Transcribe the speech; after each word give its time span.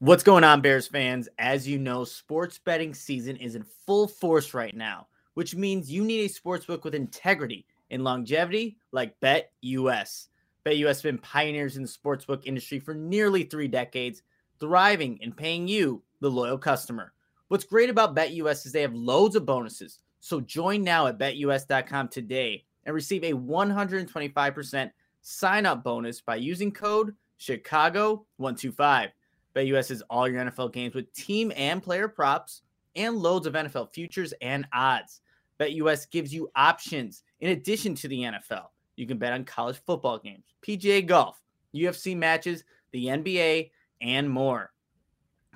What's 0.00 0.22
going 0.22 0.44
on, 0.44 0.60
Bears 0.60 0.86
fans? 0.86 1.26
As 1.38 1.66
you 1.66 1.78
know, 1.78 2.04
sports 2.04 2.58
betting 2.58 2.92
season 2.92 3.34
is 3.36 3.54
in 3.54 3.64
full 3.86 4.06
force 4.06 4.52
right 4.52 4.76
now, 4.76 5.06
which 5.32 5.54
means 5.54 5.90
you 5.90 6.04
need 6.04 6.26
a 6.26 6.28
sports 6.28 6.66
book 6.66 6.84
with 6.84 6.94
integrity 6.94 7.64
and 7.90 8.04
longevity 8.04 8.76
like 8.92 9.18
BetUS. 9.20 10.28
BetUS 10.66 10.86
has 10.86 11.00
been 11.00 11.16
pioneers 11.16 11.78
in 11.78 11.82
the 11.82 11.88
sportsbook 11.88 12.44
industry 12.44 12.78
for 12.78 12.92
nearly 12.94 13.44
three 13.44 13.68
decades, 13.68 14.22
thriving 14.60 15.18
and 15.22 15.34
paying 15.34 15.66
you, 15.66 16.02
the 16.20 16.30
loyal 16.30 16.58
customer. 16.58 17.14
What's 17.48 17.64
great 17.64 17.88
about 17.88 18.14
BetUS 18.14 18.66
is 18.66 18.72
they 18.72 18.82
have 18.82 18.92
loads 18.92 19.34
of 19.34 19.46
bonuses. 19.46 20.00
So 20.20 20.42
join 20.42 20.84
now 20.84 21.06
at 21.06 21.18
betus.com 21.18 22.08
today 22.08 22.66
and 22.84 22.94
receive 22.94 23.24
a 23.24 23.32
125% 23.32 24.90
sign 25.22 25.64
up 25.64 25.82
bonus 25.82 26.20
by 26.20 26.36
using 26.36 26.70
code 26.70 27.14
Chicago125. 27.40 29.12
BetUS 29.56 29.90
is 29.90 30.02
all 30.10 30.28
your 30.28 30.44
NFL 30.44 30.72
games 30.72 30.94
with 30.94 31.12
team 31.14 31.50
and 31.56 31.82
player 31.82 32.08
props 32.08 32.60
and 32.94 33.16
loads 33.16 33.46
of 33.46 33.54
NFL 33.54 33.92
futures 33.92 34.34
and 34.42 34.66
odds. 34.72 35.22
BetUS 35.58 36.10
gives 36.10 36.32
you 36.34 36.50
options 36.54 37.22
in 37.40 37.50
addition 37.50 37.94
to 37.94 38.08
the 38.08 38.20
NFL. 38.20 38.66
You 38.96 39.06
can 39.06 39.16
bet 39.16 39.32
on 39.32 39.44
college 39.44 39.80
football 39.86 40.18
games, 40.18 40.44
PGA 40.66 41.06
golf, 41.06 41.40
UFC 41.74 42.14
matches, 42.14 42.64
the 42.92 43.06
NBA, 43.06 43.70
and 44.02 44.28
more. 44.28 44.72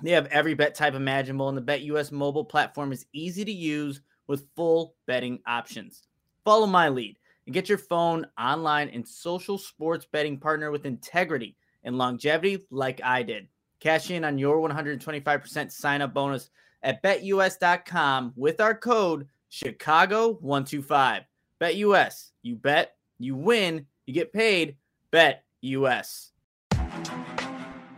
They 0.01 0.11
have 0.11 0.25
every 0.27 0.55
bet 0.55 0.73
type 0.73 0.95
imaginable, 0.95 1.49
and 1.49 1.57
the 1.57 1.61
BetUS 1.61 2.11
mobile 2.11 2.45
platform 2.45 2.91
is 2.91 3.05
easy 3.13 3.45
to 3.45 3.51
use 3.51 4.01
with 4.25 4.47
full 4.55 4.95
betting 5.05 5.39
options. 5.45 6.07
Follow 6.43 6.65
my 6.65 6.89
lead 6.89 7.17
and 7.45 7.53
get 7.53 7.69
your 7.69 7.77
phone, 7.77 8.25
online, 8.39 8.89
and 8.89 9.07
social 9.07 9.59
sports 9.59 10.07
betting 10.11 10.39
partner 10.39 10.71
with 10.71 10.87
integrity 10.87 11.55
and 11.83 11.99
longevity 11.99 12.65
like 12.71 12.99
I 13.03 13.21
did. 13.21 13.47
Cash 13.81 14.11
in 14.11 14.23
on 14.23 14.37
your 14.37 14.57
125% 14.57 15.71
sign 15.71 16.03
up 16.03 16.13
bonus 16.13 16.51
at 16.83 17.01
betus.com 17.01 18.31
with 18.35 18.61
our 18.61 18.75
code 18.75 19.27
Chicago125. 19.51 21.25
BetUS, 21.59 22.29
you 22.43 22.55
bet, 22.55 22.95
you 23.17 23.35
win, 23.35 23.87
you 24.05 24.13
get 24.13 24.31
paid. 24.31 24.77
Bet 25.09 25.43
US. 25.61 26.31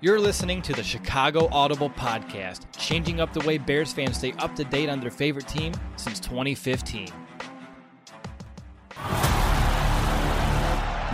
You're 0.01 0.19
listening 0.19 0.61
to 0.63 0.73
the 0.73 0.83
Chicago 0.83 1.47
Audible 1.51 1.89
Podcast, 1.89 2.65
changing 2.77 3.19
up 3.19 3.31
the 3.33 3.39
way 3.41 3.57
Bears 3.57 3.93
fans 3.93 4.17
stay 4.17 4.33
up 4.39 4.55
to 4.55 4.63
date 4.63 4.89
on 4.89 4.99
their 4.99 5.11
favorite 5.11 5.47
team 5.47 5.73
since 5.97 6.19
2015. 6.19 7.09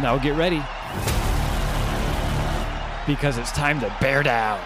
Now 0.01 0.17
get 0.17 0.35
ready 0.37 0.63
because 3.09 3.39
it's 3.39 3.51
time 3.51 3.79
to 3.79 3.91
bear 3.99 4.21
down. 4.21 4.59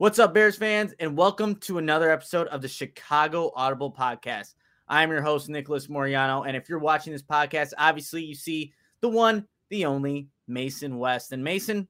What's 0.00 0.18
up, 0.18 0.32
Bears 0.32 0.56
fans, 0.56 0.94
and 0.98 1.14
welcome 1.14 1.56
to 1.56 1.76
another 1.76 2.10
episode 2.10 2.46
of 2.46 2.62
the 2.62 2.68
Chicago 2.68 3.52
Audible 3.54 3.92
Podcast. 3.92 4.54
I'm 4.88 5.10
your 5.10 5.20
host, 5.20 5.50
Nicholas 5.50 5.90
Moreano, 5.90 6.44
and 6.44 6.56
if 6.56 6.70
you're 6.70 6.78
watching 6.78 7.12
this 7.12 7.22
podcast, 7.22 7.74
obviously 7.76 8.24
you 8.24 8.34
see 8.34 8.72
the 9.02 9.10
one, 9.10 9.46
the 9.68 9.84
only 9.84 10.28
Mason 10.48 10.96
West. 10.96 11.32
And 11.32 11.44
Mason, 11.44 11.86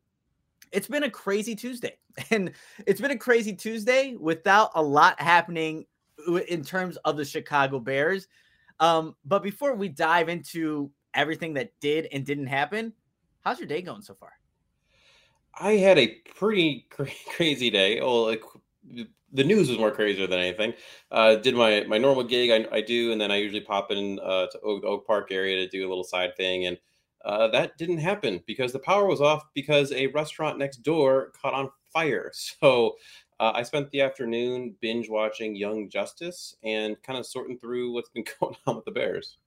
it's 0.73 0.89
been 0.89 1.05
a 1.05 1.11
crazy 1.11 1.55
Tuesday, 1.55 1.99
and 2.33 2.51
it's 2.85 3.01
been 3.01 3.13
a 3.13 3.17
crazy 3.17 3.55
Tuesday 3.55 4.17
without 4.19 4.73
a 4.75 4.83
lot 4.83 5.21
happening 5.21 5.87
in 6.49 6.65
terms 6.65 6.97
of 7.05 7.17
the 7.17 7.25
Chicago 7.25 7.79
Bears. 7.79 8.27
Um, 8.81 9.15
but 9.25 9.45
before 9.45 9.77
we 9.77 9.89
dive 9.89 10.29
into 10.29 10.91
everything 11.15 11.55
that 11.55 11.71
did 11.81 12.09
and 12.11 12.27
didn't 12.27 12.49
happen, 12.49 12.93
how's 13.43 13.61
your 13.61 13.69
day 13.69 13.83
going 13.83 14.03
so 14.03 14.15
far? 14.15 14.33
I 15.55 15.73
had 15.73 15.99
a 15.99 16.09
pretty 16.35 16.87
cra- 16.91 17.09
crazy 17.29 17.71
day. 17.71 18.01
Well, 18.01 18.27
like, 18.27 18.43
the 19.33 19.45
news 19.45 19.69
was 19.69 19.79
more 19.79 19.93
crazier 19.93 20.27
than 20.27 20.41
anything. 20.41 20.75
Uh, 21.11 21.37
did 21.37 21.55
my 21.55 21.85
my 21.85 21.99
normal 21.99 22.25
gig 22.25 22.51
I, 22.51 22.77
I 22.77 22.81
do, 22.81 23.13
and 23.13 23.21
then 23.21 23.31
I 23.31 23.37
usually 23.37 23.61
pop 23.61 23.91
in 23.91 24.19
uh, 24.21 24.47
to 24.49 24.61
Oak, 24.61 24.85
Oak, 24.85 25.07
Park 25.07 25.31
area 25.31 25.57
to 25.57 25.69
do 25.69 25.87
a 25.87 25.89
little 25.89 26.05
side 26.05 26.37
thing, 26.37 26.67
and 26.67 26.79
uh, 27.25 27.49
that 27.49 27.77
didn't 27.79 27.99
happen 27.99 28.43
because 28.47 28.73
the 28.73 28.79
power 28.81 29.07
was 29.07 29.21
off 29.21 29.45
because 29.55 29.93
a 29.93 30.09
restaurant 30.09 30.59
next 30.59 30.79
door 30.79 31.33
caught 31.41 31.55
on 31.55 31.71
fire. 31.93 32.33
So 32.61 32.97
uh, 33.39 33.53
I 33.55 33.63
spent 33.63 33.91
the 33.91 34.03
afternoon 34.03 34.77
binge 34.81 35.09
watching 35.09 35.57
Young 35.57 35.89
Justice 35.89 36.55
and 36.63 37.01
kind 37.03 37.19
of 37.19 37.25
sorting 37.27 37.59
through 37.59 37.93
what's 37.93 38.11
been 38.11 38.25
going 38.41 38.57
on 38.67 38.77
with 38.77 38.85
the 38.85 38.91
Bears. 38.91 39.39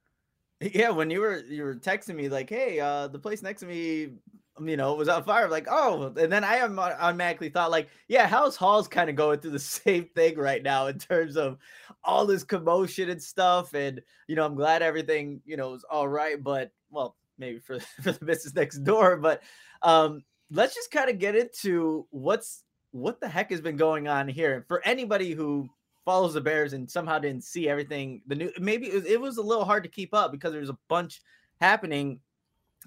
Yeah, 0.62 0.92
when 0.92 1.10
you 1.10 1.20
were 1.20 1.40
you 1.40 1.64
were 1.64 1.76
texting 1.76 2.16
me 2.16 2.30
like, 2.30 2.50
"Hey, 2.50 2.80
uh, 2.80 3.08
the 3.08 3.20
place 3.20 3.42
next 3.42 3.60
to 3.62 3.66
me 3.66 4.14
you 4.62 4.78
know, 4.78 4.94
was 4.94 5.10
on 5.10 5.24
fire. 5.24 5.48
Like, 5.48 5.68
oh, 5.70 6.14
and 6.18 6.32
then 6.32 6.44
I 6.44 6.62
automatically 6.62 7.50
thought, 7.50 7.72
like, 7.72 7.90
yeah, 8.08 8.28
Halas 8.28 8.56
Hall's 8.56 8.88
kind 8.88 9.10
of 9.10 9.16
going 9.16 9.40
through 9.40 9.52
the 9.52 9.60
same 9.60 10.06
thing 10.16 10.38
right 10.38 10.62
now 10.62 10.88
in 10.88 11.00
terms 11.00 11.38
of 11.38 11.58
all 12.04 12.26
this 12.26 12.44
commotion 12.44 13.10
and 13.10 13.22
stuff. 13.22 13.74
And 13.74 14.02
you 14.28 14.36
know, 14.36 14.46
I'm 14.46 14.56
glad 14.56 14.82
everything, 14.82 15.42
you 15.46 15.58
know, 15.58 15.74
is 15.74 15.84
all 15.90 16.08
right. 16.08 16.42
But 16.42 16.72
well, 16.92 17.16
maybe 17.38 17.60
for 17.60 17.80
for 18.02 18.12
the 18.12 18.26
business 18.26 18.56
next 18.56 18.80
door. 18.80 19.18
But 19.18 19.42
um, 19.82 20.24
let's 20.52 20.76
just 20.76 20.92
kind 20.92 21.10
of 21.10 21.20
get 21.20 21.36
into 21.36 22.08
what's 22.12 22.64
what 22.92 23.20
the 23.20 23.28
heck 23.28 23.50
has 23.50 23.62
been 23.62 23.78
going 23.78 24.08
on 24.08 24.28
here. 24.28 24.56
And 24.56 24.68
For 24.68 24.86
anybody 24.86 25.32
who 25.32 25.68
follows 26.06 26.36
the 26.36 26.42
Bears 26.42 26.74
and 26.74 26.90
somehow 26.90 27.18
didn't 27.18 27.44
see 27.44 27.68
everything, 27.68 28.22
the 28.28 28.36
new 28.36 28.52
maybe 28.60 28.88
it 28.88 28.94
was, 28.94 29.06
it 29.06 29.20
was 29.20 29.38
a 29.38 29.42
little 29.42 29.66
hard 29.66 29.84
to 29.84 29.90
keep 29.90 30.14
up 30.14 30.32
because 30.32 30.54
there's 30.54 30.70
a 30.70 30.78
bunch 30.90 31.22
happening 31.60 32.20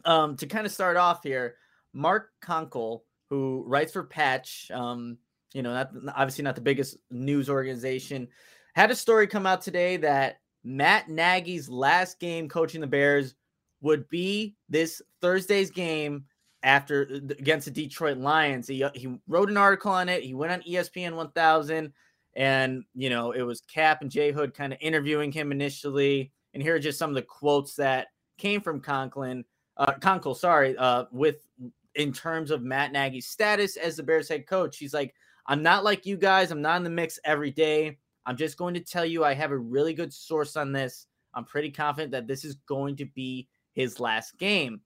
um, 0.05 0.37
to 0.37 0.47
kind 0.47 0.67
of 0.67 0.73
start 0.73 0.97
off 0.97 1.23
here, 1.23 1.57
Mark 1.93 2.31
Konkol, 2.43 3.01
who 3.31 3.65
writes 3.67 3.93
for 3.93 4.05
Patch, 4.05 4.71
um, 4.73 5.19
you 5.53 5.63
know, 5.63 5.73
not 5.73 5.91
obviously 6.15 6.45
not 6.45 6.55
the 6.55 6.61
biggest 6.61 6.97
news 7.11 7.49
organization, 7.49 8.29
had 8.75 8.91
a 8.91 8.97
story 8.97 9.27
come 9.27 9.47
out 9.47 9.63
today 9.63 9.97
that 9.97 10.41
Matt 10.65 11.09
Nagy's 11.09 11.69
last 11.69 12.21
game 12.21 12.49
coaching 12.49 12.81
the 12.81 12.87
Bears 12.87 13.35
would 13.81 14.09
be 14.09 14.57
this 14.69 15.01
Thursday's 15.23 15.71
game 15.71 16.25
after 16.63 17.09
uh, 17.11 17.35
against 17.39 17.67
the 17.67 17.71
Detroit 17.71 18.19
Lions. 18.19 18.67
He, 18.67 18.83
uh, 18.83 18.91
he 18.95 19.17
wrote 19.29 19.49
an 19.49 19.57
article 19.57 19.93
on 19.93 20.09
it. 20.09 20.23
He 20.23 20.35
went 20.35 20.53
on 20.53 20.63
ESPN 20.63 21.15
1000, 21.15 21.93
and 22.35 22.85
you 22.95 23.09
know 23.09 23.33
it 23.33 23.43
was 23.43 23.63
Cap 23.63 24.03
and 24.03 24.11
Jay 24.11 24.33
Hood 24.33 24.55
kind 24.55 24.73
of 24.73 24.79
interviewing 24.83 25.33
him 25.33 25.53
initially. 25.53 26.33
And 26.53 26.63
here 26.63 26.75
are 26.75 26.81
just 26.81 26.99
some 26.99 27.11
of 27.11 27.17
the 27.17 27.23
quotes 27.23 27.77
that 27.77 28.09
came 28.39 28.61
from 28.61 28.81
Conklin 28.81 29.45
uh, 29.77 29.93
Konkol, 30.01 30.37
sorry, 30.37 30.77
uh, 30.77 31.05
with 31.11 31.47
in 31.95 32.13
terms 32.13 32.51
of 32.51 32.63
Matt 32.63 32.93
Nagy's 32.93 33.27
status 33.27 33.77
as 33.77 33.97
the 33.97 34.03
Bears 34.03 34.29
head 34.29 34.47
coach. 34.47 34.79
He's 34.79 34.95
like, 34.95 35.15
I'm 35.47 35.63
not 35.63 35.85
like 35.85 36.07
you 36.07 36.17
guys. 36.17 36.51
I'm 36.51 36.63
not 36.63 36.77
in 36.77 36.85
the 36.85 36.91
mix 36.91 37.19
every 37.25 37.51
day. 37.51 37.99
I'm 38.27 38.37
just 38.37 38.59
going 38.59 38.75
to 38.75 38.81
tell 38.81 39.05
you 39.05 39.25
I 39.25 39.35
have 39.35 39.53
a 39.53 39.59
really 39.59 39.95
good 39.95 40.13
source 40.13 40.57
on 40.57 40.73
this. 40.73 41.07
I'm 41.35 41.45
pretty 41.45 41.71
confident 41.71 42.13
that 42.13 42.27
this 42.27 42.45
is 42.45 42.57
going 42.67 42.97
to 42.97 43.07
be 43.07 43.49
his 43.73 44.01
last 44.01 44.37
game. 44.39 44.81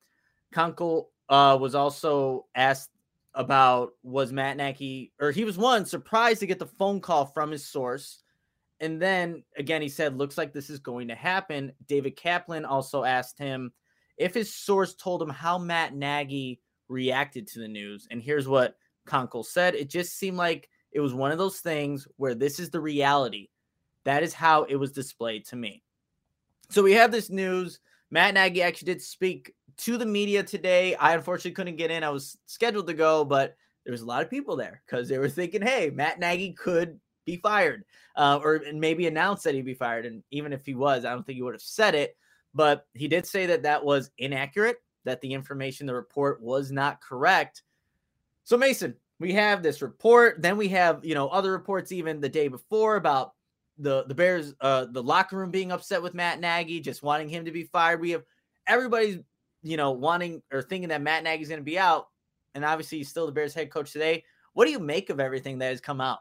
Konkol 0.55 1.07
uh, 1.29 1.57
was 1.61 1.75
also 1.75 2.47
asked 2.55 2.91
about 3.35 3.93
was 4.03 4.33
Matt 4.33 4.57
Nagy, 4.57 5.13
or 5.21 5.31
he 5.31 5.45
was 5.45 5.57
one 5.57 5.87
surprised 5.87 6.41
to 6.41 6.47
get 6.47 6.59
the 6.59 6.67
phone 6.67 7.01
call 7.01 7.27
from 7.27 7.51
his 7.51 7.65
source. 7.65 8.23
And 8.81 9.01
then 9.01 9.45
again, 9.57 9.83
he 9.83 9.89
said, 9.89 10.19
looks 10.19 10.37
like 10.37 10.53
this 10.53 10.71
is 10.71 10.81
going 10.81 11.09
to 11.09 11.15
happen. 11.15 11.73
David 11.87 12.17
Kaplan 12.17 12.65
also 12.65 13.05
asked 13.05 13.39
him 13.39 13.73
if 14.21 14.35
his 14.35 14.55
source 14.55 14.95
told 14.95 15.23
him 15.23 15.31
how 15.31 15.59
Matt 15.59 15.95
Nagy 15.95 16.61
reacted 16.89 17.47
to 17.49 17.59
the 17.59 17.69
news. 17.69 18.07
And 18.11 18.23
here's 18.23 18.47
what 18.47 18.77
Konkol 19.09 19.45
said 19.45 19.75
it 19.75 19.89
just 19.89 20.17
seemed 20.17 20.37
like 20.37 20.69
it 20.93 21.01
was 21.01 21.15
one 21.15 21.33
of 21.33 21.39
those 21.39 21.61
things 21.61 22.07
where 22.17 22.35
this 22.35 22.61
is 22.61 22.71
the 22.71 22.81
reality. 22.81 23.49
That 24.05 24.23
is 24.23 24.35
how 24.35 24.65
it 24.65 24.77
was 24.77 24.93
displayed 24.93 25.47
to 25.47 25.57
me. 25.57 25.83
So 26.69 26.83
we 26.83 26.93
have 26.93 27.11
this 27.11 27.31
news. 27.31 27.81
Matt 28.11 28.35
Nagy 28.35 28.63
actually 28.63 28.93
did 28.93 29.03
speak 29.03 29.55
to 29.79 29.97
the 29.97 30.07
media 30.07 30.43
today. 30.43 30.95
I 30.97 31.15
unfortunately 31.15 31.53
couldn't 31.53 31.77
get 31.77 31.91
in. 31.91 32.05
I 32.05 32.11
was 32.11 32.37
scheduled 32.47 32.89
to 32.89 32.95
go, 32.95 33.25
but 33.25 33.57
there 33.85 33.93
was 33.93 34.03
a 34.03 34.07
lot 34.07 34.23
of 34.23 34.31
people 34.31 34.57
there 34.57 34.83
because 34.85 35.09
they 35.09 35.19
were 35.19 35.29
thinking, 35.29 35.63
hey, 35.63 35.91
Matt 35.91 36.19
Nagy 36.19 36.53
could 36.53 37.01
be 37.25 37.37
fired 37.37 37.85
uh, 38.17 38.39
or 38.43 38.63
maybe 38.75 39.07
announce 39.07 39.43
that 39.45 39.55
he'd 39.55 39.65
be 39.65 39.75
fired. 39.75 40.05
And 40.05 40.23
even 40.31 40.53
if 40.53 40.67
he 40.67 40.75
was, 40.75 41.05
I 41.05 41.11
don't 41.11 41.25
think 41.25 41.37
he 41.37 41.43
would 41.43 41.55
have 41.55 41.63
said 41.63 41.95
it. 41.95 42.17
But 42.55 42.87
he 42.95 43.09
did 43.09 43.27
say 43.27 43.47
that 43.47 43.63
that 43.63 43.85
was 43.85 44.11
inaccurate, 44.19 44.79
that 45.05 45.21
the 45.21 45.33
information, 45.33 45.87
the 45.87 45.95
report 45.95 46.43
was 46.43 46.73
not 46.73 47.01
correct. 47.01 47.63
So, 48.45 48.57
Mason, 48.57 48.97
we 49.21 49.33
have 49.35 49.63
this 49.63 49.83
report. 49.83 50.43
Then 50.43 50.57
we 50.57 50.69
have, 50.69 51.05
you 51.05 51.15
know, 51.15 51.29
other 51.29 51.53
reports 51.53 51.93
even 51.93 52.21
the 52.21 52.29
day 52.29 52.49
before 52.49 52.97
about 52.97 53.35
the 53.79 54.05
the 54.05 54.15
Bears, 54.15 54.55
uh, 54.61 54.87
the 54.91 55.03
locker 55.03 55.37
room 55.37 55.51
being 55.51 55.73
upset 55.73 56.03
with 56.03 56.15
Matt 56.15 56.41
Nagy, 56.41 56.81
just 56.81 57.03
wanting 57.03 57.29
him 57.29 57.45
to 57.45 57.53
be 57.53 57.65
fired. 57.65 58.01
We 58.01 58.11
have 58.11 58.25
everybody's, 58.67 59.19
you 59.63 59.77
know, 59.77 59.93
wanting 59.93 60.43
or 60.53 60.63
thinking 60.63 60.89
that 60.89 61.03
Matt 61.03 61.23
Nagy's 61.23 61.49
going 61.49 61.61
to 61.61 61.65
be 61.65 61.79
out, 61.79 62.09
and 62.55 62.65
obviously 62.65 62.99
he's 62.99 63.09
still 63.09 63.27
the 63.27 63.33
Bears 63.33 63.55
head 63.55 63.71
coach 63.71 63.93
today. 63.93 64.25
What 64.55 64.65
do 64.65 64.73
you 64.73 64.81
make 64.81 65.11
of 65.11 65.21
everything 65.21 65.59
that 65.59 65.69
has 65.69 65.81
come 65.81 66.01
out? 66.01 66.19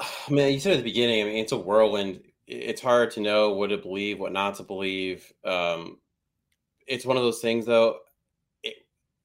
Man, 0.30 0.52
you 0.52 0.60
said 0.60 0.72
at 0.72 0.78
the 0.78 0.84
beginning. 0.84 1.22
I 1.22 1.24
mean, 1.26 1.36
it's 1.36 1.52
a 1.52 1.58
whirlwind. 1.58 2.20
It's 2.46 2.80
hard 2.80 3.10
to 3.12 3.20
know 3.20 3.52
what 3.52 3.68
to 3.68 3.78
believe, 3.78 4.18
what 4.18 4.32
not 4.32 4.56
to 4.56 4.62
believe. 4.62 5.32
Um, 5.44 5.98
it's 6.86 7.06
one 7.06 7.16
of 7.16 7.22
those 7.22 7.40
things, 7.40 7.66
though. 7.66 7.98
It, 8.62 8.74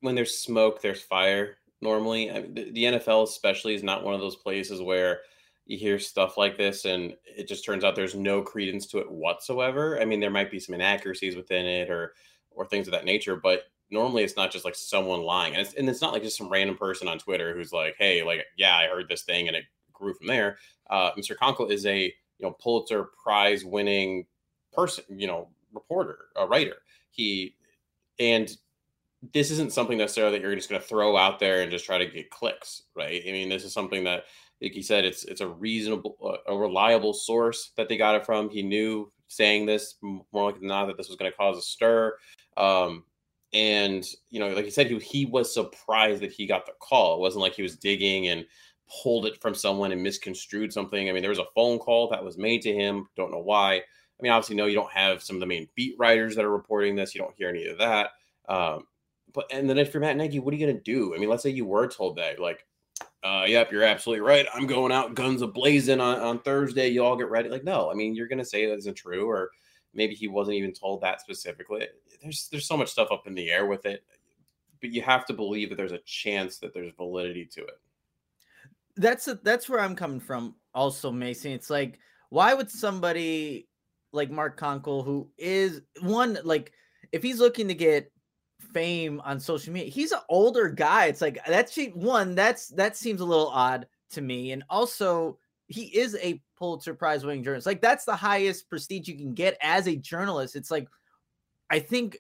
when 0.02 0.16
there's 0.16 0.38
smoke, 0.38 0.82
there's 0.82 1.02
fire 1.02 1.58
normally. 1.82 2.32
I 2.32 2.42
mean, 2.42 2.54
the, 2.54 2.72
the, 2.72 2.84
NFL, 2.84 3.24
especially, 3.24 3.76
is 3.76 3.84
not 3.84 4.04
one 4.04 4.14
of 4.14 4.20
those 4.20 4.36
places 4.36 4.82
where 4.82 5.22
you 5.66 5.78
hear 5.78 6.00
stuff 6.00 6.38
like 6.38 6.58
this 6.58 6.86
and 6.86 7.14
it 7.26 7.46
just 7.48 7.66
turns 7.66 7.84
out 7.84 7.94
there's 7.94 8.16
no 8.16 8.42
credence 8.42 8.86
to 8.88 9.00
it 9.00 9.12
whatsoever. 9.12 10.00
I 10.00 10.06
mean, 10.06 10.22
there 10.22 10.30
might 10.30 10.50
be 10.50 10.60
some 10.60 10.76
inaccuracies 10.76 11.36
within 11.36 11.66
it 11.66 11.90
or 11.90 12.14
or 12.52 12.66
things 12.66 12.88
of 12.88 12.94
that 12.94 13.06
nature, 13.06 13.36
but 13.36 13.64
normally 13.90 14.24
it's 14.24 14.36
not 14.36 14.52
just 14.52 14.66
like 14.66 14.76
someone 14.76 15.22
lying, 15.22 15.54
and 15.54 15.62
it's 15.62 15.74
and 15.76 15.88
it's 15.90 16.02
not 16.02 16.14
like 16.14 16.24
just 16.24 16.38
some 16.38 16.50
random 16.50 16.78
person 16.78 17.08
on 17.08 17.20
Twitter 17.20 17.54
who's 17.54 17.72
like, 17.72 17.96
"Hey, 17.98 18.24
like, 18.24 18.46
yeah, 18.58 18.76
I 18.76 18.88
heard 18.88 19.08
this 19.10 19.24
thing," 19.24 19.48
and 19.48 19.56
it 19.56 19.66
grew 19.94 20.14
from 20.14 20.28
there. 20.28 20.58
Uh, 20.90 21.12
Mr. 21.12 21.36
Konkol 21.36 21.72
is 21.72 21.86
a 21.86 22.14
you 22.40 22.46
know 22.46 22.56
Pulitzer 22.62 23.10
Prize 23.24 23.66
winning 23.66 24.26
person, 24.74 25.04
you 25.10 25.28
know, 25.28 25.50
reporter, 25.74 26.18
a 26.36 26.46
writer. 26.46 26.78
He 27.12 27.56
and 28.20 28.50
this 29.34 29.52
isn't 29.52 29.74
something 29.74 29.98
necessarily 29.98 30.38
that 30.38 30.44
you're 30.44 30.56
just 30.56 30.70
going 30.70 30.82
to 30.82 30.88
throw 30.88 31.18
out 31.18 31.40
there 31.40 31.62
and 31.62 31.72
just 31.72 31.86
try 31.86 31.98
to 31.98 32.06
get 32.06 32.30
clicks, 32.30 32.84
right? 32.96 33.22
I 33.28 33.32
mean, 33.32 33.50
this 33.50 33.64
is 33.64 33.74
something 33.74 34.04
that, 34.04 34.26
like 34.62 34.74
he 34.74 34.82
said, 34.82 35.06
it's 35.06 35.24
it's 35.26 35.42
a 35.42 35.48
reasonable, 35.48 36.40
a 36.48 36.56
reliable 36.56 37.14
source 37.14 37.72
that 37.78 37.90
they 37.90 37.98
got 37.98 38.16
it 38.16 38.26
from. 38.26 38.50
He 38.50 38.62
knew 38.62 39.12
saying 39.28 39.66
this 39.66 39.96
more 40.02 40.46
like 40.46 40.60
than 40.60 40.68
not 40.68 40.86
that 40.86 40.98
this 40.98 41.10
was 41.10 41.18
going 41.18 41.32
to 41.32 41.38
cause 41.38 41.58
a 41.58 41.62
stir, 41.62 42.18
um, 42.56 43.04
and 43.54 44.08
you 44.30 44.40
know, 44.40 44.50
like 44.50 44.66
he 44.66 44.72
said, 44.72 44.88
he 44.88 44.98
he 45.00 45.26
was 45.26 45.54
surprised 45.54 46.22
that 46.22 46.32
he 46.32 46.48
got 46.48 46.66
the 46.66 46.74
call. 46.80 47.16
It 47.16 47.22
wasn't 47.22 47.42
like 47.42 47.54
he 47.54 47.62
was 47.64 47.78
digging 47.78 48.28
and 48.28 48.46
pulled 48.90 49.26
it 49.26 49.42
from 49.42 49.54
someone 49.54 49.92
and 49.92 50.02
misconstrued 50.02 50.72
something. 50.72 51.10
I 51.10 51.12
mean, 51.12 51.22
there 51.22 51.30
was 51.30 51.40
a 51.40 51.46
phone 51.56 51.80
call 51.80 52.10
that 52.10 52.24
was 52.24 52.38
made 52.38 52.62
to 52.64 52.74
him. 52.74 53.08
Don't 53.16 53.32
know 53.32 53.40
why. 53.40 53.76
I 53.76 54.24
mean, 54.24 54.32
obviously, 54.32 54.56
no, 54.56 54.66
you 54.66 54.76
don't 54.76 54.92
have 54.92 55.22
some 55.22 55.36
of 55.36 55.40
the 55.40 55.46
main 55.46 55.68
beat 55.76 55.96
writers 55.98 56.36
that 56.36 56.46
are 56.46 56.52
reporting 56.52 56.96
this. 56.96 57.14
You 57.14 57.22
don't 57.22 57.36
hear 57.36 57.50
any 57.50 57.68
of 57.68 57.78
that. 57.78 58.12
Um, 58.48 58.88
but 59.34 59.46
and 59.52 59.70
then 59.70 59.78
if 59.78 59.94
you're 59.94 60.02
Matt 60.02 60.18
Nagy, 60.18 60.40
what 60.40 60.54
are 60.54 60.58
you 60.58 60.66
gonna 60.66 60.80
do? 60.80 61.14
I 61.14 61.20
mean, 61.20 61.30
let's 61.30 61.44
say 61.44 61.50
you 61.50 61.66
were 61.66 61.88
told 61.88 62.16
that, 62.18 62.40
like, 62.40 62.66
uh, 63.24 63.46
yep, 63.48 63.72
you're 63.72 63.84
absolutely 63.84 64.22
right. 64.22 64.48
I'm 64.54 64.66
going 64.66 64.92
out 64.92 65.16
guns 65.16 65.42
a 65.42 65.48
blazing 65.48 66.00
on, 66.00 66.20
on 66.20 66.40
Thursday. 66.40 66.88
You 66.88 67.04
all 67.04 67.18
get 67.18 67.30
ready. 67.30 67.50
Like, 67.50 67.64
no, 67.64 67.92
I 67.92 67.94
mean, 67.94 68.16
you're 68.16 68.28
gonna 68.28 68.46
say 68.46 68.66
that 68.66 68.78
isn't 68.78 68.96
true, 68.96 69.30
or 69.30 69.52
maybe 69.94 70.16
he 70.16 70.28
wasn't 70.28 70.56
even 70.56 70.74
told 70.74 71.02
that 71.02 71.22
specifically. 71.22 71.88
There's 72.22 72.48
there's 72.50 72.68
so 72.68 72.78
much 72.78 72.90
stuff 72.90 73.12
up 73.12 73.28
in 73.28 73.36
the 73.36 73.52
air 73.52 73.66
with 73.68 73.86
it, 73.86 74.04
but 74.82 74.92
you 74.92 75.02
have 75.02 75.26
to 75.26 75.34
believe 75.34 75.70
that 75.70 75.76
there's 75.76 75.92
a 75.92 76.00
chance 76.00 76.58
that 76.60 76.74
there's 76.74 76.94
validity 76.96 77.46
to 77.46 77.62
it. 77.62 77.80
That's 78.98 79.28
a, 79.28 79.36
that's 79.36 79.70
where 79.70 79.80
I'm 79.80 79.96
coming 79.96 80.20
from. 80.20 80.56
Also, 80.74 81.12
Mason, 81.12 81.52
it's 81.52 81.70
like, 81.70 82.00
why 82.30 82.54
would 82.54 82.70
somebody 82.70 83.68
like 84.12 84.32
Mark 84.32 84.60
Konkol, 84.60 85.06
who 85.06 85.30
is 85.38 85.82
one 86.02 86.38
like, 86.44 86.72
if 87.12 87.24
he's 87.24 87.40
looking 87.40 87.68
to 87.68 87.74
get 87.74 88.12
fame 88.74 89.22
on 89.24 89.40
social 89.40 89.74
media. 89.74 89.90
He's 89.90 90.12
an 90.12 90.20
older 90.30 90.70
guy. 90.70 91.06
It's 91.06 91.22
like 91.22 91.40
that's 91.48 91.78
one 91.94 92.36
that's 92.36 92.68
that 92.70 92.98
seems 92.98 93.22
a 93.22 93.26
little 93.26 93.50
odd 93.50 93.88
to 94.12 94.22
me. 94.22 94.52
And 94.52 94.64
also, 94.70 95.38
he 95.68 95.86
is 95.98 96.16
a 96.22 96.42
Pulitzer 96.58 96.94
Prize 96.94 97.26
winning 97.26 97.44
journalist. 97.44 97.68
Like 97.68 97.82
that's 97.82 98.06
the 98.06 98.16
highest 98.16 98.70
prestige 98.70 99.08
you 99.08 99.18
can 99.18 99.34
get 99.34 99.58
as 99.62 99.88
a 99.88 99.96
journalist. 99.96 100.56
It's 100.56 100.72
like 100.72 100.88
I 101.70 101.80
think 101.80 102.18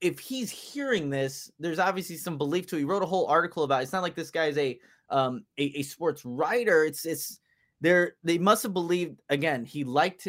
if 0.00 0.18
he's 0.18 0.50
hearing 0.50 1.10
this, 1.10 1.50
there's 1.58 1.78
obviously 1.78 2.16
some 2.16 2.38
belief 2.38 2.66
to. 2.68 2.76
It. 2.76 2.80
He 2.80 2.84
wrote 2.84 3.02
a 3.02 3.06
whole 3.06 3.26
article 3.26 3.64
about. 3.64 3.80
It. 3.80 3.84
It's 3.84 3.92
not 3.92 4.02
like 4.02 4.14
this 4.14 4.30
guy's 4.30 4.58
a 4.58 4.78
um 5.10 5.44
a, 5.58 5.64
a 5.78 5.82
sports 5.82 6.24
writer. 6.24 6.84
It's 6.84 7.04
it's 7.04 7.40
there. 7.80 8.16
They 8.24 8.38
must 8.38 8.62
have 8.62 8.72
believed 8.72 9.20
again. 9.28 9.64
He 9.64 9.84
liked 9.84 10.28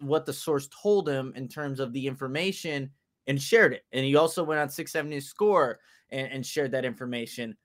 what 0.00 0.26
the 0.26 0.32
source 0.32 0.68
told 0.68 1.08
him 1.08 1.32
in 1.36 1.48
terms 1.48 1.80
of 1.80 1.92
the 1.92 2.06
information 2.06 2.90
and 3.26 3.40
shared 3.40 3.74
it. 3.74 3.84
And 3.92 4.04
he 4.04 4.16
also 4.16 4.42
went 4.42 4.60
on 4.60 4.68
670 4.70 5.20
score 5.20 5.80
and, 6.10 6.32
and 6.32 6.46
shared 6.46 6.72
that 6.72 6.84
information. 6.84 7.56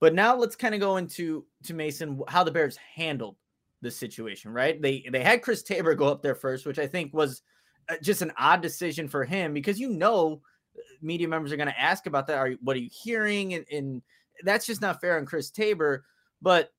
But 0.00 0.14
now 0.14 0.36
let's 0.36 0.56
kind 0.56 0.74
of 0.74 0.80
go 0.80 0.98
into 0.98 1.46
to 1.64 1.74
Mason 1.74 2.20
how 2.28 2.44
the 2.44 2.50
Bears 2.50 2.76
handled 2.76 3.36
the 3.80 3.90
situation, 3.90 4.52
right? 4.52 4.80
They 4.80 5.06
they 5.10 5.22
had 5.22 5.42
Chris 5.42 5.62
Tabor 5.62 5.94
go 5.94 6.08
up 6.08 6.22
there 6.22 6.34
first, 6.34 6.66
which 6.66 6.78
I 6.78 6.86
think 6.86 7.14
was 7.14 7.42
uh, 7.88 7.96
just 8.02 8.20
an 8.22 8.32
odd 8.38 8.60
decision 8.60 9.08
for 9.08 9.24
him 9.24 9.54
because 9.54 9.80
you 9.80 9.88
know 9.88 10.42
uh, 10.76 10.80
media 11.00 11.28
members 11.28 11.52
are 11.52 11.56
going 11.56 11.68
to 11.68 11.80
ask 11.80 12.06
about 12.06 12.26
that. 12.26 12.38
Are 12.38 12.50
what 12.62 12.76
are 12.76 12.80
you 12.80 12.90
hearing? 12.92 13.54
And, 13.54 13.64
and 13.72 14.02
that's 14.42 14.66
just 14.66 14.80
not 14.80 15.00
fair 15.00 15.18
on 15.18 15.26
Chris 15.26 15.50
Tabor. 15.50 16.04
But 16.42 16.70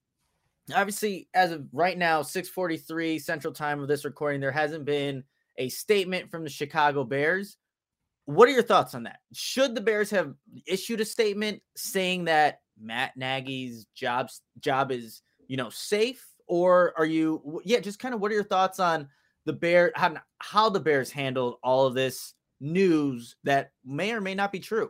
obviously, 0.75 1.29
as 1.33 1.51
of 1.51 1.67
right 1.71 1.97
now, 1.97 2.21
6:43 2.21 3.19
Central 3.19 3.53
Time 3.53 3.81
of 3.81 3.87
this 3.87 4.05
recording, 4.05 4.41
there 4.41 4.51
hasn't 4.51 4.85
been 4.85 5.23
a 5.57 5.69
statement 5.69 6.29
from 6.29 6.43
the 6.43 6.49
Chicago 6.49 7.03
Bears. 7.03 7.57
What 8.25 8.49
are 8.49 8.53
your 8.53 8.63
thoughts 8.63 8.93
on 8.93 9.03
that? 9.03 9.19
Should 9.33 9.73
the 9.73 9.81
Bears 9.81 10.09
have 10.11 10.33
issued 10.65 10.99
a 10.99 11.05
statement 11.05 11.61
saying 11.75 12.25
that 12.25 12.59
Matt 12.79 13.15
Nagy's 13.15 13.85
jobs 13.95 14.41
job 14.59 14.91
is, 14.91 15.21
you 15.47 15.57
know, 15.57 15.69
safe 15.69 16.25
or 16.47 16.93
are 16.97 17.05
you 17.05 17.61
yeah, 17.65 17.79
just 17.79 17.99
kind 17.99 18.13
of 18.13 18.21
what 18.21 18.31
are 18.31 18.35
your 18.35 18.43
thoughts 18.43 18.79
on 18.79 19.07
the 19.45 19.53
Bear 19.53 19.91
how, 19.95 20.15
how 20.39 20.69
the 20.69 20.79
Bears 20.79 21.11
handled 21.11 21.57
all 21.63 21.85
of 21.85 21.93
this 21.93 22.33
news 22.59 23.35
that 23.43 23.71
may 23.85 24.11
or 24.11 24.21
may 24.21 24.35
not 24.35 24.51
be 24.51 24.59
true? 24.59 24.89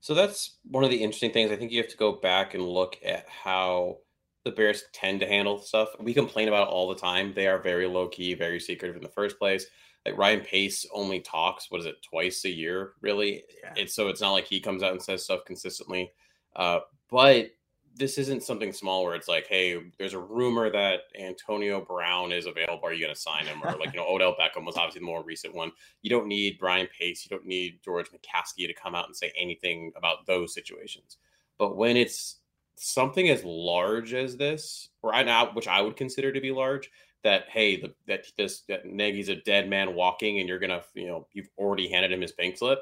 So 0.00 0.14
that's 0.14 0.58
one 0.64 0.84
of 0.84 0.90
the 0.90 1.02
interesting 1.02 1.32
things. 1.32 1.50
I 1.50 1.56
think 1.56 1.72
you 1.72 1.80
have 1.82 1.90
to 1.90 1.96
go 1.96 2.12
back 2.12 2.54
and 2.54 2.62
look 2.62 2.96
at 3.04 3.26
how 3.28 3.98
the 4.44 4.50
Bears 4.52 4.84
tend 4.92 5.20
to 5.20 5.26
handle 5.26 5.58
stuff. 5.58 5.88
We 5.98 6.14
complain 6.14 6.48
about 6.48 6.68
it 6.68 6.70
all 6.70 6.88
the 6.88 6.94
time. 6.94 7.32
They 7.34 7.46
are 7.48 7.58
very 7.58 7.86
low 7.86 8.08
key, 8.08 8.34
very 8.34 8.60
secretive 8.60 8.96
in 8.96 9.02
the 9.02 9.08
first 9.08 9.38
place 9.38 9.66
like 10.08 10.18
Ryan 10.18 10.40
Pace 10.40 10.86
only 10.92 11.20
talks 11.20 11.70
what 11.70 11.80
is 11.80 11.86
it 11.86 12.02
twice 12.02 12.44
a 12.44 12.50
year 12.50 12.92
really 13.00 13.44
yeah. 13.62 13.74
it's 13.76 13.94
so 13.94 14.08
it's 14.08 14.20
not 14.20 14.32
like 14.32 14.46
he 14.46 14.60
comes 14.60 14.82
out 14.82 14.92
and 14.92 15.02
says 15.02 15.24
stuff 15.24 15.44
consistently 15.46 16.12
uh, 16.56 16.80
but 17.10 17.50
this 17.98 18.16
isn't 18.16 18.42
something 18.42 18.72
small 18.72 19.04
where 19.04 19.14
it's 19.14 19.28
like 19.28 19.46
hey 19.48 19.78
there's 19.98 20.14
a 20.14 20.18
rumor 20.18 20.70
that 20.70 21.00
antonio 21.18 21.80
brown 21.80 22.32
is 22.32 22.46
available. 22.46 22.80
Are 22.84 22.92
you 22.92 23.04
going 23.04 23.14
to 23.14 23.20
sign 23.20 23.46
him? 23.46 23.60
Or 23.62 23.76
like 23.76 23.92
you 23.92 23.98
know 23.98 24.06
odell 24.06 24.34
beckham 24.34 24.64
was 24.64 24.76
obviously 24.76 25.00
the 25.00 25.06
more 25.06 25.22
recent 25.22 25.54
one. 25.54 25.72
You 26.02 26.10
don't 26.10 26.28
need 26.28 26.58
Ryan 26.60 26.88
Pace. 26.98 27.24
You 27.24 27.36
don't 27.36 27.46
need 27.46 27.80
george 27.84 28.06
mccaskey 28.10 28.66
to 28.66 28.74
come 28.74 28.94
out 28.94 29.06
and 29.06 29.16
say 29.16 29.32
anything 29.38 29.92
about 29.96 30.26
those 30.26 30.54
situations. 30.54 31.18
But 31.58 31.76
when 31.76 31.96
it's 31.96 32.36
something 32.76 33.28
as 33.28 33.42
large 33.44 34.14
as 34.14 34.36
this 34.36 34.90
right 35.02 35.26
now 35.26 35.50
which 35.52 35.66
i 35.66 35.82
would 35.82 35.96
consider 35.96 36.30
to 36.30 36.40
be 36.40 36.52
large 36.52 36.88
that 37.24 37.46
hey 37.48 37.80
the, 37.80 37.92
that 38.06 38.24
this 38.36 38.60
that 38.68 38.86
Nagy's 38.86 39.28
a 39.28 39.34
dead 39.34 39.68
man 39.68 39.96
walking 39.96 40.38
and 40.38 40.48
you're 40.48 40.60
gonna 40.60 40.82
you 40.94 41.08
know 41.08 41.26
you've 41.32 41.50
already 41.58 41.88
handed 41.88 42.12
him 42.12 42.20
his 42.20 42.30
pink 42.30 42.56
slip 42.56 42.78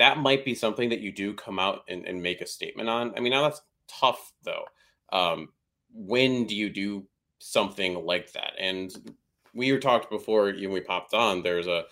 that 0.00 0.16
might 0.16 0.46
be 0.46 0.54
something 0.54 0.88
that 0.88 1.00
you 1.00 1.12
do 1.12 1.34
come 1.34 1.58
out 1.58 1.82
and, 1.86 2.06
and 2.06 2.22
make 2.22 2.40
a 2.40 2.46
statement 2.46 2.88
on. 2.88 3.12
I 3.16 3.20
mean 3.20 3.32
now 3.32 3.42
that's 3.42 3.60
tough 4.00 4.32
though 4.44 4.64
um, 5.12 5.48
when 5.92 6.46
do 6.46 6.54
you 6.54 6.68
do 6.68 7.06
something 7.38 8.04
like 8.04 8.32
that 8.32 8.52
and 8.58 9.12
we 9.54 9.72
were 9.72 9.78
talked 9.78 10.10
before 10.10 10.46
when 10.46 10.70
we 10.70 10.80
popped 10.80 11.14
on 11.14 11.42
there's 11.42 11.66
a, 11.66 11.84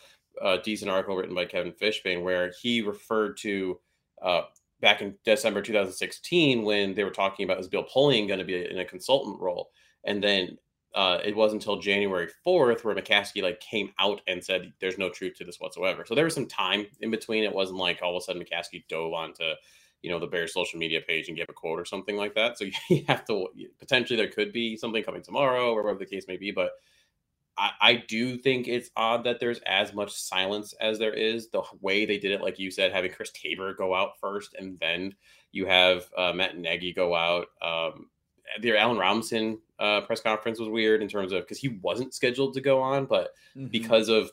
a 0.42 0.58
decent 0.58 0.90
article 0.90 1.16
written 1.16 1.34
by 1.34 1.44
Kevin 1.44 1.72
Fishbain 1.72 2.22
where 2.22 2.52
he 2.60 2.82
referred 2.82 3.36
to 3.38 3.78
uh, 4.22 4.42
back 4.80 5.00
in 5.00 5.14
December 5.24 5.62
2016 5.62 6.62
when 6.62 6.94
they 6.94 7.04
were 7.04 7.10
talking 7.10 7.44
about 7.44 7.58
is 7.58 7.68
Bill 7.68 7.84
Polian 7.84 8.28
going 8.28 8.38
to 8.38 8.44
be 8.44 8.64
in 8.64 8.78
a 8.78 8.84
consultant 8.84 9.40
role 9.40 9.70
and 10.04 10.22
then 10.22 10.58
uh, 10.94 11.18
it 11.24 11.36
wasn't 11.36 11.62
until 11.62 11.78
January 11.78 12.28
4th 12.46 12.82
where 12.82 12.94
McCaskey 12.94 13.42
like 13.42 13.60
came 13.60 13.92
out 13.98 14.20
and 14.26 14.42
said 14.42 14.72
there's 14.80 14.98
no 14.98 15.10
truth 15.10 15.34
to 15.36 15.44
this 15.44 15.60
whatsoever. 15.60 16.04
So 16.06 16.14
there 16.14 16.24
was 16.24 16.34
some 16.34 16.46
time 16.46 16.86
in 17.00 17.10
between. 17.10 17.44
It 17.44 17.54
wasn't 17.54 17.78
like 17.78 18.00
all 18.02 18.16
of 18.16 18.22
a 18.22 18.24
sudden 18.24 18.42
McCaskey 18.42 18.86
dove 18.88 19.12
onto, 19.12 19.52
you 20.02 20.10
know, 20.10 20.18
the 20.18 20.26
Bears 20.26 20.54
social 20.54 20.78
media 20.78 21.00
page 21.00 21.28
and 21.28 21.36
give 21.36 21.46
a 21.48 21.52
quote 21.52 21.80
or 21.80 21.84
something 21.84 22.16
like 22.16 22.34
that. 22.34 22.58
So 22.58 22.66
you 22.90 23.04
have 23.08 23.24
to 23.26 23.48
potentially 23.78 24.16
there 24.16 24.30
could 24.30 24.52
be 24.52 24.76
something 24.76 25.02
coming 25.02 25.22
tomorrow 25.22 25.72
or 25.72 25.82
whatever 25.82 25.98
the 25.98 26.06
case 26.06 26.26
may 26.28 26.36
be. 26.36 26.50
But 26.50 26.72
I, 27.56 27.70
I 27.80 28.04
do 28.08 28.38
think 28.38 28.68
it's 28.68 28.90
odd 28.96 29.24
that 29.24 29.40
there's 29.40 29.60
as 29.66 29.92
much 29.92 30.12
silence 30.12 30.74
as 30.80 30.98
there 30.98 31.14
is. 31.14 31.48
The 31.50 31.62
way 31.80 32.06
they 32.06 32.18
did 32.18 32.30
it, 32.30 32.42
like 32.42 32.58
you 32.58 32.70
said, 32.70 32.92
having 32.92 33.12
Chris 33.12 33.32
Tabor 33.32 33.74
go 33.74 33.94
out 33.94 34.12
first 34.20 34.54
and 34.58 34.78
then 34.78 35.14
you 35.52 35.66
have 35.66 36.08
uh, 36.16 36.32
Matt 36.32 36.56
Nagy 36.56 36.92
go 36.92 37.14
out. 37.14 37.46
Um, 37.60 38.10
the 38.60 38.76
Allen 38.76 38.98
Robinson 38.98 39.58
uh, 39.78 40.00
press 40.02 40.20
conference 40.20 40.58
was 40.58 40.68
weird 40.68 41.02
in 41.02 41.08
terms 41.08 41.32
of 41.32 41.42
because 41.42 41.58
he 41.58 41.68
wasn't 41.68 42.14
scheduled 42.14 42.54
to 42.54 42.60
go 42.60 42.80
on, 42.80 43.06
but 43.06 43.30
mm-hmm. 43.56 43.66
because 43.66 44.08
of 44.08 44.30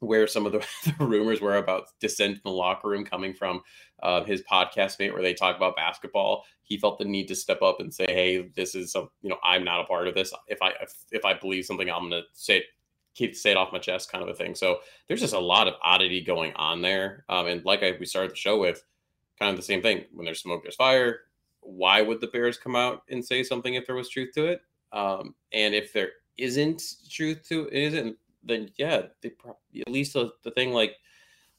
where 0.00 0.26
some 0.26 0.46
of 0.46 0.52
the, 0.52 0.64
the, 0.98 1.04
rumors 1.04 1.40
were 1.40 1.56
about 1.56 1.88
dissent 2.00 2.36
in 2.36 2.40
the 2.44 2.50
locker 2.50 2.88
room 2.88 3.04
coming 3.04 3.34
from 3.34 3.62
uh, 4.02 4.24
his 4.24 4.42
podcast 4.42 4.98
mate, 4.98 5.12
where 5.12 5.22
they 5.22 5.34
talk 5.34 5.56
about 5.56 5.76
basketball. 5.76 6.44
He 6.62 6.78
felt 6.78 6.98
the 6.98 7.04
need 7.04 7.28
to 7.28 7.34
step 7.34 7.62
up 7.62 7.80
and 7.80 7.92
say, 7.92 8.06
"Hey, 8.08 8.48
this 8.54 8.74
is 8.74 8.92
some, 8.92 9.08
you 9.22 9.30
know, 9.30 9.38
I'm 9.42 9.64
not 9.64 9.80
a 9.80 9.84
part 9.84 10.08
of 10.08 10.14
this. 10.14 10.32
If 10.46 10.62
I 10.62 10.70
if, 10.80 10.94
if 11.10 11.24
I 11.24 11.34
believe 11.34 11.64
something, 11.64 11.88
I'm 11.88 12.10
to 12.10 12.22
say 12.32 12.58
it, 12.58 12.64
keep 13.14 13.34
say 13.34 13.52
it 13.52 13.56
off 13.56 13.72
my 13.72 13.78
chest, 13.78 14.12
kind 14.12 14.22
of 14.22 14.28
a 14.28 14.34
thing." 14.34 14.54
So 14.54 14.80
there's 15.06 15.20
just 15.20 15.34
a 15.34 15.40
lot 15.40 15.68
of 15.68 15.74
oddity 15.82 16.22
going 16.22 16.52
on 16.54 16.82
there. 16.82 17.24
Um, 17.28 17.46
and 17.46 17.64
like 17.64 17.82
I, 17.82 17.94
we 17.98 18.06
started 18.06 18.32
the 18.32 18.36
show 18.36 18.58
with, 18.58 18.84
kind 19.38 19.50
of 19.50 19.56
the 19.56 19.62
same 19.62 19.82
thing. 19.82 20.04
When 20.12 20.24
there's 20.24 20.40
smoke, 20.40 20.62
there's 20.62 20.76
fire. 20.76 21.20
Why 21.60 22.02
would 22.02 22.20
the 22.20 22.28
Bears 22.28 22.56
come 22.56 22.76
out 22.76 23.02
and 23.10 23.24
say 23.24 23.42
something 23.42 23.74
if 23.74 23.86
there 23.86 23.96
was 23.96 24.08
truth 24.08 24.30
to 24.34 24.46
it? 24.46 24.60
Um, 24.92 25.34
and 25.52 25.74
if 25.74 25.92
there 25.92 26.10
isn't 26.38 26.82
truth 27.10 27.46
to 27.48 27.66
it, 27.66 27.72
isn't 27.74 28.16
then 28.48 28.70
yeah, 28.76 29.02
they 29.22 29.30
probably, 29.30 29.82
at 29.86 29.92
least 29.92 30.14
the, 30.14 30.32
the 30.42 30.50
thing 30.50 30.72
like 30.72 30.96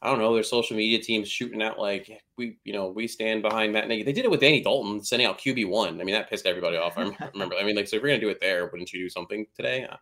I 0.02 0.10
don't 0.10 0.20
know, 0.20 0.34
their 0.34 0.44
social 0.44 0.78
media 0.78 1.00
teams 1.00 1.28
shooting 1.28 1.62
out 1.62 1.78
like 1.78 2.22
we, 2.38 2.58
you 2.64 2.72
know, 2.72 2.88
we 2.88 3.06
stand 3.06 3.42
behind 3.42 3.74
Matt 3.74 3.90
Nagy. 3.90 4.04
They 4.04 4.14
did 4.14 4.24
it 4.24 4.32
with 4.32 4.44
Andy 4.44 4.62
Dalton 4.62 5.04
sending 5.04 5.28
out 5.28 5.40
QB 5.40 5.68
one. 5.68 6.00
I 6.00 6.04
mean, 6.06 6.16
that 6.16 6.30
pissed 6.30 6.46
everybody 6.46 6.78
off. 6.78 6.98
I 6.98 7.12
remember. 7.34 7.56
I 7.56 7.64
mean, 7.64 7.76
like, 7.76 7.88
so 7.88 7.98
if 7.98 8.02
you're 8.02 8.10
gonna 8.10 8.22
do 8.22 8.30
it 8.30 8.40
there, 8.40 8.68
wouldn't 8.68 8.94
you 8.94 9.00
do 9.00 9.10
something 9.10 9.46
today? 9.56 9.86
Uh, 9.86 9.98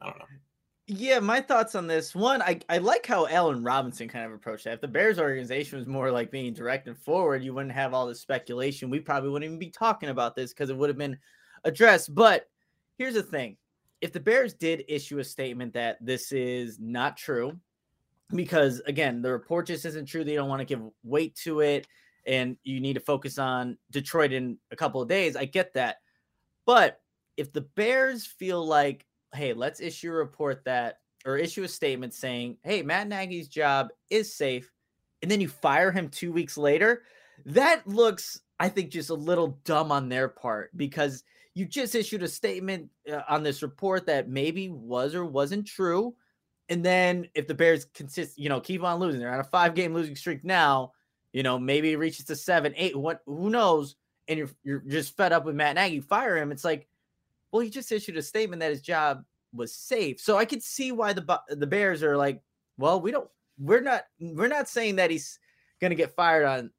I 0.00 0.06
don't 0.06 0.18
know. 0.18 0.24
Yeah, 0.86 1.20
my 1.20 1.40
thoughts 1.40 1.74
on 1.76 1.86
this. 1.86 2.16
One, 2.16 2.42
I, 2.42 2.60
I 2.68 2.78
like 2.78 3.06
how 3.06 3.26
Allen 3.28 3.62
Robinson 3.62 4.08
kind 4.08 4.26
of 4.26 4.32
approached 4.32 4.64
that. 4.64 4.74
If 4.74 4.80
the 4.80 4.88
Bears 4.88 5.20
organization 5.20 5.78
was 5.78 5.86
more 5.86 6.10
like 6.10 6.32
being 6.32 6.52
direct 6.52 6.88
and 6.88 6.98
forward, 6.98 7.44
you 7.44 7.54
wouldn't 7.54 7.74
have 7.74 7.94
all 7.94 8.06
this 8.06 8.20
speculation. 8.20 8.90
We 8.90 8.98
probably 8.98 9.30
wouldn't 9.30 9.48
even 9.48 9.58
be 9.58 9.70
talking 9.70 10.08
about 10.08 10.34
this 10.34 10.52
because 10.52 10.68
it 10.68 10.76
would 10.76 10.90
have 10.90 10.98
been 10.98 11.16
addressed. 11.64 12.12
But 12.12 12.48
here's 12.98 13.14
the 13.14 13.22
thing 13.22 13.56
if 14.00 14.12
the 14.12 14.20
Bears 14.20 14.54
did 14.54 14.84
issue 14.88 15.18
a 15.18 15.24
statement 15.24 15.74
that 15.74 15.98
this 16.04 16.32
is 16.32 16.78
not 16.80 17.16
true, 17.16 17.58
because 18.34 18.80
again, 18.86 19.22
the 19.22 19.30
report 19.30 19.66
just 19.66 19.84
isn't 19.84 20.06
true, 20.06 20.24
they 20.24 20.34
don't 20.34 20.48
want 20.48 20.60
to 20.60 20.64
give 20.64 20.82
weight 21.02 21.34
to 21.36 21.60
it, 21.60 21.86
and 22.26 22.56
you 22.62 22.80
need 22.80 22.94
to 22.94 23.00
focus 23.00 23.38
on 23.38 23.76
Detroit 23.90 24.32
in 24.32 24.58
a 24.70 24.76
couple 24.76 25.02
of 25.02 25.08
days. 25.08 25.36
I 25.36 25.44
get 25.44 25.74
that. 25.74 25.96
But 26.66 27.00
if 27.36 27.52
the 27.52 27.62
Bears 27.62 28.26
feel 28.26 28.64
like, 28.64 29.06
hey, 29.34 29.52
let's 29.52 29.80
issue 29.80 30.10
a 30.10 30.14
report 30.14 30.64
that 30.64 30.98
or 31.26 31.36
issue 31.36 31.64
a 31.64 31.68
statement 31.68 32.14
saying, 32.14 32.56
hey, 32.62 32.82
Matt 32.82 33.08
Nagy's 33.08 33.48
job 33.48 33.88
is 34.08 34.34
safe, 34.34 34.70
and 35.22 35.30
then 35.30 35.40
you 35.40 35.48
fire 35.48 35.92
him 35.92 36.08
two 36.08 36.32
weeks 36.32 36.56
later, 36.56 37.02
that 37.46 37.86
looks, 37.86 38.40
I 38.58 38.68
think, 38.68 38.90
just 38.90 39.10
a 39.10 39.14
little 39.14 39.58
dumb 39.64 39.92
on 39.92 40.08
their 40.08 40.28
part 40.28 40.74
because 40.76 41.24
you 41.54 41.66
just 41.66 41.94
issued 41.94 42.22
a 42.22 42.28
statement 42.28 42.88
uh, 43.10 43.22
on 43.28 43.42
this 43.42 43.62
report 43.62 44.06
that 44.06 44.28
maybe 44.28 44.70
was 44.70 45.14
or 45.14 45.24
wasn't 45.24 45.66
true. 45.66 46.14
And 46.68 46.84
then 46.84 47.26
if 47.34 47.48
the 47.48 47.54
Bears 47.54 47.86
consist, 47.86 48.38
you 48.38 48.48
know, 48.48 48.60
keep 48.60 48.84
on 48.84 49.00
losing, 49.00 49.20
they're 49.20 49.32
on 49.32 49.40
a 49.40 49.44
five 49.44 49.74
game 49.74 49.92
losing 49.92 50.14
streak 50.14 50.44
now, 50.44 50.92
you 51.32 51.42
know, 51.42 51.58
maybe 51.58 51.92
it 51.92 51.98
reaches 51.98 52.24
to 52.26 52.36
seven, 52.36 52.72
eight, 52.76 52.96
what 52.96 53.20
who 53.26 53.50
knows? 53.50 53.96
And 54.28 54.38
you're 54.38 54.50
you're 54.62 54.80
just 54.80 55.16
fed 55.16 55.32
up 55.32 55.44
with 55.44 55.56
Matt 55.56 55.74
Nagy, 55.74 56.00
fire 56.00 56.36
him. 56.36 56.52
It's 56.52 56.64
like, 56.64 56.86
well, 57.50 57.60
he 57.60 57.70
just 57.70 57.90
issued 57.90 58.16
a 58.16 58.22
statement 58.22 58.60
that 58.60 58.70
his 58.70 58.82
job 58.82 59.24
was 59.52 59.74
safe. 59.74 60.20
So 60.20 60.36
I 60.36 60.44
could 60.44 60.62
see 60.62 60.92
why 60.92 61.12
the 61.12 61.40
the 61.48 61.66
Bears 61.66 62.04
are 62.04 62.16
like, 62.16 62.40
well, 62.78 63.00
we 63.00 63.10
don't 63.10 63.28
we're 63.58 63.80
not 63.80 64.04
we're 64.20 64.48
not 64.48 64.68
saying 64.68 64.96
that 64.96 65.10
he's 65.10 65.40
gonna 65.80 65.96
get 65.96 66.14
fired 66.14 66.44
on 66.44 66.70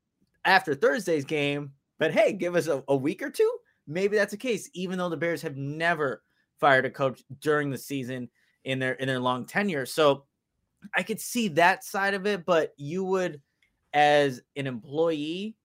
after 0.46 0.74
Thursday's 0.74 1.26
game, 1.26 1.74
but 2.00 2.14
hey, 2.14 2.32
give 2.32 2.56
us 2.56 2.68
a, 2.68 2.82
a 2.88 2.96
week 2.96 3.22
or 3.22 3.30
two 3.30 3.52
maybe 3.92 4.18
that's 4.18 4.32
the 4.32 4.38
case, 4.38 4.70
even 4.74 4.98
though 4.98 5.10
the 5.10 5.18
Bears 5.18 5.42
have 5.42 5.58
never 5.58 6.24
fired 6.60 6.86
a 6.86 6.90
coach 6.90 7.24
during 7.40 7.70
the 7.70 7.78
season 7.78 8.30
in 8.64 8.80
their 8.80 8.94
in 8.94 9.08
their 9.08 9.20
long 9.20 9.46
tenure. 9.46 9.86
So 9.86 10.26
I 10.96 11.04
could 11.04 11.20
see 11.20 11.48
that 11.50 11.84
side 11.84 12.14
of 12.14 12.26
it, 12.26 12.46
but 12.46 12.74
you 12.78 13.04
would, 13.04 13.42
as 13.94 14.42
an 14.56 14.68
employee, 14.68 15.56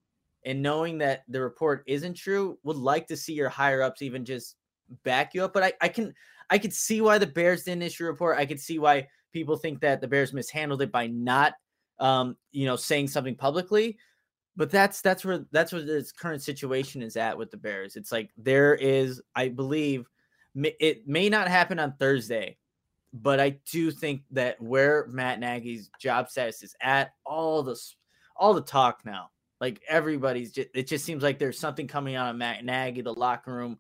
and 0.45 0.63
knowing 0.63 0.99
that 0.99 1.25
the 1.29 1.41
report 1.41 1.85
isn't 1.87 2.15
true, 2.15 2.59
would 2.63 2.77
like 2.77 3.07
to 3.09 3.17
see 3.17 3.33
your 3.33 3.49
higher 3.49 3.83
ups 3.83 4.03
even 4.03 4.25
just 4.25 4.57
back 5.05 5.35
you 5.35 5.45
up. 5.45 5.53
But 5.53 5.63
I, 5.63 5.73
I 5.81 5.89
can 5.89 6.15
I 6.51 6.59
could 6.59 6.73
see 6.73 7.01
why 7.01 7.19
the 7.19 7.27
Bears 7.27 7.65
didn't 7.65 7.83
issue 7.83 8.05
a 8.05 8.09
report. 8.09 8.39
I 8.39 8.47
could 8.47 8.61
see 8.61 8.79
why 8.79 9.09
people 9.33 9.57
think 9.57 9.81
that 9.81 10.01
the 10.01 10.09
Bears 10.09 10.33
mishandled 10.33 10.83
it 10.83 10.93
by 10.93 11.07
not 11.07 11.55
um, 11.99 12.37
you 12.53 12.67
know, 12.67 12.77
saying 12.77 13.09
something 13.09 13.35
publicly 13.35 13.99
but 14.57 14.71
that's 14.71 15.01
that's 15.01 15.25
where 15.25 15.45
that's 15.53 15.73
where 15.73 15.83
this 15.83 16.13
current 16.13 16.43
situation 16.43 17.03
is 17.03 17.17
at 17.17 17.37
with 17.37 17.51
the 17.51 17.57
Bears. 17.57 17.97
It's 17.97 18.11
like 18.11 18.31
there 18.37 18.75
is, 18.75 19.21
I 19.35 19.49
believe, 19.49 20.07
it 20.55 21.07
may 21.07 21.29
not 21.29 21.49
happen 21.49 21.79
on 21.79 21.95
Thursday, 21.99 22.57
but 23.13 23.41
I 23.41 23.59
do 23.71 23.91
think 23.91 24.23
that 24.31 24.61
where 24.61 25.07
Matt 25.09 25.41
Nagy's 25.41 25.91
job 26.01 26.31
status 26.31 26.63
is 26.63 26.75
at, 26.81 27.13
all 27.25 27.63
the 27.63 27.79
all 28.37 28.55
the 28.55 28.63
talk 28.63 29.01
now, 29.05 29.31
like 29.61 29.81
everybody's, 29.89 30.53
just, 30.53 30.69
it 30.75 30.87
just 30.87 31.05
seems 31.05 31.23
like 31.23 31.39
there's 31.39 31.59
something 31.59 31.87
coming 31.87 32.15
out 32.15 32.31
of 32.31 32.37
Matt 32.37 32.65
Nagy, 32.65 33.01
the 33.01 33.13
locker 33.13 33.55
room, 33.55 33.79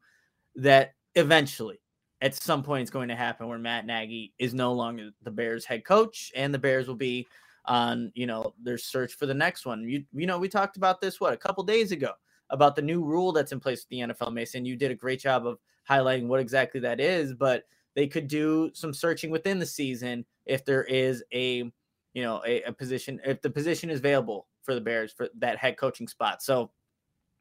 that 0.56 0.94
eventually, 1.14 1.78
at 2.22 2.34
some 2.34 2.62
point, 2.62 2.82
it's 2.82 2.90
going 2.90 3.08
to 3.08 3.16
happen 3.16 3.48
where 3.48 3.58
Matt 3.58 3.84
Nagy 3.84 4.32
is 4.38 4.54
no 4.54 4.72
longer 4.72 5.10
the 5.22 5.30
Bears 5.30 5.66
head 5.66 5.84
coach, 5.84 6.32
and 6.34 6.52
the 6.52 6.58
Bears 6.58 6.88
will 6.88 6.94
be 6.94 7.26
on 7.66 8.12
you 8.14 8.26
know 8.26 8.54
their 8.62 8.78
search 8.78 9.14
for 9.14 9.26
the 9.26 9.34
next 9.34 9.66
one. 9.66 9.88
You 9.88 10.04
you 10.12 10.26
know 10.26 10.38
we 10.38 10.48
talked 10.48 10.76
about 10.76 11.00
this 11.00 11.20
what 11.20 11.32
a 11.32 11.36
couple 11.36 11.64
days 11.64 11.92
ago 11.92 12.12
about 12.50 12.76
the 12.76 12.82
new 12.82 13.02
rule 13.02 13.32
that's 13.32 13.52
in 13.52 13.60
place 13.60 13.84
with 13.84 13.88
the 13.88 14.14
NFL. 14.14 14.32
Mason, 14.32 14.64
you 14.64 14.76
did 14.76 14.90
a 14.90 14.94
great 14.94 15.20
job 15.20 15.46
of 15.46 15.58
highlighting 15.88 16.26
what 16.26 16.40
exactly 16.40 16.80
that 16.80 17.00
is, 17.00 17.34
but 17.34 17.64
they 17.94 18.06
could 18.06 18.28
do 18.28 18.70
some 18.74 18.92
searching 18.92 19.30
within 19.30 19.58
the 19.58 19.66
season 19.66 20.24
if 20.44 20.64
there 20.64 20.84
is 20.84 21.24
a 21.32 21.70
you 22.14 22.22
know 22.22 22.42
a, 22.46 22.62
a 22.62 22.72
position 22.72 23.20
if 23.24 23.42
the 23.42 23.50
position 23.50 23.90
is 23.90 23.98
available 23.98 24.46
for 24.62 24.74
the 24.74 24.80
Bears 24.80 25.12
for 25.12 25.28
that 25.38 25.58
head 25.58 25.76
coaching 25.76 26.08
spot. 26.08 26.42
So 26.42 26.70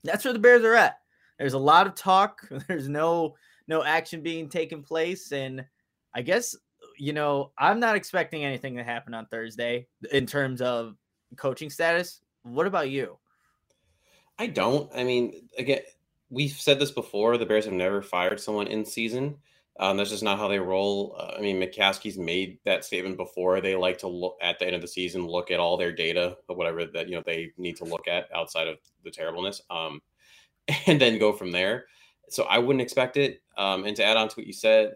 that's 0.03 0.23
where 0.23 0.33
the 0.33 0.39
Bears 0.39 0.63
are 0.63 0.75
at. 0.75 0.99
There's 1.37 1.53
a 1.53 1.59
lot 1.59 1.87
of 1.87 1.95
talk. 1.95 2.47
There's 2.67 2.89
no 2.89 3.35
no 3.67 3.83
action 3.83 4.21
being 4.21 4.49
taken 4.49 4.81
place, 4.81 5.31
and 5.31 5.65
I 6.13 6.21
guess 6.21 6.55
you 6.97 7.13
know, 7.13 7.51
I'm 7.57 7.79
not 7.79 7.95
expecting 7.95 8.43
anything 8.43 8.75
to 8.77 8.83
happen 8.83 9.13
on 9.13 9.25
Thursday 9.27 9.87
in 10.11 10.25
terms 10.25 10.61
of 10.61 10.95
coaching 11.35 11.69
status. 11.69 12.21
What 12.43 12.67
about 12.67 12.89
you? 12.89 13.17
I 14.37 14.47
don't. 14.47 14.91
I 14.93 15.03
mean, 15.03 15.47
again, 15.57 15.81
we've 16.29 16.51
said 16.51 16.79
this 16.79 16.91
before. 16.91 17.37
The 17.37 17.45
Bears 17.45 17.65
have 17.65 17.73
never 17.73 18.01
fired 18.01 18.39
someone 18.39 18.67
in 18.67 18.85
season. 18.85 19.37
Um, 19.77 19.97
that's 19.97 20.09
just 20.09 20.23
not 20.23 20.39
how 20.39 20.47
they 20.47 20.59
roll. 20.59 21.15
Uh, 21.19 21.33
I 21.37 21.41
mean, 21.41 21.59
McCaskey's 21.59 22.17
made 22.17 22.59
that 22.65 22.85
statement 22.85 23.17
before. 23.17 23.59
They 23.59 23.75
like 23.75 23.97
to 23.99 24.07
look 24.07 24.37
at 24.41 24.57
the 24.57 24.65
end 24.65 24.75
of 24.75 24.81
the 24.81 24.87
season, 24.87 25.27
look 25.27 25.51
at 25.51 25.59
all 25.59 25.75
their 25.75 25.91
data, 25.91 26.37
whatever 26.47 26.85
that 26.85 27.09
you 27.09 27.15
know 27.15 27.23
they 27.25 27.51
need 27.57 27.75
to 27.77 27.83
look 27.83 28.07
at 28.07 28.33
outside 28.33 28.67
of 28.67 28.77
the 29.03 29.11
terribleness, 29.11 29.61
um, 29.69 30.01
and 30.87 30.99
then 30.99 31.19
go 31.19 31.33
from 31.33 31.51
there. 31.51 31.85
So 32.29 32.43
I 32.43 32.57
wouldn't 32.57 32.81
expect 32.81 33.17
it. 33.17 33.41
Um, 33.57 33.85
and 33.85 33.95
to 33.97 34.03
add 34.03 34.17
on 34.17 34.29
to 34.29 34.35
what 34.35 34.47
you 34.47 34.53
said, 34.53 34.93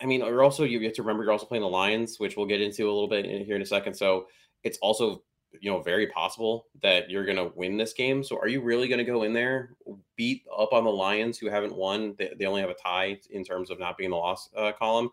I 0.00 0.06
mean, 0.06 0.20
you're 0.20 0.44
also 0.44 0.64
you 0.64 0.80
have 0.82 0.92
to 0.94 1.02
remember 1.02 1.24
you're 1.24 1.32
also 1.32 1.46
playing 1.46 1.62
the 1.62 1.68
Lions, 1.68 2.18
which 2.18 2.36
we'll 2.36 2.46
get 2.46 2.60
into 2.60 2.84
a 2.84 2.92
little 2.92 3.08
bit 3.08 3.26
in, 3.26 3.44
here 3.44 3.56
in 3.56 3.62
a 3.62 3.66
second. 3.66 3.94
So 3.94 4.26
it's 4.64 4.78
also 4.78 5.22
you 5.60 5.70
know 5.70 5.80
very 5.80 6.06
possible 6.08 6.66
that 6.82 7.10
you're 7.10 7.24
going 7.24 7.36
to 7.36 7.52
win 7.56 7.76
this 7.76 7.92
game. 7.92 8.22
So 8.22 8.38
are 8.38 8.48
you 8.48 8.60
really 8.60 8.88
going 8.88 8.98
to 8.98 9.04
go 9.04 9.22
in 9.24 9.32
there 9.32 9.76
beat 10.16 10.44
up 10.56 10.72
on 10.72 10.84
the 10.84 10.90
Lions 10.90 11.38
who 11.38 11.48
haven't 11.48 11.74
won? 11.74 12.14
They, 12.18 12.32
they 12.38 12.44
only 12.44 12.60
have 12.60 12.70
a 12.70 12.74
tie 12.74 13.18
in 13.30 13.44
terms 13.44 13.70
of 13.70 13.78
not 13.78 13.98
being 13.98 14.10
the 14.10 14.16
loss 14.16 14.50
uh, 14.56 14.72
column, 14.72 15.10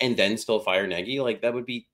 and 0.00 0.16
then 0.16 0.36
still 0.36 0.60
fire 0.60 0.86
Nagy? 0.86 1.20
Like 1.20 1.40
that 1.42 1.54
would 1.54 1.66
be 1.66 1.88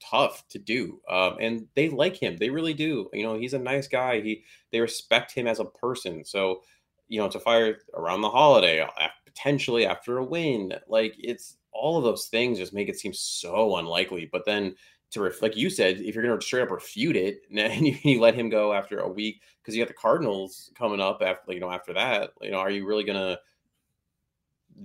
tough 0.00 0.46
to 0.48 0.58
do. 0.58 1.00
Um, 1.08 1.36
and 1.40 1.68
they 1.76 1.88
like 1.88 2.16
him. 2.16 2.36
They 2.36 2.50
really 2.50 2.74
do. 2.74 3.08
You 3.12 3.22
know, 3.22 3.38
he's 3.38 3.54
a 3.54 3.58
nice 3.58 3.86
guy. 3.86 4.20
He 4.20 4.44
they 4.72 4.80
respect 4.80 5.32
him 5.32 5.46
as 5.46 5.60
a 5.60 5.64
person. 5.64 6.24
So 6.24 6.62
you 7.08 7.20
know 7.20 7.28
to 7.28 7.38
fire 7.38 7.78
around 7.94 8.22
the 8.22 8.30
holiday 8.30 8.86
potentially 9.32 9.86
after 9.86 10.18
a 10.18 10.24
win. 10.24 10.74
Like 10.88 11.14
it's 11.18 11.56
all 11.72 11.98
of 11.98 12.04
those 12.04 12.26
things 12.26 12.58
just 12.58 12.74
make 12.74 12.88
it 12.88 12.98
seem 12.98 13.12
so 13.12 13.76
unlikely. 13.76 14.28
But 14.30 14.44
then 14.44 14.74
to 15.12 15.22
ref- 15.22 15.42
like 15.42 15.56
you 15.56 15.70
said, 15.70 15.98
if 16.00 16.14
you're 16.14 16.24
going 16.24 16.38
to 16.38 16.44
straight 16.44 16.62
up 16.62 16.70
refute 16.70 17.16
it 17.16 17.42
and 17.56 17.86
you, 17.86 17.96
you, 18.02 18.20
let 18.20 18.34
him 18.34 18.48
go 18.48 18.72
after 18.72 19.00
a 19.00 19.08
week 19.08 19.42
because 19.60 19.74
you 19.74 19.82
got 19.82 19.88
the 19.88 19.94
Cardinals 19.94 20.70
coming 20.74 21.00
up 21.00 21.22
after 21.22 21.52
you 21.52 21.60
know 21.60 21.70
after 21.70 21.92
that, 21.94 22.32
you 22.40 22.50
know, 22.50 22.58
are 22.58 22.70
you 22.70 22.86
really 22.86 23.04
going 23.04 23.18
to 23.18 23.38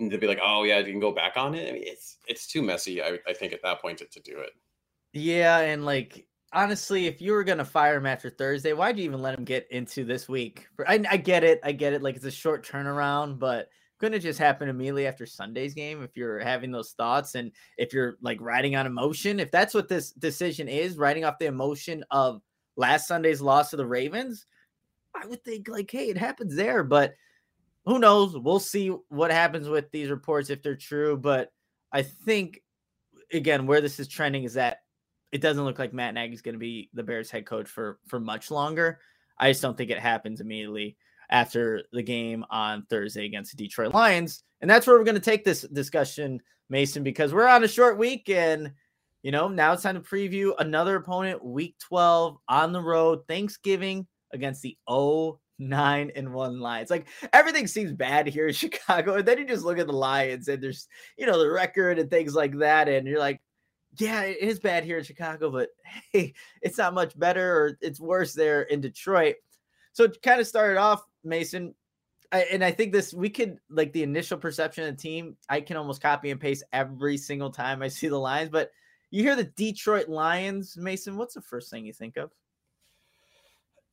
to 0.10 0.18
be 0.18 0.28
like, 0.28 0.40
oh 0.44 0.64
yeah, 0.64 0.80
you 0.80 0.92
can 0.92 1.00
go 1.00 1.12
back 1.12 1.38
on 1.38 1.56
it? 1.56 1.70
I 1.70 1.72
mean, 1.74 1.84
it's 1.86 2.18
it's 2.28 2.48
too 2.48 2.62
messy. 2.62 3.02
I, 3.02 3.20
I 3.28 3.34
think 3.34 3.54
at 3.54 3.62
that 3.64 3.82
point 3.82 4.00
to, 4.00 4.06
to 4.06 4.20
do 4.20 4.40
it. 4.40 4.52
Yeah, 5.14 5.60
and 5.60 5.86
like 5.86 6.28
honestly, 6.54 7.08
if 7.08 7.22
you 7.22 7.32
were 7.34 7.44
gonna 7.44 7.66
fire 7.66 7.98
him 7.98 8.06
after 8.06 8.30
Thursday, 8.30 8.74
why'd 8.74 8.98
you 8.98 9.06
even 9.06 9.22
let 9.22 9.38
him 9.38 9.46
get 9.46 9.68
into 9.72 10.04
this 10.04 10.28
week? 10.28 10.68
I, 10.86 11.04
I 11.10 11.18
get 11.18 11.44
it, 11.44 11.60
I 11.64 11.72
get 11.72 11.94
it. 11.94 12.02
Like 12.02 12.16
it's 12.16 12.26
a 12.26 12.32
short 12.32 12.66
turnaround, 12.66 13.40
but 13.40 13.70
couldn't 14.00 14.18
it 14.18 14.22
just 14.22 14.40
happen 14.40 14.70
immediately 14.70 15.08
after 15.08 15.26
Sunday's 15.26 15.74
game 15.74 16.04
if 16.04 16.16
you're 16.16 16.40
having 16.40 16.72
those 16.72 16.92
thoughts 16.92 17.36
and 17.36 17.52
if 17.78 17.94
you're 17.94 18.18
like 18.22 18.40
riding 18.42 18.76
on 18.76 18.86
emotion? 18.86 19.40
If 19.40 19.52
that's 19.52 19.74
what 19.74 19.88
this 19.88 20.12
decision 20.12 20.68
is, 20.68 20.98
riding 20.98 21.26
off 21.26 21.40
the 21.40 21.48
emotion 21.48 22.04
of 22.12 22.42
last 22.76 23.08
Sunday's 23.08 23.42
loss 23.42 23.72
to 23.72 23.78
the 23.78 23.86
Ravens, 23.86 24.46
I 25.16 25.26
would 25.26 25.44
think 25.44 25.68
like, 25.68 25.90
hey, 25.90 26.10
it 26.10 26.18
happens 26.18 26.56
there, 26.56 26.84
but 26.84 27.16
who 27.86 28.00
knows? 28.00 28.38
We'll 28.38 28.60
see 28.60 28.90
what 29.10 29.32
happens 29.32 29.68
with 29.68 29.90
these 29.92 30.10
reports 30.10 30.50
if 30.50 30.62
they're 30.62 30.76
true. 30.76 31.18
But 31.18 31.52
I 31.92 32.04
think 32.04 32.62
again, 33.32 33.66
where 33.66 33.82
this 33.82 34.00
is 34.00 34.08
trending 34.08 34.44
is 34.44 34.54
that 34.54 34.80
it 35.32 35.42
doesn't 35.42 35.64
look 35.64 35.80
like 35.80 35.94
Matt 35.94 36.14
Nagy 36.14 36.34
is 36.34 36.42
going 36.42 36.56
to 36.56 36.60
be 36.60 36.90
the 36.94 37.04
Bears 37.04 37.32
head 37.32 37.46
coach 37.46 37.68
for 37.68 38.00
for 38.08 38.20
much 38.20 38.52
longer. 38.52 39.00
I 39.38 39.50
just 39.50 39.62
don't 39.62 39.78
think 39.78 39.92
it 39.92 40.00
happens 40.00 40.42
immediately 40.42 40.98
after 41.30 41.84
the 41.92 42.04
game 42.04 42.46
on 42.50 42.86
Thursday 42.90 43.26
against 43.26 43.56
the 43.56 43.64
Detroit 43.64 43.94
Lions. 43.94 44.44
And 44.62 44.70
that's 44.70 44.88
where 44.88 44.98
we're 44.98 45.04
going 45.04 45.16
to 45.16 45.22
take 45.22 45.44
this 45.44 45.62
discussion, 45.62 46.42
Mason, 46.70 47.04
because 47.04 47.34
we're 47.34 47.48
on 47.48 47.64
a 47.64 47.68
short 47.68 47.98
week 47.98 48.30
and 48.30 48.72
you 49.24 49.32
know, 49.32 49.48
now 49.48 49.74
it's 49.74 49.84
time 49.84 49.96
to 49.96 50.02
preview 50.02 50.54
another 50.60 50.96
opponent, 50.96 51.44
week 51.44 51.76
12 51.80 52.38
on 52.48 52.72
the 52.72 52.82
road, 52.82 53.28
Thanksgiving 53.28 54.08
against 54.32 54.62
the 54.62 54.78
0 54.90 55.40
9 55.60 56.12
and 56.16 56.34
1 56.34 56.60
Lions. 56.60 56.90
Like 56.90 57.08
everything 57.34 57.68
seems 57.68 57.92
bad 57.92 58.28
here 58.28 58.48
in 58.48 58.54
Chicago. 58.54 59.16
And 59.16 59.28
then 59.28 59.40
you 59.40 59.46
just 59.46 59.66
look 59.66 59.80
at 59.80 59.88
the 59.88 59.94
Lions 59.94 60.48
and 60.48 60.62
there's, 60.62 60.88
you 61.18 61.26
know, 61.26 61.40
the 61.40 61.50
record 61.50 62.00
and 62.00 62.10
things 62.10 62.36
like 62.36 62.58
that. 62.60 62.88
And 62.88 63.08
you're 63.08 63.20
like, 63.20 63.42
yeah, 63.98 64.22
it 64.22 64.38
is 64.40 64.60
bad 64.60 64.84
here 64.84 65.00
in 65.00 65.04
Chicago, 65.04 65.50
but 65.50 65.70
hey, 66.14 66.34
it's 66.62 66.78
not 66.78 66.94
much 66.94 67.18
better 67.18 67.58
or 67.58 67.78
it's 67.82 68.00
worse 68.00 68.34
there 68.34 68.62
in 68.64 68.82
Detroit. 68.82 69.36
So 69.94 70.04
it 70.04 70.22
kind 70.22 70.40
of 70.40 70.48
started 70.48 70.78
off, 70.78 71.02
Mason. 71.28 71.76
I, 72.32 72.42
and 72.52 72.64
I 72.64 72.72
think 72.72 72.92
this 72.92 73.14
we 73.14 73.30
could 73.30 73.58
like 73.70 73.94
the 73.94 74.04
initial 74.04 74.38
perception 74.38 74.84
of 74.84 74.96
the 74.96 75.02
team. 75.02 75.38
I 75.50 75.62
can 75.62 75.78
almost 75.78 76.02
copy 76.02 76.32
and 76.32 76.40
paste 76.40 76.64
every 76.74 77.18
single 77.18 77.52
time 77.52 77.82
I 77.82 77.88
see 77.90 78.08
the 78.08 78.20
Lions, 78.20 78.50
but 78.50 78.72
you 79.12 79.24
hear 79.24 79.36
the 79.36 79.46
Detroit 79.46 80.10
Lions, 80.10 80.76
Mason. 80.78 81.18
What's 81.18 81.34
the 81.34 81.42
first 81.42 81.70
thing 81.70 81.86
you 81.86 81.94
think 81.94 82.18
of? 82.18 82.32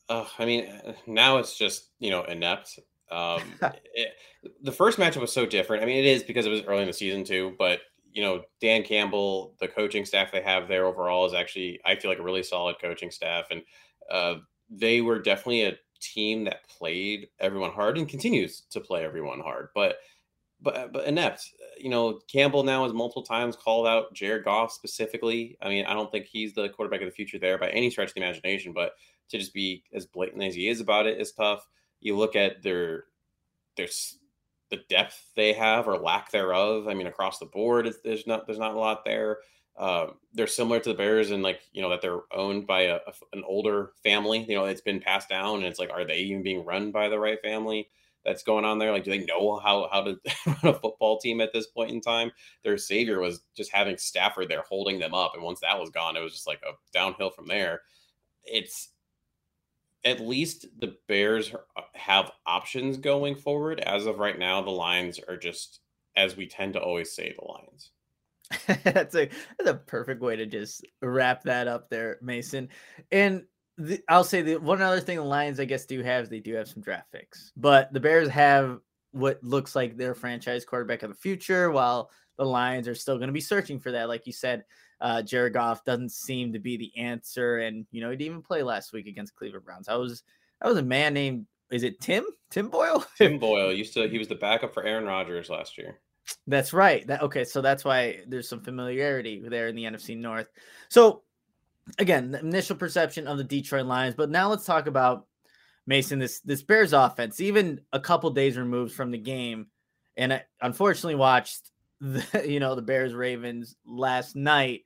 Uh, 0.08 0.26
I 0.38 0.44
mean, 0.44 0.66
uh, 0.66 0.92
now 1.06 1.38
it's 1.38 1.56
just 1.56 1.90
you 1.98 2.10
know 2.10 2.24
inept. 2.24 2.78
Um, 3.10 3.42
it, 3.94 4.12
the 4.62 4.72
first 4.72 4.98
matchup 4.98 5.20
was 5.20 5.32
so 5.32 5.46
different. 5.46 5.82
I 5.82 5.86
mean, 5.86 5.98
it 5.98 6.06
is 6.06 6.22
because 6.22 6.46
it 6.46 6.50
was 6.50 6.62
early 6.62 6.82
in 6.82 6.88
the 6.88 6.92
season 6.92 7.24
too. 7.24 7.54
But 7.58 7.80
you 8.12 8.22
know, 8.22 8.42
Dan 8.60 8.82
Campbell, 8.82 9.54
the 9.60 9.68
coaching 9.68 10.04
staff 10.04 10.30
they 10.32 10.42
have 10.42 10.68
there 10.68 10.86
overall 10.86 11.26
is 11.26 11.34
actually, 11.34 11.80
I 11.84 11.96
feel 11.96 12.10
like, 12.10 12.20
a 12.20 12.22
really 12.22 12.44
solid 12.44 12.76
coaching 12.80 13.10
staff, 13.10 13.46
and 13.50 13.62
uh, 14.10 14.36
they 14.70 15.00
were 15.00 15.20
definitely 15.20 15.62
a 15.62 15.76
team 16.12 16.44
that 16.44 16.68
played 16.68 17.28
everyone 17.40 17.70
hard 17.70 17.98
and 17.98 18.08
continues 18.08 18.62
to 18.70 18.80
play 18.80 19.04
everyone 19.04 19.40
hard. 19.40 19.68
But 19.74 19.96
but 20.60 20.92
but 20.92 21.06
inept. 21.06 21.50
You 21.78 21.90
know, 21.90 22.20
Campbell 22.28 22.62
now 22.62 22.84
has 22.84 22.92
multiple 22.92 23.22
times 23.22 23.56
called 23.56 23.86
out 23.86 24.14
Jared 24.14 24.44
Goff 24.44 24.72
specifically. 24.72 25.56
I 25.60 25.68
mean, 25.68 25.84
I 25.86 25.94
don't 25.94 26.10
think 26.10 26.26
he's 26.26 26.54
the 26.54 26.68
quarterback 26.68 27.00
of 27.02 27.06
the 27.06 27.14
future 27.14 27.38
there 27.38 27.58
by 27.58 27.68
any 27.70 27.90
stretch 27.90 28.08
of 28.08 28.14
the 28.14 28.22
imagination, 28.22 28.72
but 28.72 28.92
to 29.30 29.38
just 29.38 29.54
be 29.54 29.82
as 29.92 30.06
blatant 30.06 30.42
as 30.42 30.54
he 30.54 30.68
is 30.68 30.80
about 30.80 31.06
it 31.06 31.20
is 31.20 31.32
tough. 31.32 31.66
You 32.00 32.16
look 32.16 32.36
at 32.36 32.62
their 32.62 33.04
their 33.76 33.88
the 34.70 34.78
depth 34.88 35.32
they 35.36 35.52
have 35.52 35.86
or 35.86 35.98
lack 35.98 36.30
thereof. 36.30 36.88
I 36.88 36.94
mean, 36.94 37.06
across 37.06 37.38
the 37.38 37.46
board, 37.46 37.92
there's 38.02 38.26
not 38.26 38.46
there's 38.46 38.58
not 38.58 38.74
a 38.74 38.78
lot 38.78 39.04
there. 39.04 39.38
Uh, 39.76 40.06
they're 40.32 40.46
similar 40.46 40.78
to 40.78 40.90
the 40.90 40.94
Bears 40.94 41.32
in 41.32 41.42
like 41.42 41.60
you 41.72 41.82
know 41.82 41.90
that 41.90 42.00
they're 42.00 42.20
owned 42.32 42.66
by 42.66 42.82
a, 42.82 42.94
a, 42.94 43.12
an 43.32 43.42
older 43.46 43.92
family. 44.02 44.44
You 44.48 44.56
know, 44.56 44.64
it's 44.66 44.80
been 44.80 45.00
passed 45.00 45.28
down, 45.28 45.56
and 45.58 45.66
it's 45.66 45.80
like, 45.80 45.90
are 45.90 46.04
they 46.04 46.18
even 46.18 46.42
being 46.42 46.64
run 46.64 46.92
by 46.92 47.08
the 47.08 47.18
right 47.18 47.40
family? 47.42 47.88
That's 48.24 48.42
going 48.42 48.64
on 48.64 48.78
there. 48.78 48.92
Like, 48.92 49.04
do 49.04 49.10
they 49.10 49.24
know 49.24 49.58
how 49.58 49.88
how 49.92 50.02
to 50.02 50.16
run 50.46 50.74
a 50.74 50.78
football 50.78 51.18
team 51.18 51.40
at 51.40 51.52
this 51.52 51.66
point 51.66 51.90
in 51.90 52.00
time? 52.00 52.30
Their 52.62 52.78
savior 52.78 53.20
was 53.20 53.40
just 53.56 53.72
having 53.72 53.96
Stafford 53.96 54.48
there 54.48 54.62
holding 54.68 55.00
them 55.00 55.14
up, 55.14 55.32
and 55.34 55.42
once 55.42 55.60
that 55.60 55.78
was 55.78 55.90
gone, 55.90 56.16
it 56.16 56.22
was 56.22 56.32
just 56.32 56.46
like 56.46 56.60
a 56.62 56.72
downhill 56.92 57.30
from 57.30 57.48
there. 57.48 57.82
It's 58.44 58.90
at 60.04 60.20
least 60.20 60.66
the 60.78 60.96
Bears 61.08 61.52
uh, 61.76 61.82
have 61.94 62.30
options 62.46 62.98
going 62.98 63.34
forward. 63.34 63.80
As 63.80 64.06
of 64.06 64.18
right 64.18 64.38
now, 64.38 64.62
the 64.62 64.70
Lions 64.70 65.18
are 65.28 65.36
just 65.36 65.80
as 66.16 66.36
we 66.36 66.46
tend 66.46 66.74
to 66.74 66.80
always 66.80 67.12
say 67.12 67.34
the 67.36 67.44
Lions. 67.44 67.90
that's 68.84 69.14
a 69.14 69.28
that's 69.58 69.70
a 69.70 69.74
perfect 69.74 70.20
way 70.20 70.36
to 70.36 70.46
just 70.46 70.84
wrap 71.00 71.42
that 71.44 71.68
up 71.68 71.88
there, 71.88 72.18
Mason. 72.22 72.68
And 73.10 73.44
the, 73.78 74.00
I'll 74.08 74.24
say 74.24 74.42
the 74.42 74.56
one 74.56 74.82
other 74.82 75.00
thing 75.00 75.16
the 75.16 75.24
Lions, 75.24 75.58
I 75.60 75.64
guess, 75.64 75.86
do 75.86 76.02
have 76.02 76.24
is 76.24 76.28
they 76.28 76.40
do 76.40 76.54
have 76.54 76.68
some 76.68 76.82
draft 76.82 77.10
picks, 77.12 77.52
but 77.56 77.92
the 77.92 78.00
Bears 78.00 78.28
have 78.28 78.80
what 79.12 79.42
looks 79.42 79.74
like 79.74 79.96
their 79.96 80.14
franchise 80.14 80.64
quarterback 80.64 81.02
of 81.02 81.10
the 81.10 81.16
future, 81.16 81.70
while 81.70 82.10
the 82.36 82.44
Lions 82.44 82.88
are 82.88 82.94
still 82.94 83.16
going 83.16 83.28
to 83.28 83.32
be 83.34 83.40
searching 83.40 83.78
for 83.78 83.92
that. 83.92 84.08
Like 84.08 84.26
you 84.26 84.32
said, 84.32 84.64
uh, 85.00 85.22
Jared 85.22 85.54
Goff 85.54 85.84
doesn't 85.84 86.12
seem 86.12 86.52
to 86.52 86.58
be 86.58 86.76
the 86.76 86.96
answer, 86.96 87.58
and 87.58 87.86
you 87.90 88.00
know 88.00 88.10
he 88.10 88.16
didn't 88.16 88.30
even 88.30 88.42
play 88.42 88.62
last 88.62 88.92
week 88.92 89.06
against 89.06 89.34
Cleveland 89.34 89.64
Browns. 89.64 89.88
I 89.88 89.96
was 89.96 90.22
I 90.60 90.68
was 90.68 90.78
a 90.78 90.82
man 90.82 91.14
named 91.14 91.46
is 91.70 91.82
it 91.82 92.00
Tim 92.00 92.24
Tim 92.50 92.68
Boyle? 92.68 93.04
Tim 93.18 93.38
Boyle 93.38 93.72
used 93.74 93.94
to 93.94 94.08
he 94.08 94.18
was 94.18 94.28
the 94.28 94.34
backup 94.34 94.74
for 94.74 94.84
Aaron 94.84 95.04
Rodgers 95.04 95.48
last 95.48 95.78
year. 95.78 96.00
That's 96.46 96.72
right. 96.72 97.06
That 97.06 97.22
okay. 97.22 97.44
So 97.44 97.60
that's 97.60 97.84
why 97.84 98.20
there's 98.26 98.48
some 98.48 98.60
familiarity 98.60 99.42
there 99.46 99.68
in 99.68 99.76
the 99.76 99.84
NFC 99.84 100.16
North. 100.16 100.48
So 100.88 101.22
again, 101.98 102.30
the 102.30 102.40
initial 102.40 102.76
perception 102.76 103.26
of 103.26 103.38
the 103.38 103.44
Detroit 103.44 103.86
Lions, 103.86 104.14
but 104.14 104.30
now 104.30 104.48
let's 104.48 104.64
talk 104.64 104.86
about 104.86 105.26
Mason. 105.86 106.18
This 106.18 106.40
this 106.40 106.62
Bears 106.62 106.92
offense, 106.92 107.40
even 107.40 107.80
a 107.92 108.00
couple 108.00 108.30
days 108.30 108.56
removed 108.56 108.94
from 108.94 109.10
the 109.10 109.18
game, 109.18 109.66
and 110.16 110.32
I 110.32 110.44
unfortunately 110.60 111.16
watched 111.16 111.70
the 112.00 112.44
you 112.48 112.60
know 112.60 112.74
the 112.74 112.82
Bears 112.82 113.14
Ravens 113.14 113.76
last 113.84 114.36
night, 114.36 114.82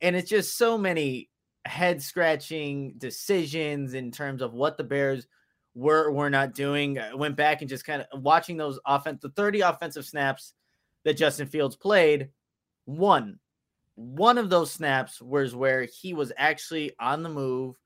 and 0.00 0.16
it's 0.16 0.30
just 0.30 0.56
so 0.56 0.76
many 0.76 1.30
head 1.66 2.02
scratching 2.02 2.94
decisions 2.96 3.94
in 3.94 4.10
terms 4.10 4.42
of 4.42 4.54
what 4.54 4.76
the 4.76 4.84
Bears 4.84 5.26
were 5.74 6.10
were 6.10 6.30
not 6.30 6.54
doing. 6.54 6.98
I 6.98 7.14
went 7.14 7.36
back 7.36 7.60
and 7.60 7.68
just 7.68 7.84
kind 7.84 8.04
of 8.10 8.22
watching 8.22 8.56
those 8.56 8.80
offense, 8.86 9.20
the 9.22 9.30
30 9.30 9.60
offensive 9.60 10.04
snaps 10.04 10.54
that 11.04 11.16
Justin 11.16 11.46
Fields 11.46 11.76
played. 11.76 12.30
One, 12.84 13.38
one 13.94 14.38
of 14.38 14.50
those 14.50 14.70
snaps 14.70 15.20
was 15.20 15.54
where 15.54 15.82
he 15.82 16.14
was 16.14 16.32
actually 16.36 16.92
on 16.98 17.22
the 17.22 17.28
move 17.28 17.76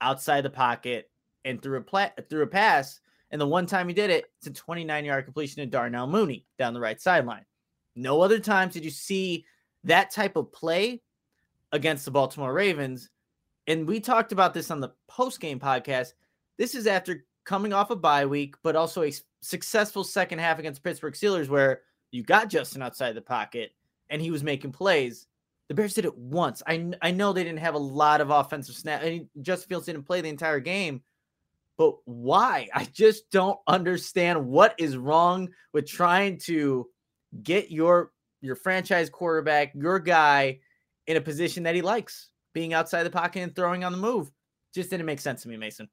outside 0.00 0.42
the 0.42 0.50
pocket 0.50 1.10
and 1.44 1.60
threw 1.60 1.78
a 1.78 1.82
pla- 1.82 2.10
threw 2.28 2.42
a 2.42 2.46
pass. 2.46 3.00
And 3.30 3.40
the 3.40 3.46
one 3.46 3.66
time 3.66 3.88
he 3.88 3.94
did 3.94 4.10
it, 4.10 4.26
it's 4.38 4.46
a 4.46 4.52
29 4.52 5.04
yard 5.04 5.24
completion 5.24 5.62
to 5.62 5.66
Darnell 5.66 6.06
Mooney 6.06 6.46
down 6.58 6.74
the 6.74 6.80
right 6.80 7.00
sideline. 7.00 7.44
No 7.96 8.20
other 8.20 8.38
times 8.38 8.74
did 8.74 8.84
you 8.84 8.90
see 8.90 9.44
that 9.84 10.10
type 10.10 10.36
of 10.36 10.52
play 10.52 11.02
against 11.72 12.04
the 12.04 12.10
Baltimore 12.10 12.52
Ravens. 12.52 13.10
And 13.66 13.86
we 13.86 14.00
talked 14.00 14.32
about 14.32 14.54
this 14.54 14.70
on 14.70 14.80
the 14.80 14.92
post 15.08 15.40
game 15.40 15.58
podcast. 15.58 16.12
This 16.58 16.74
is 16.74 16.86
after 16.86 17.24
coming 17.44 17.72
off 17.72 17.90
a 17.90 17.96
bye 17.96 18.26
week, 18.26 18.56
but 18.62 18.76
also 18.76 19.02
a 19.02 19.12
successful 19.42 20.04
second 20.04 20.38
half 20.38 20.58
against 20.58 20.82
Pittsburgh 20.82 21.14
Steelers, 21.14 21.48
where 21.48 21.82
you 22.14 22.22
got 22.22 22.48
Justin 22.48 22.80
outside 22.80 23.14
the 23.14 23.20
pocket 23.20 23.72
and 24.08 24.22
he 24.22 24.30
was 24.30 24.44
making 24.44 24.70
plays. 24.70 25.26
The 25.68 25.74
Bears 25.74 25.94
did 25.94 26.04
it 26.04 26.16
once. 26.16 26.62
I, 26.66 26.92
I 27.02 27.10
know 27.10 27.32
they 27.32 27.42
didn't 27.42 27.58
have 27.58 27.74
a 27.74 27.78
lot 27.78 28.20
of 28.20 28.30
offensive 28.30 28.76
snap. 28.76 29.02
I 29.02 29.06
mean, 29.06 29.28
Justin 29.42 29.68
Fields 29.68 29.86
didn't 29.86 30.04
play 30.04 30.20
the 30.20 30.28
entire 30.28 30.60
game, 30.60 31.02
but 31.76 31.96
why? 32.04 32.68
I 32.72 32.84
just 32.84 33.30
don't 33.30 33.58
understand 33.66 34.46
what 34.46 34.74
is 34.78 34.96
wrong 34.96 35.48
with 35.72 35.86
trying 35.88 36.38
to 36.40 36.88
get 37.42 37.70
your 37.70 38.12
your 38.40 38.54
franchise 38.54 39.10
quarterback, 39.10 39.72
your 39.74 39.98
guy, 39.98 40.60
in 41.06 41.16
a 41.16 41.20
position 41.20 41.62
that 41.64 41.74
he 41.74 41.82
likes, 41.82 42.28
being 42.52 42.74
outside 42.74 43.02
the 43.02 43.10
pocket 43.10 43.40
and 43.40 43.56
throwing 43.56 43.82
on 43.82 43.90
the 43.90 43.98
move. 43.98 44.30
Just 44.74 44.90
didn't 44.90 45.06
make 45.06 45.20
sense 45.20 45.42
to 45.42 45.48
me, 45.48 45.56
Mason. 45.56 45.88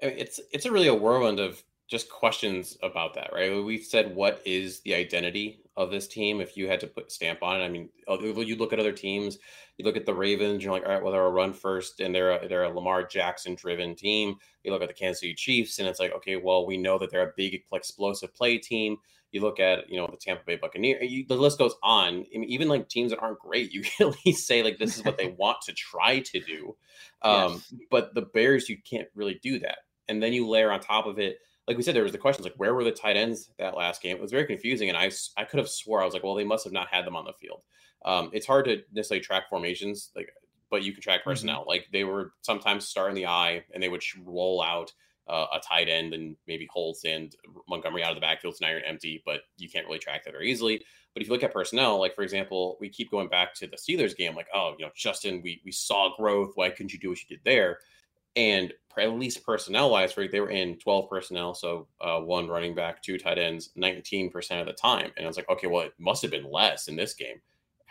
It's 0.00 0.40
it's 0.52 0.64
a 0.64 0.72
really 0.72 0.88
a 0.88 0.94
whirlwind 0.94 1.40
of 1.40 1.62
just 1.88 2.10
questions 2.10 2.78
about 2.82 3.14
that, 3.14 3.30
right? 3.32 3.62
We 3.62 3.78
said, 3.78 4.14
what 4.14 4.40
is 4.44 4.80
the 4.80 4.94
identity 4.94 5.60
of 5.76 5.90
this 5.90 6.06
team? 6.06 6.40
If 6.40 6.56
you 6.56 6.66
had 6.66 6.80
to 6.80 6.86
put 6.86 7.12
stamp 7.12 7.42
on 7.42 7.60
it, 7.60 7.64
I 7.64 7.68
mean, 7.68 7.90
you 8.08 8.56
look 8.56 8.72
at 8.72 8.80
other 8.80 8.92
teams, 8.92 9.38
you 9.76 9.84
look 9.84 9.96
at 9.96 10.06
the 10.06 10.14
Ravens, 10.14 10.62
you're 10.62 10.72
like, 10.72 10.84
all 10.84 10.92
right, 10.92 11.02
well, 11.02 11.12
they're 11.12 11.26
a 11.26 11.30
run 11.30 11.52
first, 11.52 12.00
and 12.00 12.14
they're 12.14 12.42
a, 12.42 12.48
they're 12.48 12.64
a 12.64 12.70
Lamar 12.70 13.04
Jackson 13.04 13.54
driven 13.54 13.94
team. 13.94 14.36
You 14.62 14.72
look 14.72 14.82
at 14.82 14.88
the 14.88 14.94
Kansas 14.94 15.20
City 15.20 15.34
Chiefs, 15.34 15.78
and 15.78 15.86
it's 15.86 16.00
like, 16.00 16.12
okay, 16.12 16.36
well, 16.36 16.66
we 16.66 16.78
know 16.78 16.98
that 16.98 17.10
they're 17.10 17.28
a 17.28 17.32
big 17.36 17.62
explosive 17.72 18.34
play 18.34 18.56
team. 18.56 18.96
You 19.32 19.40
look 19.40 19.58
at 19.58 19.90
you 19.90 19.98
know 19.98 20.06
the 20.06 20.16
Tampa 20.16 20.44
Bay 20.46 20.54
Buccaneers. 20.54 21.10
You, 21.10 21.26
the 21.26 21.34
list 21.34 21.58
goes 21.58 21.74
on. 21.82 22.24
I 22.34 22.38
mean, 22.38 22.44
even 22.44 22.68
like 22.68 22.88
teams 22.88 23.10
that 23.10 23.18
aren't 23.18 23.40
great, 23.40 23.72
you 23.72 23.82
can 23.98 24.08
at 24.08 24.16
least 24.24 24.46
say 24.46 24.62
like 24.62 24.78
this 24.78 24.96
is 24.96 25.04
what 25.04 25.18
they 25.18 25.26
want 25.38 25.60
to 25.62 25.72
try 25.72 26.20
to 26.20 26.40
do. 26.40 26.76
Um, 27.22 27.54
yes. 27.54 27.74
But 27.90 28.14
the 28.14 28.22
Bears, 28.22 28.68
you 28.68 28.78
can't 28.88 29.08
really 29.14 29.40
do 29.42 29.58
that. 29.58 29.78
And 30.08 30.22
then 30.22 30.32
you 30.32 30.48
layer 30.48 30.70
on 30.70 30.80
top 30.80 31.06
of 31.06 31.18
it 31.18 31.38
like 31.66 31.76
we 31.76 31.82
said, 31.82 31.94
there 31.94 32.02
was 32.02 32.12
the 32.12 32.18
questions 32.18 32.44
like 32.44 32.56
where 32.56 32.74
were 32.74 32.84
the 32.84 32.92
tight 32.92 33.16
ends 33.16 33.50
that 33.58 33.76
last 33.76 34.02
game? 34.02 34.16
It 34.16 34.22
was 34.22 34.30
very 34.30 34.46
confusing, 34.46 34.88
and 34.88 34.98
I 34.98 35.10
I 35.36 35.44
could 35.44 35.58
have 35.58 35.68
swore 35.68 36.02
I 36.02 36.04
was 36.04 36.14
like, 36.14 36.22
well, 36.22 36.34
they 36.34 36.44
must 36.44 36.64
have 36.64 36.72
not 36.72 36.88
had 36.88 37.06
them 37.06 37.16
on 37.16 37.24
the 37.24 37.32
field. 37.32 37.62
Um, 38.04 38.30
it's 38.32 38.46
hard 38.46 38.66
to 38.66 38.82
necessarily 38.92 39.24
track 39.24 39.48
formations, 39.48 40.10
like, 40.14 40.28
but 40.70 40.82
you 40.82 40.92
can 40.92 41.02
track 41.02 41.20
mm-hmm. 41.20 41.30
personnel. 41.30 41.60
Mm-hmm. 41.60 41.68
Like 41.68 41.86
they 41.92 42.04
were 42.04 42.32
sometimes 42.42 42.86
starting 42.86 43.14
the 43.16 43.26
eye, 43.26 43.64
and 43.72 43.82
they 43.82 43.88
would 43.88 44.02
roll 44.24 44.62
out 44.62 44.92
uh, 45.26 45.46
a 45.54 45.60
tight 45.60 45.88
end 45.88 46.12
and 46.12 46.36
maybe 46.46 46.68
Holtz 46.70 47.04
and 47.04 47.34
Montgomery 47.68 48.02
out 48.02 48.10
of 48.10 48.16
the 48.16 48.20
backfield, 48.20 48.56
so 48.56 48.66
now 48.66 48.72
you're 48.72 48.84
empty, 48.84 49.22
but 49.24 49.40
you 49.56 49.70
can't 49.70 49.86
really 49.86 49.98
track 49.98 50.24
that 50.24 50.32
very 50.32 50.50
easily. 50.50 50.84
But 51.14 51.22
if 51.22 51.28
you 51.28 51.32
look 51.32 51.42
at 51.42 51.52
personnel, 51.52 51.98
like 51.98 52.14
for 52.14 52.22
example, 52.22 52.76
we 52.80 52.88
keep 52.88 53.10
going 53.10 53.28
back 53.28 53.54
to 53.54 53.66
the 53.66 53.76
Steelers 53.76 54.16
game, 54.16 54.34
like, 54.34 54.48
oh, 54.52 54.74
you 54.78 54.84
know, 54.84 54.90
Justin, 54.94 55.40
we 55.42 55.62
we 55.64 55.72
saw 55.72 56.14
growth. 56.16 56.52
Why 56.56 56.70
couldn't 56.70 56.92
you 56.92 56.98
do 56.98 57.08
what 57.08 57.20
you 57.22 57.36
did 57.36 57.44
there? 57.44 57.78
And 58.36 58.72
at 58.98 59.12
least 59.12 59.44
personnel 59.44 59.90
wise, 59.90 60.16
right, 60.16 60.30
they 60.30 60.40
were 60.40 60.50
in 60.50 60.78
12 60.78 61.08
personnel. 61.08 61.54
So 61.54 61.88
uh, 62.00 62.20
one 62.20 62.48
running 62.48 62.74
back, 62.74 63.02
two 63.02 63.18
tight 63.18 63.38
ends, 63.38 63.70
19% 63.76 64.60
of 64.60 64.66
the 64.66 64.72
time. 64.72 65.10
And 65.16 65.24
I 65.24 65.28
was 65.28 65.36
like, 65.36 65.48
okay, 65.48 65.66
well, 65.66 65.82
it 65.82 65.94
must 65.98 66.22
have 66.22 66.30
been 66.30 66.50
less 66.50 66.88
in 66.88 66.96
this 66.96 67.14
game. 67.14 67.40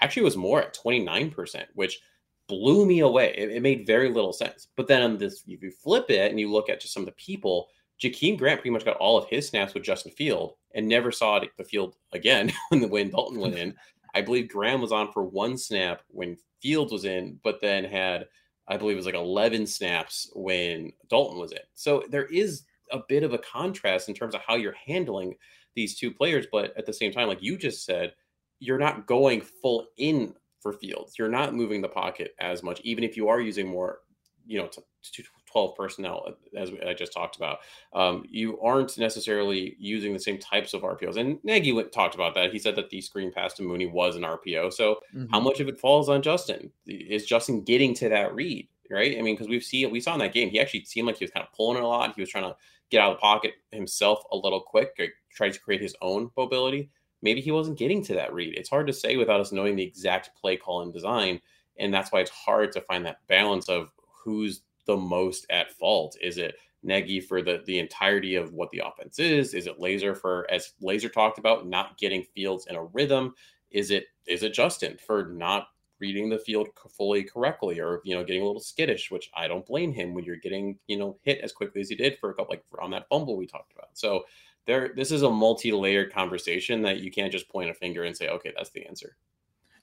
Actually, 0.01 0.21
it 0.21 0.25
was 0.25 0.37
more 0.37 0.61
at 0.61 0.75
29%, 0.75 1.65
which 1.73 1.99
blew 2.47 2.85
me 2.85 2.99
away. 2.99 3.33
It, 3.37 3.51
it, 3.51 3.61
made 3.61 3.87
very 3.87 4.09
little 4.09 4.33
sense. 4.33 4.67
But 4.75 4.87
then 4.87 5.01
on 5.01 5.17
this, 5.17 5.43
if 5.47 5.61
you 5.61 5.71
flip 5.71 6.09
it 6.09 6.29
and 6.29 6.39
you 6.39 6.51
look 6.51 6.69
at 6.69 6.81
just 6.81 6.93
some 6.93 7.03
of 7.03 7.07
the 7.07 7.13
people, 7.13 7.69
Jakeem 8.01 8.37
Grant 8.37 8.59
pretty 8.59 8.71
much 8.71 8.85
got 8.85 8.97
all 8.97 9.17
of 9.17 9.29
his 9.29 9.47
snaps 9.47 9.73
with 9.73 9.83
Justin 9.83 10.11
Field 10.11 10.55
and 10.75 10.87
never 10.87 11.11
saw 11.11 11.39
the 11.39 11.63
field 11.63 11.95
again 12.11 12.51
when 12.69 12.81
the 12.81 12.87
when 12.87 13.09
Dalton 13.09 13.39
went 13.39 13.57
in. 13.57 13.73
I 14.15 14.21
believe 14.21 14.49
Graham 14.49 14.81
was 14.81 14.91
on 14.91 15.11
for 15.11 15.23
one 15.23 15.57
snap 15.57 16.01
when 16.09 16.37
Fields 16.61 16.91
was 16.91 17.05
in, 17.05 17.39
but 17.43 17.59
then 17.61 17.83
had 17.83 18.27
I 18.67 18.77
believe 18.77 18.95
it 18.95 18.97
was 18.97 19.05
like 19.05 19.15
11 19.15 19.67
snaps 19.67 20.29
when 20.33 20.93
Dalton 21.09 21.39
was 21.39 21.51
in. 21.51 21.59
So 21.73 22.03
there 22.09 22.25
is 22.25 22.63
a 22.91 22.99
bit 23.07 23.23
of 23.23 23.33
a 23.33 23.37
contrast 23.37 24.07
in 24.07 24.15
terms 24.15 24.35
of 24.35 24.41
how 24.45 24.55
you're 24.55 24.75
handling 24.85 25.35
these 25.75 25.97
two 25.97 26.11
players, 26.11 26.45
but 26.51 26.75
at 26.77 26.85
the 26.85 26.93
same 26.93 27.11
time, 27.11 27.27
like 27.27 27.41
you 27.41 27.57
just 27.57 27.85
said, 27.85 28.13
you're 28.59 28.77
not 28.77 29.07
going 29.07 29.41
full 29.41 29.87
in 29.97 30.33
for 30.61 30.73
Fields. 30.73 31.15
You're 31.19 31.29
not 31.29 31.53
moving 31.53 31.81
the 31.81 31.89
pocket 31.89 32.31
as 32.39 32.63
much, 32.63 32.79
even 32.83 33.03
if 33.03 33.17
you 33.17 33.27
are 33.27 33.41
using 33.41 33.67
more, 33.67 33.99
you 34.45 34.57
know, 34.57 34.67
t- 34.67 34.81
t- 35.03 35.23
12 35.53 35.75
personnel, 35.75 36.25
uh, 36.27 36.59
as 36.59 36.71
I 36.85 36.93
just 36.93 37.13
talked 37.13 37.37
about. 37.37 37.59
Um, 37.93 38.25
you 38.29 38.59
aren't 38.59 38.97
necessarily 38.97 39.77
using 39.79 40.11
the 40.11 40.19
same 40.19 40.39
types 40.39 40.73
of 40.73 40.81
RPOs. 40.81 41.15
And 41.15 41.39
Nagy 41.43 41.71
went, 41.71 41.91
talked 41.91 42.15
about 42.15 42.35
that. 42.35 42.51
He 42.51 42.59
said 42.59 42.75
that 42.75 42.89
the 42.89 42.99
screen 42.99 43.31
pass 43.31 43.53
to 43.53 43.63
Mooney 43.63 43.85
was 43.85 44.17
an 44.17 44.23
RPO. 44.23 44.73
So 44.73 44.99
mm-hmm. 45.15 45.31
how 45.31 45.39
much 45.39 45.61
of 45.61 45.69
it 45.69 45.79
falls 45.79 46.09
on 46.09 46.21
Justin? 46.21 46.71
Is 46.87 47.25
Justin 47.25 47.63
getting 47.63 47.93
to 47.95 48.09
that 48.09 48.35
read? 48.35 48.67
Right. 48.89 49.17
I 49.17 49.21
mean, 49.21 49.35
because 49.35 49.47
we've 49.47 49.63
seen 49.63 49.89
we 49.91 50.01
saw 50.01 50.13
in 50.13 50.19
that 50.19 50.33
game, 50.33 50.49
he 50.49 50.59
actually 50.59 50.83
seemed 50.83 51.07
like 51.07 51.17
he 51.17 51.23
was 51.23 51.31
kind 51.31 51.45
of 51.45 51.53
pulling 51.53 51.77
it 51.77 51.83
a 51.83 51.87
lot. 51.87 52.13
He 52.15 52.21
was 52.21 52.29
trying 52.29 52.43
to 52.43 52.55
get 52.89 53.01
out 53.01 53.11
of 53.11 53.17
the 53.17 53.21
pocket 53.21 53.53
himself 53.71 54.23
a 54.31 54.35
little 54.35 54.59
quick, 54.59 54.99
try 55.31 55.49
to 55.49 55.59
create 55.59 55.81
his 55.81 55.95
own 56.01 56.29
mobility. 56.37 56.89
Maybe 57.21 57.39
he 57.39 57.51
wasn't 57.51 57.79
getting 57.79 58.03
to 58.03 58.13
that 58.15 58.33
read. 58.33 58.55
It's 58.55 58.69
hard 58.69 58.85
to 58.87 58.93
say 58.93 59.15
without 59.15 59.39
us 59.39 59.51
knowing 59.51 59.77
the 59.77 59.83
exact 59.83 60.31
play 60.39 60.57
call 60.57 60.81
and 60.81 60.93
design. 60.93 61.39
And 61.79 61.93
that's 61.93 62.11
why 62.11 62.19
it's 62.19 62.29
hard 62.29 62.71
to 62.73 62.81
find 62.81 63.05
that 63.05 63.25
balance 63.27 63.69
of 63.69 63.89
who's 64.23 64.61
the 64.85 64.97
most 64.97 65.45
at 65.49 65.71
fault? 65.71 66.17
Is 66.21 66.37
it 66.37 66.55
Nagy 66.83 67.19
for 67.19 67.41
the 67.41 67.63
the 67.65 67.79
entirety 67.79 68.35
of 68.35 68.53
what 68.53 68.69
the 68.71 68.81
offense 68.85 69.19
is? 69.19 69.53
Is 69.53 69.67
it 69.67 69.79
Lazor 69.79 70.17
for 70.17 70.49
as 70.51 70.73
Lazor 70.81 71.11
talked 71.11 71.39
about 71.39 71.67
not 71.67 71.97
getting 71.97 72.23
Fields 72.35 72.67
in 72.67 72.75
a 72.75 72.83
rhythm? 72.85 73.33
Is 73.71 73.91
it 73.91 74.05
is 74.27 74.43
it 74.43 74.53
Justin 74.53 74.97
for 75.05 75.25
not 75.25 75.67
reading 75.99 76.27
the 76.27 76.37
field 76.37 76.67
fully 76.89 77.23
correctly 77.23 77.79
or 77.79 78.01
you 78.03 78.13
know 78.13 78.25
getting 78.25 78.41
a 78.41 78.45
little 78.45 78.59
skittish 78.59 79.09
which 79.09 79.29
i 79.37 79.47
don't 79.47 79.65
blame 79.65 79.93
him 79.93 80.13
when 80.13 80.25
you're 80.25 80.35
getting 80.35 80.77
you 80.87 80.97
know 80.97 81.17
hit 81.21 81.39
as 81.39 81.53
quickly 81.53 81.79
as 81.79 81.87
he 81.87 81.95
did 81.95 82.17
for 82.19 82.29
a 82.29 82.33
couple 82.33 82.49
like 82.49 82.63
on 82.79 82.91
that 82.91 83.07
fumble 83.07 83.37
we 83.37 83.47
talked 83.47 83.71
about 83.71 83.87
so 83.93 84.23
there 84.65 84.91
this 84.97 85.13
is 85.13 85.21
a 85.21 85.29
multi-layered 85.29 86.11
conversation 86.11 86.81
that 86.81 86.99
you 86.99 87.09
can't 87.09 87.31
just 87.31 87.47
point 87.47 87.69
a 87.69 87.73
finger 87.73 88.03
and 88.03 88.17
say 88.17 88.27
okay 88.27 88.51
that's 88.53 88.71
the 88.71 88.85
answer 88.85 89.15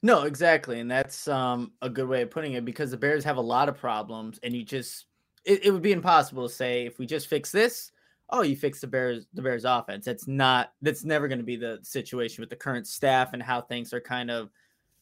no, 0.01 0.23
exactly, 0.23 0.79
and 0.79 0.89
that's 0.89 1.27
um, 1.27 1.71
a 1.81 1.89
good 1.89 2.07
way 2.07 2.23
of 2.23 2.31
putting 2.31 2.53
it 2.53 2.65
because 2.65 2.91
the 2.91 2.97
Bears 2.97 3.23
have 3.23 3.37
a 3.37 3.41
lot 3.41 3.69
of 3.69 3.77
problems, 3.77 4.39
and 4.41 4.55
you 4.55 4.63
just 4.63 5.05
it, 5.45 5.65
it 5.65 5.71
would 5.71 5.81
be 5.81 5.91
impossible 5.91 6.47
to 6.47 6.53
say 6.53 6.85
if 6.85 6.97
we 6.99 7.05
just 7.05 7.27
fix 7.27 7.51
this, 7.51 7.91
oh, 8.29 8.41
you 8.41 8.55
fix 8.55 8.81
the 8.81 8.87
Bears 8.87 9.27
the 9.33 9.41
Bears 9.41 9.65
offense. 9.65 10.05
That's 10.05 10.27
not 10.27 10.73
that's 10.81 11.03
never 11.03 11.27
going 11.27 11.39
to 11.39 11.45
be 11.45 11.55
the 11.55 11.79
situation 11.83 12.41
with 12.41 12.49
the 12.49 12.55
current 12.55 12.87
staff 12.87 13.33
and 13.33 13.43
how 13.43 13.61
things 13.61 13.93
are 13.93 14.01
kind 14.01 14.31
of 14.31 14.49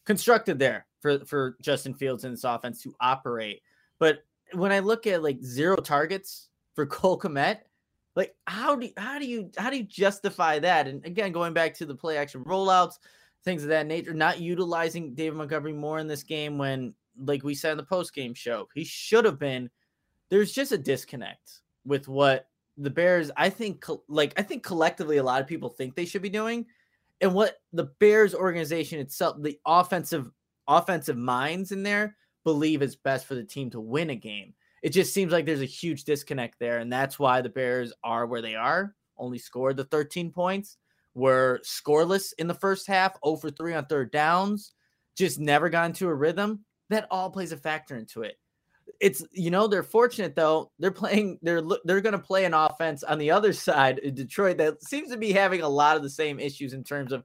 constructed 0.04 0.58
there 0.58 0.86
for 1.00 1.24
for 1.24 1.56
Justin 1.62 1.94
Fields 1.94 2.24
and 2.24 2.34
this 2.34 2.44
offense 2.44 2.82
to 2.82 2.94
operate. 3.00 3.62
But 3.98 4.24
when 4.52 4.72
I 4.72 4.80
look 4.80 5.06
at 5.06 5.22
like 5.22 5.42
zero 5.42 5.76
targets 5.76 6.48
for 6.74 6.84
Cole 6.86 7.18
Kmet, 7.18 7.60
like 8.16 8.34
how 8.46 8.76
do 8.76 8.90
how 8.96 9.18
do 9.18 9.26
you 9.26 9.50
how 9.56 9.70
do 9.70 9.76
you 9.76 9.84
justify 9.84 10.58
that? 10.58 10.88
And 10.88 11.04
again, 11.06 11.32
going 11.32 11.54
back 11.54 11.74
to 11.76 11.86
the 11.86 11.94
play 11.94 12.16
action 12.16 12.44
rollouts 12.44 12.98
things 13.44 13.62
of 13.62 13.68
that 13.70 13.86
nature. 13.86 14.14
Not 14.14 14.40
utilizing 14.40 15.14
David 15.14 15.36
Montgomery 15.36 15.72
more 15.72 15.98
in 15.98 16.06
this 16.06 16.22
game 16.22 16.58
when, 16.58 16.94
like 17.18 17.42
we 17.42 17.54
said 17.54 17.72
in 17.72 17.76
the 17.78 17.82
post 17.84 18.14
game 18.14 18.34
show, 18.34 18.68
he 18.74 18.84
should 18.84 19.24
have 19.24 19.38
been. 19.38 19.70
There's 20.28 20.52
just 20.52 20.72
a 20.72 20.78
disconnect 20.78 21.62
with 21.84 22.08
what 22.08 22.48
the 22.76 22.90
Bears. 22.90 23.30
I 23.36 23.50
think, 23.50 23.84
like 24.08 24.32
I 24.38 24.42
think 24.42 24.62
collectively, 24.62 25.16
a 25.16 25.22
lot 25.22 25.40
of 25.40 25.48
people 25.48 25.68
think 25.68 25.94
they 25.94 26.06
should 26.06 26.22
be 26.22 26.28
doing, 26.28 26.66
and 27.20 27.34
what 27.34 27.58
the 27.72 27.90
Bears 27.98 28.34
organization 28.34 29.00
itself, 29.00 29.36
the 29.40 29.58
offensive 29.66 30.30
offensive 30.68 31.16
minds 31.16 31.72
in 31.72 31.82
there, 31.82 32.16
believe 32.44 32.82
is 32.82 32.96
best 32.96 33.26
for 33.26 33.34
the 33.34 33.44
team 33.44 33.70
to 33.70 33.80
win 33.80 34.10
a 34.10 34.14
game. 34.14 34.54
It 34.82 34.90
just 34.90 35.12
seems 35.12 35.32
like 35.32 35.44
there's 35.44 35.60
a 35.60 35.66
huge 35.66 36.04
disconnect 36.04 36.58
there, 36.58 36.78
and 36.78 36.92
that's 36.92 37.18
why 37.18 37.40
the 37.40 37.48
Bears 37.48 37.92
are 38.02 38.26
where 38.26 38.42
they 38.42 38.54
are. 38.54 38.94
Only 39.18 39.38
scored 39.38 39.76
the 39.76 39.84
13 39.84 40.30
points 40.30 40.78
were 41.14 41.60
scoreless 41.64 42.32
in 42.38 42.46
the 42.46 42.54
first 42.54 42.86
half, 42.86 43.16
0 43.24 43.36
for 43.36 43.50
3 43.50 43.74
on 43.74 43.86
third 43.86 44.10
downs, 44.10 44.72
just 45.16 45.38
never 45.38 45.68
got 45.68 45.86
into 45.86 46.08
a 46.08 46.14
rhythm. 46.14 46.64
That 46.88 47.06
all 47.10 47.30
plays 47.30 47.52
a 47.52 47.56
factor 47.56 47.96
into 47.96 48.22
it. 48.22 48.36
It's 49.00 49.24
you 49.32 49.50
know 49.50 49.66
they're 49.68 49.84
fortunate 49.84 50.34
though 50.34 50.72
they're 50.78 50.90
playing 50.90 51.38
they're 51.42 51.62
they're 51.84 52.00
going 52.00 52.12
to 52.12 52.18
play 52.18 52.44
an 52.44 52.54
offense 52.54 53.04
on 53.04 53.18
the 53.18 53.30
other 53.30 53.52
side 53.52 54.00
Detroit 54.14 54.58
that 54.58 54.82
seems 54.82 55.10
to 55.10 55.16
be 55.16 55.32
having 55.32 55.62
a 55.62 55.68
lot 55.68 55.96
of 55.96 56.02
the 56.02 56.10
same 56.10 56.40
issues 56.40 56.72
in 56.72 56.82
terms 56.82 57.12
of 57.12 57.24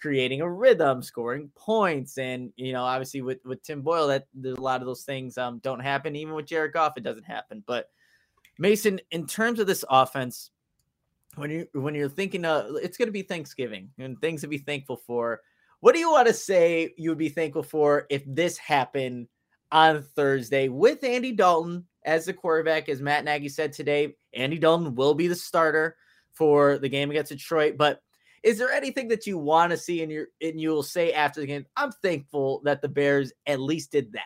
creating 0.00 0.40
a 0.40 0.50
rhythm, 0.50 1.02
scoring 1.02 1.50
points, 1.56 2.18
and 2.18 2.52
you 2.56 2.72
know 2.72 2.84
obviously 2.84 3.22
with 3.22 3.38
with 3.44 3.62
Tim 3.62 3.82
Boyle 3.82 4.08
that 4.08 4.26
there's 4.34 4.58
a 4.58 4.62
lot 4.62 4.80
of 4.80 4.86
those 4.86 5.02
things 5.02 5.38
um 5.38 5.58
don't 5.58 5.80
happen. 5.80 6.16
Even 6.16 6.34
with 6.34 6.46
Jared 6.46 6.72
Goff, 6.72 6.94
it 6.96 7.04
doesn't 7.04 7.24
happen. 7.24 7.62
But 7.66 7.88
Mason, 8.58 9.00
in 9.10 9.26
terms 9.26 9.58
of 9.58 9.66
this 9.66 9.84
offense, 9.90 10.50
when 11.36 11.50
you 11.50 11.68
when 11.72 11.94
you're 11.94 12.08
thinking 12.08 12.44
of 12.44 12.76
it's 12.76 12.96
going 12.96 13.08
to 13.08 13.12
be 13.12 13.22
Thanksgiving 13.22 13.90
and 13.98 14.20
things 14.20 14.40
to 14.40 14.48
be 14.48 14.58
thankful 14.58 14.96
for. 14.96 15.40
What 15.80 15.94
do 15.94 16.00
you 16.00 16.10
want 16.10 16.26
to 16.26 16.34
say 16.34 16.94
you 16.96 17.10
would 17.10 17.18
be 17.18 17.28
thankful 17.28 17.62
for 17.62 18.06
if 18.10 18.22
this 18.26 18.56
happened 18.56 19.28
on 19.70 20.02
Thursday 20.02 20.68
with 20.68 21.04
Andy 21.04 21.32
Dalton 21.32 21.86
as 22.04 22.24
the 22.24 22.32
quarterback? 22.32 22.88
As 22.88 23.02
Matt 23.02 23.24
Nagy 23.24 23.48
said 23.48 23.72
today, 23.72 24.16
Andy 24.32 24.58
Dalton 24.58 24.94
will 24.94 25.14
be 25.14 25.28
the 25.28 25.34
starter 25.34 25.96
for 26.32 26.78
the 26.78 26.88
game 26.88 27.10
against 27.10 27.30
Detroit. 27.30 27.76
But 27.76 28.02
is 28.42 28.58
there 28.58 28.72
anything 28.72 29.08
that 29.08 29.26
you 29.26 29.38
want 29.38 29.70
to 29.72 29.76
see 29.76 30.02
in 30.02 30.10
your 30.10 30.28
and 30.40 30.60
you 30.60 30.70
will 30.70 30.82
say 30.82 31.12
after 31.12 31.40
the 31.40 31.46
game? 31.46 31.66
I'm 31.76 31.92
thankful 32.02 32.62
that 32.64 32.80
the 32.80 32.88
Bears 32.88 33.32
at 33.46 33.60
least 33.60 33.92
did 33.92 34.12
that. 34.12 34.22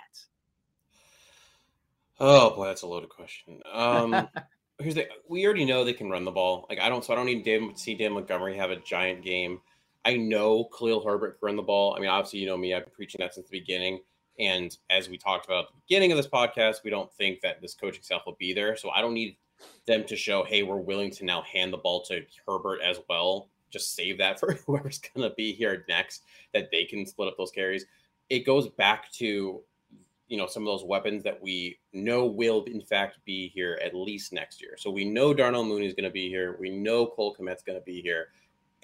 Oh 2.20 2.55
boy, 2.55 2.66
that's 2.66 2.83
a 2.83 2.87
loaded 2.87 3.09
question. 3.09 3.61
Um 3.73 4.29
here's 4.81 4.95
the 4.95 5.09
we 5.29 5.45
already 5.45 5.64
know 5.64 5.85
they 5.85 5.93
can 5.93 6.11
run 6.11 6.25
the 6.25 6.31
ball. 6.31 6.66
Like 6.69 6.81
I 6.81 6.88
don't, 6.88 7.05
so 7.05 7.12
I 7.12 7.16
don't 7.16 7.27
need 7.27 7.79
see 7.79 7.95
Dan 7.95 8.12
Montgomery 8.12 8.57
have 8.57 8.71
a 8.71 8.77
giant 8.77 9.23
game. 9.23 9.61
I 10.05 10.16
know 10.16 10.64
Khalil 10.64 11.05
Herbert 11.05 11.38
can 11.38 11.47
run 11.47 11.57
the 11.57 11.62
ball. 11.62 11.95
I 11.95 12.01
mean, 12.01 12.09
obviously, 12.09 12.40
you 12.40 12.47
know 12.47 12.57
me. 12.57 12.75
I've 12.75 12.85
been 12.85 12.95
preaching 12.95 13.19
that 13.21 13.35
since 13.35 13.49
the 13.49 13.59
beginning. 13.59 14.01
And 14.38 14.75
as 14.88 15.09
we 15.09 15.19
talked 15.19 15.45
about 15.45 15.64
at 15.64 15.71
the 15.73 15.81
beginning 15.87 16.12
of 16.12 16.16
this 16.16 16.27
podcast, 16.27 16.83
we 16.83 16.90
don't 16.90 17.12
think 17.12 17.43
that 17.43 17.61
this 17.61 17.75
coaching 17.75 18.03
staff 18.03 18.23
will 18.25 18.37
be 18.38 18.55
there. 18.55 18.75
So 18.77 18.90
I 18.90 19.03
don't 19.03 19.12
need 19.12 19.37
them 19.87 20.05
to 20.05 20.16
show, 20.16 20.45
hey, 20.45 20.62
we're 20.62 20.77
willing 20.77 21.11
to 21.11 21.25
now 21.27 21.43
hand 21.43 21.73
the 21.73 21.79
ball 21.79 22.03
to 22.05 22.25
Herbert 22.47 22.81
as 22.81 23.01
well. 23.09 23.51
Just 23.71 23.95
save 23.95 24.16
that 24.19 24.40
for 24.40 24.55
whoever's 24.55 24.99
going 24.99 25.29
to 25.29 25.35
be 25.35 25.53
here 25.53 25.85
next, 25.88 26.23
that 26.55 26.71
they 26.71 26.85
can 26.85 27.05
split 27.05 27.29
up 27.29 27.37
those 27.37 27.51
carries. 27.51 27.85
It 28.31 28.47
goes 28.47 28.69
back 28.69 29.12
to 29.14 29.62
you 30.31 30.37
know 30.37 30.47
some 30.47 30.62
of 30.62 30.69
those 30.69 30.85
weapons 30.85 31.25
that 31.25 31.43
we 31.43 31.79
know 31.93 32.25
will 32.25 32.62
in 32.64 32.81
fact 32.81 33.19
be 33.25 33.49
here 33.49 33.79
at 33.85 33.95
least 33.95 34.33
next 34.33 34.62
year. 34.62 34.77
So 34.79 34.88
we 34.88 35.05
know 35.05 35.35
Darnell 35.35 35.64
Mooney 35.64 35.87
is 35.87 35.93
going 35.93 36.05
to 36.05 36.11
be 36.11 36.29
here. 36.29 36.57
We 36.59 36.71
know 36.71 37.05
Cole 37.05 37.37
Kmet's 37.38 37.64
going 37.64 37.79
to 37.79 37.85
be 37.85 38.01
here, 38.01 38.29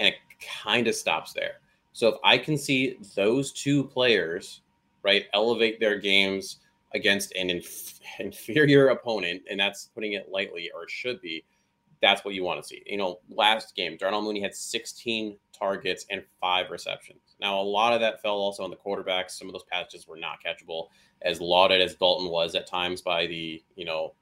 and 0.01 0.09
it 0.09 0.17
kind 0.65 0.89
of 0.89 0.97
stops 0.97 1.33
there. 1.33 1.61
So 1.93 2.09
if 2.09 2.17
I 2.25 2.37
can 2.37 2.59
see 2.59 2.99
those 3.15 3.53
two 3.53 3.85
players, 3.85 4.63
right, 5.05 5.27
elevate 5.33 5.79
their 5.79 5.99
games 5.99 6.59
against 6.95 7.33
an 7.37 7.49
inf- 7.49 8.01
inferior 8.19 8.89
opponent, 8.89 9.43
and 9.49 9.59
that's 9.59 9.87
putting 9.95 10.15
it 10.15 10.29
lightly, 10.31 10.71
or 10.75 10.83
it 10.83 10.91
should 10.91 11.21
be, 11.21 11.45
that's 12.03 12.25
what 12.25 12.35
you 12.35 12.43
want 12.43 12.61
to 12.61 12.69
see. 12.69 12.83
You 12.87 12.97
know, 12.97 13.21
last 13.31 13.77
game, 13.77 13.97
Darnell 13.97 14.21
Mooney 14.21 14.43
had 14.43 14.55
16 14.55 15.39
targets 15.57 16.07
and 16.11 16.23
five 16.41 16.71
receptions. 16.71 17.21
Now, 17.40 17.61
a 17.61 17.62
lot 17.62 17.92
of 17.92 18.01
that 18.01 18.22
fell 18.22 18.37
also 18.37 18.64
on 18.64 18.70
the 18.70 18.77
quarterbacks. 18.77 19.33
Some 19.33 19.49
of 19.49 19.53
those 19.53 19.64
passes 19.70 20.07
were 20.07 20.16
not 20.16 20.38
catchable, 20.44 20.88
as 21.22 21.40
lauded 21.40 21.81
as 21.81 21.94
Dalton 21.94 22.31
was 22.31 22.55
at 22.55 22.66
times 22.66 23.03
by 23.03 23.27
the, 23.27 23.62
you 23.75 23.85
know, 23.85 24.14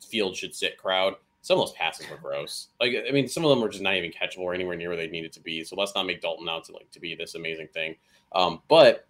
field 0.00 0.36
should 0.36 0.54
sit 0.54 0.78
crowd. 0.78 1.14
Some 1.42 1.58
of 1.58 1.66
those 1.66 1.76
passes 1.76 2.08
were 2.08 2.16
gross. 2.16 2.68
Like, 2.80 2.94
I 3.08 3.12
mean, 3.12 3.26
some 3.26 3.44
of 3.44 3.50
them 3.50 3.60
were 3.60 3.68
just 3.70 3.82
not 3.82 3.94
even 3.94 4.12
catchable 4.12 4.40
or 4.42 4.54
anywhere 4.54 4.76
near 4.76 4.88
where 4.88 4.96
they 4.96 5.08
needed 5.08 5.32
to 5.32 5.40
be. 5.40 5.64
So 5.64 5.74
let's 5.74 5.94
not 5.94 6.06
make 6.06 6.20
Dalton 6.20 6.48
out 6.48 6.64
to 6.64 6.72
like 6.72 6.90
to 6.90 7.00
be 7.00 7.14
this 7.14 7.34
amazing 7.34 7.68
thing. 7.72 7.96
Um, 8.32 8.60
but 8.68 9.06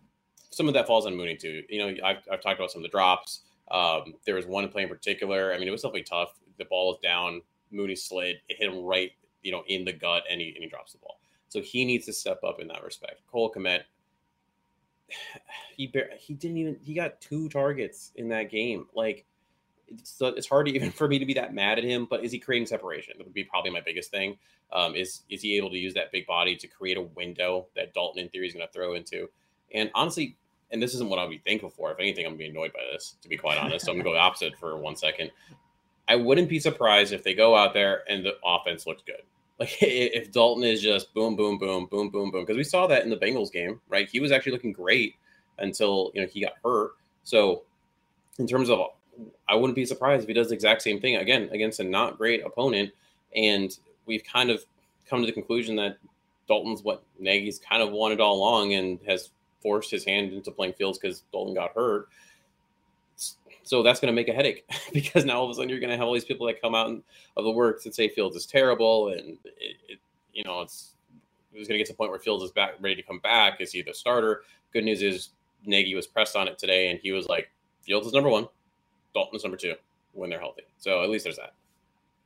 some 0.51 0.69
of 0.69 0.75
that 0.75 0.87
falls 0.87 1.07
on 1.07 1.17
Mooney 1.17 1.37
too. 1.37 1.63
You 1.69 1.79
know, 1.79 2.07
I've, 2.07 2.19
I've 2.31 2.41
talked 2.41 2.59
about 2.59 2.71
some 2.71 2.81
of 2.81 2.85
the 2.85 2.89
drops. 2.89 3.43
Um, 3.71 4.15
there 4.27 4.37
was 4.37 4.47
one 4.47 4.69
play 4.69 4.83
in 4.83 4.89
particular. 4.89 5.53
I 5.53 5.59
mean, 5.59 5.69
it 5.69 5.73
was 5.73 5.83
definitely 5.83 6.05
tough. 6.05 6.35
The 6.59 6.65
ball 6.65 6.89
was 6.89 6.99
down. 7.03 7.43
Mooney 7.71 7.97
slid. 7.97 8.37
It 8.49 8.57
hit 8.59 8.73
him 8.73 8.83
right, 8.85 9.13
you 9.43 9.53
know, 9.53 9.63
in 9.69 9.85
the 9.85 9.93
gut, 9.93 10.25
and 10.31 10.41
he 10.41 10.49
and 10.49 10.63
he 10.63 10.69
drops 10.69 10.93
the 10.93 10.99
ball. 10.99 11.20
So 11.51 11.61
he 11.61 11.85
needs 11.85 12.07
to 12.07 12.13
step 12.13 12.43
up 12.45 12.61
in 12.61 12.69
that 12.69 12.83
respect. 12.83 13.21
Cole 13.31 13.53
Kmet, 13.53 13.83
he 15.77 15.93
he 16.19 16.35
didn't 16.35 16.57
even 16.57 16.77
he 16.81 16.95
got 16.95 17.21
two 17.21 17.49
targets 17.49 18.13
in 18.15 18.29
that 18.29 18.51
game. 18.51 18.87
Like 18.95 19.27
it's, 19.89 20.17
it's 20.21 20.49
hard 20.49 20.67
to 20.67 20.73
even 20.73 20.91
for 20.93 21.09
me 21.09 21.19
to 21.19 21.27
be 21.27 21.35
that 21.35 21.53
mad 21.53 21.79
at 21.79 21.85
him. 21.85 22.07
But 22.09 22.25
is 22.25 22.33
he 22.33 22.39
creating 22.39 22.67
separation? 22.67 23.15
That 23.19 23.25
would 23.27 23.35
be 23.35 23.45
probably 23.45 23.73
my 23.73 23.81
biggest 23.81 24.11
thing. 24.11 24.39
Um, 24.73 24.95
is 24.95 25.23
is 25.29 25.43
he 25.43 25.57
able 25.57 25.71
to 25.71 25.79
use 25.79 25.93
that 25.95 26.13
big 26.13 26.27
body 26.27 26.57
to 26.57 26.67
create 26.69 26.97
a 26.97 27.03
window 27.03 27.67
that 27.75 27.93
Dalton 27.93 28.23
in 28.23 28.29
theory 28.29 28.47
is 28.47 28.55
going 28.55 28.67
to 28.67 28.73
throw 28.73 28.95
into? 28.95 29.29
And 29.75 29.91
honestly, 29.95 30.37
and 30.71 30.81
this 30.81 30.95
isn't 30.95 31.09
what 31.09 31.19
I'll 31.19 31.29
be 31.29 31.43
thankful 31.45 31.71
for. 31.71 31.91
If 31.91 31.99
anything, 31.99 32.25
I'm 32.25 32.33
gonna 32.33 32.39
be 32.39 32.49
annoyed 32.49 32.73
by 32.73 32.81
this, 32.93 33.17
to 33.23 33.29
be 33.29 33.37
quite 33.37 33.59
honest. 33.59 33.85
So 33.85 33.93
I'm 33.93 33.99
gonna 33.99 34.11
go 34.11 34.17
opposite 34.19 34.57
for 34.57 34.77
one 34.77 34.97
second. 34.97 35.31
I 36.09 36.17
wouldn't 36.17 36.49
be 36.49 36.59
surprised 36.59 37.13
if 37.13 37.23
they 37.23 37.35
go 37.35 37.57
out 37.57 37.75
there 37.75 38.03
and 38.09 38.25
the 38.25 38.35
offense 38.45 38.87
looks 38.87 39.03
good. 39.05 39.23
Like 39.61 39.77
if 39.81 40.33
Dalton 40.33 40.65
is 40.65 40.81
just 40.81 41.13
boom, 41.15 41.37
boom, 41.37 41.59
boom, 41.59 41.87
boom, 41.87 42.09
boom, 42.09 42.31
boom, 42.31 42.43
because 42.43 42.57
we 42.57 42.65
saw 42.65 42.87
that 42.87 43.05
in 43.05 43.11
the 43.11 43.17
Bengals 43.17 43.53
game, 43.53 43.81
right? 43.89 44.09
He 44.09 44.19
was 44.19 44.33
actually 44.33 44.53
looking 44.53 44.73
great 44.73 45.15
until 45.59 46.11
you 46.15 46.23
know 46.23 46.27
he 46.27 46.41
got 46.41 46.55
hurt. 46.65 46.93
So 47.23 47.63
in 48.39 48.47
terms 48.47 48.71
of, 48.71 48.81
I 49.49 49.55
wouldn't 49.55 49.77
be 49.77 49.85
surprised 49.85 50.23
if 50.23 50.29
he 50.29 50.35
does 50.35 50.49
the 50.49 50.55
exact 50.55 50.83
same 50.83 51.01
thing 51.01 51.17
again 51.17 51.51
against 51.53 51.79
a 51.79 51.85
not 51.85 52.17
great 52.17 52.45
opponent. 52.45 52.91
And 53.37 53.77
we've 54.07 54.25
kind 54.25 54.51
of 54.51 54.65
come 55.09 55.21
to 55.21 55.27
the 55.27 55.33
conclusion 55.33 55.77
that 55.77 55.99
Dalton's 56.49 56.83
what 56.83 57.05
Nagy's 57.19 57.59
kind 57.59 57.83
of 57.83 57.93
wanted 57.93 58.21
all 58.21 58.37
along 58.37 58.73
and 58.75 58.99
has 59.07 59.31
forced 59.61 59.91
his 59.91 60.05
hand 60.05 60.33
into 60.33 60.51
playing 60.51 60.73
Fields 60.73 60.99
because 60.99 61.23
Dalton 61.33 61.55
got 61.55 61.75
hurt. 61.75 62.09
So 63.71 63.85
that's 63.85 64.01
going 64.01 64.09
to 64.09 64.13
make 64.13 64.27
a 64.27 64.33
headache 64.33 64.69
because 64.93 65.25
now 65.25 65.39
all 65.39 65.45
of 65.45 65.51
a 65.53 65.55
sudden 65.55 65.69
you're 65.69 65.79
going 65.79 65.93
to 65.93 65.97
have 65.97 66.05
all 66.05 66.13
these 66.13 66.25
people 66.25 66.45
that 66.49 66.61
come 66.61 66.75
out 66.75 66.91
of 67.37 67.45
the 67.45 67.53
works 67.53 67.85
and 67.85 67.95
say 67.95 68.09
Fields 68.09 68.35
is 68.35 68.45
terrible, 68.45 69.11
and 69.11 69.39
it, 69.45 69.77
it, 69.89 69.99
you 70.33 70.43
know 70.43 70.63
it's 70.63 70.97
it's 71.55 71.69
going 71.69 71.75
to 71.75 71.79
get 71.79 71.87
to 71.87 71.93
the 71.93 71.97
point 71.97 72.11
where 72.11 72.19
Fields 72.19 72.43
is 72.43 72.51
back 72.51 72.73
ready 72.81 72.97
to 72.97 73.03
come 73.03 73.21
back. 73.21 73.61
Is 73.61 73.71
he 73.71 73.83
the 73.83 73.95
starter? 73.95 74.43
Good 74.73 74.83
news 74.83 75.03
is 75.03 75.29
Nagy 75.65 75.95
was 75.95 76.09
pressed 76.09 76.35
on 76.35 76.49
it 76.49 76.59
today, 76.59 76.91
and 76.91 76.99
he 77.01 77.13
was 77.13 77.29
like, 77.29 77.49
Fields 77.83 78.09
is 78.09 78.13
number 78.13 78.29
one, 78.29 78.49
Dalton 79.15 79.37
is 79.37 79.45
number 79.45 79.57
two 79.57 79.75
when 80.15 80.31
they're 80.31 80.41
healthy. 80.41 80.63
So 80.79 81.05
at 81.05 81.09
least 81.09 81.23
there's 81.23 81.37
that. 81.37 81.55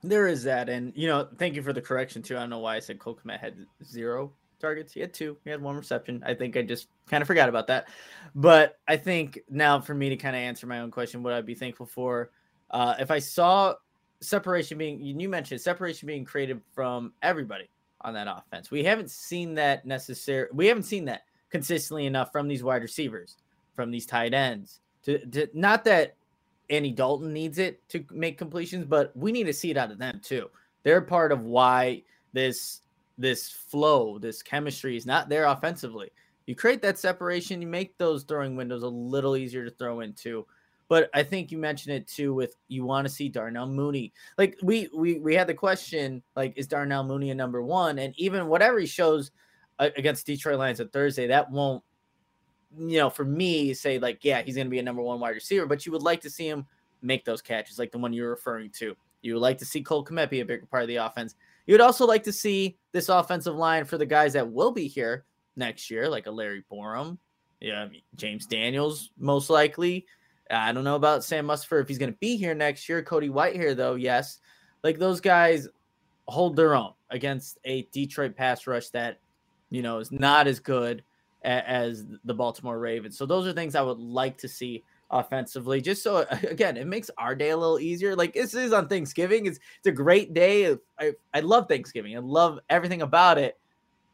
There 0.03 0.27
is 0.27 0.45
that, 0.45 0.71
and 0.71 0.95
you 0.97 1.09
know, 1.09 1.29
thank 1.37 1.57
you 1.57 1.63
for 1.63 1.75
the 1.75 1.83
correction 1.83 2.23
too. 2.23 2.39
I 2.39 2.41
don't 2.41 2.49
know 2.49 2.61
why 2.61 2.77
I 2.77 2.81
said 2.81 2.99
Cole 2.99 3.19
had 3.29 3.67
zero 3.85 4.33
targets. 4.65 4.93
He 4.93 5.01
had 5.01 5.13
two. 5.13 5.37
He 5.45 5.51
had 5.51 5.61
one 5.61 5.77
reception. 5.77 6.23
I 6.27 6.35
think 6.35 6.57
I 6.57 6.63
just 6.63 6.89
kind 7.09 7.21
of 7.21 7.27
forgot 7.27 7.49
about 7.49 7.67
that. 7.67 7.89
But 8.35 8.79
I 8.89 8.97
think 8.97 9.41
now 9.51 9.81
for 9.81 9.95
me 9.95 10.09
to 10.09 10.17
kind 10.17 10.35
of 10.35 10.41
answer 10.41 10.67
my 10.67 10.81
own 10.81 10.91
question, 10.91 11.23
what 11.23 11.35
I'd 11.35 11.47
be 11.47 11.55
thankful 11.55 11.87
for, 11.87 12.31
uh, 12.71 12.95
if 12.99 13.11
I 13.11 13.19
saw 13.19 13.75
separation 14.21 14.79
being, 14.79 15.01
you 15.01 15.29
mentioned 15.29 15.61
separation 15.61 16.07
being 16.07 16.25
created 16.25 16.61
from 16.73 17.13
everybody 17.23 17.69
on 18.01 18.15
that 18.15 18.27
offense. 18.29 18.71
We 18.71 18.83
haven't 18.85 19.11
seen 19.11 19.55
that 19.55 19.85
necessary. 19.87 20.49
We 20.53 20.67
haven't 20.67 20.85
seen 20.85 21.05
that 21.07 21.23
consistently 21.51 22.07
enough 22.07 22.33
from 22.33 22.49
these 22.49 22.65
wide 22.65 22.83
receivers, 22.83 23.37
from 23.77 23.91
these 23.91 24.07
tight 24.07 24.35
ends. 24.35 24.81
To, 25.05 25.25
to 25.27 25.49
not 25.53 25.85
that 25.85 26.17
Andy 26.71 26.91
Dalton 26.91 27.33
needs 27.33 27.59
it 27.59 27.87
to 27.91 28.05
make 28.11 28.39
completions, 28.39 28.87
but 28.87 29.15
we 29.17 29.31
need 29.31 29.45
to 29.45 29.53
see 29.53 29.71
it 29.71 29.77
out 29.77 29.91
of 29.91 29.99
them 29.99 30.21
too. 30.23 30.51
They're 30.83 31.03
part 31.03 31.33
of 31.33 31.45
why 31.45 32.03
this 32.33 32.81
this 33.19 33.51
flow, 33.51 34.19
this 34.19 34.43
chemistry 34.43 34.97
is 34.97 35.07
not 35.07 35.29
there 35.29 35.45
offensively. 35.45 36.11
You 36.47 36.55
create 36.55 36.83
that 36.83 36.99
separation, 36.99 37.63
you 37.63 37.69
make 37.69 37.97
those 37.97 38.25
throwing 38.25 38.57
windows 38.57 38.83
a 38.83 38.89
little 38.89 39.37
easier 39.37 39.65
to 39.65 39.71
throw 39.71 40.01
into. 40.01 40.47
But 40.89 41.09
I 41.15 41.23
think 41.23 41.51
you 41.51 41.59
mentioned 41.59 41.95
it 41.95 42.07
too 42.07 42.35
with 42.35 42.57
you 42.69 42.85
want 42.85 43.07
to 43.07 43.13
see 43.13 43.29
Darnell 43.29 43.67
Mooney. 43.67 44.13
Like 44.37 44.59
we 44.63 44.89
we 44.95 45.19
we 45.19 45.35
had 45.35 45.47
the 45.47 45.55
question 45.55 46.23
like 46.37 46.53
is 46.57 46.67
Darnell 46.67 47.05
Mooney 47.05 47.31
a 47.31 47.35
number 47.35 47.63
1 47.63 47.99
and 47.99 48.13
even 48.19 48.49
whatever 48.49 48.79
he 48.79 48.87
shows 48.87 49.31
uh, 49.79 49.89
against 49.97 50.27
Detroit 50.27 50.59
Lions 50.59 50.81
on 50.81 50.89
Thursday 50.89 51.27
that 51.29 51.51
won't 51.51 51.83
you 52.77 52.99
know 52.99 53.09
for 53.09 53.25
me 53.25 53.73
say 53.73 53.99
like 53.99 54.25
yeah 54.25 54.43
he's 54.43 54.57
going 54.57 54.67
to 54.67 54.71
be 54.71 54.79
a 54.79 54.83
number 54.83 55.01
1 55.01 55.21
wide 55.21 55.31
receiver 55.31 55.65
but 55.65 55.87
you 55.87 55.93
would 55.93 56.03
like 56.03 56.21
to 56.21 56.31
see 56.31 56.47
him 56.47 56.67
make 57.05 57.25
those 57.25 57.41
catches 57.41 57.79
like 57.79 57.93
the 57.93 57.99
one 57.99 58.13
you're 58.13 58.31
referring 58.31 58.71
to. 58.71 58.97
You 59.23 59.35
would 59.35 59.41
like 59.41 59.59
to 59.59 59.65
see 59.65 59.83
Cole 59.83 60.05
Kmet 60.05 60.29
be 60.29 60.41
a 60.41 60.45
bigger 60.45 60.67
part 60.67 60.83
of 60.83 60.89
the 60.89 60.97
offense. 60.97 61.35
You'd 61.67 61.81
also 61.81 62.07
like 62.07 62.23
to 62.25 62.33
see 62.33 62.77
this 62.95 63.11
offensive 63.11 63.57
line 63.57 63.85
for 63.85 63.99
the 63.99 64.07
guys 64.07 64.33
that 64.33 64.51
will 64.51 64.71
be 64.71 64.87
here 64.87 65.25
next 65.57 65.91
year, 65.91 66.09
like 66.09 66.27
a 66.27 66.31
Larry 66.31 66.65
Borom, 66.73 67.19
yeah, 67.61 67.89
James 68.15 68.47
Daniels, 68.47 69.11
most 69.19 69.51
likely. 69.51 70.07
I 70.49 70.73
don't 70.73 70.85
know 70.85 70.95
about 70.95 71.25
Sam 71.25 71.47
Mustipher 71.47 71.83
if 71.83 71.89
he's 71.89 71.99
going 71.99 72.13
to 72.13 72.19
be 72.19 72.37
here 72.37 72.55
next 72.55 72.89
year. 72.89 73.03
Cody 73.03 73.29
Whitehair, 73.29 73.77
though, 73.77 73.97
yes. 73.97 74.39
Like 74.85 74.99
those 74.99 75.21
guys 75.21 75.67
hold 76.29 76.55
their 76.55 76.75
own 76.75 76.93
against 77.11 77.59
a 77.65 77.83
Detroit 77.93 78.37
pass 78.37 78.67
rush 78.67 78.91
that, 78.91 79.19
you 79.71 79.83
know, 79.83 79.99
is 79.99 80.13
not 80.13 80.47
as 80.47 80.61
good 80.61 81.03
as 81.43 82.05
the 82.25 82.35
Baltimore 82.35 82.79
Ravens. 82.79 83.19
So 83.19 83.27
those 83.27 83.47
are 83.47 83.53
things 83.53 83.75
I 83.75 83.83
would 83.83 83.99
like 83.99 84.39
to 84.39 84.49
see 84.49 84.85
offensively. 85.11 85.81
Just 85.81 86.03
so 86.03 86.27
again, 86.51 86.77
it 86.77 86.87
makes 86.87 87.11
our 87.19 87.35
day 87.35 87.51
a 87.51 87.57
little 87.57 87.79
easier. 87.79 88.17
Like 88.17 88.35
this 88.35 88.55
is 88.55 88.73
on 88.73 88.89
Thanksgiving. 88.89 89.47
It's 89.47 89.59
it's 89.79 89.87
a 89.87 89.93
great 89.93 90.35
day. 90.35 90.77
I, 90.99 91.13
I 91.33 91.41
love 91.41 91.69
Thanksgiving. 91.69 92.17
I 92.17 92.21
love 92.21 92.59
everything 92.71 93.03
about 93.03 93.39
it. 93.39 93.59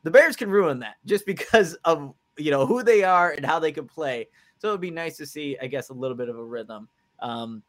The 0.03 0.11
Bears 0.11 0.37
can 0.37 0.51
ruin 0.51 0.79
that 0.81 0.97
just 1.05 1.27
because 1.27 1.75
of 1.85 2.15
you 2.37 2.51
know 2.51 2.67
who 2.67 2.83
they 2.83 3.03
are 3.05 3.33
and 3.33 3.45
how 3.45 3.59
they 3.59 3.73
can 3.73 3.87
play. 3.87 4.29
So 4.59 4.69
it 4.69 4.73
would 4.73 4.81
be 4.81 4.91
nice 4.91 5.17
to 5.17 5.27
see, 5.27 5.57
I 5.61 5.67
guess, 5.67 5.89
a 5.89 5.95
little 5.95 6.17
bit 6.17 6.29
of 6.29 6.37
a 6.37 6.45
rhythm. 6.45 6.87
Um, 7.21 7.63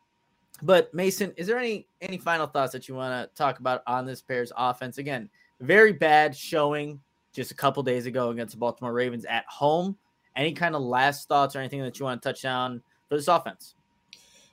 but 0.61 0.93
Mason, 0.93 1.33
is 1.37 1.47
there 1.47 1.57
any 1.57 1.87
any 2.01 2.17
final 2.17 2.47
thoughts 2.47 2.73
that 2.73 2.87
you 2.87 2.95
want 2.95 3.29
to 3.29 3.35
talk 3.35 3.59
about 3.59 3.81
on 3.87 4.05
this 4.05 4.21
Bears 4.21 4.51
offense? 4.57 4.97
Again, 4.97 5.29
very 5.59 5.93
bad 5.93 6.35
showing 6.35 6.99
just 7.33 7.51
a 7.51 7.55
couple 7.55 7.81
days 7.81 8.05
ago 8.05 8.29
against 8.29 8.53
the 8.53 8.59
Baltimore 8.59 8.93
Ravens 8.93 9.25
at 9.25 9.45
home. 9.47 9.97
Any 10.35 10.53
kind 10.53 10.75
of 10.75 10.81
last 10.81 11.27
thoughts 11.27 11.55
or 11.55 11.59
anything 11.59 11.81
that 11.81 11.99
you 11.99 12.05
want 12.05 12.21
to 12.21 12.29
touch 12.29 12.45
on 12.45 12.81
for 13.11 13.17
this 13.17 13.27
offense. 13.27 13.75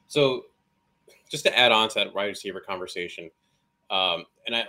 So, 0.09 0.47
just 1.31 1.45
to 1.45 1.57
add 1.57 1.71
on 1.71 1.89
to 1.91 1.95
that 1.95 2.13
wide 2.13 2.25
receiver 2.25 2.59
conversation, 2.59 3.31
um, 3.89 4.25
and 4.49 4.57
I, 4.57 4.65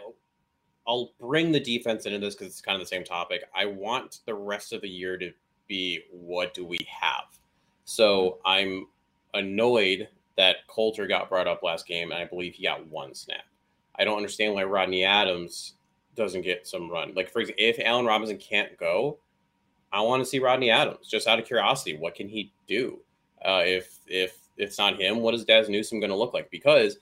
I'll 0.87 1.13
bring 1.19 1.51
the 1.51 1.59
defense 1.59 2.05
into 2.05 2.19
this 2.19 2.35
because 2.35 2.53
it's 2.53 2.61
kind 2.61 2.75
of 2.75 2.81
the 2.81 2.95
same 2.95 3.03
topic. 3.03 3.41
I 3.55 3.65
want 3.65 4.19
the 4.27 4.35
rest 4.35 4.73
of 4.73 4.81
the 4.81 4.89
year 4.89 5.17
to 5.17 5.31
be 5.67 6.03
what 6.11 6.53
do 6.53 6.67
we 6.67 6.87
have? 7.01 7.39
So 7.85 8.37
I'm 8.45 8.85
annoyed 9.33 10.07
that 10.37 10.57
Coulter 10.67 11.07
got 11.07 11.27
brought 11.27 11.47
up 11.47 11.63
last 11.63 11.87
game, 11.87 12.11
and 12.11 12.21
I 12.21 12.25
believe 12.25 12.53
he 12.53 12.65
got 12.65 12.85
one 12.89 13.15
snap. 13.15 13.41
I 13.97 14.03
don't 14.03 14.17
understand 14.17 14.53
why 14.53 14.65
Rodney 14.65 15.03
Adams 15.03 15.73
doesn't 16.15 16.43
get 16.43 16.67
some 16.67 16.91
run. 16.91 17.13
Like 17.15 17.31
for 17.31 17.39
example, 17.39 17.65
if 17.65 17.79
Allen 17.83 18.05
Robinson 18.05 18.37
can't 18.37 18.77
go, 18.77 19.17
I 19.91 20.01
want 20.01 20.21
to 20.21 20.29
see 20.29 20.37
Rodney 20.37 20.69
Adams 20.69 21.07
just 21.07 21.25
out 21.25 21.39
of 21.39 21.45
curiosity. 21.45 21.97
What 21.97 22.13
can 22.13 22.29
he 22.29 22.53
do? 22.67 22.99
Uh, 23.43 23.63
if 23.65 23.99
if 24.07 24.37
it's 24.57 24.77
not 24.77 24.99
him, 24.99 25.19
what 25.19 25.33
is 25.33 25.45
Dazz 25.45 25.69
Newsome 25.69 25.99
going 25.99 26.09
to 26.09 26.15
look 26.15 26.33
like? 26.33 26.51
Because, 26.51 26.97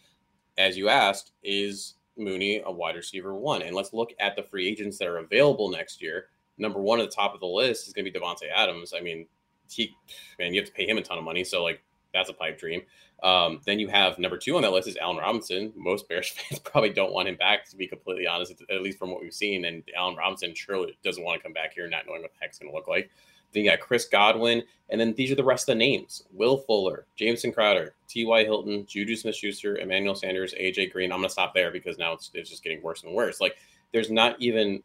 as 0.57 0.77
you 0.77 0.89
asked, 0.89 1.31
is 1.43 1.95
Mooney 2.17 2.61
a 2.65 2.71
wide 2.71 2.95
receiver 2.95 3.33
one? 3.33 3.61
And 3.61 3.75
let's 3.75 3.93
look 3.93 4.13
at 4.19 4.35
the 4.35 4.43
free 4.43 4.67
agents 4.67 4.97
that 4.99 5.07
are 5.07 5.17
available 5.17 5.69
next 5.69 6.01
year. 6.01 6.27
Number 6.57 6.79
one 6.79 6.99
at 6.99 7.09
the 7.09 7.15
top 7.15 7.33
of 7.33 7.39
the 7.39 7.47
list 7.47 7.87
is 7.87 7.93
going 7.93 8.05
to 8.05 8.11
be 8.11 8.19
Davante 8.19 8.49
Adams. 8.55 8.93
I 8.95 9.01
mean, 9.01 9.25
he 9.69 9.95
man, 10.39 10.53
you 10.53 10.61
have 10.61 10.69
to 10.69 10.75
pay 10.75 10.87
him 10.87 10.97
a 10.97 11.01
ton 11.01 11.17
of 11.17 11.23
money, 11.23 11.43
so 11.43 11.63
like 11.63 11.81
that's 12.13 12.29
a 12.29 12.33
pipe 12.33 12.59
dream. 12.59 12.81
Um, 13.23 13.61
then 13.65 13.79
you 13.79 13.87
have 13.87 14.19
number 14.19 14.37
two 14.37 14.55
on 14.55 14.61
that 14.61 14.71
list 14.71 14.87
is 14.87 14.97
Allen 14.97 15.17
Robinson. 15.17 15.73
Most 15.75 16.07
Bears 16.07 16.29
fans 16.35 16.59
probably 16.59 16.91
don't 16.91 17.13
want 17.13 17.27
him 17.27 17.35
back, 17.35 17.67
to 17.69 17.75
be 17.75 17.87
completely 17.87 18.27
honest, 18.27 18.53
at 18.69 18.81
least 18.81 18.99
from 18.99 19.11
what 19.11 19.21
we've 19.21 19.33
seen. 19.33 19.65
And 19.65 19.83
Allen 19.95 20.15
Robinson 20.15 20.53
surely 20.53 20.97
doesn't 21.03 21.23
want 21.23 21.39
to 21.39 21.43
come 21.43 21.53
back 21.53 21.73
here 21.73 21.87
not 21.89 22.05
knowing 22.07 22.21
what 22.21 22.31
the 22.31 22.37
heck's 22.39 22.59
going 22.59 22.71
to 22.71 22.75
look 22.75 22.87
like. 22.87 23.09
Then 23.53 23.63
you 23.63 23.69
got 23.69 23.79
Chris 23.79 24.05
Godwin, 24.05 24.63
and 24.89 24.99
then 24.99 25.13
these 25.13 25.31
are 25.31 25.35
the 25.35 25.43
rest 25.43 25.67
of 25.67 25.73
the 25.73 25.79
names: 25.79 26.23
Will 26.31 26.57
Fuller, 26.57 27.05
Jameson 27.15 27.51
Crowder, 27.51 27.95
T.Y. 28.07 28.43
Hilton, 28.43 28.85
Juju 28.85 29.15
Smith-Schuster, 29.15 29.77
Emmanuel 29.77 30.15
Sanders, 30.15 30.53
A.J. 30.57 30.87
Green. 30.87 31.11
I'm 31.11 31.19
gonna 31.19 31.29
stop 31.29 31.53
there 31.53 31.71
because 31.71 31.97
now 31.97 32.13
it's 32.13 32.31
it's 32.33 32.49
just 32.49 32.63
getting 32.63 32.81
worse 32.81 33.03
and 33.03 33.13
worse. 33.13 33.41
Like 33.41 33.57
there's 33.91 34.11
not 34.11 34.35
even 34.39 34.83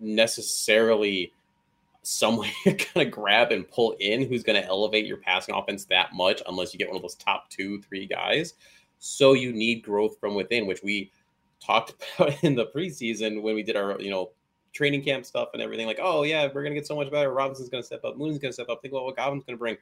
necessarily 0.00 1.32
someone 2.02 2.48
you're 2.64 2.76
gonna 2.94 3.08
grab 3.08 3.50
and 3.52 3.68
pull 3.68 3.96
in 4.00 4.26
who's 4.28 4.42
gonna 4.42 4.60
elevate 4.60 5.06
your 5.06 5.16
passing 5.18 5.54
offense 5.54 5.84
that 5.86 6.14
much 6.14 6.42
unless 6.46 6.72
you 6.72 6.78
get 6.78 6.88
one 6.88 6.96
of 6.96 7.02
those 7.02 7.16
top 7.16 7.50
two, 7.50 7.80
three 7.82 8.06
guys. 8.06 8.54
So 8.98 9.34
you 9.34 9.52
need 9.52 9.82
growth 9.82 10.18
from 10.18 10.34
within, 10.34 10.66
which 10.66 10.82
we 10.82 11.10
talked 11.60 11.94
about 12.18 12.42
in 12.44 12.54
the 12.54 12.66
preseason 12.66 13.42
when 13.42 13.54
we 13.54 13.62
did 13.62 13.76
our, 13.76 14.00
you 14.00 14.10
know, 14.10 14.30
training 14.76 15.02
camp 15.02 15.24
stuff 15.24 15.48
and 15.54 15.62
everything. 15.62 15.86
Like, 15.86 15.98
oh 16.00 16.22
yeah, 16.22 16.48
we're 16.52 16.62
gonna 16.62 16.74
get 16.74 16.86
so 16.86 16.96
much 16.96 17.10
better. 17.10 17.32
Robinson's 17.32 17.68
gonna 17.68 17.82
step 17.82 18.04
up. 18.04 18.16
Moon's 18.16 18.38
gonna 18.38 18.52
step 18.52 18.68
up. 18.68 18.82
Think 18.82 18.92
about 18.92 19.04
what 19.04 19.16
Godwin's 19.16 19.44
gonna 19.44 19.58
bring. 19.58 19.76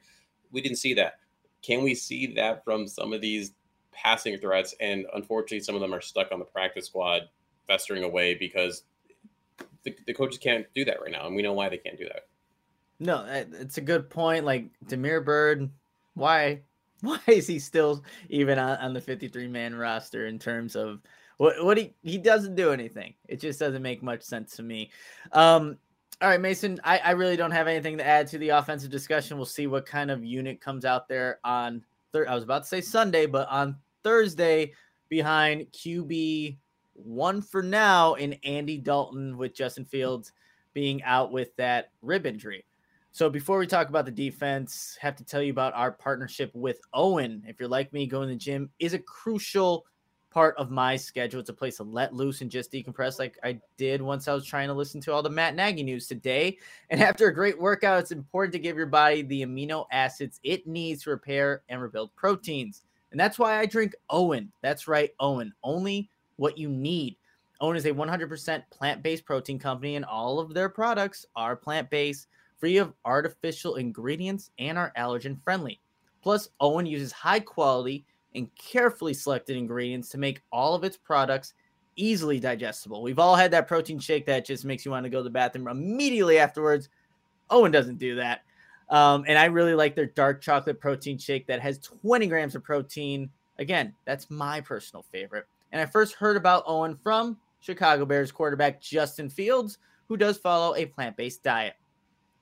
We 0.51 0.61
didn't 0.61 0.77
see 0.77 0.93
that. 0.95 1.19
Can 1.61 1.83
we 1.83 1.93
see 1.93 2.33
that 2.35 2.63
from 2.63 2.87
some 2.87 3.11
of 3.11 3.21
these 3.21 3.53
passing 3.91 4.37
threats? 4.37 4.73
And 4.79 5.05
unfortunately, 5.13 5.59
some 5.61 5.75
of 5.75 5.81
them 5.81 5.93
are 5.93 6.01
stuck 6.01 6.31
on 6.31 6.39
the 6.39 6.45
practice 6.45 6.85
squad, 6.85 7.23
festering 7.67 8.03
away 8.03 8.35
because 8.35 8.83
the, 9.83 9.95
the 10.07 10.13
coaches 10.13 10.37
can't 10.37 10.65
do 10.73 10.85
that 10.85 11.01
right 11.01 11.11
now, 11.11 11.27
and 11.27 11.35
we 11.35 11.41
know 11.41 11.53
why 11.53 11.69
they 11.69 11.77
can't 11.77 11.97
do 11.97 12.05
that. 12.05 12.27
No, 12.99 13.25
eh, 13.25 13.45
it's 13.59 13.77
a 13.77 13.81
good 13.81 14.09
point. 14.09 14.45
Like 14.45 14.69
Damiere 14.87 15.21
Byrd, 15.21 15.69
why 16.13 16.61
why 17.01 17.19
is 17.27 17.47
he 17.47 17.59
still 17.59 18.03
even 18.29 18.57
on, 18.57 18.77
on 18.77 18.93
the 18.93 19.01
53 19.01 19.47
man 19.47 19.75
roster 19.75 20.27
in 20.27 20.39
terms 20.39 20.75
of 20.75 21.01
what 21.37 21.63
what 21.63 21.77
he 21.77 21.93
he 22.03 22.17
doesn't 22.17 22.55
do 22.55 22.71
anything. 22.71 23.13
It 23.27 23.39
just 23.39 23.59
doesn't 23.59 23.81
make 23.81 24.01
much 24.01 24.21
sense 24.21 24.55
to 24.57 24.63
me. 24.63 24.91
Um, 25.31 25.77
all 26.21 26.29
right, 26.29 26.39
Mason, 26.39 26.79
I, 26.83 26.99
I 26.99 27.11
really 27.11 27.35
don't 27.35 27.51
have 27.51 27.67
anything 27.67 27.97
to 27.97 28.05
add 28.05 28.27
to 28.27 28.37
the 28.37 28.49
offensive 28.49 28.89
discussion. 28.89 29.35
We'll 29.37 29.45
see 29.45 29.67
what 29.67 29.85
kind 29.85 30.09
of 30.09 30.23
unit 30.23 30.61
comes 30.61 30.85
out 30.85 31.09
there 31.09 31.39
on 31.43 31.83
I 32.23 32.33
was 32.33 32.45
about 32.45 32.63
to 32.63 32.69
say 32.69 32.79
Sunday, 32.79 33.25
but 33.25 33.49
on 33.49 33.75
Thursday 34.01 34.71
behind 35.09 35.67
QB 35.73 36.55
one 36.93 37.41
for 37.41 37.61
now 37.61 38.13
in 38.13 38.33
Andy 38.45 38.77
Dalton 38.77 39.37
with 39.37 39.53
Justin 39.53 39.83
Fields 39.83 40.31
being 40.73 41.03
out 41.03 41.31
with 41.33 41.53
that 41.57 41.91
rib 42.01 42.25
injury. 42.25 42.63
So 43.11 43.29
before 43.29 43.57
we 43.57 43.67
talk 43.67 43.89
about 43.89 44.05
the 44.05 44.11
defense, 44.11 44.97
have 44.99 45.15
to 45.17 45.25
tell 45.25 45.41
you 45.41 45.51
about 45.51 45.73
our 45.73 45.91
partnership 45.91 46.51
with 46.53 46.79
OWYN. 46.93 47.43
If 47.47 47.59
you're 47.59 47.69
like 47.69 47.91
me, 47.93 48.07
going 48.07 48.27
to 48.27 48.33
the 48.33 48.39
gym 48.39 48.69
is 48.79 48.93
a 48.93 48.99
crucial 48.99 49.85
part 50.35 50.53
of 50.57 50.69
my 50.69 50.97
schedule. 50.97 51.39
It's 51.39 51.49
a 51.49 51.53
place 51.53 51.77
to 51.77 51.83
let 51.83 52.13
loose 52.13 52.41
and 52.41 52.51
just 52.51 52.69
decompress, 52.69 53.19
like 53.19 53.39
I 53.41 53.57
did 53.77 54.01
once 54.01 54.27
I 54.27 54.33
was 54.33 54.45
trying 54.45 54.67
to 54.67 54.73
listen 54.73 54.99
to 55.01 55.13
all 55.13 55.23
the 55.23 55.29
Matt 55.29 55.55
Nagy 55.55 55.81
news 55.81 56.07
today. 56.07 56.57
And 56.89 57.01
after 57.01 57.27
a 57.27 57.33
great 57.33 57.59
workout, 57.59 58.01
it's 58.01 58.11
important 58.11 58.51
to 58.51 58.59
give 58.59 58.75
your 58.75 58.85
body 58.85 59.21
the 59.21 59.43
amino 59.43 59.85
acids 59.93 60.41
it 60.43 60.67
needs 60.67 61.03
to 61.03 61.11
repair 61.11 61.63
and 61.69 61.81
rebuild 61.81 62.13
proteins. 62.15 62.83
And 63.11 63.19
that's 63.19 63.39
why 63.39 63.57
I 63.57 63.65
drink 63.65 63.95
OWYN. 64.11 64.49
That's 64.61 64.89
right, 64.89 65.11
OWYN. 65.21 65.51
Only 65.63 66.09
what 66.35 66.57
you 66.57 66.67
need. 66.67 67.15
OWYN 67.61 67.77
is 67.77 67.85
a 67.85 67.91
100% 67.93 68.63
plant 68.71 69.01
based 69.01 69.23
protein 69.23 69.57
company, 69.57 69.95
and 69.95 70.03
all 70.03 70.39
of 70.39 70.53
their 70.53 70.67
products 70.67 71.25
are 71.37 71.55
plant 71.55 71.89
based 71.89 72.27
free 72.57 72.75
of 72.77 72.93
artificial 73.05 73.75
ingredients, 73.75 74.51
and 74.59 74.77
are 74.77 74.91
allergen 74.97 75.41
friendly. 75.43 75.79
Plus, 76.21 76.49
OWYN 76.61 76.89
uses 76.89 77.13
high 77.13 77.39
quality 77.39 78.05
and 78.35 78.53
carefully 78.55 79.13
selected 79.13 79.57
ingredients 79.57 80.09
to 80.09 80.17
make 80.17 80.41
all 80.51 80.75
of 80.75 80.83
its 80.83 80.97
products 80.97 81.53
easily 81.95 82.39
digestible. 82.39 83.01
We've 83.01 83.19
all 83.19 83.35
had 83.35 83.51
that 83.51 83.67
protein 83.67 83.99
shake 83.99 84.25
that 84.25 84.45
just 84.45 84.65
makes 84.65 84.85
you 84.85 84.91
want 84.91 85.05
to 85.05 85.09
go 85.09 85.19
to 85.19 85.23
the 85.23 85.29
bathroom 85.29 85.67
immediately 85.67 86.37
afterwards. 86.37 86.89
OWYN 87.49 87.71
doesn't 87.71 87.99
do 87.99 88.15
that. 88.15 88.41
Um, 88.89 89.23
and 89.27 89.37
I 89.37 89.45
really 89.45 89.73
like 89.73 89.95
their 89.95 90.05
dark 90.05 90.41
chocolate 90.41 90.79
protein 90.79 91.17
shake 91.17 91.47
that 91.47 91.61
has 91.61 91.79
20 91.79 92.27
grams 92.27 92.55
of 92.55 92.63
protein. 92.63 93.29
Again, 93.57 93.93
that's 94.05 94.29
my 94.29 94.61
personal 94.61 95.03
favorite. 95.11 95.45
And 95.71 95.81
I 95.81 95.85
first 95.85 96.15
heard 96.15 96.37
about 96.37 96.65
OWYN 96.67 96.99
from 97.01 97.37
Chicago 97.61 98.05
Bears 98.05 98.31
quarterback 98.31 98.81
Justin 98.81 99.29
Fields, 99.29 99.77
who 100.07 100.17
does 100.17 100.37
follow 100.37 100.75
a 100.75 100.85
plant 100.85 101.17
based 101.17 101.41
diet 101.41 101.75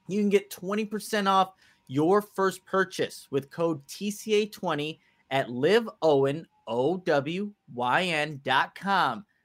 you 0.08 0.20
can 0.20 0.30
get 0.30 0.50
20% 0.50 1.28
off 1.28 1.54
your 1.88 2.22
first 2.22 2.66
purchase 2.66 3.28
with 3.32 3.52
code 3.52 3.86
TCA20 3.88 5.00
at 5.34 5.50
liveowyn.com. 5.50 6.46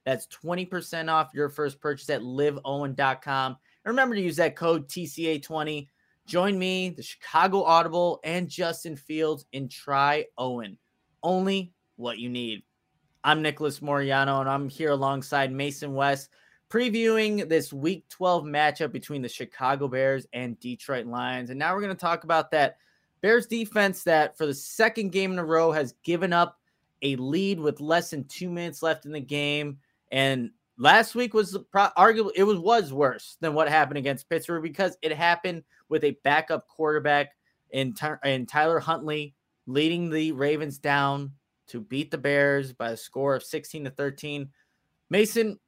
That's 0.04 0.26
20% 0.28 1.12
off 1.12 1.34
your 1.34 1.48
first 1.48 1.80
purchase 1.80 2.08
at 2.10 2.20
liveowyn.com. 2.20 3.56
And 3.84 3.90
remember 3.90 4.14
to 4.14 4.20
use 4.20 4.36
that 4.36 4.54
code 4.54 4.88
TCA20. 4.88 5.88
Join 6.26 6.58
me, 6.58 6.90
the 6.90 7.02
Chicago 7.02 7.64
Audible, 7.64 8.20
and 8.22 8.48
Justin 8.48 8.94
Fields 8.96 9.46
in 9.52 9.68
Try 9.68 10.26
OWYN. 10.38 10.76
Only 11.22 11.72
what 11.96 12.18
you 12.18 12.28
need. 12.28 12.62
I'm 13.24 13.42
Nicholas 13.42 13.82
Moreano, 13.82 14.40
and 14.40 14.48
I'm 14.48 14.68
here 14.68 14.90
alongside 14.90 15.50
Mason 15.50 15.94
West 15.94 16.28
previewing 16.70 17.48
this 17.48 17.72
week 17.72 18.04
12 18.10 18.44
matchup 18.44 18.92
between 18.92 19.22
the 19.22 19.28
Chicago 19.28 19.88
Bears 19.88 20.26
and 20.34 20.60
Detroit 20.60 21.06
Lions. 21.06 21.48
And 21.48 21.58
now 21.58 21.74
we're 21.74 21.80
going 21.80 21.96
to 21.96 22.00
talk 22.00 22.24
about 22.24 22.50
that 22.50 22.76
Bears 23.20 23.46
defense 23.46 24.02
that 24.04 24.36
for 24.36 24.46
the 24.46 24.54
second 24.54 25.12
game 25.12 25.32
in 25.32 25.38
a 25.38 25.44
row 25.44 25.72
has 25.72 25.94
given 26.02 26.32
up 26.32 26.58
a 27.02 27.16
lead 27.16 27.60
with 27.60 27.80
less 27.80 28.10
than 28.10 28.24
two 28.24 28.50
minutes 28.50 28.82
left 28.82 29.06
in 29.06 29.12
the 29.12 29.20
game. 29.20 29.78
And 30.10 30.50
last 30.76 31.14
week 31.14 31.34
was 31.34 31.56
pro- 31.70 31.90
arguably 31.96 32.32
it 32.36 32.44
was 32.44 32.58
was 32.58 32.92
worse 32.92 33.36
than 33.40 33.54
what 33.54 33.68
happened 33.68 33.98
against 33.98 34.28
Pittsburgh 34.28 34.62
because 34.62 34.96
it 35.02 35.12
happened 35.12 35.64
with 35.88 36.04
a 36.04 36.16
backup 36.24 36.68
quarterback 36.68 37.36
in, 37.70 37.94
in 38.24 38.46
Tyler 38.46 38.78
Huntley 38.78 39.34
leading 39.66 40.10
the 40.10 40.32
Ravens 40.32 40.78
down 40.78 41.32
to 41.68 41.80
beat 41.80 42.10
the 42.10 42.18
Bears 42.18 42.72
by 42.72 42.90
a 42.90 42.96
score 42.96 43.34
of 43.34 43.42
16 43.42 43.84
to 43.84 43.90
13. 43.90 44.48
Mason, 45.10 45.58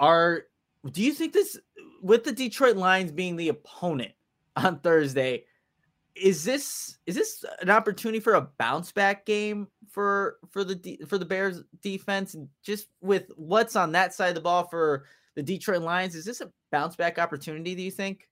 are 0.00 0.44
do 0.90 1.02
you 1.02 1.12
think 1.12 1.32
this 1.32 1.58
with 2.02 2.24
the 2.24 2.32
Detroit 2.32 2.76
Lions 2.76 3.10
being 3.10 3.36
the 3.36 3.48
opponent 3.48 4.12
on 4.56 4.78
Thursday? 4.80 5.44
Is 6.16 6.44
this 6.44 6.98
is 7.06 7.16
this 7.16 7.44
an 7.60 7.70
opportunity 7.70 8.20
for 8.20 8.34
a 8.34 8.48
bounce 8.58 8.92
back 8.92 9.26
game 9.26 9.66
for 9.90 10.36
for 10.50 10.62
the 10.62 11.00
for 11.08 11.18
the 11.18 11.24
Bears 11.24 11.62
defense? 11.82 12.36
Just 12.62 12.88
with 13.00 13.24
what's 13.36 13.74
on 13.74 13.92
that 13.92 14.14
side 14.14 14.28
of 14.28 14.34
the 14.36 14.40
ball 14.40 14.64
for 14.64 15.06
the 15.34 15.42
Detroit 15.42 15.82
Lions, 15.82 16.14
is 16.14 16.24
this 16.24 16.40
a 16.40 16.50
bounce 16.70 16.94
back 16.94 17.18
opportunity? 17.18 17.74
Do 17.74 17.82
you 17.82 17.90
think? 17.90 18.28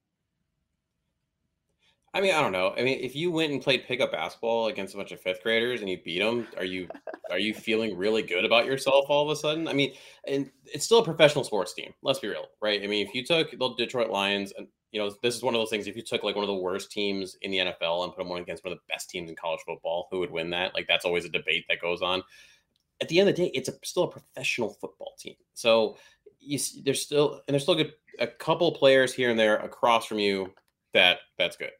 I 2.15 2.21
mean, 2.21 2.35
I 2.35 2.41
don't 2.41 2.51
know. 2.51 2.75
I 2.77 2.83
mean, 2.83 2.99
if 3.01 3.15
you 3.15 3.31
went 3.31 3.51
and 3.51 3.61
played 3.61 3.85
pickup 3.87 4.11
basketball 4.11 4.67
against 4.67 4.93
a 4.93 4.97
bunch 4.97 5.11
of 5.11 5.19
fifth 5.19 5.41
graders 5.41 5.81
and 5.81 5.89
you 5.89 5.97
beat 6.05 6.19
them, 6.19 6.47
are 6.57 6.65
you 6.65 6.87
are 7.31 7.39
you 7.39 7.55
feeling 7.55 7.97
really 7.97 8.21
good 8.21 8.45
about 8.45 8.65
yourself 8.67 9.05
all 9.09 9.23
of 9.23 9.29
a 9.29 9.35
sudden? 9.35 9.67
I 9.67 9.73
mean, 9.73 9.93
and 10.27 10.51
it's 10.65 10.85
still 10.85 10.99
a 10.99 11.03
professional 11.03 11.43
sports 11.43 11.73
team. 11.73 11.91
Let's 12.03 12.19
be 12.19 12.27
real, 12.27 12.45
right? 12.61 12.83
I 12.83 12.87
mean, 12.87 13.05
if 13.05 13.15
you 13.15 13.25
took 13.25 13.49
the 13.51 13.73
Detroit 13.77 14.11
Lions, 14.11 14.53
and 14.55 14.67
you 14.93 14.99
know, 14.99 15.11
this 15.21 15.35
is 15.35 15.43
one 15.43 15.53
of 15.53 15.59
those 15.59 15.69
things. 15.69 15.87
If 15.87 15.97
you 15.97 16.01
took 16.01 16.23
like 16.23 16.35
one 16.35 16.43
of 16.43 16.47
the 16.47 16.53
worst 16.53 16.91
teams 16.91 17.35
in 17.41 17.51
the 17.51 17.57
NFL 17.57 18.03
and 18.03 18.13
put 18.13 18.19
them 18.19 18.29
one 18.29 18.41
against 18.41 18.63
one 18.63 18.71
of 18.71 18.79
the 18.79 18.93
best 18.93 19.09
teams 19.09 19.29
in 19.29 19.35
college 19.35 19.59
football, 19.65 20.07
who 20.09 20.19
would 20.19 20.31
win 20.31 20.51
that? 20.51 20.73
Like, 20.73 20.87
that's 20.87 21.03
always 21.03 21.25
a 21.25 21.29
debate 21.29 21.65
that 21.67 21.81
goes 21.81 22.01
on. 22.01 22.23
At 23.01 23.09
the 23.09 23.19
end 23.19 23.27
of 23.27 23.35
the 23.35 23.43
day, 23.43 23.51
it's 23.53 23.67
a, 23.67 23.73
still 23.83 24.03
a 24.03 24.07
professional 24.07 24.69
football 24.69 25.13
team. 25.19 25.35
So 25.53 25.97
you, 26.39 26.59
there's 26.85 27.01
still 27.01 27.41
and 27.47 27.53
there's 27.53 27.63
still 27.63 27.75
good, 27.75 27.93
a 28.19 28.27
couple 28.27 28.71
players 28.71 29.13
here 29.13 29.29
and 29.29 29.39
there 29.39 29.57
across 29.57 30.05
from 30.05 30.19
you 30.19 30.53
that 30.93 31.19
that's 31.37 31.57
good 31.57 31.71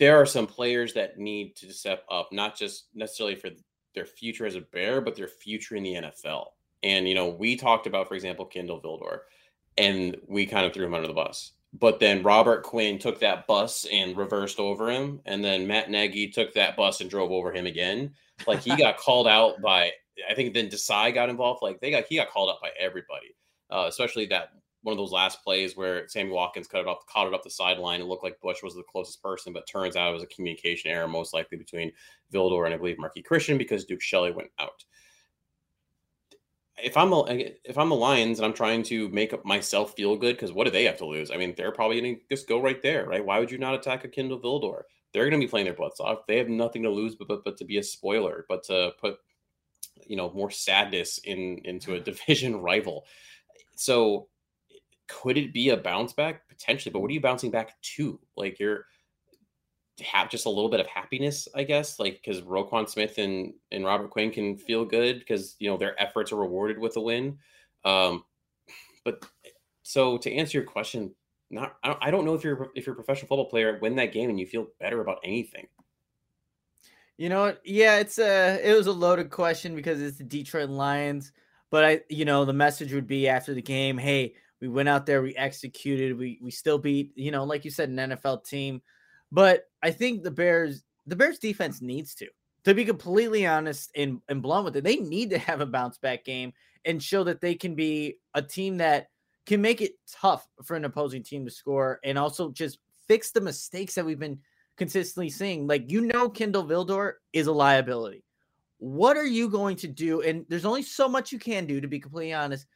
there 0.00 0.18
are 0.18 0.26
some 0.26 0.46
players 0.46 0.94
that 0.94 1.18
need 1.18 1.54
to 1.56 1.72
step 1.72 2.04
up, 2.10 2.32
not 2.32 2.56
just 2.56 2.86
necessarily 2.94 3.36
for 3.36 3.50
their 3.94 4.06
future 4.06 4.46
as 4.46 4.54
a 4.54 4.62
bear, 4.62 5.02
but 5.02 5.14
their 5.14 5.28
future 5.28 5.76
in 5.76 5.82
the 5.82 5.94
NFL. 5.94 6.46
And 6.82 7.06
you 7.06 7.14
know, 7.14 7.28
we 7.28 7.54
talked 7.54 7.86
about, 7.86 8.08
for 8.08 8.14
example, 8.14 8.46
Kindle 8.46 8.80
Vildor, 8.80 9.20
and 9.76 10.16
we 10.26 10.46
kind 10.46 10.66
of 10.66 10.72
threw 10.72 10.86
him 10.86 10.94
under 10.94 11.08
the 11.08 11.14
bus. 11.14 11.52
But 11.72 12.00
then 12.00 12.22
Robert 12.22 12.64
Quinn 12.64 12.98
took 12.98 13.20
that 13.20 13.46
bus 13.46 13.86
and 13.92 14.16
reversed 14.16 14.58
over 14.58 14.90
him, 14.90 15.20
and 15.24 15.44
then 15.44 15.66
Matt 15.66 15.90
Nagy 15.90 16.28
took 16.28 16.52
that 16.54 16.76
bus 16.76 17.00
and 17.00 17.08
drove 17.08 17.30
over 17.30 17.52
him 17.52 17.66
again. 17.66 18.12
Like 18.46 18.60
he 18.60 18.74
got 18.76 18.96
called 18.96 19.28
out 19.28 19.60
by, 19.60 19.92
I 20.28 20.34
think 20.34 20.52
then 20.52 20.68
Desai 20.68 21.14
got 21.14 21.28
involved. 21.28 21.62
Like 21.62 21.80
they 21.80 21.90
got 21.90 22.04
he 22.08 22.16
got 22.16 22.30
called 22.30 22.50
out 22.50 22.60
by 22.60 22.70
everybody, 22.78 23.36
uh, 23.70 23.86
especially 23.88 24.26
that 24.26 24.50
one 24.82 24.92
of 24.92 24.98
those 24.98 25.12
last 25.12 25.44
plays 25.44 25.76
where 25.76 26.08
Sammy 26.08 26.30
Watkins 26.30 26.66
cut 26.66 26.80
it 26.80 26.86
off, 26.86 27.06
caught 27.06 27.26
it 27.26 27.34
up 27.34 27.42
the 27.42 27.50
sideline. 27.50 28.00
It 28.00 28.06
looked 28.06 28.24
like 28.24 28.40
Bush 28.40 28.62
was 28.62 28.74
the 28.74 28.82
closest 28.82 29.22
person, 29.22 29.52
but 29.52 29.68
turns 29.68 29.94
out 29.94 30.10
it 30.10 30.14
was 30.14 30.22
a 30.22 30.28
communication 30.28 30.90
error, 30.90 31.06
most 31.06 31.34
likely 31.34 31.58
between 31.58 31.92
Vildor 32.32 32.64
and 32.64 32.74
I 32.74 32.78
believe 32.78 32.96
Marqui 32.96 33.24
Christian 33.24 33.58
because 33.58 33.84
Duke 33.84 34.00
Shelley 34.00 34.32
went 34.32 34.50
out. 34.58 34.84
If 36.82 36.96
I'm 36.96 37.12
a, 37.12 37.24
if 37.64 37.76
I'm 37.78 37.88
the 37.88 37.94
Lions 37.94 38.38
and 38.38 38.46
I'm 38.46 38.52
trying 38.52 38.82
to 38.84 39.08
make 39.08 39.44
myself 39.44 39.94
feel 39.94 40.16
good, 40.16 40.36
because 40.36 40.52
what 40.52 40.64
do 40.64 40.70
they 40.70 40.84
have 40.84 40.96
to 40.98 41.06
lose? 41.06 41.30
I 41.30 41.36
mean, 41.36 41.54
they're 41.56 41.72
probably 41.72 42.00
going 42.00 42.16
to 42.16 42.22
just 42.28 42.48
go 42.48 42.60
right 42.60 42.80
there, 42.82 43.06
right? 43.06 43.24
Why 43.24 43.38
would 43.38 43.50
you 43.50 43.58
not 43.58 43.74
attack 43.74 44.04
a 44.04 44.08
Kindle 44.08 44.40
Vildor? 44.40 44.82
They're 45.12 45.28
going 45.28 45.40
to 45.40 45.46
be 45.46 45.50
playing 45.50 45.66
their 45.66 45.74
butts 45.74 46.00
off. 46.00 46.26
They 46.26 46.38
have 46.38 46.48
nothing 46.48 46.82
to 46.84 46.90
lose, 46.90 47.14
but, 47.16 47.28
but 47.28 47.44
but 47.44 47.56
to 47.58 47.64
be 47.64 47.78
a 47.78 47.82
spoiler, 47.82 48.46
but 48.48 48.62
to 48.64 48.92
put 49.00 49.16
you 50.06 50.16
know 50.16 50.32
more 50.32 50.50
sadness 50.50 51.18
in 51.18 51.58
into 51.64 51.94
a 51.94 52.00
division 52.10 52.60
rival. 52.60 53.04
So 53.76 54.28
could 55.08 55.36
it 55.36 55.52
be 55.52 55.70
a 55.70 55.76
bounce 55.76 56.12
back 56.12 56.48
potentially? 56.48 56.92
But 56.92 57.00
what 57.00 57.10
are 57.10 57.14
you 57.14 57.20
bouncing 57.20 57.50
back 57.50 57.80
to? 57.96 58.20
Like 58.36 58.58
you're 58.60 58.86
have 60.00 60.30
just 60.30 60.46
a 60.46 60.50
little 60.50 60.68
bit 60.68 60.80
of 60.80 60.86
happiness, 60.86 61.48
I 61.54 61.64
guess, 61.64 61.98
like 61.98 62.20
because 62.22 62.42
Roquan 62.42 62.88
Smith 62.88 63.18
and 63.18 63.54
and 63.72 63.84
Robert 63.84 64.10
Quinn 64.10 64.30
can 64.30 64.56
feel 64.56 64.84
good 64.84 65.18
because 65.18 65.56
you 65.58 65.70
know 65.70 65.76
their 65.76 66.00
efforts 66.00 66.32
are 66.32 66.36
rewarded 66.36 66.78
with 66.78 66.96
a 66.96 67.00
win. 67.00 67.38
Um, 67.84 68.24
but 69.04 69.24
so 69.82 70.18
to 70.18 70.32
answer 70.32 70.58
your 70.58 70.66
question, 70.66 71.14
not 71.50 71.76
I 71.82 72.10
don't, 72.10 72.24
know 72.24 72.34
if 72.34 72.44
you're 72.44 72.70
if 72.74 72.86
you're 72.86 72.94
a 72.94 72.96
professional 72.96 73.28
football 73.28 73.50
player 73.50 73.78
win 73.80 73.96
that 73.96 74.12
game 74.12 74.30
and 74.30 74.38
you 74.38 74.46
feel 74.46 74.68
better 74.78 75.00
about 75.00 75.18
anything. 75.24 75.66
You 77.18 77.28
know? 77.28 77.54
Yeah, 77.64 77.98
it's 77.98 78.18
a 78.18 78.60
it 78.62 78.74
was 78.74 78.86
a 78.86 78.92
loaded 78.92 79.30
question 79.30 79.74
because 79.74 80.00
it's 80.00 80.18
the 80.18 80.24
Detroit 80.24 80.70
Lions. 80.70 81.32
But 81.70 81.84
I, 81.84 82.00
you 82.08 82.24
know, 82.24 82.44
the 82.44 82.52
message 82.52 82.92
would 82.92 83.06
be 83.06 83.28
after 83.28 83.54
the 83.54 83.62
game, 83.62 83.96
hey, 83.96 84.34
we 84.60 84.68
went 84.68 84.88
out 84.88 85.06
there, 85.06 85.22
we 85.22 85.34
executed, 85.36 86.18
we 86.18 86.38
we 86.42 86.50
still 86.50 86.78
beat, 86.78 87.12
you 87.16 87.30
know, 87.30 87.44
like 87.44 87.64
you 87.64 87.70
said, 87.70 87.88
an 87.88 87.96
NFL 87.96 88.44
team. 88.44 88.82
But 89.32 89.64
I 89.82 89.90
think 89.90 90.22
the 90.22 90.30
Bears, 90.30 90.82
the 91.06 91.16
Bears 91.16 91.38
defense 91.38 91.80
needs 91.80 92.14
to, 92.16 92.26
to 92.64 92.74
be 92.74 92.84
completely 92.84 93.46
honest 93.46 93.90
and, 93.96 94.20
and 94.28 94.42
blunt 94.42 94.64
with 94.64 94.76
it, 94.76 94.84
they 94.84 94.96
need 94.96 95.30
to 95.30 95.38
have 95.38 95.60
a 95.60 95.66
bounce 95.66 95.98
back 95.98 96.24
game 96.24 96.52
and 96.84 97.02
show 97.02 97.24
that 97.24 97.40
they 97.40 97.54
can 97.54 97.74
be 97.74 98.18
a 98.34 98.42
team 98.42 98.78
that 98.78 99.08
can 99.46 99.60
make 99.60 99.80
it 99.80 99.92
tough 100.10 100.46
for 100.64 100.76
an 100.76 100.84
opposing 100.84 101.22
team 101.22 101.44
to 101.44 101.50
score 101.50 102.00
and 102.04 102.18
also 102.18 102.50
just 102.50 102.78
fix 103.08 103.30
the 103.30 103.40
mistakes 103.40 103.94
that 103.94 104.04
we've 104.04 104.18
been 104.18 104.38
consistently 104.76 105.28
seeing. 105.28 105.66
Like 105.66 105.90
you 105.90 106.02
know, 106.02 106.28
Kindle 106.28 106.64
Vildor 106.64 107.14
is 107.32 107.46
a 107.46 107.52
liability. 107.52 108.24
What 108.78 109.16
are 109.16 109.26
you 109.26 109.48
going 109.48 109.76
to 109.76 109.88
do? 109.88 110.22
And 110.22 110.46
there's 110.48 110.64
only 110.64 110.82
so 110.82 111.08
much 111.08 111.32
you 111.32 111.38
can 111.38 111.66
do, 111.66 111.80
to 111.80 111.88
be 111.88 112.00
completely 112.00 112.32
honest, 112.32 112.66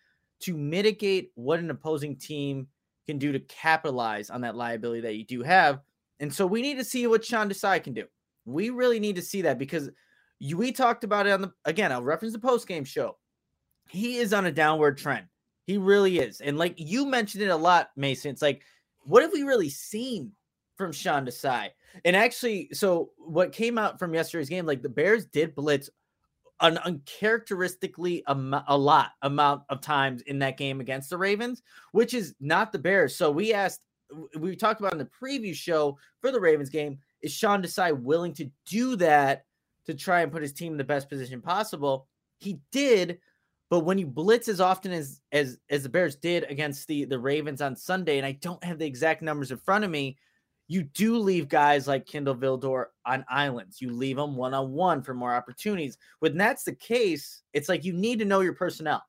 to 0.40 0.56
mitigate 0.56 1.30
what 1.34 1.60
an 1.60 1.70
opposing 1.70 2.16
team 2.16 2.66
can 3.06 3.18
do 3.18 3.32
to 3.32 3.40
capitalize 3.40 4.28
on 4.28 4.42
that 4.42 4.56
liability 4.56 5.00
that 5.02 5.14
you 5.14 5.24
do 5.24 5.42
have. 5.42 5.80
And 6.20 6.32
so 6.32 6.46
we 6.46 6.62
need 6.62 6.78
to 6.78 6.84
see 6.84 7.06
what 7.06 7.24
Sean 7.24 7.48
Desai 7.48 7.82
can 7.82 7.92
do. 7.92 8.04
We 8.44 8.70
really 8.70 9.00
need 9.00 9.16
to 9.16 9.22
see 9.22 9.42
that 9.42 9.58
because 9.58 9.90
you, 10.38 10.56
we 10.56 10.72
talked 10.72 11.04
about 11.04 11.26
it 11.26 11.32
on 11.32 11.42
the 11.42 11.52
again, 11.64 11.92
I'll 11.92 12.02
reference 12.02 12.34
the 12.34 12.40
post 12.40 12.68
game 12.68 12.84
show. 12.84 13.16
He 13.88 14.16
is 14.18 14.32
on 14.32 14.46
a 14.46 14.52
downward 14.52 14.98
trend. 14.98 15.26
He 15.66 15.78
really 15.78 16.18
is. 16.18 16.40
And 16.40 16.58
like 16.58 16.74
you 16.76 17.06
mentioned 17.06 17.42
it 17.42 17.48
a 17.48 17.56
lot, 17.56 17.90
Mason. 17.96 18.30
It's 18.30 18.42
like 18.42 18.62
what 19.04 19.22
have 19.22 19.32
we 19.32 19.42
really 19.42 19.70
seen 19.70 20.32
from 20.76 20.92
Sean 20.92 21.26
Desai? 21.26 21.70
And 22.04 22.16
actually, 22.16 22.68
so 22.72 23.10
what 23.18 23.52
came 23.52 23.78
out 23.78 23.98
from 23.98 24.14
yesterday's 24.14 24.48
game, 24.48 24.66
like 24.66 24.82
the 24.82 24.88
Bears 24.88 25.26
did 25.26 25.54
blitz 25.54 25.90
an 26.60 26.78
uncharacteristically 26.78 28.24
am- 28.26 28.56
a 28.68 28.76
lot 28.76 29.12
amount 29.22 29.62
of 29.68 29.80
times 29.80 30.22
in 30.22 30.38
that 30.40 30.56
game 30.56 30.80
against 30.80 31.10
the 31.10 31.18
Ravens, 31.18 31.62
which 31.92 32.14
is 32.14 32.34
not 32.40 32.72
the 32.72 32.78
Bears. 32.78 33.16
So 33.16 33.30
we 33.30 33.52
asked, 33.52 33.84
we 34.38 34.56
talked 34.56 34.80
about 34.80 34.92
in 34.92 34.98
the 34.98 35.08
preview 35.22 35.54
show 35.54 35.98
for 36.20 36.30
the 36.30 36.40
Ravens 36.40 36.70
game, 36.70 36.98
is 37.22 37.32
Sean 37.32 37.62
Desai 37.62 37.98
willing 37.98 38.32
to 38.34 38.50
do 38.66 38.96
that 38.96 39.44
to 39.86 39.94
try 39.94 40.20
and 40.20 40.32
put 40.32 40.42
his 40.42 40.52
team 40.52 40.72
in 40.72 40.78
the 40.78 40.84
best 40.84 41.08
position 41.08 41.40
possible? 41.40 42.06
He 42.38 42.60
did, 42.72 43.18
but 43.70 43.80
when 43.80 43.98
you 43.98 44.06
blitz 44.06 44.48
as 44.48 44.60
often 44.60 44.92
as 44.92 45.20
as 45.32 45.58
as 45.70 45.82
the 45.82 45.88
Bears 45.88 46.16
did 46.16 46.44
against 46.50 46.86
the 46.86 47.04
the 47.04 47.18
Ravens 47.18 47.62
on 47.62 47.76
Sunday, 47.76 48.18
and 48.18 48.26
I 48.26 48.32
don't 48.32 48.62
have 48.64 48.78
the 48.78 48.86
exact 48.86 49.22
numbers 49.22 49.50
in 49.50 49.58
front 49.58 49.84
of 49.84 49.90
me, 49.90 50.18
you 50.68 50.82
do 50.82 51.18
leave 51.18 51.48
guys 51.48 51.86
like 51.86 52.06
Kindle 52.06 52.34
Vildor 52.34 52.86
on 53.06 53.24
islands. 53.28 53.80
You 53.80 53.90
leave 53.90 54.16
them 54.16 54.36
one 54.36 54.54
on 54.54 54.72
one 54.72 55.02
for 55.02 55.14
more 55.14 55.34
opportunities. 55.34 55.98
When 56.20 56.36
that's 56.36 56.64
the 56.64 56.74
case, 56.74 57.42
it's 57.52 57.68
like 57.68 57.84
you 57.84 57.92
need 57.92 58.18
to 58.20 58.24
know 58.24 58.40
your 58.40 58.54
personnel. 58.54 59.02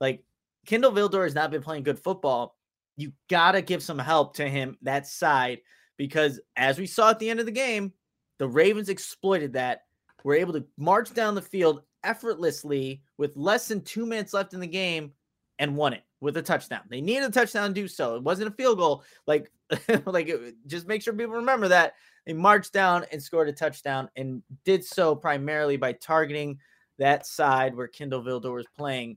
Like 0.00 0.24
Kindle 0.66 0.92
Vildor 0.92 1.24
has 1.24 1.34
not 1.34 1.50
been 1.50 1.62
playing 1.62 1.82
good 1.82 1.98
football. 1.98 2.56
You 3.00 3.12
got 3.28 3.52
to 3.52 3.62
give 3.62 3.82
some 3.82 3.98
help 3.98 4.36
to 4.36 4.48
him 4.48 4.76
that 4.82 5.06
side 5.06 5.60
because 5.96 6.40
as 6.56 6.78
we 6.78 6.86
saw 6.86 7.10
at 7.10 7.18
the 7.18 7.30
end 7.30 7.40
of 7.40 7.46
the 7.46 7.52
game, 7.52 7.92
the 8.38 8.48
Ravens 8.48 8.88
exploited 8.88 9.54
that. 9.54 9.82
Were 10.22 10.34
able 10.34 10.52
to 10.52 10.66
march 10.76 11.14
down 11.14 11.34
the 11.34 11.40
field 11.40 11.80
effortlessly 12.04 13.02
with 13.16 13.36
less 13.36 13.68
than 13.68 13.80
two 13.80 14.04
minutes 14.04 14.34
left 14.34 14.52
in 14.52 14.60
the 14.60 14.66
game 14.66 15.12
and 15.58 15.76
won 15.76 15.94
it 15.94 16.02
with 16.20 16.36
a 16.36 16.42
touchdown. 16.42 16.82
They 16.90 17.00
needed 17.00 17.24
a 17.24 17.30
touchdown 17.30 17.68
to 17.68 17.74
do 17.74 17.88
so. 17.88 18.16
It 18.16 18.22
wasn't 18.22 18.48
a 18.48 18.54
field 18.54 18.78
goal. 18.78 19.02
Like, 19.26 19.50
like 20.04 20.28
it, 20.28 20.56
just 20.66 20.86
make 20.86 21.02
sure 21.02 21.14
people 21.14 21.36
remember 21.36 21.68
that 21.68 21.94
they 22.26 22.34
marched 22.34 22.74
down 22.74 23.06
and 23.10 23.22
scored 23.22 23.48
a 23.48 23.52
touchdown 23.52 24.10
and 24.16 24.42
did 24.64 24.84
so 24.84 25.14
primarily 25.14 25.78
by 25.78 25.92
targeting 25.92 26.58
that 26.98 27.26
side 27.26 27.74
where 27.74 27.88
Kindle 27.88 28.22
Vildor 28.22 28.54
was 28.54 28.66
playing. 28.76 29.16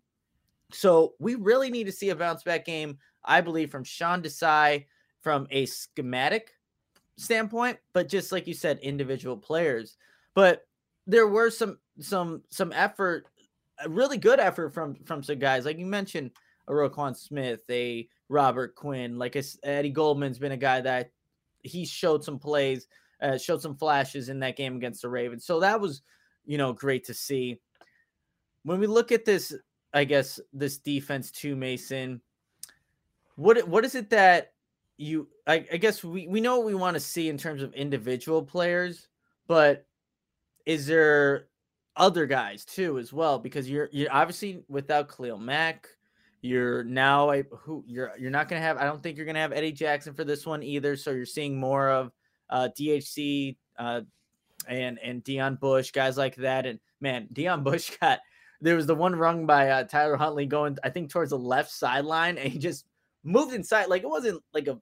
So 0.71 1.13
we 1.19 1.35
really 1.35 1.69
need 1.69 1.85
to 1.85 1.91
see 1.91 2.09
a 2.09 2.15
bounce 2.15 2.43
back 2.43 2.65
game, 2.65 2.97
I 3.25 3.41
believe, 3.41 3.71
from 3.71 3.83
Sean 3.83 4.21
Desai 4.21 4.85
from 5.21 5.47
a 5.51 5.65
schematic 5.65 6.51
standpoint, 7.17 7.77
but 7.93 8.09
just 8.09 8.31
like 8.31 8.47
you 8.47 8.53
said, 8.53 8.79
individual 8.79 9.37
players. 9.37 9.97
But 10.35 10.65
there 11.07 11.27
were 11.27 11.49
some 11.49 11.77
some 11.99 12.43
some 12.49 12.71
effort, 12.73 13.25
a 13.83 13.89
really 13.89 14.17
good 14.17 14.39
effort 14.39 14.73
from 14.73 14.95
from 15.05 15.23
some 15.23 15.39
guys 15.39 15.65
like 15.65 15.77
you 15.77 15.85
mentioned 15.85 16.31
a 16.67 16.71
Roquan 16.71 17.15
Smith, 17.15 17.61
a 17.69 18.07
Robert 18.29 18.75
Quinn. 18.75 19.17
Like 19.17 19.37
Eddie 19.63 19.89
Goldman's 19.89 20.39
been 20.39 20.51
a 20.53 20.57
guy 20.57 20.81
that 20.81 21.11
he 21.61 21.85
showed 21.85 22.23
some 22.23 22.39
plays, 22.39 22.87
uh, 23.21 23.37
showed 23.37 23.61
some 23.61 23.75
flashes 23.75 24.29
in 24.29 24.39
that 24.39 24.55
game 24.57 24.75
against 24.75 25.01
the 25.01 25.09
Ravens. 25.09 25.45
So 25.45 25.59
that 25.59 25.79
was, 25.79 26.01
you 26.45 26.57
know, 26.57 26.73
great 26.73 27.05
to 27.05 27.13
see. 27.13 27.59
When 28.63 28.79
we 28.79 28.87
look 28.87 29.11
at 29.11 29.25
this, 29.25 29.53
I 29.93 30.05
guess 30.05 30.39
this 30.53 30.77
defense 30.77 31.31
too, 31.31 31.55
Mason. 31.55 32.21
What 33.35 33.67
what 33.67 33.85
is 33.85 33.95
it 33.95 34.09
that 34.11 34.53
you? 34.97 35.27
I, 35.47 35.65
I 35.71 35.77
guess 35.77 36.03
we 36.03 36.27
we 36.27 36.41
know 36.41 36.57
what 36.57 36.65
we 36.65 36.75
want 36.75 36.95
to 36.95 36.99
see 36.99 37.29
in 37.29 37.37
terms 37.37 37.61
of 37.63 37.73
individual 37.73 38.43
players, 38.43 39.07
but 39.47 39.85
is 40.65 40.87
there 40.87 41.47
other 41.95 42.25
guys 42.25 42.65
too 42.65 42.99
as 42.99 43.11
well? 43.11 43.39
Because 43.39 43.69
you're 43.69 43.89
you're 43.91 44.11
obviously 44.11 44.63
without 44.67 45.09
Khalil 45.09 45.37
Mack. 45.37 45.87
You're 46.41 46.83
now 46.83 47.31
a 47.31 47.43
who 47.51 47.83
you're 47.87 48.11
you're 48.19 48.31
not 48.31 48.49
gonna 48.49 48.61
have. 48.61 48.77
I 48.77 48.83
don't 48.83 49.01
think 49.01 49.17
you're 49.17 49.25
gonna 49.25 49.39
have 49.39 49.53
Eddie 49.53 49.71
Jackson 49.71 50.13
for 50.13 50.23
this 50.23 50.45
one 50.45 50.61
either. 50.61 50.95
So 50.95 51.11
you're 51.11 51.25
seeing 51.25 51.57
more 51.57 51.89
of 51.89 52.11
uh, 52.49 52.69
DHC 52.77 53.55
uh, 53.79 54.01
and 54.67 54.99
and 54.99 55.23
Deon 55.23 55.59
Bush 55.59 55.91
guys 55.91 56.17
like 56.17 56.35
that. 56.35 56.65
And 56.65 56.79
man, 56.99 57.27
Deon 57.33 57.63
Bush 57.63 57.91
got 57.99 58.19
there 58.61 58.75
was 58.75 58.85
the 58.85 58.95
one 58.95 59.15
rung 59.15 59.45
by 59.45 59.69
uh, 59.69 59.83
Tyler 59.85 60.17
Huntley 60.17 60.45
going 60.45 60.77
I 60.83 60.89
think 60.89 61.09
towards 61.09 61.31
the 61.31 61.37
left 61.37 61.71
sideline, 61.71 62.37
and 62.37 62.51
he 62.51 62.59
just 62.59 62.85
moved 63.23 63.53
inside 63.53 63.87
like 63.87 64.03
it 64.03 64.09
wasn't 64.09 64.41
like 64.53 64.67
a 64.67 64.79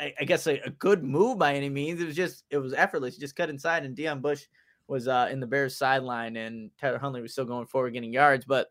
I, 0.00 0.14
I 0.20 0.24
guess 0.24 0.46
a, 0.46 0.60
a, 0.64 0.70
good 0.70 1.02
move 1.02 1.38
by 1.38 1.54
any 1.54 1.68
means. 1.68 2.00
It 2.00 2.06
was 2.06 2.16
just 2.16 2.44
it 2.50 2.58
was 2.58 2.72
effortless. 2.72 3.14
He 3.14 3.20
just 3.20 3.36
cut 3.36 3.50
inside, 3.50 3.84
and 3.84 3.96
Deon 3.96 4.22
Bush 4.22 4.44
was 4.86 5.08
uh, 5.08 5.28
in 5.30 5.40
the 5.40 5.46
Bears 5.46 5.76
sideline, 5.76 6.36
and 6.36 6.70
Tyler 6.80 6.98
Huntley 6.98 7.20
was 7.20 7.32
still 7.32 7.44
going 7.44 7.66
forward, 7.66 7.92
getting 7.92 8.12
yards. 8.12 8.44
But 8.44 8.68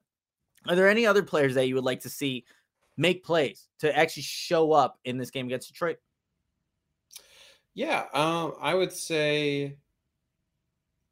are 0.67 0.75
there 0.75 0.89
any 0.89 1.05
other 1.05 1.23
players 1.23 1.55
that 1.55 1.67
you 1.67 1.75
would 1.75 1.83
like 1.83 2.01
to 2.01 2.09
see 2.09 2.45
make 2.97 3.23
plays 3.23 3.67
to 3.79 3.95
actually 3.95 4.23
show 4.23 4.71
up 4.71 4.99
in 5.05 5.17
this 5.17 5.31
game 5.31 5.45
against 5.45 5.67
Detroit? 5.67 5.97
Yeah, 7.73 8.05
um, 8.13 8.53
I 8.59 8.73
would 8.73 8.91
say 8.91 9.77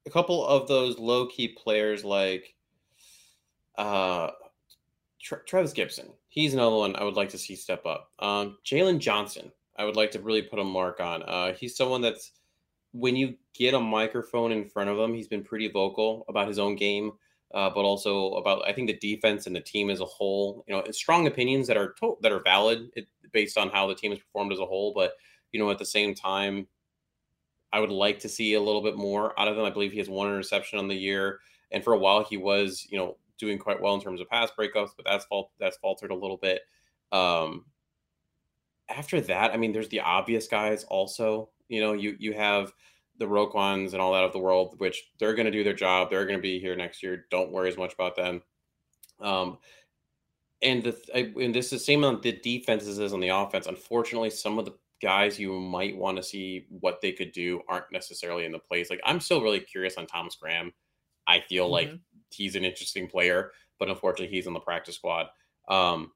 a 0.08 0.10
couple 0.10 0.46
of 0.46 0.68
those 0.68 0.98
low 0.98 1.28
key 1.28 1.50
players 1.50 2.04
like 2.04 2.56
uh, 3.78 4.32
Tra- 5.22 5.46
Trevis 5.46 5.74
Gipson. 5.74 6.10
He's 6.36 6.54
another 6.54 6.76
one 6.76 6.96
I 6.96 7.04
would 7.04 7.16
like 7.16 7.30
to 7.30 7.38
see 7.38 7.56
step 7.56 7.86
up. 7.86 8.12
Um, 8.20 8.58
Jaylon 8.64 9.00
Johnson, 9.00 9.52
I 9.78 9.86
would 9.86 9.96
like 9.96 10.12
to 10.12 10.20
really 10.20 10.42
put 10.42 10.60
a 10.60 10.64
mark 10.64 11.00
on. 11.00 11.24
Uh, 11.24 11.54
he's 11.54 11.76
someone 11.76 12.02
that's 12.02 12.34
when 12.92 13.16
you 13.16 13.36
get 13.54 13.74
a 13.74 13.80
microphone 13.80 14.52
in 14.52 14.66
front 14.70 14.90
of 14.90 14.98
him, 14.98 15.14
he's 15.14 15.28
been 15.28 15.44
pretty 15.44 15.70
vocal 15.70 16.26
about 16.30 16.48
his 16.48 16.60
own 16.60 16.76
game 16.76 17.14
uh, 17.54 17.70
but 17.70 17.82
also 17.86 18.34
about 18.34 18.68
I 18.68 18.74
think 18.74 18.88
the 18.88 18.98
defense 18.98 19.48
and 19.48 19.56
the 19.56 19.62
team 19.62 19.90
as 19.90 20.02
a 20.02 20.06
whole. 20.06 20.64
You 20.68 20.76
know, 20.76 20.84
strong 20.92 21.26
opinions 21.26 21.68
that 21.68 21.78
are 21.78 21.94
to- 22.02 22.18
that 22.22 22.32
are 22.32 22.42
valid 22.42 22.92
it, 22.96 23.08
based 23.32 23.58
on 23.58 23.70
how 23.70 23.88
the 23.88 23.96
team 23.96 24.12
has 24.12 24.20
performed 24.20 24.52
as 24.52 24.60
a 24.60 24.66
whole. 24.66 24.94
But 24.94 25.14
you 25.52 25.60
know, 25.60 25.72
at 25.72 25.80
the 25.80 25.86
same 25.86 26.14
time, 26.14 26.68
I 27.72 27.80
would 27.80 27.92
like 27.92 28.20
to 28.20 28.30
see 28.30 28.54
a 28.54 28.62
little 28.62 28.82
bit 28.82 28.98
more 28.98 29.38
out 29.40 29.48
of 29.48 29.58
him. 29.58 29.64
I 29.64 29.70
believe 29.70 29.92
he 29.92 30.00
has 30.00 30.10
one 30.10 30.28
interception 30.28 30.80
on 30.80 30.88
the 30.88 30.96
year, 30.96 31.40
and 31.72 31.84
for 31.84 31.94
a 31.94 31.98
while 31.98 32.24
he 32.24 32.38
was 32.38 32.86
you 32.90 32.98
know 32.98 33.18
doing 33.38 33.58
quite 33.58 33.82
well 33.82 33.96
in 33.96 34.02
terms 34.02 34.22
of 34.22 34.30
pass 34.30 34.52
breakups, 34.58 34.92
but 34.96 35.06
that's 35.06 35.26
fault 35.26 35.52
that's 35.60 35.78
faltered 35.78 36.12
a 36.12 36.16
little 36.16 36.38
bit. 36.38 36.62
Um, 37.12 37.66
after 38.90 39.22
that, 39.22 39.52
I 39.52 39.58
mean, 39.58 39.72
there's 39.72 39.90
the 39.90 40.02
obvious 40.02 40.48
guys 40.48 40.84
also. 40.86 41.50
You 41.68 41.82
know, 41.82 41.94
you 41.94 42.16
you 42.20 42.34
have 42.34 42.74
the 43.18 43.26
Roquans 43.26 43.94
and 43.94 44.02
all 44.02 44.14
that 44.14 44.24
of 44.24 44.34
the 44.34 44.40
world, 44.40 44.76
which 44.80 45.12
they're 45.20 45.34
going 45.34 45.46
to 45.46 45.52
do 45.52 45.64
their 45.64 45.74
job. 45.74 46.10
They're 46.10 46.26
going 46.26 46.38
to 46.38 46.42
be 46.42 46.60
here 46.60 46.76
next 46.76 47.02
year. 47.02 47.26
Don't 47.32 47.52
worry 47.52 47.70
as 47.70 47.78
much 47.78 47.94
about 47.94 48.16
them. 48.16 48.42
Um, 49.20 49.58
and 50.62 50.84
the 50.84 51.34
and 51.38 51.54
this 51.54 51.66
is 51.66 51.72
the 51.72 51.80
same 51.80 52.04
on 52.04 52.22
the 52.22 52.34
defenses 52.34 53.00
as 53.00 53.14
on 53.14 53.20
the 53.20 53.30
offense. 53.30 53.68
Unfortunately, 53.68 54.30
some 54.30 54.60
of 54.60 54.66
the 54.66 54.76
guys 55.02 55.40
you 55.40 55.54
might 55.60 55.96
want 55.96 56.18
to 56.18 56.24
see 56.24 56.66
what 56.70 57.02
they 57.02 57.12
could 57.12 57.32
do 57.32 57.62
aren't 57.68 57.92
necessarily 57.92 58.46
in 58.46 58.52
the 58.52 58.60
place. 58.60 58.90
Like 58.90 59.02
I'm 59.04 59.20
still 59.20 59.42
really 59.42 59.60
curious 59.60 59.98
on 59.98 60.08
Thomas 60.08 60.36
Graham. 60.36 60.74
I 61.28 61.42
feel 61.42 61.66
mm-hmm. 61.66 61.74
like 61.74 62.00
he's 62.36 62.56
an 62.56 62.66
interesting 62.66 63.08
player, 63.08 63.52
but 63.80 63.90
unfortunately, 63.90 64.36
he's 64.36 64.48
on 64.48 64.54
the 64.54 64.60
practice 64.60 64.96
squad. 64.96 65.28
Um, 65.68 66.12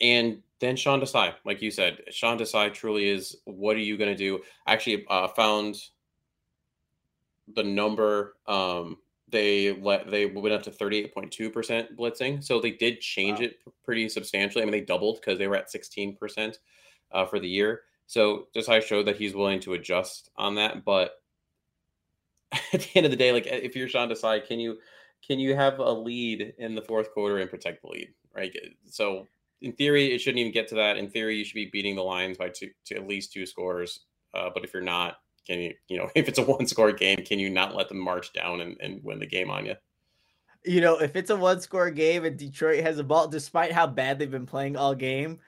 and 0.00 0.42
then 0.60 0.76
Sean 0.76 1.00
Desai, 1.00 1.34
like 1.44 1.62
you 1.62 1.70
said, 1.70 2.02
Sean 2.10 2.38
Desai 2.38 2.72
truly 2.72 3.08
is. 3.08 3.36
What 3.44 3.76
are 3.76 3.80
you 3.80 3.96
going 3.96 4.10
to 4.10 4.16
do? 4.16 4.40
I 4.66 4.72
actually 4.72 5.04
uh, 5.08 5.28
found 5.28 5.76
the 7.54 7.62
number. 7.62 8.36
Um, 8.46 8.98
they 9.28 9.72
let 9.72 10.10
they 10.10 10.26
went 10.26 10.54
up 10.54 10.62
to 10.64 10.70
thirty 10.70 10.98
eight 10.98 11.14
point 11.14 11.32
two 11.32 11.50
percent 11.50 11.96
blitzing, 11.96 12.44
so 12.44 12.60
they 12.60 12.72
did 12.72 13.00
change 13.00 13.38
wow. 13.38 13.46
it 13.46 13.58
pretty 13.84 14.08
substantially. 14.08 14.62
I 14.62 14.66
mean, 14.66 14.72
they 14.72 14.80
doubled 14.80 15.20
because 15.20 15.38
they 15.38 15.48
were 15.48 15.56
at 15.56 15.70
sixteen 15.70 16.16
percent 16.16 16.58
uh, 17.12 17.26
for 17.26 17.40
the 17.40 17.48
year. 17.48 17.82
So 18.06 18.48
Desai 18.54 18.82
showed 18.82 19.06
that 19.06 19.16
he's 19.16 19.34
willing 19.34 19.60
to 19.60 19.72
adjust 19.72 20.30
on 20.36 20.54
that. 20.56 20.84
But 20.84 21.21
at 22.72 22.80
the 22.80 22.90
end 22.94 23.06
of 23.06 23.10
the 23.10 23.16
day, 23.16 23.32
like 23.32 23.46
if 23.46 23.74
you're 23.76 23.88
Sean 23.88 24.08
Desai, 24.08 24.46
can 24.46 24.60
you 24.60 24.78
can 25.26 25.38
you 25.38 25.54
have 25.54 25.78
a 25.78 25.90
lead 25.90 26.54
in 26.58 26.74
the 26.74 26.82
fourth 26.82 27.12
quarter 27.12 27.38
and 27.38 27.48
protect 27.48 27.82
the 27.82 27.88
lead? 27.88 28.08
Right. 28.34 28.54
So 28.88 29.26
in 29.60 29.72
theory, 29.72 30.12
it 30.12 30.20
shouldn't 30.20 30.40
even 30.40 30.52
get 30.52 30.68
to 30.68 30.74
that. 30.76 30.96
In 30.96 31.08
theory, 31.08 31.36
you 31.36 31.44
should 31.44 31.54
be 31.54 31.70
beating 31.72 31.94
the 31.94 32.02
Lions 32.02 32.36
by 32.36 32.48
two 32.48 32.70
to 32.86 32.96
at 32.96 33.06
least 33.06 33.32
two 33.32 33.46
scores. 33.46 34.00
Uh, 34.34 34.50
but 34.52 34.64
if 34.64 34.72
you're 34.72 34.82
not, 34.82 35.18
can 35.46 35.58
you, 35.58 35.74
you 35.88 35.98
know, 35.98 36.08
if 36.14 36.28
it's 36.28 36.38
a 36.38 36.42
one 36.42 36.66
score 36.66 36.92
game, 36.92 37.18
can 37.18 37.38
you 37.38 37.50
not 37.50 37.74
let 37.74 37.88
them 37.88 37.98
march 37.98 38.32
down 38.32 38.60
and, 38.60 38.76
and 38.80 39.02
win 39.04 39.18
the 39.18 39.26
game 39.26 39.50
on 39.50 39.66
you? 39.66 39.74
You 40.64 40.80
know, 40.80 40.98
if 40.98 41.16
it's 41.16 41.30
a 41.30 41.36
one 41.36 41.60
score 41.60 41.90
game 41.90 42.24
and 42.24 42.36
Detroit 42.36 42.82
has 42.84 42.98
a 42.98 43.04
ball, 43.04 43.28
despite 43.28 43.72
how 43.72 43.86
bad 43.86 44.18
they've 44.18 44.30
been 44.30 44.46
playing 44.46 44.76
all 44.76 44.94
game, 44.94 45.40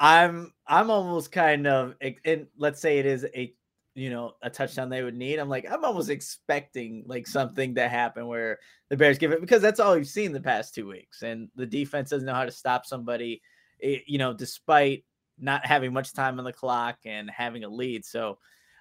I'm 0.00 0.52
I'm 0.66 0.90
almost 0.90 1.32
kind 1.32 1.66
of 1.66 1.94
and 2.24 2.46
let's 2.56 2.80
say 2.80 2.98
it 2.98 3.06
is 3.06 3.26
a 3.34 3.52
you 3.98 4.10
know 4.10 4.32
a 4.42 4.50
touchdown 4.50 4.88
they 4.88 5.02
would 5.02 5.16
need. 5.16 5.38
I'm 5.38 5.48
like 5.48 5.70
I'm 5.70 5.84
almost 5.84 6.10
expecting 6.10 7.04
like 7.06 7.26
something 7.26 7.74
to 7.74 7.88
happen 7.88 8.26
where 8.26 8.58
the 8.88 8.96
Bears 8.96 9.18
give 9.18 9.32
it 9.32 9.40
because 9.40 9.62
that's 9.62 9.80
all 9.80 9.94
we've 9.94 10.06
seen 10.06 10.32
the 10.32 10.40
past 10.40 10.74
two 10.74 10.86
weeks, 10.86 11.22
and 11.22 11.48
the 11.56 11.66
defense 11.66 12.10
doesn't 12.10 12.26
know 12.26 12.34
how 12.34 12.44
to 12.44 12.52
stop 12.52 12.86
somebody 12.86 13.42
you 13.80 14.18
know, 14.18 14.32
despite 14.32 15.04
not 15.38 15.64
having 15.64 15.92
much 15.92 16.12
time 16.12 16.38
on 16.38 16.44
the 16.44 16.52
clock 16.52 16.98
and 17.04 17.30
having 17.30 17.64
a 17.64 17.68
lead. 17.68 18.04
So 18.04 18.38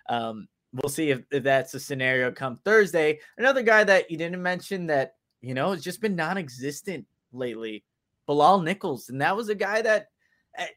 um, 0.09 0.47
we'll 0.73 0.89
see 0.89 1.11
if, 1.11 1.21
if 1.31 1.43
that's 1.43 1.73
a 1.73 1.79
scenario 1.79 2.31
come 2.31 2.59
Thursday. 2.65 3.19
Another 3.37 3.61
guy 3.61 3.83
that 3.83 4.09
you 4.09 4.17
didn't 4.17 4.41
mention 4.41 4.87
that, 4.87 5.13
you 5.41 5.53
know, 5.53 5.71
has 5.71 5.83
just 5.83 6.01
been 6.01 6.15
non 6.15 6.37
existent 6.37 7.05
lately, 7.31 7.83
Bilal 8.25 8.61
Nichols. 8.61 9.09
And 9.09 9.21
that 9.21 9.35
was 9.35 9.49
a 9.49 9.55
guy 9.55 9.81
that 9.83 10.07
eh, 10.57 10.67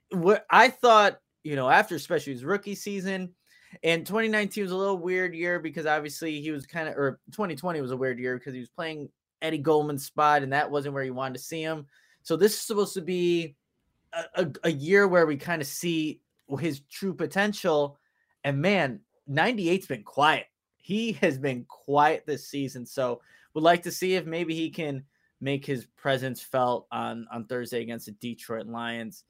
I 0.50 0.68
thought 0.68 1.18
you 1.42 1.56
know, 1.56 1.70
after 1.70 1.94
especially 1.94 2.34
his 2.34 2.44
rookie 2.44 2.74
season. 2.74 3.34
And 3.82 4.06
2019 4.06 4.64
was 4.64 4.72
a 4.72 4.76
little 4.76 4.98
weird 4.98 5.34
year 5.34 5.58
because 5.58 5.86
obviously 5.86 6.40
he 6.40 6.50
was 6.50 6.66
kind 6.66 6.88
of, 6.88 6.96
or 6.96 7.20
2020 7.32 7.80
was 7.80 7.92
a 7.92 7.96
weird 7.96 8.18
year 8.18 8.36
because 8.36 8.54
he 8.54 8.60
was 8.60 8.68
playing 8.68 9.08
Eddie 9.42 9.58
Goldman's 9.58 10.04
spot 10.04 10.42
and 10.42 10.52
that 10.52 10.70
wasn't 10.70 10.94
where 10.94 11.04
you 11.04 11.14
wanted 11.14 11.34
to 11.34 11.44
see 11.44 11.62
him. 11.62 11.86
So 12.22 12.36
this 12.36 12.54
is 12.54 12.60
supposed 12.60 12.94
to 12.94 13.00
be 13.00 13.54
a, 14.12 14.24
a, 14.34 14.52
a 14.64 14.72
year 14.72 15.08
where 15.08 15.26
we 15.26 15.36
kind 15.36 15.62
of 15.62 15.68
see 15.68 16.20
his 16.58 16.80
true 16.90 17.14
potential. 17.14 17.98
And 18.44 18.60
man, 18.60 19.00
98's 19.30 19.86
been 19.86 20.02
quiet. 20.02 20.46
He 20.76 21.12
has 21.12 21.38
been 21.38 21.64
quiet 21.68 22.24
this 22.26 22.48
season. 22.48 22.84
So 22.86 23.20
would 23.54 23.64
like 23.64 23.82
to 23.84 23.92
see 23.92 24.14
if 24.14 24.26
maybe 24.26 24.54
he 24.54 24.70
can 24.70 25.04
make 25.40 25.64
his 25.64 25.86
presence 25.96 26.42
felt 26.42 26.86
on 26.92 27.26
on 27.32 27.46
Thursday 27.46 27.82
against 27.82 28.06
the 28.06 28.12
Detroit 28.12 28.66
Lions. 28.66 29.24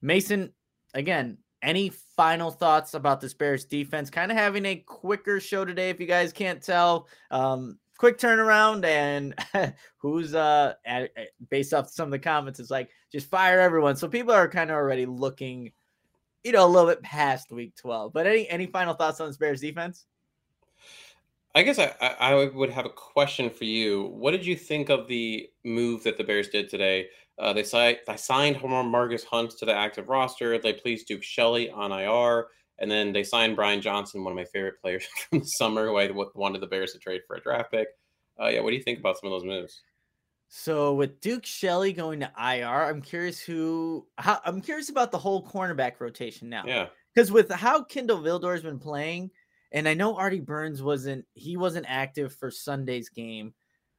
Mason, 0.00 0.52
again, 0.92 1.38
any 1.64 1.88
final 1.88 2.50
thoughts 2.50 2.94
about 2.94 3.20
this 3.20 3.34
Bears 3.34 3.64
defense? 3.64 4.10
Kind 4.10 4.30
of 4.30 4.36
having 4.36 4.66
a 4.66 4.76
quicker 4.76 5.40
show 5.40 5.64
today, 5.64 5.90
if 5.90 5.98
you 5.98 6.06
guys 6.06 6.32
can't 6.32 6.62
tell. 6.62 7.08
Um, 7.30 7.78
quick 7.98 8.18
turnaround, 8.18 8.84
and 8.84 9.34
who's 9.96 10.34
uh 10.34 10.74
at, 10.84 11.10
based 11.50 11.74
off 11.74 11.88
some 11.88 12.06
of 12.06 12.12
the 12.12 12.18
comments, 12.18 12.60
it's 12.60 12.70
like 12.70 12.90
just 13.10 13.28
fire 13.28 13.60
everyone. 13.60 13.96
So 13.96 14.08
people 14.08 14.32
are 14.32 14.48
kind 14.48 14.70
of 14.70 14.76
already 14.76 15.06
looking, 15.06 15.72
you 16.44 16.52
know, 16.52 16.66
a 16.66 16.68
little 16.68 16.88
bit 16.88 17.02
past 17.02 17.50
week 17.50 17.74
twelve. 17.76 18.12
But 18.12 18.26
any 18.26 18.48
any 18.48 18.66
final 18.66 18.94
thoughts 18.94 19.20
on 19.20 19.28
this 19.28 19.38
Bears 19.38 19.60
defense? 19.60 20.06
I 21.56 21.62
guess 21.62 21.78
I, 21.78 21.94
I 22.00 22.34
would 22.46 22.70
have 22.70 22.84
a 22.84 22.90
question 22.90 23.48
for 23.48 23.62
you. 23.62 24.06
What 24.06 24.32
did 24.32 24.44
you 24.44 24.56
think 24.56 24.88
of 24.88 25.06
the 25.06 25.48
move 25.62 26.02
that 26.02 26.18
the 26.18 26.24
Bears 26.24 26.48
did 26.48 26.68
today? 26.68 27.06
Uh, 27.38 27.52
they, 27.52 27.64
si- 27.64 27.98
they 28.06 28.16
signed 28.16 28.56
Margus 28.56 29.24
Hunt 29.24 29.50
to 29.58 29.64
the 29.64 29.74
active 29.74 30.08
roster. 30.08 30.58
They 30.58 30.72
placed 30.72 31.08
Duke 31.08 31.22
Shelley 31.22 31.70
on 31.70 31.92
IR. 31.92 32.46
And 32.78 32.90
then 32.90 33.12
they 33.12 33.22
signed 33.22 33.56
Brian 33.56 33.80
Johnson, 33.80 34.24
one 34.24 34.32
of 34.32 34.36
my 34.36 34.44
favorite 34.44 34.80
players 34.80 35.04
from 35.30 35.40
the 35.40 35.44
summer, 35.44 35.86
who 35.86 35.98
I 35.98 36.10
wanted 36.34 36.60
the 36.60 36.66
Bears 36.66 36.92
to 36.92 36.98
trade 36.98 37.22
for 37.26 37.36
a 37.36 37.40
draft 37.40 37.70
pick. 37.70 37.88
Uh, 38.40 38.48
yeah, 38.48 38.60
what 38.60 38.70
do 38.70 38.76
you 38.76 38.82
think 38.82 38.98
about 38.98 39.18
some 39.18 39.32
of 39.32 39.40
those 39.40 39.46
moves? 39.46 39.82
So 40.48 40.94
with 40.94 41.20
Duke 41.20 41.46
Shelley 41.46 41.92
going 41.92 42.20
to 42.20 42.30
IR, 42.38 42.84
I'm 42.84 43.00
curious 43.00 43.40
who. 43.40 44.06
How, 44.18 44.40
I'm 44.44 44.60
curious 44.60 44.88
about 44.88 45.10
the 45.10 45.18
whole 45.18 45.44
cornerback 45.44 46.00
rotation 46.00 46.48
now. 46.48 46.64
Yeah, 46.66 46.88
because 47.14 47.32
with 47.32 47.50
how 47.50 47.82
Kindle 47.82 48.20
Vildor's 48.20 48.62
been 48.62 48.78
playing, 48.78 49.30
and 49.72 49.88
I 49.88 49.94
know 49.94 50.16
Artie 50.16 50.40
Burns 50.40 50.82
wasn't 50.82 51.24
he 51.34 51.56
wasn't 51.56 51.86
active 51.88 52.34
for 52.34 52.50
Sunday's 52.50 53.08
game. 53.08 53.54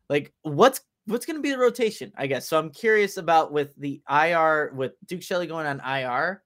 Like 0.10 0.34
what's 0.44 0.82
what's 1.08 1.26
going 1.26 1.38
to 1.38 1.42
be 1.42 1.52
the 1.52 1.58
rotation? 1.58 2.12
I 2.18 2.28
guess 2.28 2.48
so. 2.48 2.58
I'm 2.58 2.72
curious 2.72 3.18
about 3.18 3.52
with 3.52 3.76
the 3.76 4.02
IR 4.10 4.72
with 4.76 4.94
Duke 5.06 5.22
Shelley 5.22 5.48
going 5.48 5.68
on 5.68 5.80
IR. 5.80 6.44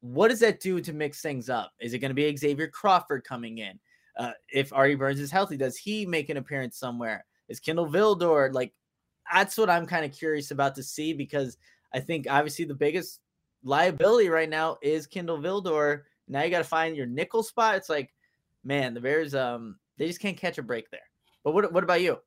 What 0.00 0.28
does 0.28 0.40
that 0.40 0.60
do 0.60 0.80
to 0.80 0.92
mix 0.92 1.20
things 1.20 1.48
up? 1.48 1.72
Is 1.80 1.94
it 1.94 2.00
going 2.00 2.10
to 2.10 2.14
be 2.14 2.36
Xavier 2.36 2.68
Crawford 2.68 3.24
coming 3.24 3.58
in? 3.58 3.78
Uh, 4.18 4.32
if 4.52 4.72
Artie 4.72 4.94
Burns 4.94 5.20
is 5.20 5.30
healthy, 5.30 5.56
does 5.56 5.76
he 5.76 6.04
make 6.04 6.28
an 6.28 6.36
appearance 6.36 6.76
somewhere? 6.76 7.24
Is 7.48 7.60
Kindle 7.60 7.86
Vildor 7.86 8.52
like? 8.52 8.72
That's 9.32 9.56
what 9.56 9.70
I'm 9.70 9.86
kind 9.86 10.04
of 10.04 10.12
curious 10.12 10.50
about 10.50 10.74
to 10.74 10.82
see 10.82 11.12
because 11.12 11.56
I 11.94 12.00
think 12.00 12.26
obviously 12.28 12.64
the 12.64 12.74
biggest 12.74 13.20
liability 13.62 14.28
right 14.28 14.48
now 14.48 14.78
is 14.82 15.06
Kindle 15.06 15.38
Vildor. 15.38 16.02
Now 16.28 16.42
you 16.42 16.50
got 16.50 16.58
to 16.58 16.64
find 16.64 16.96
your 16.96 17.06
nickel 17.06 17.42
spot. 17.42 17.76
It's 17.76 17.88
like 17.88 18.12
man, 18.64 18.94
the 18.94 19.00
Bears 19.00 19.34
um 19.34 19.76
they 19.98 20.06
just 20.06 20.20
can't 20.20 20.36
catch 20.36 20.58
a 20.58 20.62
break 20.62 20.90
there. 20.90 21.00
But 21.44 21.52
what 21.52 21.72
what 21.72 21.84
about 21.84 22.00
you? 22.00 22.18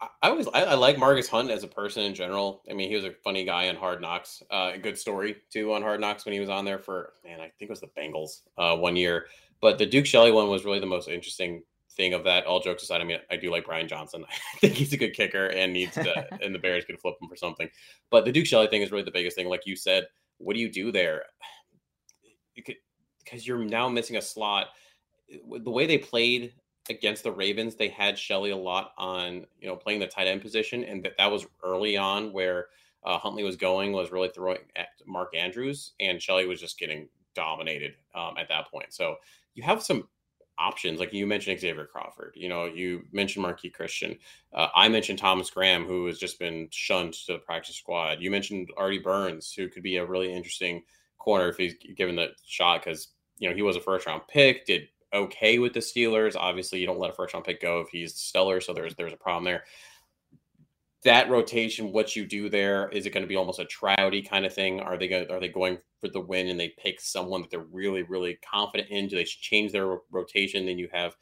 I 0.00 0.28
always 0.28 0.46
I, 0.48 0.62
I, 0.62 0.74
like 0.74 0.96
Margus 0.96 1.28
Hunt 1.28 1.50
as 1.50 1.64
a 1.64 1.68
person 1.68 2.02
in 2.02 2.14
general. 2.14 2.62
I 2.70 2.74
mean, 2.74 2.90
he 2.90 2.96
was 2.96 3.04
a 3.04 3.12
funny 3.24 3.44
guy 3.44 3.68
on 3.68 3.76
Hard 3.76 4.02
Knocks. 4.02 4.42
Uh, 4.50 4.72
a 4.74 4.78
good 4.78 4.98
story 4.98 5.36
too 5.50 5.72
on 5.72 5.82
Hard 5.82 6.00
Knocks 6.00 6.26
when 6.26 6.34
he 6.34 6.40
was 6.40 6.50
on 6.50 6.64
there 6.64 6.78
for 6.78 7.14
man, 7.24 7.40
I 7.40 7.44
think 7.44 7.62
it 7.62 7.70
was 7.70 7.80
the 7.80 7.90
Bengals 7.98 8.42
uh, 8.58 8.76
one 8.76 8.96
year. 8.96 9.26
But 9.60 9.78
the 9.78 9.86
Duke 9.86 10.04
Shelley 10.04 10.32
one 10.32 10.48
was 10.48 10.64
really 10.66 10.80
the 10.80 10.86
most 10.86 11.08
interesting 11.08 11.62
thing 11.96 12.12
of 12.12 12.24
that. 12.24 12.44
All 12.44 12.60
jokes 12.60 12.82
aside, 12.82 13.00
I 13.00 13.04
mean, 13.04 13.18
I 13.30 13.36
do 13.36 13.50
like 13.50 13.64
Brian 13.64 13.88
Johnson. 13.88 14.24
I 14.54 14.58
think 14.58 14.74
he's 14.74 14.92
a 14.92 14.98
good 14.98 15.14
kicker 15.14 15.46
and 15.46 15.72
needs 15.72 15.94
to, 15.94 16.26
and 16.42 16.54
the 16.54 16.58
Bears 16.58 16.84
could 16.84 17.00
flip 17.00 17.14
him 17.20 17.28
for 17.28 17.36
something. 17.36 17.68
But 18.10 18.26
the 18.26 18.32
Duke 18.32 18.46
Shelley 18.46 18.66
thing 18.66 18.82
is 18.82 18.92
really 18.92 19.04
the 19.04 19.10
biggest 19.10 19.36
thing. 19.36 19.48
Like 19.48 19.66
you 19.66 19.76
said, 19.76 20.06
what 20.36 20.54
do 20.54 20.60
you 20.60 20.70
do 20.70 20.92
there? 20.92 21.24
You 22.54 22.62
because 23.22 23.46
you're 23.46 23.62
now 23.62 23.86
missing 23.86 24.16
a 24.16 24.22
slot. 24.22 24.68
The 25.28 25.70
way 25.70 25.86
they 25.86 25.98
played 25.98 26.54
against 26.90 27.22
the 27.22 27.32
Ravens, 27.32 27.74
they 27.74 27.88
had 27.88 28.18
Shelley 28.18 28.50
a 28.50 28.56
lot 28.56 28.92
on, 28.98 29.46
you 29.60 29.68
know, 29.68 29.76
playing 29.76 30.00
the 30.00 30.06
tight 30.06 30.26
end 30.26 30.42
position, 30.42 30.84
and 30.84 31.02
that 31.04 31.16
that 31.18 31.30
was 31.30 31.46
early 31.62 31.96
on 31.96 32.32
where 32.32 32.66
uh, 33.04 33.18
Huntley 33.18 33.44
was 33.44 33.56
going 33.56 33.92
was 33.92 34.10
really 34.10 34.30
throwing 34.34 34.58
at 34.76 34.88
Mark 35.06 35.34
Andrews, 35.36 35.92
and 36.00 36.20
Shelley 36.20 36.46
was 36.46 36.60
just 36.60 36.78
getting 36.78 37.08
dominated 37.34 37.94
um, 38.14 38.34
at 38.38 38.48
that 38.48 38.70
point. 38.70 38.92
So 38.92 39.16
you 39.54 39.62
have 39.62 39.82
some 39.82 40.08
options, 40.58 40.98
like 40.98 41.12
you 41.12 41.26
mentioned 41.26 41.60
Xavier 41.60 41.86
Crawford. 41.86 42.32
You 42.34 42.48
know, 42.48 42.64
you 42.64 43.04
mentioned 43.12 43.44
Marqui 43.44 43.72
Christian. 43.72 44.18
Uh, 44.52 44.68
I 44.74 44.88
mentioned 44.88 45.18
Thomas 45.18 45.50
Graham, 45.50 45.84
who 45.84 46.06
has 46.06 46.18
just 46.18 46.38
been 46.38 46.68
shunned 46.70 47.12
to 47.12 47.34
the 47.34 47.38
practice 47.38 47.76
squad. 47.76 48.20
You 48.20 48.30
mentioned 48.30 48.70
Artie 48.76 48.98
Burns, 48.98 49.52
who 49.52 49.68
could 49.68 49.82
be 49.82 49.96
a 49.96 50.06
really 50.06 50.32
interesting 50.32 50.82
corner 51.18 51.48
if 51.48 51.56
he's 51.56 51.74
given 51.96 52.16
the 52.16 52.28
shot 52.44 52.82
because 52.84 53.08
you 53.38 53.48
know, 53.48 53.54
he 53.54 53.62
was 53.62 53.76
a 53.76 53.80
first 53.80 54.06
round 54.06 54.22
pick, 54.28 54.64
did 54.66 54.88
okay 55.12 55.58
with 55.58 55.72
the 55.72 55.80
Steelers. 55.80 56.36
Obviously, 56.36 56.80
you 56.80 56.86
don't 56.86 56.98
let 56.98 57.10
a 57.10 57.14
first 57.14 57.34
round 57.34 57.46
pick 57.46 57.60
go 57.60 57.80
if 57.80 57.88
he's 57.88 58.14
stellar, 58.14 58.60
so 58.60 58.72
there's 58.72 58.94
there's 58.94 59.12
a 59.12 59.16
problem 59.16 59.44
there. 59.44 59.64
That 61.04 61.30
rotation, 61.30 61.92
what 61.92 62.16
you 62.16 62.26
do 62.26 62.48
there, 62.48 62.88
is 62.88 63.06
it 63.06 63.10
going 63.10 63.22
to 63.22 63.28
be 63.28 63.36
almost 63.36 63.60
a 63.60 63.64
Trouty 63.64 64.28
kind 64.28 64.44
of 64.44 64.52
thing? 64.52 64.80
Are 64.80 64.96
they 64.96 65.08
going 65.08 65.30
are 65.30 65.40
they 65.40 65.48
going 65.48 65.78
for 66.00 66.08
the 66.08 66.20
win 66.20 66.48
and 66.48 66.58
they 66.58 66.74
pick 66.78 67.00
someone 67.00 67.42
that 67.42 67.50
they're 67.50 67.60
really 67.60 68.02
really 68.02 68.38
confident 68.48 68.90
in? 68.90 69.08
Do 69.08 69.16
they 69.16 69.24
change 69.24 69.72
their 69.72 69.98
rotation? 70.10 70.66
Then 70.66 70.78
you 70.78 70.88
have 70.92 71.16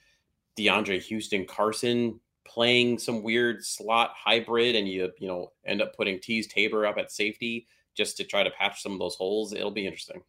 DeAndre 0.58 1.02
Houston 1.02 1.46
Carson 1.46 2.20
playing 2.46 2.98
some 2.98 3.22
weird 3.22 3.64
slot 3.64 4.12
hybrid, 4.16 4.76
and 4.76 4.88
you 4.88 5.10
you 5.18 5.28
know 5.28 5.52
end 5.66 5.82
up 5.82 5.96
putting 5.96 6.18
Teez 6.18 6.48
Tabor 6.48 6.86
up 6.86 6.98
at 6.98 7.12
safety 7.12 7.66
just 7.94 8.16
to 8.16 8.24
try 8.24 8.42
to 8.42 8.50
patch 8.50 8.82
some 8.82 8.92
of 8.92 8.98
those 8.98 9.14
holes. 9.14 9.52
It'll 9.52 9.70
be 9.70 9.86
interesting. 9.86 10.22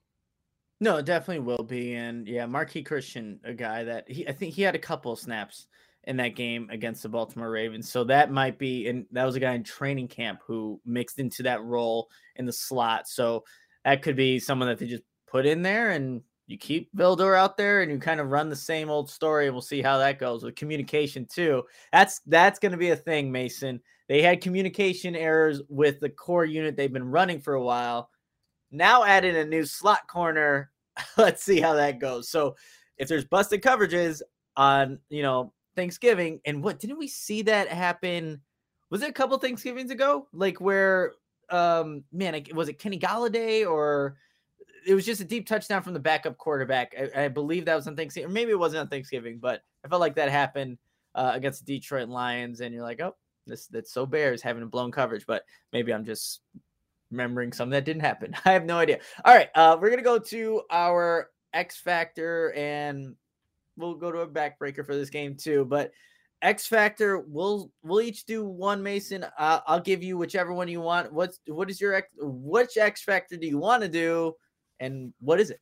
No, 0.81 0.97
it 0.97 1.05
definitely 1.05 1.45
will 1.45 1.63
be. 1.63 1.95
And 1.95 2.27
yeah, 2.27 2.45
Marqui 2.45 2.85
Christian, 2.85 3.39
a 3.43 3.53
guy 3.53 3.83
that 3.83 4.09
he 4.09 4.27
I 4.27 4.33
think 4.33 4.53
he 4.53 4.61
had 4.61 4.75
a 4.75 4.79
couple 4.79 5.15
snaps 5.15 5.67
in 6.03 6.17
that 6.17 6.35
game 6.35 6.69
against 6.71 7.03
the 7.03 7.09
Baltimore 7.09 7.49
Ravens. 7.49 7.89
So 7.89 8.03
that 8.05 8.31
might 8.31 8.59
be 8.59 8.87
and 8.87 9.05
that 9.11 9.25
was 9.25 9.35
a 9.35 9.39
guy 9.39 9.53
in 9.53 9.63
training 9.63 10.09
camp 10.09 10.41
who 10.45 10.79
mixed 10.85 11.19
into 11.19 11.43
that 11.43 11.63
role 11.63 12.09
in 12.35 12.45
the 12.45 12.53
slot. 12.53 13.07
So 13.07 13.43
that 13.85 14.01
could 14.01 14.15
be 14.15 14.39
someone 14.39 14.67
that 14.67 14.77
they 14.77 14.87
just 14.87 15.03
put 15.27 15.45
in 15.45 15.61
there 15.61 15.91
and 15.91 16.21
you 16.47 16.57
keep 16.57 16.93
Vildor 16.95 17.37
out 17.37 17.57
there 17.57 17.81
and 17.81 17.91
you 17.91 17.97
kind 17.97 18.19
of 18.19 18.29
run 18.29 18.49
the 18.49 18.55
same 18.55 18.89
old 18.89 19.09
story 19.09 19.45
and 19.45 19.55
we'll 19.55 19.61
see 19.61 19.81
how 19.81 19.97
that 19.97 20.19
goes 20.19 20.43
with 20.43 20.55
communication 20.55 21.25
too. 21.25 21.63
That's 21.91 22.19
that's 22.27 22.59
going 22.59 22.73
to 22.73 22.77
be 22.77 22.89
a 22.89 22.95
thing, 22.95 23.31
Mason. 23.31 23.81
They 24.07 24.21
had 24.21 24.41
communication 24.41 25.15
errors 25.15 25.61
with 25.69 25.99
the 25.99 26.09
core 26.09 26.45
unit 26.45 26.75
they've 26.75 26.93
been 26.93 27.09
running 27.09 27.39
for 27.39 27.55
a 27.55 27.63
while 27.63 28.09
now 28.75 29.03
add 29.03 29.25
in 29.25 29.35
a 29.35 29.45
new 29.45 29.65
slot 29.65 30.07
corner. 30.07 30.71
Let's 31.17 31.43
see 31.43 31.59
how 31.59 31.73
that 31.73 31.99
goes. 31.99 32.29
So 32.29 32.55
if 32.97 33.07
there's 33.07 33.25
busted 33.25 33.61
coverages 33.61 34.21
on, 34.55 34.99
you 35.09 35.21
know, 35.21 35.53
Thanksgiving, 35.75 36.39
and 36.45 36.63
what 36.63 36.79
didn't 36.79 36.99
we 36.99 37.07
see 37.07 37.41
that 37.43 37.67
happen? 37.67 38.41
Was 38.89 39.01
it 39.01 39.09
a 39.09 39.13
couple 39.13 39.37
Thanksgivings 39.37 39.91
ago? 39.91 40.27
Like 40.33 40.61
where 40.61 41.13
um 41.49 42.03
man, 42.11 42.43
was 42.53 42.69
it 42.69 42.79
Kenny 42.79 42.97
Golladay 42.97 43.69
or 43.69 44.17
it 44.85 44.93
was 44.93 45.05
just 45.05 45.21
a 45.21 45.25
deep 45.25 45.47
touchdown 45.47 45.81
from 45.81 45.93
the 45.93 45.99
backup 45.99 46.37
quarterback. 46.37 46.93
I, 46.97 47.25
I, 47.25 47.27
believe 47.27 47.65
that 47.65 47.75
was 47.75 47.87
on 47.87 47.95
Thanksgiving, 47.95 48.29
or 48.29 48.33
maybe 48.33 48.51
it 48.51 48.59
wasn't 48.59 48.81
on 48.81 48.87
Thanksgiving, 48.87 49.39
but 49.39 49.61
I 49.83 49.87
felt 49.87 49.99
like 49.99 50.15
that 50.15 50.29
happened 50.29 50.77
uh, 51.15 51.31
against 51.33 51.65
the 51.65 51.79
Detroit 51.79 52.07
Lions, 52.07 52.61
and 52.61 52.73
you're 52.73 52.83
like, 52.83 53.01
oh, 53.01 53.15
this 53.47 53.67
that's 53.67 53.91
so 53.91 54.05
Bears 54.05 54.41
having 54.41 54.63
a 54.63 54.67
blown 54.67 54.91
coverage, 54.91 55.25
but 55.25 55.43
maybe 55.73 55.93
I'm 55.93 56.05
just 56.05 56.41
remembering 57.15 57.53
something 57.53 57.71
that 57.71 57.85
didn't 57.85 58.01
happen. 58.01 58.35
I 58.45 58.51
have 58.51 58.65
no 58.65 58.77
idea. 58.77 58.99
All 59.23 59.33
right, 59.33 59.49
uh, 59.55 59.77
we're 59.79 59.89
gonna 59.89 60.01
go 60.01 60.19
to 60.19 60.61
our 60.69 61.29
X 61.53 61.77
Factor, 61.79 62.53
and 62.53 63.15
we'll 63.77 63.95
go 63.95 64.11
to 64.11 64.19
a 64.19 64.27
backbreaker 64.27 64.85
for 64.85 64.95
this 64.95 65.09
game 65.09 65.35
too. 65.35 65.65
But 65.65 65.91
X 66.41 66.67
Factor, 66.67 67.19
we'll 67.19 67.71
we'll 67.83 68.01
each 68.01 68.25
do 68.25 68.45
one. 68.45 68.83
Mason, 68.83 69.25
uh, 69.37 69.61
I'll 69.65 69.79
give 69.79 70.03
you 70.03 70.17
whichever 70.17 70.53
one 70.53 70.67
you 70.67 70.81
want. 70.81 71.11
What's 71.13 71.39
what 71.47 71.69
is 71.69 71.79
your 71.79 71.93
X? 71.93 72.09
Which 72.19 72.77
X 72.77 73.01
Factor 73.01 73.37
do 73.37 73.47
you 73.47 73.57
want 73.57 73.81
to 73.83 73.89
do, 73.89 74.33
and 74.79 75.13
what 75.19 75.39
is 75.39 75.51
it? 75.51 75.61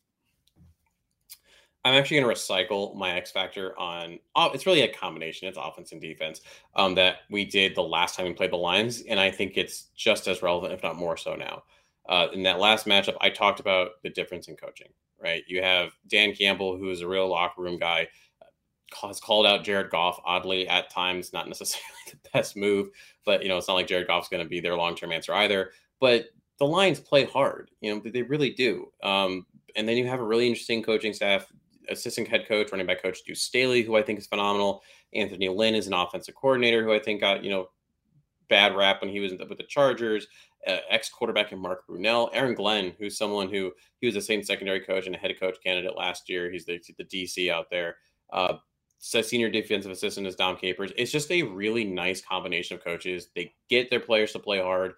I'm 1.86 1.95
actually 1.95 2.21
going 2.21 2.34
to 2.34 2.41
recycle 2.41 2.95
my 2.95 3.11
X 3.11 3.31
factor 3.31 3.77
on. 3.77 4.19
Oh, 4.36 4.51
it's 4.53 4.65
really 4.65 4.81
a 4.81 4.93
combination. 4.93 5.47
It's 5.47 5.57
offense 5.57 5.91
and 5.91 5.99
defense 5.99 6.41
um, 6.75 6.95
that 6.95 7.17
we 7.29 7.43
did 7.43 7.75
the 7.75 7.84
last 7.84 8.15
time 8.15 8.25
we 8.25 8.34
played 8.34 8.51
the 8.51 8.57
Lions, 8.57 9.01
and 9.01 9.19
I 9.19 9.29
think 9.29 9.57
it's 9.57 9.88
just 9.95 10.27
as 10.27 10.41
relevant, 10.41 10.73
if 10.73 10.81
not 10.81 10.95
more 10.95 11.17
so 11.17 11.36
now. 11.36 11.63
Uh, 12.07 12.27
in 12.34 12.43
that 12.43 12.59
last 12.59 12.86
matchup, 12.86 13.17
I 13.21 13.29
talked 13.29 13.59
about 13.59 14.01
the 14.01 14.09
difference 14.09 14.47
in 14.47 14.55
coaching. 14.55 14.89
Right, 15.21 15.43
you 15.47 15.61
have 15.61 15.91
Dan 16.09 16.34
Campbell, 16.36 16.77
who 16.77 16.89
is 16.89 16.99
a 16.99 17.07
real 17.07 17.29
locker 17.29 17.61
room 17.61 17.77
guy, 17.77 18.07
has 19.01 19.19
called 19.21 19.45
out 19.45 19.63
Jared 19.63 19.89
Goff 19.89 20.19
oddly 20.25 20.67
at 20.67 20.89
times, 20.89 21.31
not 21.31 21.47
necessarily 21.49 21.88
the 22.11 22.29
best 22.34 22.55
move, 22.55 22.89
but 23.25 23.41
you 23.41 23.49
know 23.49 23.57
it's 23.57 23.67
not 23.67 23.75
like 23.75 23.88
Jared 23.88 24.07
Goff's 24.07 24.29
going 24.29 24.43
to 24.43 24.49
be 24.49 24.59
their 24.59 24.75
long 24.75 24.95
term 24.95 25.11
answer 25.11 25.34
either. 25.34 25.71
But 25.99 26.25
the 26.59 26.65
Lions 26.65 26.99
play 26.99 27.25
hard. 27.25 27.71
You 27.81 27.95
know, 27.95 28.01
they 28.05 28.21
really 28.21 28.51
do. 28.51 28.91
Um, 29.01 29.45
and 29.75 29.88
then 29.88 29.97
you 29.97 30.07
have 30.07 30.19
a 30.19 30.25
really 30.25 30.47
interesting 30.47 30.84
coaching 30.84 31.13
staff, 31.13 31.47
assistant 31.89 32.27
head 32.27 32.47
coach, 32.47 32.71
running 32.71 32.88
back 32.88 33.01
coach 33.01 33.19
Deuce 33.25 33.41
Staley, 33.41 33.81
who 33.81 33.95
I 33.95 34.01
think 34.01 34.19
is 34.19 34.27
phenomenal. 34.27 34.81
Anthony 35.13 35.49
Lynn 35.49 35.75
is 35.75 35.88
an 35.88 35.93
offensive 35.93 36.36
coordinator 36.36 36.84
who 36.84 36.93
I 36.93 36.99
think 36.99 37.21
got, 37.21 37.43
you 37.43 37.49
know, 37.49 37.69
bad 38.49 38.75
rap 38.75 39.01
when 39.01 39.09
he 39.09 39.19
was 39.19 39.34
with 39.34 39.57
the 39.57 39.63
Chargers. 39.63 40.27
Uh, 40.65 40.77
ex 40.89 41.09
quarterback 41.09 41.51
in 41.51 41.59
Mark 41.59 41.86
Brunell, 41.86 42.29
Aaron 42.31 42.55
Glenn, 42.55 42.93
who's 42.97 43.17
someone 43.17 43.49
who 43.49 43.73
he 43.99 44.07
was 44.07 44.15
the 44.15 44.21
same 44.21 44.41
secondary 44.41 44.79
coach 44.79 45.07
and 45.07 45.15
a 45.15 45.17
head 45.17 45.38
coach 45.38 45.57
candidate 45.61 45.97
last 45.97 46.29
year. 46.29 46.49
He's 46.49 46.65
the, 46.65 46.79
the 46.97 47.03
DC 47.03 47.51
out 47.51 47.69
there. 47.69 47.97
Uh, 48.31 48.53
senior 48.99 49.49
defensive 49.49 49.91
assistant 49.91 50.25
is 50.25 50.36
Dom 50.36 50.55
Capers. 50.55 50.93
It's 50.97 51.11
just 51.11 51.29
a 51.31 51.43
really 51.43 51.84
nice 51.84 52.21
combination 52.21 52.77
of 52.77 52.84
coaches. 52.84 53.27
They 53.36 53.53
get 53.69 53.89
their 53.89 53.99
players 53.99 54.31
to 54.31 54.39
play 54.39 54.61
hard. 54.61 54.93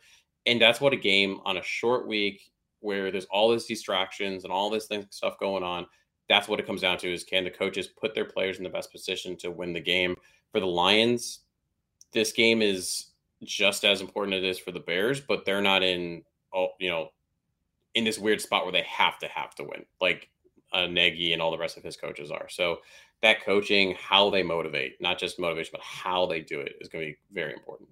And 0.46 0.62
that's 0.62 0.80
what 0.80 0.94
a 0.94 0.98
game 0.98 1.40
on 1.46 1.58
a 1.58 1.64
short 1.64 2.08
week 2.08 2.42
where 2.82 3.10
there's 3.10 3.26
all 3.26 3.52
these 3.52 3.66
distractions 3.66 4.44
and 4.44 4.54
all 4.54 4.70
this 4.70 4.86
thing, 4.86 5.08
stuff 5.10 5.40
going 5.40 5.64
on. 5.64 5.88
That's 6.28 6.48
what 6.48 6.60
it 6.60 6.66
comes 6.66 6.82
down 6.82 6.98
to 7.00 7.14
is 7.14 7.24
can 7.24 7.44
the 7.44 7.52
coaches 7.52 7.88
put 7.88 8.16
their 8.16 8.26
players 8.26 8.58
in 8.58 8.64
the 8.64 8.70
best 8.70 8.92
position 8.92 9.36
to 9.38 9.52
win 9.52 9.74
the 9.74 9.80
game? 9.80 10.16
For 10.52 10.60
the 10.60 10.66
Lions, 10.66 11.40
this 12.14 12.32
game 12.32 12.62
is 12.62 13.08
just 13.44 13.86
as 13.86 14.02
important 14.02 14.36
as 14.36 14.44
it 14.44 14.50
is 14.50 14.60
for 14.60 14.72
the 14.72 14.80
Bears, 14.80 15.20
but 15.20 15.46
they're 15.46 15.62
not 15.62 15.84
in 15.84 16.24
oh, 16.54 16.70
you 16.80 16.90
know, 16.90 17.10
in 17.94 18.04
this 18.04 18.18
weird 18.18 18.42
spot 18.42 18.64
where 18.64 18.72
they 18.72 18.84
have 18.84 19.20
to 19.20 19.28
have 19.28 19.54
to 19.56 19.64
win, 19.64 19.86
like 20.02 20.30
uh, 20.74 20.88
Nagy 20.88 21.34
and 21.34 21.42
all 21.42 21.52
the 21.52 21.58
rest 21.58 21.78
of 21.78 21.84
his 21.84 21.98
coaches 21.98 22.32
are. 22.32 22.50
So 22.50 22.80
that 23.22 23.44
coaching, 23.44 23.96
how 24.00 24.30
they 24.30 24.44
motivate, 24.44 25.00
not 25.02 25.18
just 25.18 25.40
motivation, 25.40 25.72
but 25.74 25.82
how 25.82 26.26
they 26.26 26.42
do 26.42 26.60
it 26.60 26.76
is 26.82 26.88
going 26.88 27.06
to 27.06 27.12
be 27.12 27.18
very 27.34 27.54
important. 27.54 27.90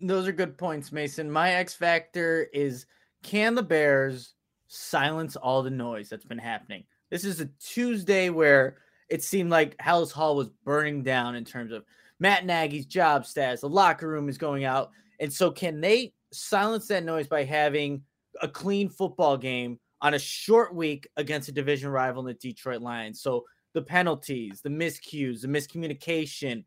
Those 0.00 0.26
are 0.26 0.32
good 0.32 0.58
points, 0.58 0.92
Mason. 0.92 1.30
My 1.30 1.52
X 1.52 1.74
factor 1.74 2.48
is 2.52 2.86
can 3.22 3.54
the 3.54 3.62
Bears 3.62 4.34
silence 4.68 5.36
all 5.36 5.62
the 5.62 5.70
noise 5.70 6.08
that's 6.08 6.24
been 6.24 6.38
happening? 6.38 6.84
This 7.14 7.24
is 7.24 7.40
a 7.40 7.48
Tuesday 7.60 8.28
where 8.28 8.78
it 9.08 9.22
seemed 9.22 9.48
like 9.48 9.76
Halas 9.76 10.10
Hall 10.10 10.34
was 10.34 10.48
burning 10.64 11.04
down 11.04 11.36
in 11.36 11.44
terms 11.44 11.70
of 11.70 11.84
Matt 12.18 12.44
Nagy's 12.44 12.86
job 12.86 13.24
status. 13.24 13.60
The 13.60 13.68
locker 13.68 14.08
room 14.08 14.28
is 14.28 14.36
going 14.36 14.64
out. 14.64 14.90
And 15.20 15.32
so, 15.32 15.52
can 15.52 15.80
they 15.80 16.12
silence 16.32 16.88
that 16.88 17.04
noise 17.04 17.28
by 17.28 17.44
having 17.44 18.02
a 18.42 18.48
clean 18.48 18.88
football 18.88 19.36
game 19.36 19.78
on 20.00 20.14
a 20.14 20.18
short 20.18 20.74
week 20.74 21.06
against 21.16 21.48
a 21.48 21.52
division 21.52 21.88
rival 21.88 22.22
in 22.22 22.26
the 22.26 22.34
Detroit 22.34 22.82
Lions? 22.82 23.22
So, 23.22 23.44
the 23.74 23.82
penalties, 23.82 24.60
the 24.60 24.68
miscues, 24.68 25.42
the 25.42 25.46
miscommunication, 25.46 26.64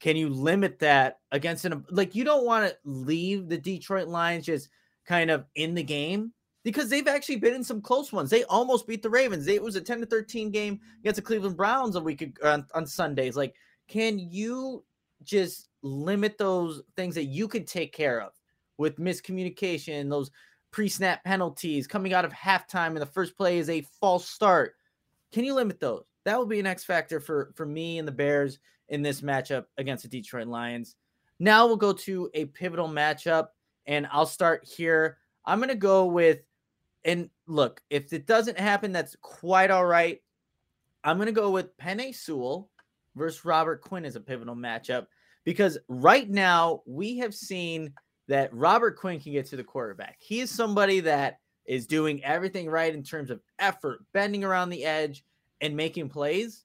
can 0.00 0.14
you 0.14 0.28
limit 0.28 0.78
that 0.80 1.20
against 1.32 1.64
an 1.64 1.86
like 1.88 2.14
you 2.14 2.22
don't 2.22 2.44
want 2.44 2.68
to 2.68 2.76
leave 2.84 3.48
the 3.48 3.56
Detroit 3.56 4.08
Lions 4.08 4.44
just 4.44 4.68
kind 5.06 5.30
of 5.30 5.46
in 5.54 5.74
the 5.74 5.82
game 5.82 6.34
because 6.66 6.90
they've 6.90 7.06
actually 7.06 7.36
been 7.36 7.54
in 7.54 7.62
some 7.62 7.80
close 7.80 8.12
ones. 8.12 8.28
They 8.28 8.42
almost 8.44 8.88
beat 8.88 9.00
the 9.00 9.08
Ravens. 9.08 9.44
They, 9.44 9.54
it 9.54 9.62
was 9.62 9.76
a 9.76 9.80
10 9.80 10.00
to 10.00 10.06
13 10.06 10.50
game 10.50 10.80
against 10.98 11.14
the 11.14 11.22
Cleveland 11.22 11.56
Browns 11.56 11.94
a 11.94 12.00
week 12.00 12.36
on, 12.42 12.66
on 12.74 12.84
Sundays. 12.84 13.36
Like, 13.36 13.54
can 13.86 14.18
you 14.18 14.82
just 15.22 15.68
limit 15.82 16.38
those 16.38 16.82
things 16.96 17.14
that 17.14 17.26
you 17.26 17.46
can 17.46 17.64
take 17.64 17.92
care 17.92 18.20
of 18.20 18.32
with 18.78 18.98
miscommunication, 18.98 20.10
those 20.10 20.32
pre-snap 20.72 21.22
penalties 21.22 21.86
coming 21.86 22.12
out 22.12 22.24
of 22.24 22.32
halftime 22.32 22.88
and 22.88 22.96
the 22.96 23.06
first 23.06 23.36
play 23.36 23.58
is 23.58 23.70
a 23.70 23.86
false 24.00 24.28
start? 24.28 24.74
Can 25.30 25.44
you 25.44 25.54
limit 25.54 25.78
those? 25.78 26.02
That 26.24 26.36
would 26.36 26.48
be 26.48 26.58
an 26.58 26.66
X 26.66 26.82
factor 26.82 27.20
for 27.20 27.52
for 27.54 27.64
me 27.64 28.00
and 28.00 28.08
the 28.08 28.12
Bears 28.12 28.58
in 28.88 29.02
this 29.02 29.20
matchup 29.20 29.66
against 29.78 30.02
the 30.02 30.08
Detroit 30.08 30.48
Lions. 30.48 30.96
Now 31.38 31.68
we'll 31.68 31.76
go 31.76 31.92
to 31.92 32.28
a 32.34 32.46
pivotal 32.46 32.88
matchup, 32.88 33.50
and 33.86 34.08
I'll 34.10 34.26
start 34.26 34.66
here. 34.66 35.18
I'm 35.46 35.60
going 35.60 35.68
to 35.68 35.76
go 35.76 36.06
with, 36.06 36.40
and 37.06 37.30
look, 37.46 37.80
if 37.88 38.12
it 38.12 38.26
doesn't 38.26 38.58
happen, 38.58 38.92
that's 38.92 39.16
quite 39.22 39.70
all 39.70 39.86
right. 39.86 40.20
I'm 41.04 41.16
going 41.16 41.26
to 41.26 41.32
go 41.32 41.50
with 41.50 41.76
Penei 41.78 42.14
Sewell 42.14 42.68
versus 43.14 43.44
Robert 43.44 43.80
Quinn 43.80 44.04
as 44.04 44.16
a 44.16 44.20
pivotal 44.20 44.56
matchup 44.56 45.06
because 45.44 45.78
right 45.88 46.28
now 46.28 46.82
we 46.84 47.18
have 47.18 47.32
seen 47.32 47.94
that 48.26 48.52
Robert 48.52 48.98
Quinn 48.98 49.20
can 49.20 49.32
get 49.32 49.46
to 49.46 49.56
the 49.56 49.62
quarterback. 49.62 50.16
He 50.18 50.40
is 50.40 50.50
somebody 50.50 50.98
that 51.00 51.38
is 51.64 51.86
doing 51.86 52.22
everything 52.24 52.68
right 52.68 52.92
in 52.92 53.04
terms 53.04 53.30
of 53.30 53.40
effort, 53.60 54.04
bending 54.12 54.42
around 54.42 54.70
the 54.70 54.84
edge, 54.84 55.24
and 55.60 55.76
making 55.76 56.08
plays. 56.08 56.64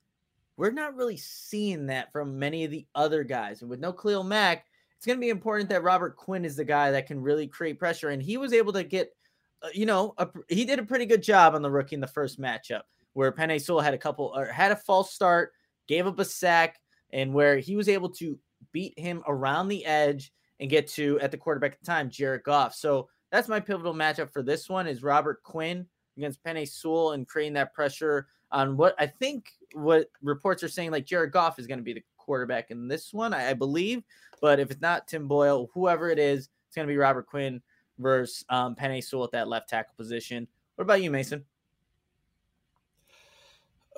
We're 0.57 0.71
not 0.71 0.95
really 0.95 1.17
seeing 1.17 1.85
that 1.87 2.11
from 2.11 2.39
many 2.39 2.63
of 2.63 2.71
the 2.71 2.87
other 2.95 3.23
guys. 3.23 3.61
And 3.61 3.69
with 3.69 3.79
no 3.79 3.93
Khalil 3.93 4.23
Mack, 4.23 4.65
it's 4.97 5.05
going 5.05 5.17
to 5.17 5.21
be 5.21 5.29
important 5.29 5.69
that 5.69 5.83
Robert 5.83 6.15
Quinn 6.17 6.45
is 6.45 6.55
the 6.55 6.65
guy 6.65 6.91
that 6.91 7.07
can 7.07 7.21
really 7.21 7.47
create 7.47 7.79
pressure. 7.79 8.09
And 8.09 8.21
he 8.21 8.37
was 8.37 8.53
able 8.53 8.73
to 8.73 8.83
get, 8.83 9.15
Uh, 9.63 9.69
you 9.73 9.85
know, 9.85 10.13
a, 10.17 10.27
he 10.49 10.65
did 10.65 10.79
a 10.79 10.85
pretty 10.85 11.05
good 11.05 11.21
job 11.21 11.55
on 11.55 11.61
the 11.61 11.71
rookie 11.71 11.95
in 11.95 12.01
the 12.01 12.07
first 12.07 12.39
matchup 12.39 12.81
where 13.13 13.31
Penei 13.31 13.61
Sewell 13.61 13.81
had 13.81 13.93
a 13.93 13.97
couple 13.97 14.31
or 14.35 14.45
had 14.45 14.71
a 14.71 14.75
false 14.75 15.13
start, 15.13 15.51
gave 15.87 16.07
up 16.07 16.19
a 16.19 16.25
sack, 16.25 16.79
and 17.11 17.33
where 17.33 17.57
he 17.57 17.75
was 17.75 17.89
able 17.89 18.09
to 18.09 18.39
beat 18.71 18.97
him 18.97 19.21
around 19.27 19.67
the 19.67 19.85
edge 19.85 20.31
and 20.59 20.69
get 20.69 20.87
to 20.87 21.19
at 21.19 21.31
the 21.31 21.37
quarterback 21.37 21.73
at 21.73 21.79
the 21.79 21.85
time, 21.85 22.09
Jared 22.09 22.43
Goff. 22.43 22.73
So 22.73 23.09
that's 23.31 23.47
my 23.47 23.59
pivotal 23.59 23.93
matchup 23.93 24.31
for 24.31 24.43
this 24.43 24.69
one 24.69 24.87
is 24.87 25.03
Robert 25.03 25.41
Quinn 25.43 25.85
against 26.17 26.43
Penei 26.43 26.67
Sewell 26.67 27.11
and 27.11 27.27
creating 27.27 27.53
that 27.53 27.73
pressure 27.73 28.27
on 28.51 28.77
what 28.77 28.95
I 28.99 29.07
think 29.07 29.45
what 29.73 30.07
reports 30.21 30.61
are 30.63 30.67
saying 30.67 30.91
like 30.91 31.05
Jared 31.05 31.31
Goff 31.31 31.57
is 31.57 31.67
going 31.67 31.79
to 31.79 31.83
be 31.83 31.93
the 31.93 32.03
quarterback 32.17 32.69
in 32.69 32.87
this 32.87 33.13
one, 33.13 33.33
I, 33.33 33.51
I, 33.51 33.53
believe. 33.53 34.03
But 34.41 34.59
if 34.59 34.69
it's 34.69 34.81
not 34.81 35.07
Tim 35.07 35.27
Boyle, 35.27 35.69
whoever 35.73 36.09
it 36.09 36.19
is, 36.19 36.49
it's 36.67 36.75
going 36.75 36.87
to 36.87 36.91
be 36.91 36.97
Robert 36.97 37.27
Quinn 37.27 37.61
versus 38.01 38.43
um, 38.49 38.75
Penei 38.75 39.03
Sewell 39.03 39.25
at 39.25 39.31
that 39.31 39.47
left 39.47 39.69
tackle 39.69 39.93
position. 39.97 40.47
What 40.75 40.83
about 40.83 41.01
you, 41.01 41.11
Mason? 41.11 41.45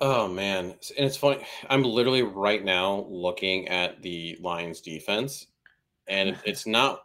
Oh 0.00 0.26
man, 0.26 0.74
and 0.96 1.06
it's 1.06 1.16
funny. 1.16 1.44
I'm 1.70 1.84
literally 1.84 2.22
right 2.22 2.64
now 2.64 3.06
looking 3.08 3.68
at 3.68 4.02
the 4.02 4.36
Lions 4.40 4.80
defense, 4.80 5.46
and 6.08 6.36
it's 6.44 6.66
not. 6.66 7.02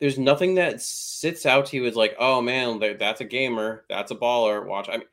There's 0.00 0.18
nothing 0.18 0.54
that 0.54 0.80
sits 0.80 1.44
out 1.44 1.66
to 1.66 1.76
you 1.76 1.84
as 1.86 1.96
like, 1.96 2.14
oh 2.20 2.40
man, 2.40 2.78
that's 3.00 3.20
a 3.20 3.24
gamer, 3.24 3.84
that's 3.88 4.12
a 4.12 4.14
baller. 4.14 4.64
Watch, 4.64 4.88
I 4.88 4.98
mean, 4.98 5.08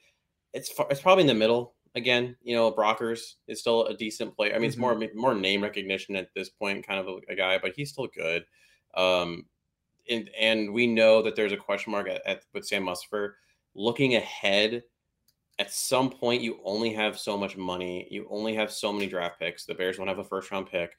it's 0.54 0.72
it's 0.92 1.02
probably 1.02 1.24
in 1.24 1.28
the 1.28 1.34
middle 1.34 1.74
again. 1.96 2.36
You 2.44 2.56
know, 2.56 2.72
Brockers 2.72 3.34
is 3.48 3.60
still 3.60 3.86
a 3.88 3.96
decent 3.96 4.36
player. 4.36 4.52
I 4.52 4.54
mean, 4.54 4.70
mm-hmm. 4.70 4.70
it's 4.70 4.78
more 4.78 5.10
more 5.16 5.34
name 5.34 5.64
recognition 5.64 6.16
at 6.16 6.30
this 6.36 6.50
point, 6.50 6.86
kind 6.86 7.00
of 7.00 7.08
a, 7.08 7.34
a 7.34 7.36
guy, 7.36 7.58
but 7.58 7.74
he's 7.76 7.92
still 7.92 8.08
good. 8.16 8.46
Um, 8.96 9.46
and 10.10 10.30
and 10.40 10.74
we 10.74 10.88
know 10.88 11.22
that 11.22 11.36
there's 11.36 11.52
a 11.52 11.58
question 11.58 11.92
mark 11.92 12.08
at, 12.08 12.26
at 12.26 12.44
with 12.54 12.66
Sam 12.66 12.84
Mustipher. 12.84 13.34
Looking 13.74 14.16
ahead, 14.16 14.84
at 15.60 15.72
some 15.72 16.10
point 16.10 16.42
you 16.42 16.60
only 16.64 16.94
have 16.94 17.18
so 17.18 17.38
much 17.38 17.58
money. 17.58 18.08
You 18.10 18.28
only 18.30 18.56
have 18.56 18.72
so 18.72 18.94
many 18.94 19.08
draft 19.08 19.40
picks. 19.40 19.66
The 19.66 19.76
Bears 19.76 19.98
won't 19.98 20.10
have 20.10 20.20
a 20.20 20.24
first 20.24 20.52
round 20.52 20.68
pick 20.68 20.92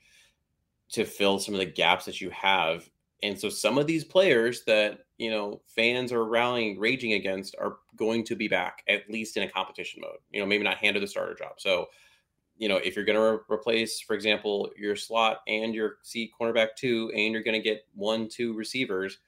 to 0.93 1.05
fill 1.05 1.39
some 1.39 1.55
of 1.55 1.61
the 1.61 1.67
gaps 1.67 2.05
that 2.05 2.21
you 2.21 2.31
have. 2.31 2.89
And 3.23 3.39
so 3.39 3.49
some 3.49 3.79
of 3.79 3.87
these 3.87 4.05
players 4.05 4.63
that 4.65 5.01
you 5.19 5.31
know 5.31 5.61
fans 5.67 6.13
are 6.13 6.25
rallying 6.25 6.79
raging 6.79 7.15
against 7.15 7.57
are 7.59 7.79
going 7.97 8.25
to 8.25 8.37
be 8.37 8.49
back 8.49 8.83
at 8.89 9.09
least 9.11 9.37
in 9.37 9.43
a 9.43 9.51
competition 9.51 10.01
mode 10.03 10.19
you 10.31 10.41
know 10.41 10.47
maybe 10.47 10.65
not 10.65 10.77
handed 10.77 11.03
the 11.03 11.07
starter 11.07 11.35
job 11.35 11.53
so 11.59 11.87
you 12.57 12.69
know 12.69 12.77
if 12.77 12.97
you're 12.97 13.05
going 13.05 13.17
to 13.19 13.33
re- 13.33 13.57
replace 13.57 14.01
for 14.01 14.15
example 14.15 14.71
your 14.77 14.97
slot 14.97 15.41
and 15.47 15.75
your 15.75 15.97
c 16.03 16.31
cornerback 16.39 16.69
two 16.77 17.11
and 17.15 17.33
you're 17.33 17.43
going 17.43 17.61
to 17.61 17.63
get 17.63 17.87
one 17.95 18.29
two 18.29 18.55
receivers 18.55 19.19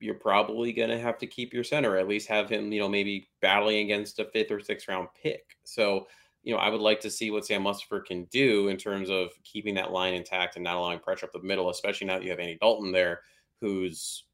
you're 0.00 0.14
probably 0.14 0.72
going 0.72 0.90
to 0.90 0.98
have 0.98 1.18
to 1.18 1.26
keep 1.26 1.52
your 1.52 1.64
center 1.64 1.96
at 1.96 2.08
least 2.08 2.28
have 2.28 2.48
him 2.48 2.72
you 2.72 2.80
know 2.80 2.88
maybe 2.88 3.28
battling 3.40 3.78
against 3.78 4.18
a 4.18 4.24
fifth 4.26 4.50
or 4.50 4.60
sixth 4.60 4.88
round 4.88 5.08
pick 5.20 5.56
so 5.64 6.06
you 6.42 6.54
know 6.54 6.60
i 6.60 6.68
would 6.68 6.80
like 6.80 7.00
to 7.00 7.10
see 7.10 7.30
what 7.30 7.44
sam 7.44 7.62
Mustipher 7.62 8.04
can 8.04 8.24
do 8.24 8.68
in 8.68 8.76
terms 8.76 9.10
of 9.10 9.30
keeping 9.44 9.74
that 9.74 9.92
line 9.92 10.14
intact 10.14 10.56
and 10.56 10.64
not 10.64 10.76
allowing 10.76 10.98
pressure 10.98 11.26
up 11.26 11.32
the 11.32 11.42
middle 11.42 11.70
especially 11.70 12.06
now 12.06 12.14
that 12.14 12.24
you 12.24 12.30
have 12.30 12.40
andy 12.40 12.58
dalton 12.60 12.92
there 12.92 13.20
who's 13.60 14.24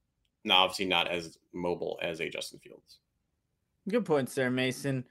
now 0.45 0.59
obviously 0.59 0.85
not 0.85 1.09
as 1.09 1.39
mobile 1.53 1.99
as 2.03 2.21
a 2.21 2.29
Justin 2.29 2.61
Fields. 2.61 2.99
Good 3.89 4.05
points 4.05 4.35
there, 4.35 4.51
Mason. 4.51 5.05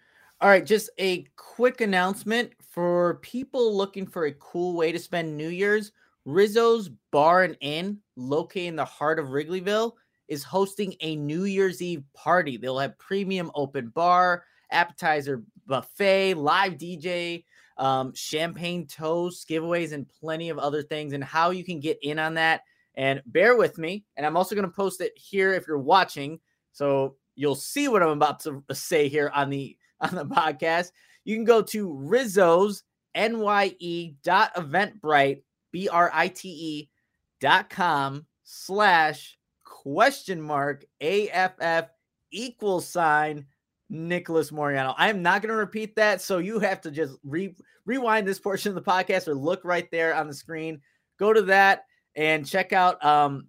All 0.43 0.49
right, 0.49 0.65
just 0.65 0.89
a 0.99 1.25
quick 1.37 1.79
announcement 1.79 2.51
for 2.69 3.19
people 3.21 3.77
looking 3.77 4.05
for 4.05 4.25
a 4.25 4.33
cool 4.33 4.75
way 4.75 4.91
to 4.91 4.99
spend 4.99 5.37
New 5.37 5.47
Year's. 5.47 5.93
Rizzo's 6.25 6.89
Bar 7.13 7.43
and 7.43 7.55
Inn, 7.61 7.99
located 8.17 8.67
in 8.67 8.75
the 8.75 8.83
heart 8.83 9.19
of 9.19 9.27
Wrigleyville, 9.27 9.93
is 10.27 10.43
hosting 10.43 10.95
a 10.99 11.15
New 11.15 11.45
Year's 11.45 11.81
Eve 11.81 12.03
party. 12.13 12.57
They'll 12.57 12.77
have 12.77 12.99
premium 12.99 13.51
open 13.55 13.87
bar, 13.87 14.43
appetizer 14.69 15.43
buffet, 15.65 16.33
live 16.33 16.73
DJ, 16.73 17.45
um, 17.77 18.13
champagne 18.13 18.85
toast, 18.85 19.47
giveaways, 19.47 19.93
and 19.93 20.09
plenty 20.09 20.49
of 20.49 20.59
other 20.59 20.83
things. 20.83 21.13
And 21.13 21.23
how 21.23 21.51
you 21.51 21.63
can 21.63 21.79
get 21.79 21.99
in 22.01 22.19
on 22.19 22.33
that 22.33 22.63
and 22.95 23.21
bear 23.27 23.55
with 23.55 23.77
me. 23.77 24.03
And 24.17 24.25
I'm 24.25 24.35
also 24.35 24.55
going 24.55 24.67
to 24.67 24.75
post 24.75 24.99
it 24.99 25.13
here 25.15 25.53
if 25.53 25.69
you're 25.69 25.77
watching. 25.77 26.41
So 26.73 27.15
you'll 27.35 27.55
see 27.55 27.87
what 27.87 28.03
I'm 28.03 28.09
about 28.09 28.41
to 28.41 28.61
say 28.73 29.07
here 29.07 29.31
on 29.33 29.49
the 29.49 29.77
on 30.03 30.15
the 30.15 30.25
podcast. 30.25 30.91
You 31.25 31.35
can 31.35 31.45
go 31.45 31.61
to 31.61 31.93
Rizzo's 31.93 32.83
NYE 33.15 34.15
dot 34.23 34.53
Eventbrite, 34.55 35.43
B 35.71 35.87
R 35.89 36.11
I 36.13 36.27
T 36.27 36.49
E 36.49 36.89
dot 37.39 37.69
com 37.69 38.25
slash 38.43 39.37
question 39.63 40.41
mark 40.41 40.85
AFF 41.01 41.89
equal 42.31 42.81
sign 42.81 43.45
Nicholas 43.89 44.51
Moreano. 44.51 44.95
I'm 44.97 45.21
not 45.21 45.41
going 45.41 45.51
to 45.51 45.55
repeat 45.55 45.95
that. 45.95 46.21
So 46.21 46.39
you 46.39 46.59
have 46.59 46.81
to 46.81 46.91
just 46.91 47.17
re- 47.23 47.55
rewind 47.85 48.27
this 48.27 48.39
portion 48.39 48.69
of 48.69 48.75
the 48.75 48.89
podcast 48.89 49.27
or 49.27 49.35
look 49.35 49.63
right 49.63 49.89
there 49.91 50.15
on 50.15 50.27
the 50.27 50.33
screen. 50.33 50.81
Go 51.19 51.31
to 51.31 51.43
that 51.43 51.85
and 52.15 52.45
check 52.45 52.73
out 52.73 53.03
um, 53.05 53.47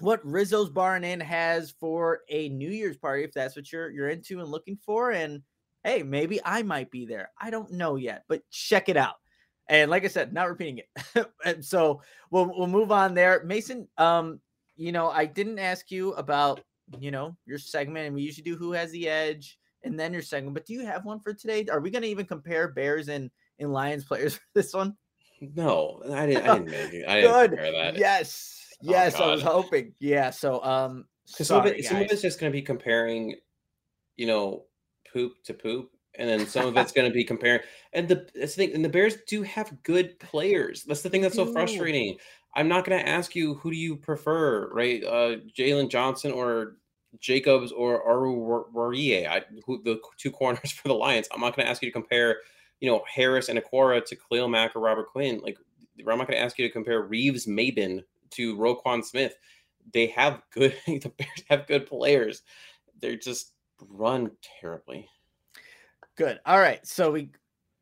what 0.00 0.24
Rizzo's 0.24 0.70
Bar 0.70 0.96
and 0.96 1.04
Inn 1.04 1.20
has 1.20 1.74
for 1.78 2.20
a 2.28 2.48
New 2.48 2.70
Year's 2.70 2.96
party, 2.96 3.22
if 3.24 3.32
that's 3.32 3.56
what 3.56 3.70
you're 3.70 3.90
you're 3.90 4.10
into 4.10 4.40
and 4.40 4.48
looking 4.48 4.76
for. 4.84 5.12
And 5.12 5.42
hey, 5.86 6.02
maybe 6.02 6.40
I 6.44 6.64
might 6.64 6.90
be 6.90 7.06
there. 7.06 7.30
I 7.40 7.50
don't 7.50 7.70
know 7.70 7.94
yet, 7.94 8.24
but 8.28 8.42
check 8.50 8.88
it 8.88 8.96
out. 8.96 9.14
And 9.68 9.88
like 9.88 10.04
I 10.04 10.08
said, 10.08 10.32
not 10.32 10.48
repeating 10.48 10.78
it. 10.78 11.26
And 11.44 11.64
so 11.64 12.02
we'll 12.30 12.46
we'll 12.46 12.66
move 12.66 12.90
on 12.90 13.14
there. 13.14 13.42
Mason, 13.44 13.86
um, 13.98 14.40
you 14.76 14.90
know, 14.90 15.10
I 15.10 15.26
didn't 15.26 15.60
ask 15.60 15.90
you 15.92 16.12
about 16.14 16.60
you 16.98 17.12
know 17.12 17.36
your 17.46 17.58
segment, 17.58 18.06
and 18.06 18.14
we 18.14 18.22
usually 18.22 18.44
do 18.44 18.56
who 18.56 18.72
has 18.72 18.90
the 18.90 19.08
edge 19.08 19.58
and 19.84 19.98
then 19.98 20.12
your 20.12 20.22
segment. 20.22 20.54
But 20.54 20.66
do 20.66 20.74
you 20.74 20.84
have 20.84 21.04
one 21.04 21.20
for 21.20 21.32
today? 21.32 21.64
Are 21.70 21.80
we 21.80 21.90
going 21.90 22.02
to 22.02 22.08
even 22.08 22.26
compare 22.26 22.68
Bears 22.68 23.08
and 23.08 23.30
and 23.60 23.72
Lions 23.72 24.04
players 24.04 24.34
for 24.36 24.46
this 24.54 24.74
one? 24.74 24.96
No, 25.40 26.02
I 26.12 26.26
didn't. 26.26 26.48
I 26.48 26.54
didn't 26.54 26.70
make 26.70 26.92
it. 26.92 27.08
I 27.08 27.20
didn't 27.20 27.48
compare 27.50 27.72
that. 27.72 27.96
Yes, 27.96 28.66
oh, 28.82 28.90
yes, 28.90 29.14
oh, 29.18 29.24
I 29.24 29.32
was 29.32 29.42
hoping. 29.42 29.94
Yeah. 30.00 30.30
So 30.30 30.62
um, 30.64 31.04
some 31.26 31.60
of, 31.60 31.66
it, 31.66 31.84
some 31.84 31.98
of 31.98 32.02
it's 32.10 32.22
just 32.22 32.40
going 32.40 32.50
to 32.50 32.56
be 32.56 32.62
comparing, 32.62 33.36
you 34.16 34.26
know, 34.26 34.64
poop 35.16 35.42
to 35.44 35.54
poop, 35.54 35.90
and 36.16 36.28
then 36.28 36.46
some 36.46 36.66
of 36.66 36.76
it's 36.76 36.92
going 36.96 37.08
to 37.08 37.14
be 37.14 37.24
comparing. 37.24 37.60
And 37.92 38.08
the 38.08 38.28
that's 38.34 38.54
the 38.54 38.66
thing. 38.66 38.74
And 38.74 38.84
the 38.84 38.88
Bears 38.88 39.16
do 39.26 39.42
have 39.42 39.82
good 39.82 40.18
players. 40.18 40.84
That's 40.84 41.02
the 41.02 41.10
thing 41.10 41.22
that's 41.22 41.36
so 41.36 41.46
frustrating. 41.46 42.18
I'm 42.54 42.68
not 42.68 42.84
going 42.84 42.98
to 42.98 43.08
ask 43.08 43.34
you 43.34 43.54
who 43.54 43.70
do 43.70 43.76
you 43.76 43.96
prefer, 43.96 44.68
right? 44.72 45.04
Uh, 45.04 45.36
Jaylon 45.56 45.90
Johnson 45.90 46.32
or 46.32 46.76
Jacobs 47.20 47.72
or 47.72 48.02
Aru 48.02 48.64
Warie, 48.74 49.42
who 49.64 49.82
the 49.82 50.00
two 50.18 50.30
corners 50.30 50.72
for 50.72 50.88
the 50.88 50.94
Lions. 50.94 51.28
I'm 51.32 51.40
not 51.40 51.56
going 51.56 51.66
to 51.66 51.70
ask 51.70 51.82
you 51.82 51.88
to 51.88 51.92
compare, 51.92 52.40
you 52.80 52.90
know, 52.90 53.02
Harris 53.12 53.48
and 53.48 53.58
Okwara 53.58 54.04
to 54.04 54.16
Khalil 54.16 54.48
Mack 54.48 54.76
or 54.76 54.80
Robert 54.80 55.08
Quinn. 55.08 55.40
Like, 55.42 55.58
I'm 56.00 56.18
not 56.18 56.28
going 56.28 56.38
to 56.38 56.44
ask 56.44 56.58
you 56.58 56.66
to 56.66 56.72
compare 56.72 57.02
Reeves 57.02 57.46
Maybin 57.46 58.02
to 58.32 58.56
Roquan 58.56 59.04
Smith. 59.04 59.34
They 59.92 60.06
have 60.08 60.42
good. 60.50 60.74
The 60.86 61.12
Bears 61.16 61.44
have 61.48 61.66
good 61.66 61.86
players. 61.86 62.42
They're 63.00 63.16
just 63.16 63.52
run 63.80 64.30
terribly. 64.60 65.08
Good. 66.16 66.40
All 66.46 66.58
right. 66.58 66.84
So 66.86 67.12
we 67.12 67.30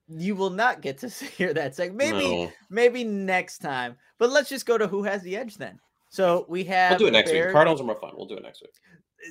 you 0.08 0.34
will 0.36 0.50
not 0.50 0.82
get 0.82 0.98
to 0.98 1.08
hear 1.36 1.54
that 1.54 1.74
segment. 1.74 1.98
Maybe 1.98 2.28
no. 2.28 2.52
maybe 2.70 3.04
next 3.04 3.58
time. 3.58 3.96
But 4.18 4.30
let's 4.30 4.48
just 4.48 4.66
go 4.66 4.78
to 4.78 4.86
who 4.86 5.02
has 5.02 5.22
the 5.22 5.36
edge 5.36 5.56
then. 5.56 5.78
So 6.10 6.46
we 6.48 6.62
have 6.64 6.92
We'll 6.92 6.98
do 7.00 7.06
it 7.08 7.12
next 7.12 7.32
Bears. 7.32 7.46
week. 7.46 7.52
Cardinals 7.52 7.80
are 7.80 7.84
more 7.84 7.98
fun. 8.00 8.12
We'll 8.16 8.26
do 8.26 8.36
it 8.36 8.42
next 8.42 8.62
week. 8.62 8.70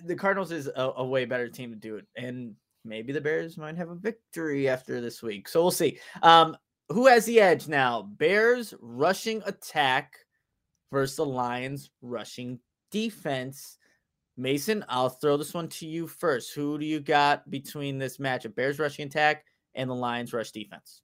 The 0.06 0.16
Cardinals 0.16 0.52
is 0.52 0.68
a, 0.68 0.92
a, 0.98 1.06
way 1.06 1.24
better 1.24 1.48
team 1.48 1.70
to 1.70 1.78
do 1.78 1.96
it. 1.96 2.06
And 2.18 2.56
maybe 2.84 3.14
the 3.14 3.22
Bears 3.22 3.58
might 3.58 3.78
have 3.78 3.90
a 3.90 3.96
victory 3.96 4.68
after 4.68 5.00
this 5.00 5.24
week. 5.24 5.48
So 5.48 5.62
we'll 5.62 5.72
see. 5.72 6.00
Um, 6.24 6.58
who 6.90 7.08
has 7.08 7.26
the 7.26 7.40
edge 7.40 7.70
now? 7.70 8.02
Bears 8.02 8.74
rushing 8.82 9.42
attack 9.46 10.16
versus 10.92 11.16
the 11.16 11.26
Lions 11.26 11.90
rushing 12.02 12.60
defense. 12.92 13.78
Mason, 14.36 14.84
I'll 14.90 15.10
throw 15.10 15.38
this 15.38 15.54
one 15.54 15.68
to 15.70 15.86
you 15.86 16.08
first. 16.08 16.54
Who 16.54 16.78
do 16.80 16.86
you 16.86 17.00
got 17.00 17.50
between 17.50 18.00
this 18.00 18.18
matchup? 18.18 18.56
Bears 18.56 18.80
rushing 18.80 19.06
attack 19.06 19.46
and 19.76 19.90
the 19.90 19.96
Lions 19.96 20.34
rush 20.34 20.52
defense? 20.52 21.02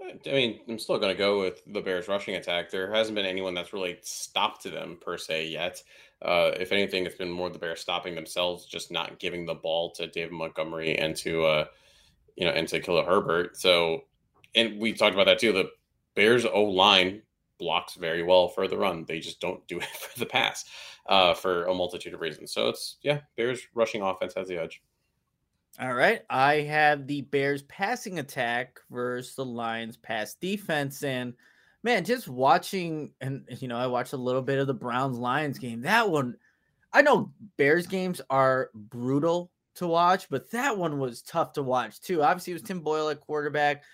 I 0.00 0.30
mean, 0.30 0.60
I'm 0.68 0.78
still 0.78 0.98
going 0.98 1.12
to 1.12 1.18
go 1.18 1.40
with 1.40 1.62
the 1.66 1.80
Bears 1.80 2.06
rushing 2.06 2.36
attack. 2.36 2.70
There 2.70 2.92
hasn't 2.92 3.16
been 3.16 3.26
anyone 3.26 3.54
that's 3.54 3.72
really 3.72 3.98
stopped 4.02 4.62
them 4.64 4.98
per 5.00 5.16
se 5.16 5.48
yet. 5.48 5.82
Uh, 6.22 6.52
if 6.58 6.70
anything, 6.70 7.04
it's 7.04 7.16
been 7.16 7.30
more 7.30 7.50
the 7.50 7.58
Bears 7.58 7.80
stopping 7.80 8.14
themselves, 8.14 8.66
just 8.66 8.90
not 8.90 9.18
giving 9.18 9.46
the 9.46 9.54
ball 9.54 9.90
to 9.92 10.06
David 10.06 10.32
Montgomery 10.32 10.96
and 10.96 11.16
to, 11.16 11.44
uh, 11.44 11.64
you 12.36 12.44
know, 12.44 12.52
and 12.52 12.68
to 12.68 12.80
Khalil 12.80 13.04
Herbert. 13.04 13.56
So, 13.56 14.02
and 14.54 14.78
we 14.80 14.92
talked 14.92 15.14
about 15.14 15.26
that 15.26 15.38
too. 15.38 15.52
The 15.52 15.70
Bears 16.14 16.44
O 16.44 16.62
line 16.62 17.22
blocks 17.58 17.94
very 17.94 18.22
well 18.22 18.48
for 18.48 18.68
the 18.68 18.76
run. 18.76 19.04
They 19.06 19.20
just 19.20 19.40
don't 19.40 19.66
do 19.66 19.78
it 19.80 19.84
for 19.84 20.18
the 20.18 20.26
pass 20.26 20.64
uh, 21.06 21.34
for 21.34 21.64
a 21.66 21.74
multitude 21.74 22.14
of 22.14 22.20
reasons. 22.20 22.52
So 22.52 22.68
it's 22.68 22.96
yeah, 23.02 23.20
Bears 23.36 23.66
rushing 23.74 24.02
offense 24.02 24.34
has 24.36 24.48
the 24.48 24.60
edge. 24.60 24.82
All 25.78 25.92
right. 25.92 26.22
I 26.30 26.54
have 26.62 27.06
the 27.06 27.20
Bears 27.22 27.62
passing 27.64 28.18
attack 28.18 28.80
versus 28.90 29.34
the 29.34 29.44
Lions 29.44 29.98
pass 29.98 30.34
defense. 30.34 31.02
And 31.02 31.34
man, 31.82 32.04
just 32.04 32.28
watching, 32.28 33.12
and 33.20 33.44
you 33.58 33.68
know, 33.68 33.76
I 33.76 33.86
watched 33.86 34.14
a 34.14 34.18
little 34.18 34.40
bit 34.40 34.58
of 34.58 34.66
the 34.66 34.74
Browns 34.74 35.18
Lions 35.18 35.58
game. 35.58 35.82
That 35.82 36.08
one, 36.08 36.36
I 36.94 37.02
know 37.02 37.30
Bears 37.58 37.86
games 37.86 38.22
are 38.30 38.70
brutal 38.74 39.50
to 39.74 39.86
watch, 39.86 40.30
but 40.30 40.50
that 40.52 40.78
one 40.78 40.98
was 40.98 41.20
tough 41.20 41.52
to 41.54 41.62
watch 41.62 42.00
too. 42.00 42.22
Obviously, 42.22 42.52
it 42.52 42.54
was 42.54 42.62
Tim 42.62 42.80
Boyle 42.80 43.10
at 43.10 43.20
quarterback, 43.20 43.84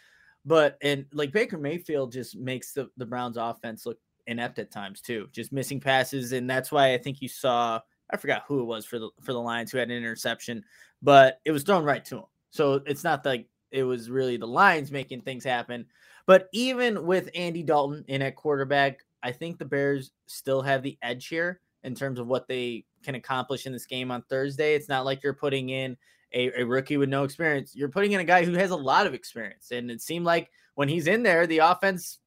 but 0.44 0.78
and 0.82 1.06
like 1.12 1.32
Baker 1.32 1.58
Mayfield 1.58 2.12
just 2.12 2.36
makes 2.36 2.72
the, 2.72 2.90
the 2.96 3.06
Browns 3.06 3.36
offense 3.36 3.86
look 3.86 3.98
inept 4.26 4.58
at 4.58 4.70
times 4.70 5.00
too, 5.00 5.28
just 5.32 5.52
missing 5.52 5.80
passes. 5.80 6.32
And 6.32 6.48
that's 6.48 6.72
why 6.72 6.94
I 6.94 6.98
think 6.98 7.20
you 7.20 7.28
saw 7.28 7.80
I 8.10 8.16
forgot 8.16 8.44
who 8.46 8.60
it 8.60 8.64
was 8.64 8.84
for 8.84 8.98
the 8.98 9.10
for 9.20 9.32
the 9.32 9.40
Lions 9.40 9.72
who 9.72 9.78
had 9.78 9.90
an 9.90 9.96
interception, 9.96 10.64
but 11.00 11.40
it 11.44 11.52
was 11.52 11.62
thrown 11.62 11.84
right 11.84 12.04
to 12.06 12.18
him. 12.18 12.24
So 12.50 12.82
it's 12.86 13.04
not 13.04 13.24
like 13.24 13.46
it 13.70 13.84
was 13.84 14.10
really 14.10 14.36
the 14.36 14.46
Lions 14.46 14.90
making 14.90 15.22
things 15.22 15.44
happen. 15.44 15.86
But 16.26 16.48
even 16.52 17.06
with 17.06 17.30
Andy 17.34 17.62
Dalton 17.62 18.04
in 18.06 18.22
at 18.22 18.36
quarterback, 18.36 19.00
I 19.22 19.32
think 19.32 19.58
the 19.58 19.64
Bears 19.64 20.12
still 20.26 20.62
have 20.62 20.82
the 20.82 20.98
edge 21.02 21.26
here 21.26 21.60
in 21.82 21.94
terms 21.94 22.18
of 22.18 22.26
what 22.26 22.46
they 22.46 22.84
can 23.02 23.14
accomplish 23.14 23.66
in 23.66 23.72
this 23.72 23.86
game 23.86 24.10
on 24.10 24.22
Thursday. 24.22 24.74
It's 24.74 24.88
not 24.88 25.04
like 25.04 25.22
you're 25.22 25.32
putting 25.32 25.70
in 25.70 25.96
a, 26.34 26.60
a 26.60 26.64
rookie 26.64 26.96
with 26.96 27.08
no 27.08 27.24
experience. 27.24 27.74
You're 27.74 27.88
putting 27.88 28.12
in 28.12 28.20
a 28.20 28.24
guy 28.24 28.44
who 28.44 28.52
has 28.54 28.70
a 28.70 28.76
lot 28.76 29.06
of 29.06 29.14
experience. 29.14 29.70
And 29.70 29.90
it 29.90 30.00
seemed 30.00 30.24
like 30.24 30.50
when 30.74 30.88
he's 30.88 31.06
in 31.06 31.22
there, 31.22 31.46
the 31.46 31.58
offense 31.58 32.18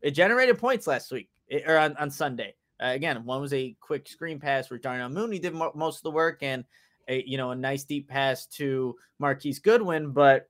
it 0.00 0.12
generated 0.12 0.58
points 0.58 0.86
last 0.86 1.12
week 1.12 1.28
eh, 1.50 1.60
or 1.66 1.78
on, 1.78 1.96
on 1.96 2.10
Sunday. 2.10 2.54
Uh, 2.82 2.88
again, 2.88 3.24
one 3.24 3.40
was 3.40 3.52
a 3.52 3.76
quick 3.80 4.08
screen 4.08 4.40
pass 4.40 4.70
where 4.70 4.78
Darnell 4.78 5.10
Mooney 5.10 5.38
did 5.38 5.54
mo- 5.54 5.72
most 5.74 5.98
of 5.98 6.02
the 6.04 6.10
work, 6.10 6.42
and 6.42 6.64
a 7.08 7.22
you 7.26 7.36
know 7.36 7.50
a 7.50 7.56
nice 7.56 7.84
deep 7.84 8.08
pass 8.08 8.46
to 8.46 8.96
Marquise 9.18 9.58
Goodwin. 9.58 10.12
But 10.12 10.48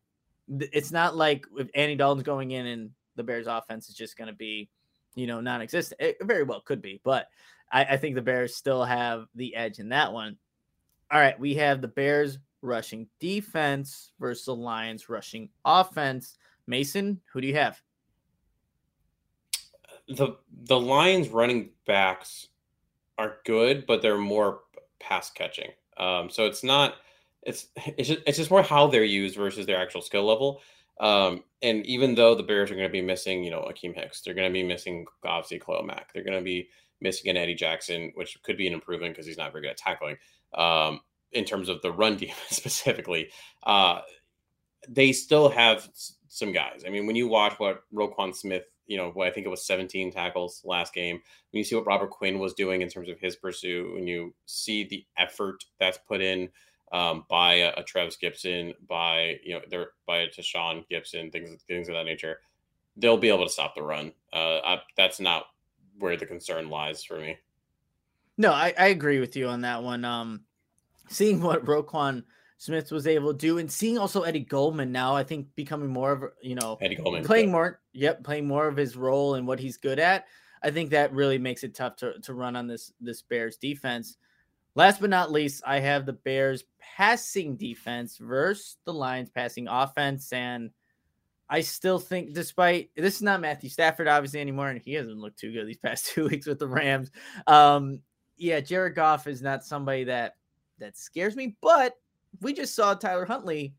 th- 0.49 0.71
it's 0.73 0.93
not 0.93 1.17
like 1.17 1.45
if 1.57 1.69
Andy 1.75 1.97
Dalton's 1.97 2.23
going 2.23 2.53
in 2.53 2.67
and 2.67 2.91
the 3.17 3.25
Bears' 3.25 3.49
offense 3.49 3.89
is 3.89 3.97
just 3.97 4.17
going 4.17 4.29
to 4.29 4.35
be, 4.35 4.69
you 5.17 5.27
know, 5.27 5.41
non-existent. 5.41 6.01
It 6.01 6.17
very 6.23 6.45
well 6.45 6.61
could 6.61 6.81
be, 6.81 7.01
but 7.03 7.27
I, 7.73 7.85
I 7.85 7.97
think 7.97 8.15
the 8.15 8.23
Bears 8.23 8.55
still 8.55 8.85
have 8.85 9.27
the 9.35 9.57
edge 9.57 9.81
in 9.81 9.89
that 9.89 10.13
one. 10.13 10.37
All 11.11 11.19
right, 11.19 11.39
we 11.39 11.55
have 11.55 11.81
the 11.81 11.89
Bears 11.89 12.39
rushing 12.63 13.09
defense 13.21 14.13
versus 14.21 14.45
the 14.45 14.55
Lions 14.55 15.09
rushing 15.09 15.49
offense. 15.65 16.37
Mason, 16.67 17.21
who 17.33 17.41
do 17.41 17.47
you 17.47 17.55
have? 17.55 17.81
the 20.11 20.37
the 20.65 20.79
Lions 20.79 21.29
running 21.29 21.71
backs 21.87 22.49
are 23.19 23.37
good, 23.45 23.87
but 23.87 24.03
they're 24.03 24.19
more 24.19 24.61
pass 24.99 25.31
catching. 25.31 25.71
Um, 25.97 26.29
so 26.29 26.47
it's 26.47 26.65
not 26.65 26.97
it's 27.43 27.69
it's 27.77 28.09
just, 28.09 28.21
it's 28.27 28.39
just 28.39 28.51
more 28.51 28.63
how 28.63 28.87
they're 28.87 29.05
used 29.05 29.37
versus 29.37 29.67
their 29.67 29.81
actual 29.81 30.03
skill 30.03 30.27
level. 30.27 30.61
Um, 31.01 31.45
and 31.63 31.87
even 31.87 32.15
though 32.15 32.35
the 32.35 32.43
Bears 32.43 32.71
are 32.71 32.75
going 32.75 32.89
to 32.89 32.93
be 32.93 33.01
missing, 33.01 33.43
you 33.43 33.51
know, 33.51 33.67
Akiem 33.71 33.95
Hicks, 33.95 34.21
they're 34.21 34.35
going 34.35 34.49
to 34.49 34.53
be 34.53 34.63
missing 34.63 35.07
obviously 35.25 35.59
Khalil 35.59 35.85
Mack. 35.85 36.13
They're 36.13 36.25
going 36.25 36.37
to 36.37 36.45
be 36.45 36.69
missing 37.01 37.31
an 37.31 37.39
Eddie 37.39 37.55
Jackson, 37.55 38.13
which 38.17 38.37
could 38.43 38.59
be 38.59 38.67
an 38.67 38.75
improvement 38.75 39.15
because 39.15 39.27
he's 39.27 39.39
not 39.39 39.53
very 39.53 39.63
good 39.63 39.71
at 39.71 39.77
tackling. 39.79 40.17
Um, 40.53 41.01
in 41.33 41.45
terms 41.45 41.69
of 41.69 41.83
the 41.83 41.93
run 41.93 42.17
defense 42.19 42.57
specifically, 42.57 43.31
uh, 43.65 44.01
they 44.89 45.13
still 45.13 45.49
have 45.49 45.89
some 46.29 46.53
guys. 46.53 46.85
I 46.87 46.91
mean, 46.91 47.07
when 47.07 47.17
you 47.17 47.29
watch 47.29 47.55
what 47.59 47.83
Roquan 47.93 48.35
Smith 48.35 48.65
you 48.91 48.97
know, 48.97 49.11
what 49.13 49.29
I 49.29 49.31
think 49.31 49.47
it 49.47 49.51
was 49.51 49.65
17 49.65 50.11
tackles 50.11 50.63
last 50.65 50.93
game. 50.93 51.21
When 51.51 51.59
you 51.59 51.65
see 51.65 51.77
what 51.77 51.87
Robert 51.87 52.11
Quinn 52.11 52.41
was 52.41 52.55
doing 52.55 52.83
in 52.83 52.89
terms 52.89 53.09
of 53.09 53.21
his 53.21 53.37
pursuit, 53.37 53.95
when 53.95 54.09
you 54.09 54.35
see 54.47 54.83
the 54.83 55.07
effort 55.17 55.65
that's 55.79 55.99
put 56.09 56.21
in 56.21 56.49
um, 56.91 57.25
by 57.31 57.55
a, 57.55 57.73
a 57.77 57.85
Trevis 57.85 58.17
Gipson, 58.21 58.75
by 58.89 59.39
you 59.45 59.55
know, 59.55 59.61
there 59.71 59.91
by 60.09 60.19
a 60.23 60.29
Tashaun 60.29 60.85
Gipson, 60.91 61.31
things 61.31 61.63
things 61.69 61.89
of 61.89 61.95
that 61.95 62.05
nature, 62.05 62.41
they'll 62.97 63.17
be 63.17 63.29
able 63.29 63.47
to 63.47 63.53
stop 63.53 63.77
the 63.77 63.83
run. 63.83 64.13
Uh, 64.33 64.59
I, 64.59 64.81
that's 64.97 65.21
not 65.21 65.45
where 66.01 66.17
the 66.17 66.27
concern 66.27 66.69
lies 66.69 67.05
for 67.05 67.17
me. 67.17 67.39
No, 68.39 68.51
I, 68.51 68.75
I 68.77 68.87
agree 68.87 69.21
with 69.21 69.37
you 69.37 69.47
on 69.47 69.61
that 69.61 69.85
one. 69.85 70.05
Um, 70.05 70.41
seeing 71.11 71.43
what 71.43 71.65
Roquan– 71.65 72.25
Smith 72.61 72.93
was 72.93 73.07
able 73.07 73.33
to 73.33 73.39
do, 73.39 73.57
and 73.57 73.73
seeing 73.73 73.97
also 73.97 74.21
Eddie 74.21 74.41
Goldman 74.41 74.93
now, 74.93 75.17
I 75.17 75.25
think 75.25 75.47
becoming 75.57 75.89
more 75.89 76.13
of 76.13 76.25
you 76.43 76.55
know 76.55 76.77
Eddie 76.83 76.97
Goldman 76.97 77.25
playing 77.25 77.47
good. 77.47 77.53
more, 77.53 77.81
yep, 77.95 78.23
playing 78.23 78.47
more 78.47 78.69
of 78.69 78.77
his 78.77 78.99
role 78.99 79.37
and 79.37 79.47
what 79.47 79.59
he's 79.59 79.79
good 79.79 79.99
at. 79.99 80.27
I 80.63 80.71
think 80.71 80.91
that 80.91 81.15
really 81.15 81.39
makes 81.39 81.65
it 81.65 81.75
tough 81.75 81.97
to 81.97 82.21
to 82.21 82.35
run 82.35 82.57
on 82.57 82.67
this 82.67 82.93
this 83.01 83.23
Bears 83.23 83.57
defense. 83.57 84.19
Last 84.75 85.01
but 85.01 85.09
not 85.09 85.33
least, 85.33 85.63
I 85.67 85.81
have 85.81 86.05
the 86.05 86.13
Bears 86.13 86.65
passing 86.79 87.57
defense 87.57 88.19
versus 88.19 88.77
the 88.85 88.93
Lions 88.93 89.31
passing 89.31 89.67
offense, 89.67 90.31
and 90.31 90.71
I 91.49 91.63
still 91.63 91.99
think, 91.99 92.35
despite 92.35 92.91
this 92.95 93.17
is 93.17 93.23
not 93.23 93.41
Matthew 93.41 93.71
Stafford 93.71 94.07
obviously 94.07 94.43
anymore, 94.43 94.69
and 94.69 94.83
he 94.85 94.93
hasn't 94.93 95.17
looked 95.17 95.39
too 95.39 95.51
good 95.51 95.67
these 95.67 95.79
past 95.79 96.07
two 96.15 96.29
weeks 96.29 96.47
with 96.47 96.59
the 96.59 96.69
Rams. 96.69 97.11
Um, 97.47 98.01
yeah, 98.37 98.61
Jared 98.61 98.97
Goff 98.97 99.27
is 99.27 99.41
not 99.41 99.65
somebody 99.65 100.05
that 100.05 100.35
that 100.81 100.99
scares 100.99 101.37
me, 101.37 101.57
but 101.61 101.95
we 102.41 102.53
just 102.53 102.75
saw 102.75 102.95
Tyler 102.95 103.25
Huntley 103.25 103.75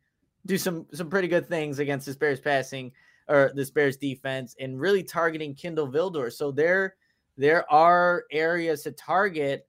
do 0.46 0.58
some 0.58 0.88
some 0.94 1.10
pretty 1.10 1.28
good 1.28 1.48
things 1.48 1.80
against 1.80 2.06
this 2.06 2.16
Bears 2.16 2.40
passing 2.40 2.92
or 3.28 3.52
this 3.56 3.70
Bears 3.70 3.98
defense 3.98 4.56
and 4.60 4.80
really 4.80 5.04
targeting 5.04 5.54
Kindle 5.54 5.88
Vildor. 5.88 6.32
So 6.32 6.52
there 6.52 6.96
there 7.38 7.72
are 7.72 8.26
areas 8.32 8.84
to 8.84 8.92
target, 8.92 9.68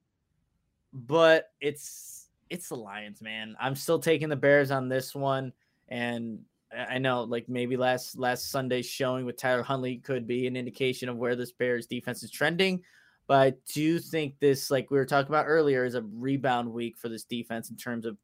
but 0.93 1.51
it's 1.61 2.29
it's 2.51 2.69
the 2.69 2.77
Lions, 2.77 3.23
man. 3.23 3.57
I'm 3.59 3.75
still 3.75 3.99
taking 3.99 4.29
the 4.29 4.37
Bears 4.37 4.71
on 4.71 4.89
this 4.89 5.15
one. 5.15 5.53
And 5.89 6.41
I 6.89 6.99
know 6.99 7.23
like 7.23 7.49
maybe 7.49 7.77
last 7.77 8.19
last 8.19 8.51
Sunday's 8.51 8.87
showing 8.87 9.25
with 9.25 9.37
Tyler 9.37 9.63
Huntley 9.63 9.97
could 9.97 10.27
be 10.27 10.47
an 10.47 10.57
indication 10.57 11.09
of 11.09 11.17
where 11.17 11.37
this 11.37 11.53
Bears 11.53 11.87
defense 11.87 12.23
is 12.23 12.31
trending. 12.31 12.83
But 13.27 13.39
I 13.39 13.55
do 13.73 13.99
think 13.99 14.39
this, 14.41 14.71
like 14.71 14.91
we 14.91 14.99
were 14.99 15.07
talking 15.07 15.31
about 15.31 15.47
earlier, 15.47 15.85
is 15.85 15.95
a 15.95 16.03
rebound 16.03 16.73
week 16.73 16.97
for 16.97 17.09
this 17.09 17.25
defense 17.25 17.71
in 17.71 17.77
terms 17.77 18.05
of 18.05 18.17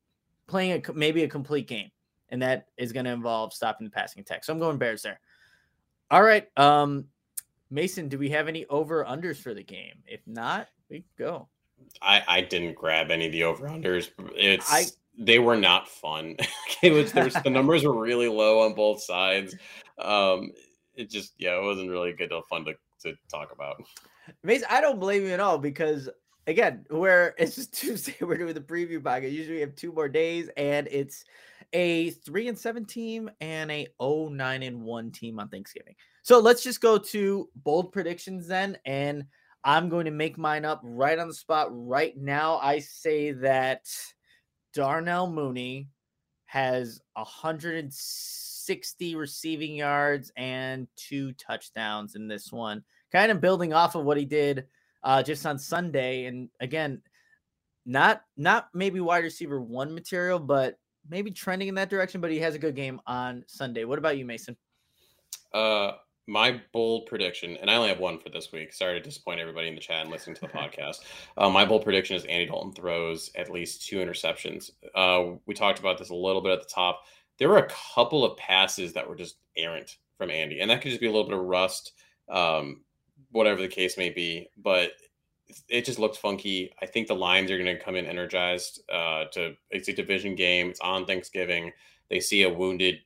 playing 0.46 0.82
a 0.84 0.92
maybe 0.92 1.22
a 1.22 1.28
complete 1.28 1.68
game, 1.68 1.90
and 2.30 2.42
that 2.42 2.66
is 2.76 2.92
going 2.92 3.04
to 3.04 3.12
involve 3.12 3.52
stopping 3.52 3.86
the 3.86 3.90
passing 3.90 4.20
attack. 4.20 4.44
So 4.44 4.52
I'm 4.52 4.58
going 4.58 4.78
Bears 4.78 5.02
there. 5.02 5.20
All 6.10 6.22
right, 6.22 6.46
um, 6.56 7.04
Mason, 7.70 8.08
do 8.08 8.18
we 8.18 8.30
have 8.30 8.48
any 8.48 8.66
over 8.66 9.04
unders 9.04 9.36
for 9.36 9.54
the 9.54 9.62
game? 9.62 10.02
If 10.06 10.20
not, 10.26 10.68
we 10.88 11.04
go. 11.16 11.48
I 12.02 12.22
I 12.26 12.40
didn't 12.40 12.74
grab 12.74 13.10
any 13.10 13.26
of 13.26 13.32
the 13.32 13.44
over 13.44 13.68
unders. 13.68 14.10
It's 14.34 14.72
I, 14.72 14.84
they 15.16 15.38
were 15.38 15.56
not 15.56 15.88
fun. 15.88 16.36
it 16.82 16.92
was 16.92 17.12
there's 17.12 17.34
the 17.34 17.50
numbers 17.50 17.84
were 17.84 17.98
really 17.98 18.28
low 18.28 18.60
on 18.60 18.74
both 18.74 19.02
sides. 19.02 19.54
Um, 19.98 20.52
it 20.94 21.10
just 21.10 21.34
yeah, 21.38 21.58
it 21.58 21.62
wasn't 21.62 21.90
really 21.90 22.12
good 22.12 22.32
or 22.32 22.42
fun 22.44 22.64
to 22.64 22.74
to 23.02 23.14
talk 23.30 23.52
about. 23.52 23.82
Mason, 24.42 24.68
I 24.70 24.80
don't 24.80 25.00
blame 25.00 25.24
you 25.24 25.32
at 25.32 25.40
all 25.40 25.58
because 25.58 26.08
again, 26.46 26.84
where 26.90 27.34
it's 27.38 27.56
just 27.56 27.74
Tuesday, 27.74 28.16
we're 28.20 28.36
doing 28.36 28.54
the 28.54 28.60
preview 28.60 29.00
podcast. 29.00 29.32
Usually 29.32 29.56
we 29.56 29.60
have 29.60 29.76
two 29.76 29.92
more 29.92 30.08
days, 30.08 30.48
and 30.56 30.88
it's 30.90 31.24
a 31.72 32.10
three 32.10 32.48
and 32.48 32.58
seven 32.58 32.84
team 32.84 33.30
and 33.40 33.70
a 33.70 33.86
0 34.02 34.28
9 34.30 34.62
and 34.62 34.82
one 34.82 35.10
team 35.10 35.38
on 35.38 35.48
Thanksgiving. 35.48 35.94
So 36.22 36.40
let's 36.40 36.62
just 36.62 36.80
go 36.80 36.98
to 36.98 37.48
bold 37.56 37.92
predictions 37.92 38.46
then. 38.46 38.78
And 38.84 39.24
I'm 39.64 39.88
going 39.88 40.04
to 40.06 40.10
make 40.10 40.38
mine 40.38 40.64
up 40.64 40.80
right 40.82 41.18
on 41.18 41.28
the 41.28 41.34
spot 41.34 41.68
right 41.70 42.16
now. 42.16 42.58
I 42.58 42.78
say 42.78 43.32
that 43.32 43.86
Darnell 44.72 45.30
Mooney 45.30 45.88
has 46.46 47.00
160 47.14 49.14
receiving 49.14 49.74
yards 49.74 50.32
and 50.36 50.86
two 50.96 51.32
touchdowns 51.32 52.14
in 52.14 52.28
this 52.28 52.52
one 52.52 52.84
kind 53.12 53.30
of 53.30 53.40
building 53.40 53.72
off 53.72 53.94
of 53.94 54.04
what 54.04 54.16
he 54.16 54.24
did 54.24 54.66
uh, 55.02 55.22
just 55.22 55.44
on 55.46 55.58
Sunday. 55.58 56.26
And 56.26 56.48
again, 56.60 57.02
not 57.86 58.22
not 58.36 58.68
maybe 58.74 59.00
wide 59.00 59.24
receiver 59.24 59.60
one 59.60 59.94
material, 59.94 60.38
but 60.38 60.78
maybe 61.08 61.30
trending 61.30 61.68
in 61.68 61.74
that 61.76 61.90
direction. 61.90 62.20
But 62.20 62.30
he 62.30 62.38
has 62.40 62.54
a 62.54 62.58
good 62.58 62.74
game 62.74 63.00
on 63.06 63.44
Sunday. 63.46 63.84
What 63.84 63.98
about 63.98 64.18
you, 64.18 64.24
Mason? 64.24 64.56
Uh, 65.52 65.92
my 66.28 66.60
bold 66.74 67.06
prediction, 67.06 67.56
and 67.56 67.70
I 67.70 67.76
only 67.76 67.88
have 67.88 67.98
one 67.98 68.18
for 68.18 68.28
this 68.28 68.52
week. 68.52 68.74
Sorry 68.74 68.98
to 68.98 69.02
disappoint 69.02 69.40
everybody 69.40 69.68
in 69.68 69.74
the 69.74 69.80
chat 69.80 70.02
and 70.02 70.10
listening 70.10 70.36
to 70.36 70.42
the 70.42 70.48
podcast. 70.48 70.98
Uh, 71.38 71.48
my 71.48 71.64
bold 71.64 71.82
prediction 71.82 72.16
is 72.16 72.24
Andy 72.26 72.46
Dalton 72.46 72.72
throws 72.72 73.30
at 73.34 73.50
least 73.50 73.86
two 73.86 73.96
interceptions. 73.96 74.70
Uh, 74.94 75.38
we 75.46 75.54
talked 75.54 75.78
about 75.78 75.98
this 75.98 76.10
a 76.10 76.14
little 76.14 76.42
bit 76.42 76.52
at 76.52 76.60
the 76.60 76.68
top. 76.72 77.00
There 77.38 77.48
were 77.48 77.58
a 77.58 77.70
couple 77.94 78.24
of 78.24 78.36
passes 78.36 78.92
that 78.92 79.08
were 79.08 79.16
just 79.16 79.38
errant 79.56 79.96
from 80.18 80.30
Andy, 80.30 80.60
and 80.60 80.70
that 80.70 80.82
could 80.82 80.90
just 80.90 81.00
be 81.00 81.06
a 81.06 81.10
little 81.12 81.28
bit 81.28 81.38
of 81.38 81.44
rust. 81.44 81.92
Um, 82.28 82.82
whatever 83.30 83.60
the 83.60 83.68
case 83.68 83.96
may 83.96 84.10
be. 84.10 84.48
But 84.56 84.92
it 85.68 85.84
just 85.84 85.98
looked 85.98 86.18
funky. 86.18 86.72
I 86.82 86.86
think 86.86 87.08
the 87.08 87.14
Lions 87.14 87.50
are 87.50 87.58
going 87.58 87.76
to 87.76 87.82
come 87.82 87.96
in 87.96 88.06
energized. 88.06 88.82
Uh, 88.92 89.24
to 89.32 89.54
it's 89.70 89.88
a 89.88 89.92
division 89.92 90.34
game. 90.34 90.70
It's 90.70 90.80
on 90.80 91.06
Thanksgiving. 91.06 91.72
They 92.10 92.20
see 92.20 92.42
a 92.42 92.52
wounded, 92.52 92.96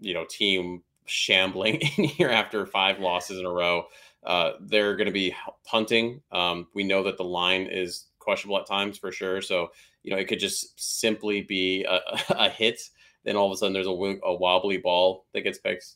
you 0.00 0.14
know, 0.14 0.24
team 0.28 0.82
shambling 1.06 1.76
in 1.76 2.04
here 2.04 2.30
after 2.30 2.66
five 2.66 2.98
losses 2.98 3.38
in 3.38 3.46
a 3.46 3.50
row. 3.50 3.84
Uh, 4.24 4.52
they're 4.60 4.96
going 4.96 5.06
to 5.06 5.12
be 5.12 5.34
punting. 5.64 6.20
Um, 6.30 6.68
we 6.74 6.84
know 6.84 7.02
that 7.02 7.16
the 7.16 7.24
line 7.24 7.62
is 7.62 8.06
questionable 8.20 8.58
at 8.58 8.66
times 8.66 8.98
for 8.98 9.10
sure. 9.10 9.42
So 9.42 9.70
you 10.02 10.10
know, 10.10 10.18
it 10.18 10.26
could 10.28 10.40
just 10.40 10.78
simply 11.00 11.42
be 11.42 11.84
a, 11.84 12.00
a 12.30 12.48
hit. 12.48 12.80
Then 13.24 13.36
all 13.36 13.46
of 13.46 13.52
a 13.52 13.56
sudden, 13.56 13.72
there's 13.72 13.86
a, 13.86 13.90
a 13.90 14.34
wobbly 14.34 14.78
ball 14.78 15.26
that 15.32 15.42
gets 15.42 15.58
picked. 15.58 15.86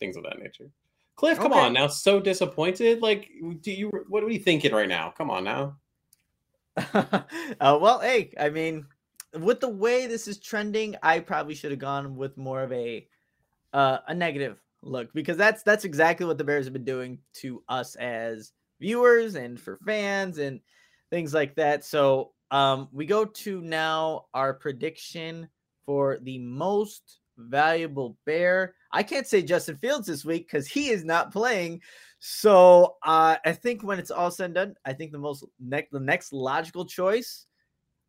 Things 0.00 0.16
of 0.16 0.24
that 0.24 0.38
nature. 0.38 0.70
Cliff, 1.16 1.38
come 1.38 1.52
okay. 1.52 1.60
on 1.60 1.72
now. 1.72 1.86
So 1.86 2.20
disappointed. 2.20 3.00
Like, 3.00 3.30
do 3.60 3.70
you? 3.70 3.90
What 4.08 4.24
are 4.24 4.30
you 4.30 4.40
thinking 4.40 4.72
right 4.72 4.88
now? 4.88 5.14
Come 5.16 5.30
on 5.30 5.44
now. 5.44 5.76
uh, 6.76 7.22
well, 7.80 8.00
hey, 8.00 8.32
I 8.38 8.48
mean, 8.48 8.86
with 9.38 9.60
the 9.60 9.68
way 9.68 10.06
this 10.06 10.26
is 10.26 10.38
trending, 10.38 10.96
I 11.02 11.20
probably 11.20 11.54
should 11.54 11.70
have 11.70 11.80
gone 11.80 12.16
with 12.16 12.36
more 12.36 12.62
of 12.62 12.72
a 12.72 13.06
uh, 13.72 13.98
a 14.08 14.14
negative 14.14 14.60
look 14.82 15.12
because 15.14 15.36
that's 15.36 15.62
that's 15.62 15.84
exactly 15.84 16.26
what 16.26 16.38
the 16.38 16.44
Bears 16.44 16.66
have 16.66 16.72
been 16.72 16.84
doing 16.84 17.18
to 17.34 17.62
us 17.68 17.94
as 17.96 18.52
viewers 18.80 19.34
and 19.34 19.58
for 19.58 19.78
fans 19.86 20.38
and 20.38 20.60
things 21.10 21.32
like 21.32 21.54
that. 21.54 21.84
So 21.84 22.32
um, 22.50 22.88
we 22.92 23.06
go 23.06 23.24
to 23.24 23.60
now 23.60 24.26
our 24.34 24.54
prediction 24.54 25.48
for 25.86 26.18
the 26.22 26.38
most 26.38 27.20
valuable 27.36 28.16
bear. 28.24 28.74
I 28.92 29.02
can't 29.02 29.26
say 29.26 29.42
Justin 29.42 29.76
Fields 29.76 30.06
this 30.06 30.24
week 30.24 30.46
because 30.46 30.66
he 30.66 30.90
is 30.90 31.04
not 31.04 31.32
playing. 31.32 31.80
So 32.18 32.96
uh, 33.02 33.36
I 33.44 33.52
think 33.52 33.82
when 33.82 33.98
it's 33.98 34.10
all 34.10 34.30
said 34.30 34.46
and 34.46 34.54
done, 34.54 34.74
I 34.84 34.92
think 34.92 35.12
the 35.12 35.18
most 35.18 35.44
next 35.60 35.90
the 35.92 36.00
next 36.00 36.32
logical 36.32 36.86
choice 36.86 37.46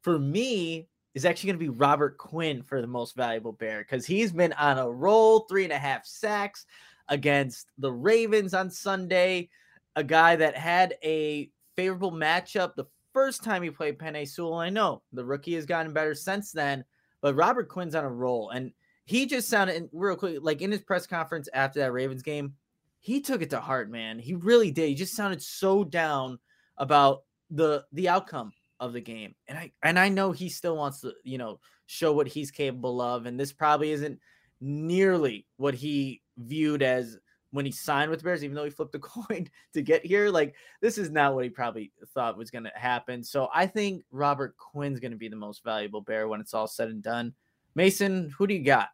for 0.01 0.19
me 0.19 0.87
is 1.15 1.25
actually 1.25 1.47
going 1.47 1.59
to 1.59 1.65
be 1.65 1.77
Robert 1.77 2.17
Quinn 2.17 2.61
for 2.61 2.81
the 2.81 2.87
most 2.87 3.15
valuable 3.15 3.53
bear 3.53 3.79
because 3.79 4.05
he's 4.05 4.31
been 4.31 4.53
on 4.53 4.77
a 4.77 4.89
roll, 4.89 5.41
three 5.41 5.63
and 5.63 5.73
a 5.73 5.77
half 5.77 6.05
sacks 6.05 6.65
against 7.09 7.67
the 7.77 7.91
Ravens 7.91 8.53
on 8.53 8.69
Sunday. 8.69 9.49
A 9.95 10.03
guy 10.03 10.35
that 10.35 10.57
had 10.57 10.95
a 11.03 11.49
favorable 11.75 12.11
matchup 12.11 12.75
the 12.75 12.85
first 13.13 13.43
time 13.43 13.63
he 13.63 13.69
played 13.69 13.97
Penei 13.97 14.27
Sewell. 14.27 14.55
I 14.55 14.69
know 14.69 15.01
the 15.13 15.23
rookie 15.23 15.55
has 15.55 15.65
gotten 15.65 15.93
better 15.93 16.13
since 16.13 16.51
then, 16.51 16.83
but 17.21 17.35
Robert 17.35 17.69
Quinn's 17.69 17.95
on 17.95 18.03
a 18.03 18.09
roll 18.09 18.49
and 18.49 18.71
he 19.05 19.27
just 19.27 19.47
sounded 19.47 19.89
real 19.93 20.15
quick, 20.15 20.39
like 20.41 20.61
in 20.61 20.71
his 20.71 20.81
press 20.81 21.07
conference 21.07 21.47
after 21.53 21.79
that 21.79 21.93
Ravens 21.93 22.23
game, 22.23 22.53
he 22.99 23.21
took 23.21 23.43
it 23.43 23.51
to 23.51 23.59
heart, 23.59 23.91
man. 23.91 24.17
He 24.17 24.33
really 24.33 24.71
did. 24.71 24.89
He 24.89 24.95
just 24.95 25.15
sounded 25.15 25.41
so 25.41 25.83
down 25.83 26.39
about 26.77 27.23
the 27.51 27.85
the 27.93 28.09
outcome 28.09 28.51
of 28.79 28.93
the 28.93 29.01
game. 29.01 29.35
And 29.47 29.57
I 29.57 29.71
and 29.83 29.99
I 29.99 30.09
know 30.09 30.31
he 30.31 30.49
still 30.49 30.75
wants 30.75 31.01
to, 31.01 31.13
you 31.23 31.37
know, 31.37 31.59
show 31.85 32.13
what 32.13 32.27
he's 32.27 32.49
capable 32.49 32.99
of. 32.99 33.27
And 33.27 33.39
this 33.39 33.53
probably 33.53 33.91
isn't 33.91 34.19
nearly 34.59 35.45
what 35.57 35.75
he 35.75 36.23
viewed 36.37 36.81
as 36.81 37.19
when 37.51 37.65
he 37.65 37.71
signed 37.71 38.09
with 38.09 38.19
the 38.19 38.23
Bears, 38.23 38.43
even 38.43 38.55
though 38.55 38.65
he 38.65 38.71
flipped 38.71 38.95
a 38.95 38.99
coin 38.99 39.47
to 39.73 39.83
get 39.83 40.03
here. 40.03 40.31
Like 40.31 40.55
this 40.81 40.97
is 40.97 41.11
not 41.11 41.35
what 41.35 41.43
he 41.43 41.51
probably 41.51 41.91
thought 42.15 42.39
was 42.39 42.49
gonna 42.49 42.71
happen. 42.73 43.23
So 43.23 43.49
I 43.53 43.67
think 43.67 44.03
Robert 44.09 44.57
Quinn's 44.57 44.99
gonna 44.99 45.15
be 45.15 45.29
the 45.29 45.35
most 45.35 45.63
valuable 45.63 46.01
bear 46.01 46.27
when 46.27 46.41
it's 46.41 46.55
all 46.55 46.67
said 46.67 46.89
and 46.89 47.03
done. 47.03 47.35
Mason, 47.75 48.33
who 48.37 48.47
do 48.47 48.53
you 48.53 48.63
got? 48.63 48.89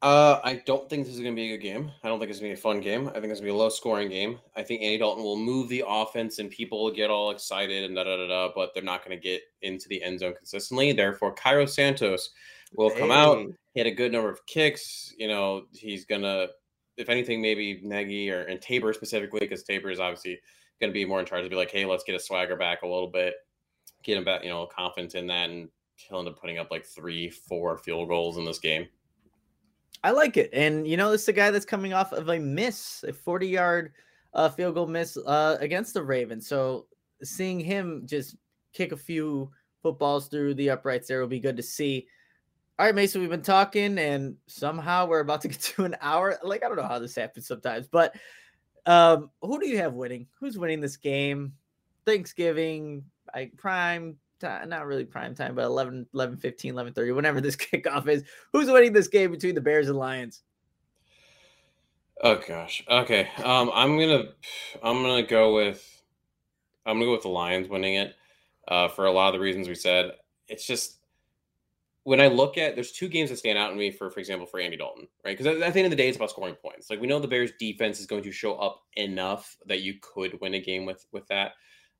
Uh, 0.00 0.40
I 0.44 0.62
don't 0.64 0.88
think 0.88 1.06
this 1.06 1.14
is 1.14 1.20
going 1.20 1.34
to 1.34 1.36
be 1.36 1.52
a 1.52 1.56
good 1.56 1.62
game. 1.62 1.90
I 2.04 2.08
don't 2.08 2.20
think 2.20 2.30
it's 2.30 2.38
going 2.38 2.52
to 2.52 2.54
be 2.54 2.58
a 2.58 2.62
fun 2.62 2.80
game. 2.80 3.08
I 3.08 3.14
think 3.14 3.32
it's 3.32 3.40
going 3.40 3.48
to 3.48 3.52
be 3.52 3.56
a 3.56 3.56
low 3.56 3.68
scoring 3.68 4.08
game. 4.08 4.38
I 4.56 4.62
think 4.62 4.80
Andy 4.80 4.98
Dalton 4.98 5.24
will 5.24 5.36
move 5.36 5.68
the 5.68 5.82
offense 5.86 6.38
and 6.38 6.50
people 6.50 6.84
will 6.84 6.92
get 6.92 7.10
all 7.10 7.32
excited 7.32 7.82
and 7.82 7.96
da 7.96 8.04
da 8.04 8.16
da 8.16 8.28
da, 8.28 8.52
but 8.54 8.72
they're 8.72 8.82
not 8.82 9.04
going 9.04 9.16
to 9.16 9.22
get 9.22 9.42
into 9.62 9.88
the 9.88 10.00
end 10.02 10.20
zone 10.20 10.34
consistently. 10.36 10.92
Therefore, 10.92 11.34
Cairo 11.34 11.66
Santos 11.66 12.30
will 12.76 12.90
come 12.90 13.08
hey. 13.08 13.14
out, 13.14 13.46
hit 13.74 13.88
a 13.88 13.90
good 13.90 14.12
number 14.12 14.30
of 14.30 14.46
kicks. 14.46 15.12
You 15.18 15.26
know, 15.26 15.62
he's 15.72 16.04
going 16.04 16.22
to, 16.22 16.48
if 16.96 17.08
anything, 17.08 17.42
maybe 17.42 17.80
Nagy 17.82 18.30
or 18.30 18.42
and 18.42 18.60
Tabor 18.60 18.92
specifically, 18.92 19.40
because 19.40 19.64
Tabor 19.64 19.90
is 19.90 19.98
obviously 19.98 20.38
going 20.80 20.90
to 20.90 20.94
be 20.94 21.04
more 21.04 21.18
in 21.18 21.26
charge 21.26 21.42
to 21.42 21.50
be 21.50 21.56
like, 21.56 21.72
hey, 21.72 21.84
let's 21.84 22.04
get 22.04 22.14
a 22.14 22.20
swagger 22.20 22.56
back 22.56 22.82
a 22.82 22.86
little 22.86 23.10
bit, 23.10 23.34
get 24.04 24.16
him 24.16 24.24
back, 24.24 24.44
you 24.44 24.50
know, 24.50 24.66
confident 24.66 25.16
in 25.16 25.26
that, 25.26 25.50
and 25.50 25.68
he'll 26.08 26.18
end 26.20 26.28
up 26.28 26.40
putting 26.40 26.58
up 26.58 26.70
like 26.70 26.84
three, 26.84 27.28
four 27.30 27.78
field 27.78 28.08
goals 28.08 28.36
in 28.36 28.44
this 28.44 28.58
game. 28.58 28.86
I 30.04 30.12
like 30.12 30.36
it. 30.36 30.50
And, 30.52 30.86
you 30.86 30.96
know, 30.96 31.10
this 31.10 31.22
is 31.22 31.28
a 31.28 31.32
guy 31.32 31.50
that's 31.50 31.64
coming 31.64 31.92
off 31.92 32.12
of 32.12 32.28
a 32.28 32.38
miss, 32.38 33.04
a 33.06 33.12
40 33.12 33.48
yard 33.48 33.92
uh, 34.34 34.48
field 34.48 34.74
goal 34.74 34.86
miss 34.86 35.16
uh, 35.16 35.56
against 35.60 35.94
the 35.94 36.02
Ravens. 36.02 36.46
So 36.46 36.86
seeing 37.22 37.58
him 37.58 38.02
just 38.06 38.36
kick 38.72 38.92
a 38.92 38.96
few 38.96 39.50
footballs 39.82 40.28
through 40.28 40.54
the 40.54 40.70
uprights 40.70 41.08
there 41.08 41.20
will 41.20 41.28
be 41.28 41.40
good 41.40 41.56
to 41.56 41.62
see. 41.62 42.06
All 42.78 42.86
right, 42.86 42.94
Mason, 42.94 43.20
we've 43.20 43.30
been 43.30 43.42
talking 43.42 43.98
and 43.98 44.36
somehow 44.46 45.06
we're 45.06 45.20
about 45.20 45.40
to 45.42 45.48
get 45.48 45.60
to 45.60 45.84
an 45.84 45.96
hour. 46.00 46.38
Like, 46.44 46.62
I 46.62 46.68
don't 46.68 46.76
know 46.76 46.86
how 46.86 47.00
this 47.00 47.16
happens 47.16 47.48
sometimes, 47.48 47.88
but 47.88 48.14
um, 48.86 49.30
who 49.42 49.58
do 49.58 49.68
you 49.68 49.78
have 49.78 49.94
winning? 49.94 50.28
Who's 50.38 50.56
winning 50.56 50.80
this 50.80 50.96
game? 50.96 51.54
Thanksgiving, 52.06 53.04
like 53.34 53.56
prime 53.56 54.16
time, 54.38 54.68
not 54.68 54.86
really 54.86 55.04
prime 55.04 55.34
time, 55.34 55.54
but 55.54 55.64
11, 55.64 56.06
11, 56.14 56.36
15, 56.38 56.72
11, 56.72 56.92
30, 56.92 57.12
whenever 57.12 57.40
this 57.40 57.56
kickoff 57.56 58.08
is. 58.08 58.24
Who's 58.52 58.70
winning 58.70 58.92
this 58.92 59.08
game 59.08 59.30
between 59.30 59.54
the 59.54 59.60
Bears 59.60 59.88
and 59.88 59.98
Lions? 59.98 60.42
Oh 62.22 62.40
gosh. 62.46 62.82
Okay. 62.88 63.28
Um, 63.44 63.70
I'm 63.72 63.98
gonna 63.98 64.24
I'm 64.82 65.02
gonna 65.02 65.22
go 65.22 65.54
with 65.54 66.02
I'm 66.84 66.96
gonna 66.96 67.06
go 67.06 67.12
with 67.12 67.22
the 67.22 67.28
Lions 67.28 67.68
winning 67.68 67.94
it 67.94 68.14
uh, 68.66 68.88
for 68.88 69.06
a 69.06 69.12
lot 69.12 69.28
of 69.28 69.34
the 69.34 69.40
reasons 69.40 69.68
we 69.68 69.74
said. 69.74 70.12
It's 70.48 70.66
just 70.66 70.98
when 72.02 72.20
I 72.20 72.26
look 72.26 72.58
at 72.58 72.74
there's 72.74 72.90
two 72.90 73.06
games 73.08 73.30
that 73.30 73.36
stand 73.36 73.56
out 73.56 73.68
to 73.68 73.76
me 73.76 73.92
for 73.92 74.10
for 74.10 74.18
example 74.18 74.46
for 74.46 74.58
Andy 74.58 74.76
Dalton, 74.76 75.06
right? 75.24 75.36
Because 75.36 75.46
at, 75.46 75.62
at 75.62 75.74
the 75.74 75.78
end 75.78 75.86
of 75.86 75.90
the 75.90 75.96
day, 75.96 76.08
it's 76.08 76.16
about 76.16 76.30
scoring 76.30 76.56
points. 76.56 76.90
Like 76.90 77.00
we 77.00 77.06
know 77.06 77.20
the 77.20 77.28
Bears 77.28 77.52
defense 77.58 78.00
is 78.00 78.06
going 78.06 78.24
to 78.24 78.32
show 78.32 78.54
up 78.54 78.82
enough 78.94 79.56
that 79.66 79.82
you 79.82 79.94
could 80.00 80.40
win 80.40 80.54
a 80.54 80.60
game 80.60 80.86
with 80.86 81.06
with 81.12 81.26
that. 81.28 81.52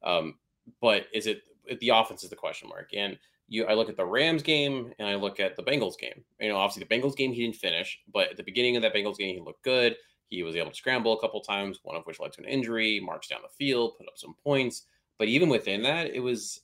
Um, 0.02 0.34
but 0.80 1.06
is 1.14 1.26
it 1.26 1.42
the 1.80 1.90
offense 1.90 2.24
is 2.24 2.30
the 2.30 2.36
question 2.36 2.68
mark? 2.68 2.90
And 2.94 3.18
you 3.48 3.64
I 3.64 3.74
look 3.74 3.88
at 3.88 3.96
the 3.96 4.04
Rams 4.04 4.42
game 4.42 4.92
and 4.98 5.08
I 5.08 5.14
look 5.14 5.40
at 5.40 5.56
the 5.56 5.62
Bengals 5.62 5.98
game. 5.98 6.24
You 6.40 6.48
know, 6.48 6.56
obviously 6.56 6.86
the 6.88 6.94
Bengals 6.94 7.16
game 7.16 7.32
he 7.32 7.42
didn't 7.42 7.56
finish, 7.56 7.98
but 8.12 8.30
at 8.30 8.36
the 8.36 8.42
beginning 8.42 8.76
of 8.76 8.82
that 8.82 8.94
Bengals 8.94 9.16
game 9.16 9.34
he 9.34 9.40
looked 9.40 9.64
good. 9.64 9.96
He 10.28 10.42
was 10.42 10.56
able 10.56 10.70
to 10.70 10.76
scramble 10.76 11.16
a 11.16 11.20
couple 11.20 11.40
times, 11.40 11.80
one 11.82 11.96
of 11.96 12.04
which 12.04 12.20
led 12.20 12.32
to 12.34 12.42
an 12.42 12.48
injury, 12.48 13.00
Marched 13.00 13.30
down 13.30 13.40
the 13.42 13.48
field, 13.48 13.96
put 13.96 14.06
up 14.06 14.18
some 14.18 14.34
points. 14.44 14.84
But 15.18 15.28
even 15.28 15.48
within 15.48 15.82
that, 15.82 16.14
it 16.14 16.20
was 16.20 16.60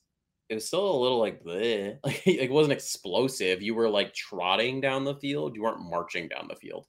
it 0.50 0.54
was 0.54 0.66
still 0.66 0.90
a 0.90 1.02
little 1.02 1.18
like 1.18 1.42
bleh. 1.42 1.98
like 2.04 2.26
it 2.26 2.50
wasn't 2.50 2.74
explosive. 2.74 3.62
You 3.62 3.74
were 3.74 3.88
like 3.88 4.12
trotting 4.14 4.80
down 4.80 5.04
the 5.04 5.16
field. 5.16 5.56
You 5.56 5.62
weren't 5.62 5.80
marching 5.80 6.28
down 6.28 6.48
the 6.48 6.56
field. 6.56 6.86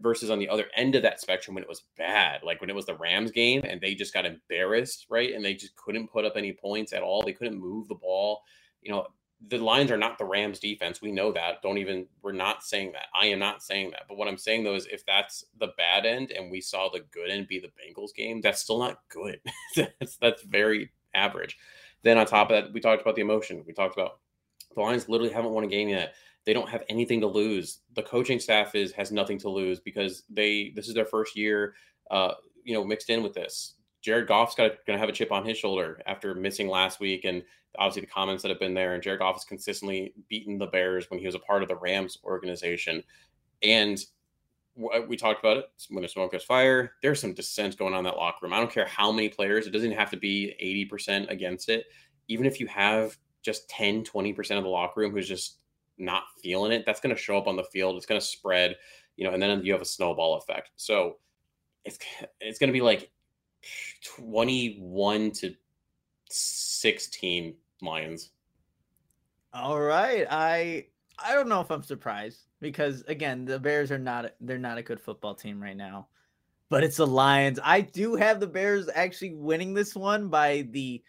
Versus 0.00 0.30
on 0.30 0.38
the 0.38 0.48
other 0.48 0.66
end 0.76 0.94
of 0.94 1.02
that 1.02 1.20
spectrum 1.20 1.54
when 1.54 1.64
it 1.64 1.68
was 1.68 1.82
bad, 1.98 2.42
like 2.42 2.60
when 2.60 2.70
it 2.70 2.76
was 2.76 2.86
the 2.86 2.96
Rams 2.96 3.30
game 3.30 3.62
and 3.64 3.80
they 3.80 3.94
just 3.94 4.14
got 4.14 4.24
embarrassed, 4.24 5.06
right? 5.10 5.34
And 5.34 5.44
they 5.44 5.54
just 5.54 5.76
couldn't 5.76 6.10
put 6.10 6.24
up 6.24 6.34
any 6.36 6.52
points 6.52 6.92
at 6.92 7.02
all. 7.02 7.22
They 7.22 7.32
couldn't 7.32 7.60
move 7.60 7.88
the 7.88 7.96
ball. 7.96 8.42
You 8.80 8.92
know, 8.92 9.08
the 9.48 9.58
Lions 9.58 9.90
are 9.90 9.96
not 9.96 10.18
the 10.18 10.24
Rams 10.24 10.60
defense. 10.60 11.02
We 11.02 11.10
know 11.10 11.32
that. 11.32 11.62
Don't 11.62 11.78
even, 11.78 12.06
we're 12.22 12.32
not 12.32 12.62
saying 12.62 12.92
that. 12.92 13.06
I 13.14 13.26
am 13.26 13.40
not 13.40 13.62
saying 13.62 13.90
that. 13.90 14.04
But 14.08 14.16
what 14.16 14.28
I'm 14.28 14.38
saying 14.38 14.64
though 14.64 14.76
is 14.76 14.86
if 14.86 15.04
that's 15.04 15.44
the 15.58 15.72
bad 15.76 16.06
end 16.06 16.30
and 16.30 16.50
we 16.50 16.60
saw 16.60 16.88
the 16.88 17.04
good 17.10 17.28
end 17.28 17.48
be 17.48 17.58
the 17.58 17.68
Bengals 17.68 18.14
game, 18.14 18.40
that's 18.40 18.60
still 18.60 18.78
not 18.78 19.00
good. 19.08 19.40
that's, 19.98 20.16
that's 20.16 20.42
very 20.42 20.92
average. 21.12 21.58
Then 22.02 22.18
on 22.18 22.26
top 22.26 22.50
of 22.50 22.64
that, 22.64 22.72
we 22.72 22.80
talked 22.80 23.02
about 23.02 23.16
the 23.16 23.22
emotion. 23.22 23.64
We 23.66 23.72
talked 23.72 23.96
about 23.96 24.20
the 24.74 24.80
Lions 24.80 25.08
literally 25.08 25.32
haven't 25.32 25.52
won 25.52 25.64
a 25.64 25.68
game 25.68 25.88
yet. 25.88 26.14
They 26.44 26.52
don't 26.52 26.68
have 26.68 26.82
anything 26.88 27.20
to 27.20 27.26
lose. 27.26 27.80
The 27.94 28.02
coaching 28.02 28.40
staff 28.40 28.74
is 28.74 28.92
has 28.92 29.12
nothing 29.12 29.38
to 29.38 29.48
lose 29.48 29.80
because 29.80 30.24
they 30.28 30.72
this 30.74 30.88
is 30.88 30.94
their 30.94 31.04
first 31.04 31.36
year 31.36 31.74
uh, 32.10 32.34
you 32.64 32.74
know, 32.74 32.84
mixed 32.84 33.10
in 33.10 33.22
with 33.22 33.34
this. 33.34 33.74
Jared 34.02 34.26
Goff's 34.26 34.54
got 34.54 34.70
going 34.86 34.96
to 34.96 34.98
have 34.98 35.08
a 35.08 35.12
chip 35.12 35.32
on 35.32 35.44
his 35.44 35.56
shoulder 35.56 36.00
after 36.06 36.34
missing 36.34 36.68
last 36.68 37.00
week, 37.00 37.24
and 37.24 37.42
obviously 37.78 38.02
the 38.02 38.12
comments 38.12 38.42
that 38.42 38.50
have 38.50 38.60
been 38.60 38.74
there. 38.74 38.94
And 38.94 39.02
Jared 39.02 39.20
Goff 39.20 39.36
has 39.36 39.44
consistently 39.44 40.12
beaten 40.28 40.58
the 40.58 40.66
Bears 40.66 41.08
when 41.08 41.20
he 41.20 41.26
was 41.26 41.34
a 41.34 41.40
part 41.40 41.62
of 41.62 41.68
the 41.68 41.76
Rams 41.76 42.18
organization. 42.24 43.02
And 43.62 44.04
we 45.06 45.16
talked 45.16 45.40
about 45.40 45.58
it 45.58 45.66
when 45.90 46.02
the 46.02 46.08
smoke 46.08 46.34
is 46.34 46.42
fire. 46.42 46.92
There's 47.02 47.20
some 47.20 47.34
dissent 47.34 47.78
going 47.78 47.92
on 47.92 48.00
in 48.00 48.04
that 48.04 48.16
locker 48.16 48.38
room. 48.42 48.52
I 48.52 48.58
don't 48.58 48.72
care 48.72 48.86
how 48.86 49.12
many 49.12 49.28
players, 49.28 49.66
it 49.66 49.70
doesn't 49.70 49.92
have 49.92 50.10
to 50.10 50.16
be 50.16 50.88
80% 50.90 51.30
against 51.30 51.68
it. 51.68 51.84
Even 52.28 52.46
if 52.46 52.58
you 52.58 52.66
have 52.66 53.16
just 53.42 53.68
10, 53.68 54.04
20% 54.04 54.56
of 54.56 54.64
the 54.64 54.70
locker 54.70 55.00
room 55.00 55.12
who's 55.12 55.28
just 55.28 55.58
not 56.02 56.24
feeling 56.42 56.72
it, 56.72 56.84
that's 56.84 57.00
going 57.00 57.14
to 57.14 57.20
show 57.20 57.38
up 57.38 57.46
on 57.46 57.56
the 57.56 57.64
field. 57.64 57.96
It's 57.96 58.06
going 58.06 58.20
to 58.20 58.26
spread, 58.26 58.76
you 59.16 59.24
know, 59.24 59.32
and 59.32 59.42
then 59.42 59.64
you 59.64 59.72
have 59.72 59.80
a 59.80 59.86
snowball 59.86 60.36
effect. 60.36 60.70
So 60.76 61.16
it's 61.84 61.98
it's 62.40 62.58
going 62.58 62.68
to 62.68 62.72
be 62.72 62.82
like 62.82 63.10
21 64.04 65.30
to 65.30 65.54
16 66.28 67.54
Lions. 67.80 68.30
All 69.54 69.80
right. 69.80 70.26
I 70.30 70.86
I 71.18 71.34
don't 71.34 71.48
know 71.48 71.60
if 71.60 71.70
I'm 71.70 71.82
surprised 71.82 72.46
because 72.60 73.02
again, 73.02 73.44
the 73.44 73.58
Bears 73.58 73.90
are 73.90 73.98
not 73.98 74.32
they're 74.40 74.58
not 74.58 74.78
a 74.78 74.82
good 74.82 75.00
football 75.00 75.34
team 75.34 75.62
right 75.62 75.76
now. 75.76 76.08
But 76.68 76.84
it's 76.84 76.96
the 76.96 77.06
Lions. 77.06 77.60
I 77.62 77.82
do 77.82 78.14
have 78.16 78.40
the 78.40 78.46
Bears 78.46 78.88
actually 78.94 79.34
winning 79.34 79.74
this 79.74 79.94
one 79.94 80.28
by 80.28 80.66
the 80.70 81.02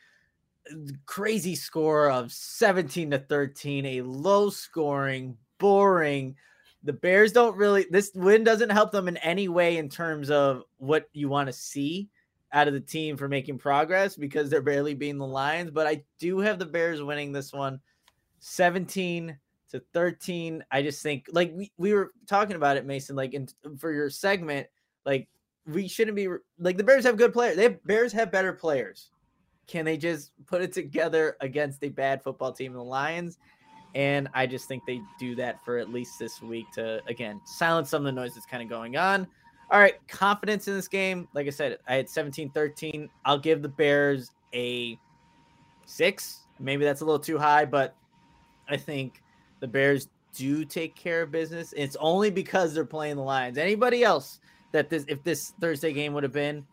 crazy 1.05 1.55
score 1.55 2.09
of 2.09 2.31
17 2.31 3.11
to 3.11 3.19
13, 3.19 3.85
a 3.85 4.01
low 4.01 4.49
scoring, 4.49 5.37
boring. 5.57 6.35
The 6.83 6.93
Bears 6.93 7.31
don't 7.31 7.55
really 7.55 7.85
this 7.89 8.11
win 8.13 8.43
doesn't 8.43 8.69
help 8.69 8.91
them 8.91 9.07
in 9.07 9.17
any 9.17 9.47
way 9.47 9.77
in 9.77 9.89
terms 9.89 10.29
of 10.29 10.63
what 10.77 11.09
you 11.13 11.29
want 11.29 11.47
to 11.47 11.53
see 11.53 12.09
out 12.51 12.67
of 12.67 12.73
the 12.73 12.79
team 12.79 13.17
for 13.17 13.27
making 13.27 13.57
progress 13.57 14.15
because 14.15 14.49
they're 14.49 14.61
barely 14.61 14.93
beating 14.93 15.17
the 15.17 15.25
Lions. 15.25 15.71
But 15.71 15.87
I 15.87 16.03
do 16.19 16.39
have 16.39 16.59
the 16.59 16.65
Bears 16.65 17.01
winning 17.01 17.31
this 17.31 17.53
one 17.53 17.79
17 18.39 19.37
to 19.71 19.79
13. 19.93 20.63
I 20.71 20.81
just 20.81 21.01
think, 21.01 21.27
like, 21.31 21.51
we, 21.55 21.71
we 21.77 21.93
were 21.93 22.11
talking 22.27 22.55
about 22.55 22.77
it, 22.77 22.85
Mason, 22.85 23.15
like, 23.15 23.33
in, 23.33 23.47
for 23.79 23.91
your 23.91 24.09
segment, 24.09 24.67
like, 25.05 25.27
we 25.65 25.87
shouldn't 25.87 26.15
be 26.15 26.27
like 26.59 26.77
the 26.77 26.83
Bears 26.83 27.05
have 27.05 27.17
good 27.17 27.33
players. 27.33 27.55
They 27.55 27.63
have 27.63 27.83
Bears 27.85 28.11
have 28.13 28.31
better 28.31 28.53
players. 28.53 29.09
Can 29.67 29.85
they 29.85 29.97
just 29.97 30.31
put 30.45 30.61
it 30.61 30.73
together 30.73 31.37
against 31.41 31.83
a 31.83 31.89
bad 31.89 32.21
football 32.23 32.51
team, 32.51 32.73
the 32.73 32.83
Lions? 32.83 33.37
And 33.95 34.27
I 34.33 34.47
just 34.47 34.67
think 34.67 34.83
they 34.85 35.01
do 35.19 35.35
that 35.35 35.63
for 35.63 35.77
at 35.77 35.89
least 35.89 36.17
this 36.19 36.41
week 36.41 36.65
to 36.73 37.01
again 37.07 37.39
silence 37.45 37.89
some 37.89 38.01
of 38.01 38.05
the 38.05 38.11
noise 38.11 38.33
that's 38.33 38.45
kind 38.45 38.63
of 38.63 38.69
going 38.69 38.97
on. 38.97 39.27
All 39.71 39.79
right, 39.79 39.95
confidence 40.07 40.67
in 40.67 40.73
this 40.73 40.87
game. 40.87 41.27
Like 41.33 41.47
I 41.47 41.51
said, 41.51 41.77
I 41.87 41.95
had 41.95 42.09
17 42.09 42.49
13. 42.49 43.09
I'll 43.25 43.39
give 43.39 43.61
the 43.61 43.69
Bears 43.69 44.31
a 44.53 44.97
six. 45.85 46.39
Maybe 46.59 46.83
that's 46.85 47.01
a 47.01 47.05
little 47.05 47.19
too 47.19 47.37
high, 47.37 47.65
but 47.65 47.95
I 48.67 48.77
think 48.77 49.21
the 49.59 49.67
Bears 49.67 50.09
do 50.35 50.65
take 50.65 50.95
care 50.95 51.21
of 51.21 51.31
business. 51.31 51.73
It's 51.75 51.95
only 51.99 52.29
because 52.29 52.73
they're 52.73 52.85
playing 52.85 53.15
the 53.15 53.23
Lions. 53.23 53.57
Anybody 53.57 54.03
else 54.03 54.39
that 54.71 54.89
this, 54.89 55.05
if 55.07 55.23
this 55.23 55.53
Thursday 55.61 55.93
game 55.93 56.13
would 56.13 56.23
have 56.23 56.33
been, 56.33 56.65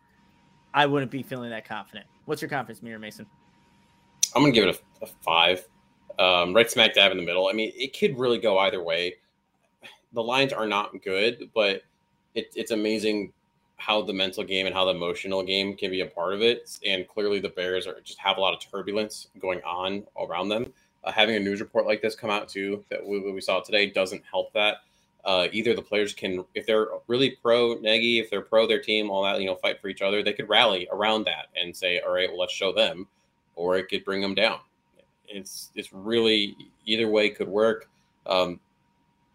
I 0.73 0.85
wouldn't 0.85 1.11
be 1.11 1.23
feeling 1.23 1.49
that 1.51 1.65
confident. 1.65 2.05
What's 2.31 2.41
your 2.41 2.47
confidence, 2.47 2.81
Mirror 2.81 2.99
Mason? 2.99 3.25
I'm 4.33 4.41
gonna 4.41 4.53
give 4.53 4.65
it 4.65 4.81
a, 5.01 5.03
a 5.03 5.07
five, 5.21 5.67
um, 6.17 6.53
right 6.53 6.71
smack 6.71 6.93
dab 6.93 7.11
in 7.11 7.17
the 7.17 7.25
middle. 7.25 7.49
I 7.49 7.51
mean, 7.51 7.73
it 7.75 7.93
could 7.93 8.17
really 8.17 8.37
go 8.37 8.57
either 8.59 8.81
way. 8.81 9.15
The 10.13 10.23
Lions 10.23 10.53
are 10.53 10.65
not 10.65 10.93
good, 11.03 11.49
but 11.53 11.81
it, 12.33 12.53
it's 12.55 12.71
amazing 12.71 13.33
how 13.75 14.01
the 14.01 14.13
mental 14.13 14.45
game 14.45 14.65
and 14.65 14.73
how 14.73 14.85
the 14.85 14.91
emotional 14.91 15.43
game 15.43 15.75
can 15.75 15.91
be 15.91 15.99
a 15.99 16.05
part 16.05 16.33
of 16.33 16.41
it. 16.41 16.79
And 16.85 17.05
clearly, 17.05 17.41
the 17.41 17.49
Bears 17.49 17.85
are 17.85 17.99
just 17.99 18.19
have 18.19 18.37
a 18.37 18.39
lot 18.39 18.53
of 18.53 18.61
turbulence 18.61 19.27
going 19.41 19.61
on 19.63 20.05
around 20.17 20.47
them. 20.47 20.71
Uh, 21.03 21.11
having 21.11 21.35
a 21.35 21.39
news 21.39 21.59
report 21.59 21.85
like 21.85 22.01
this 22.01 22.15
come 22.15 22.29
out 22.29 22.47
too 22.47 22.81
that 22.89 23.05
we, 23.05 23.19
we 23.29 23.41
saw 23.41 23.59
today 23.59 23.89
doesn't 23.89 24.23
help 24.23 24.53
that. 24.53 24.77
Uh, 25.23 25.47
either 25.51 25.75
the 25.75 25.81
players 25.81 26.13
can, 26.13 26.43
if 26.55 26.65
they're 26.65 26.87
really 27.07 27.37
pro 27.41 27.75
Nagy, 27.75 28.19
if 28.19 28.29
they're 28.29 28.41
pro 28.41 28.65
their 28.67 28.81
team, 28.81 29.09
all 29.09 29.23
that, 29.23 29.39
you 29.39 29.45
know, 29.45 29.55
fight 29.55 29.79
for 29.79 29.87
each 29.87 30.01
other, 30.01 30.23
they 30.23 30.33
could 30.33 30.49
rally 30.49 30.87
around 30.91 31.25
that 31.25 31.47
and 31.55 31.75
say, 31.75 31.99
all 31.99 32.13
right, 32.13 32.29
well, 32.29 32.39
let's 32.39 32.53
show 32.53 32.73
them, 32.73 33.07
or 33.55 33.77
it 33.77 33.87
could 33.87 34.03
bring 34.03 34.21
them 34.21 34.33
down. 34.33 34.59
It's 35.27 35.69
it's 35.75 35.93
really 35.93 36.57
either 36.85 37.07
way 37.07 37.29
could 37.29 37.47
work. 37.47 37.87
Um, 38.25 38.59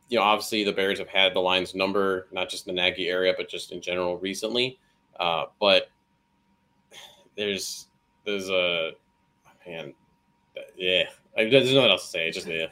you 0.08 0.18
know, 0.18 0.24
obviously 0.24 0.64
the 0.64 0.72
Bears 0.72 0.98
have 0.98 1.08
had 1.08 1.34
the 1.34 1.40
Lions 1.40 1.74
number, 1.74 2.28
not 2.32 2.48
just 2.48 2.66
in 2.66 2.74
the 2.74 2.82
Nagy 2.82 3.08
area, 3.08 3.34
but 3.36 3.48
just 3.48 3.72
in 3.72 3.80
general 3.80 4.18
recently. 4.18 4.78
Uh, 5.18 5.46
but 5.60 5.90
there's 7.36 7.86
there's 8.24 8.50
a 8.50 8.92
man, 9.66 9.94
yeah. 10.76 11.04
There's 11.36 11.72
nothing 11.74 11.90
else 11.90 12.04
to 12.04 12.10
say. 12.10 12.28
It's 12.28 12.36
just 12.36 12.48
yeah. 12.48 12.66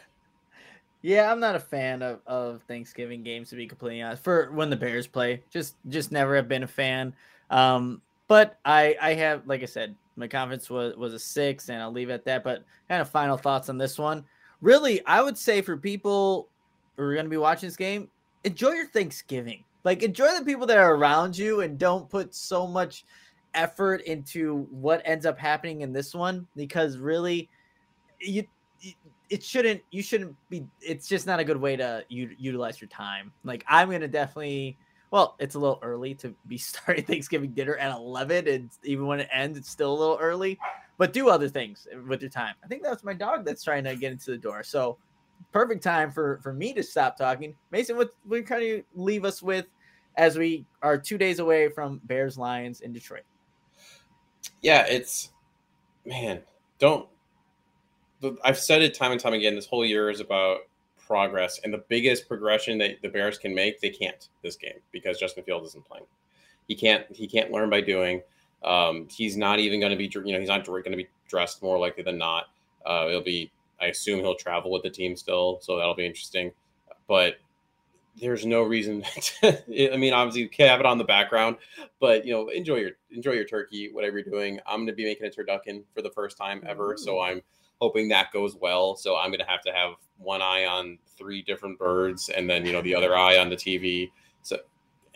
Yeah, 1.05 1.31
I'm 1.31 1.39
not 1.39 1.55
a 1.55 1.61
fan 1.61 2.01
of, 2.01 2.21
of 2.27 2.63
Thanksgiving 2.63 3.23
games 3.23 3.51
to 3.51 3.57
be 3.57 3.67
completely 3.67 4.01
honest. 4.01 4.25
For 4.25 4.51
when 4.53 4.71
the 4.71 4.77
Bears 4.77 5.07
play, 5.07 5.43
just 5.51 5.77
just 5.91 6.11
never 6.11 6.35
have 6.35 6.49
been 6.49 6.63
a 6.63 6.67
fan. 6.67 7.15
Um, 7.51 8.01
but 8.27 8.59
I 8.65 8.97
I 8.99 9.13
have 9.13 9.47
like 9.47 9.63
I 9.63 9.67
said, 9.67 9.95
my 10.17 10.27
confidence 10.27 10.71
was 10.71 10.97
was 10.97 11.13
a 11.13 11.19
six, 11.19 11.69
and 11.69 11.83
I'll 11.83 11.93
leave 11.93 12.09
it 12.09 12.15
at 12.15 12.25
that. 12.25 12.43
But 12.43 12.65
kind 12.89 13.03
of 13.03 13.11
final 13.11 13.37
thoughts 13.37 13.69
on 13.69 13.77
this 13.77 13.99
one. 13.99 14.25
Really, 14.63 15.05
I 15.05 15.21
would 15.21 15.37
say 15.37 15.61
for 15.61 15.77
people 15.77 16.49
who 16.97 17.03
are 17.03 17.13
going 17.13 17.27
to 17.27 17.31
be 17.31 17.37
watching 17.37 17.67
this 17.67 17.77
game, 17.77 18.09
enjoy 18.45 18.71
your 18.71 18.87
Thanksgiving. 18.87 19.63
Like 19.85 20.03
enjoy 20.03 20.29
the 20.39 20.43
people 20.43 20.67
that 20.69 20.79
are 20.79 20.95
around 20.95 21.37
you, 21.37 21.61
and 21.61 21.79
don't 21.79 22.09
put 22.09 22.35
so 22.35 22.67
much 22.67 23.05
effort 23.53 24.01
into 24.05 24.67
what 24.71 25.03
ends 25.05 25.27
up 25.27 25.39
happening 25.39 25.83
in 25.83 25.93
this 25.93 26.15
one 26.15 26.47
because 26.57 26.97
really, 26.97 27.51
you 28.21 28.45
it 29.31 29.43
shouldn't 29.43 29.83
you 29.91 30.03
shouldn't 30.03 30.37
be 30.51 30.67
it's 30.81 31.09
just 31.09 31.27
not 31.27 31.41
a 31.41 31.45
good 31.45 31.57
way 31.57 31.77
to 31.77 32.05
u- 32.09 32.37
utilize 32.39 32.81
your 32.81 32.89
time. 32.89 33.33
Like 33.45 33.65
i'm 33.69 33.91
gonna 33.91 34.09
definitely 34.09 34.77
well 35.11 35.37
it's 35.39 35.55
a 35.55 35.59
little 35.59 35.79
early 35.83 36.15
to 36.17 36.35
be 36.47 36.59
starting 36.59 37.05
thanksgiving 37.05 37.53
dinner 37.53 37.77
at 37.77 37.95
11 37.95 38.49
and 38.49 38.71
even 38.83 39.07
when 39.07 39.21
it 39.21 39.29
ends 39.33 39.59
it's 39.59 39.71
still 39.71 39.93
a 39.93 39.99
little 39.99 40.19
early. 40.21 40.59
But 40.97 41.13
do 41.13 41.29
other 41.29 41.49
things 41.49 41.89
with 42.07 42.23
your 42.23 42.31
time. 42.31 42.55
I 42.63 42.69
think 42.69 42.85
that's 42.85 43.03
my 43.03 43.15
dog 43.15 43.45
that's 43.45 43.65
trying 43.65 43.83
to 43.85 43.97
get 43.97 44.13
into 44.13 44.31
the 44.31 44.37
door. 44.39 44.63
So 44.63 44.99
perfect 45.53 45.83
time 45.83 46.13
for 46.13 46.39
for 46.43 46.53
me 46.53 46.73
to 46.75 46.83
stop 46.83 47.17
talking. 47.17 47.55
Mason 47.71 47.97
what 47.97 48.11
what 48.25 48.47
kind 48.47 48.63
of 48.65 48.85
leave 48.95 49.25
us 49.25 49.43
with 49.43 49.67
as 50.17 50.39
we 50.39 50.65
are 50.83 50.97
two 50.97 51.19
days 51.19 51.41
away 51.41 51.69
from 51.69 52.01
bears 52.05 52.39
lions 52.39 52.81
in 52.81 52.93
detroit? 52.93 53.25
Yeah 54.61 54.87
it's 54.87 55.33
man 56.05 56.43
don't 56.79 57.09
I've 58.45 58.59
said 58.59 58.83
it 58.83 58.95
time 58.95 59.13
and 59.13 59.21
time 59.21 59.35
again. 59.35 59.55
This 59.55 59.67
whole 59.67 59.85
year 59.85 60.11
is 60.11 60.21
about 60.21 60.61
progress, 61.07 61.61
and 61.65 61.73
the 61.73 61.85
biggest 61.89 62.29
progression 62.29 62.79
that 62.79 63.03
the 63.03 63.09
Bears 63.09 63.39
can 63.39 63.55
make, 63.55 63.81
they 63.81 63.91
can't 63.91 64.29
this 64.43 64.57
game 64.57 64.79
because 64.93 65.19
Justin 65.19 65.45
Fields 65.45 65.69
isn't 65.69 65.85
playing. 65.85 66.07
He 66.69 66.75
can't. 66.75 67.05
He 67.15 67.27
can't 67.27 67.51
learn 67.51 67.71
by 67.71 67.81
doing. 67.81 68.23
Um, 68.63 69.07
he's 69.11 69.37
not 69.37 69.59
even 69.59 69.79
going 69.79 69.93
to 69.93 69.97
be, 69.97 70.11
you 70.25 70.33
know, 70.33 70.41
he's 70.41 70.49
not 70.49 70.65
going 70.65 70.83
to 70.85 70.97
be 70.97 71.09
dressed 71.29 71.63
more 71.63 71.79
likely 71.79 72.03
than 72.03 72.17
not. 72.17 72.47
Uh, 72.87 73.07
it'll 73.09 73.23
be, 73.23 73.51
I 73.81 73.87
assume 73.87 74.21
he'll 74.21 74.35
travel 74.35 74.71
with 74.71 74.83
the 74.83 74.91
team 74.91 75.17
still, 75.17 75.59
so 75.61 75.77
that'll 75.77 75.95
be 75.95 76.07
interesting. 76.07 76.51
But 77.07 77.37
there's 78.21 78.47
no 78.47 78.63
reason. 78.63 79.05
To, 79.41 79.93
I 79.93 79.97
mean, 79.97 80.13
obviously 80.13 80.43
you 80.43 80.49
can 80.49 80.69
have 80.69 80.81
it 80.81 80.87
on 80.87 80.99
the 80.99 81.05
background, 81.05 81.57
but 82.01 82.25
you 82.25 82.33
know, 82.33 82.49
enjoy 82.49 82.77
your 82.77 82.91
enjoy 83.11 83.33
your 83.33 83.45
turkey, 83.45 83.91
whatever 83.93 84.19
you're 84.19 84.31
doing. 84.31 84.61
I'm 84.67 84.79
going 84.79 84.87
to 84.87 84.93
be 84.93 85.05
making 85.05 85.27
a 85.27 85.31
turducken 85.31 85.83
for 85.95 86.03
the 86.03 86.11
first 86.11 86.37
time 86.37 86.63
ever, 86.67 86.97
so 86.97 87.21
I'm 87.21 87.43
hoping 87.85 88.09
that 88.09 88.33
goes 88.33 88.57
well. 88.57 88.97
So 88.97 89.15
I'm 89.15 89.29
going 89.29 89.41
to 89.41 89.47
have 89.47 89.61
to 89.61 89.73
have 89.73 89.91
one 90.17 90.41
eye 90.41 90.65
on 90.65 90.97
three 91.19 91.43
different 91.43 91.79
birds, 91.79 92.31
and 92.31 92.49
then 92.49 92.65
you 92.65 92.73
know 92.73 92.81
the 92.81 92.95
other 92.95 93.15
eye 93.15 93.37
on 93.37 93.51
the 93.51 93.57
TV. 93.57 94.11
So, 94.41 94.57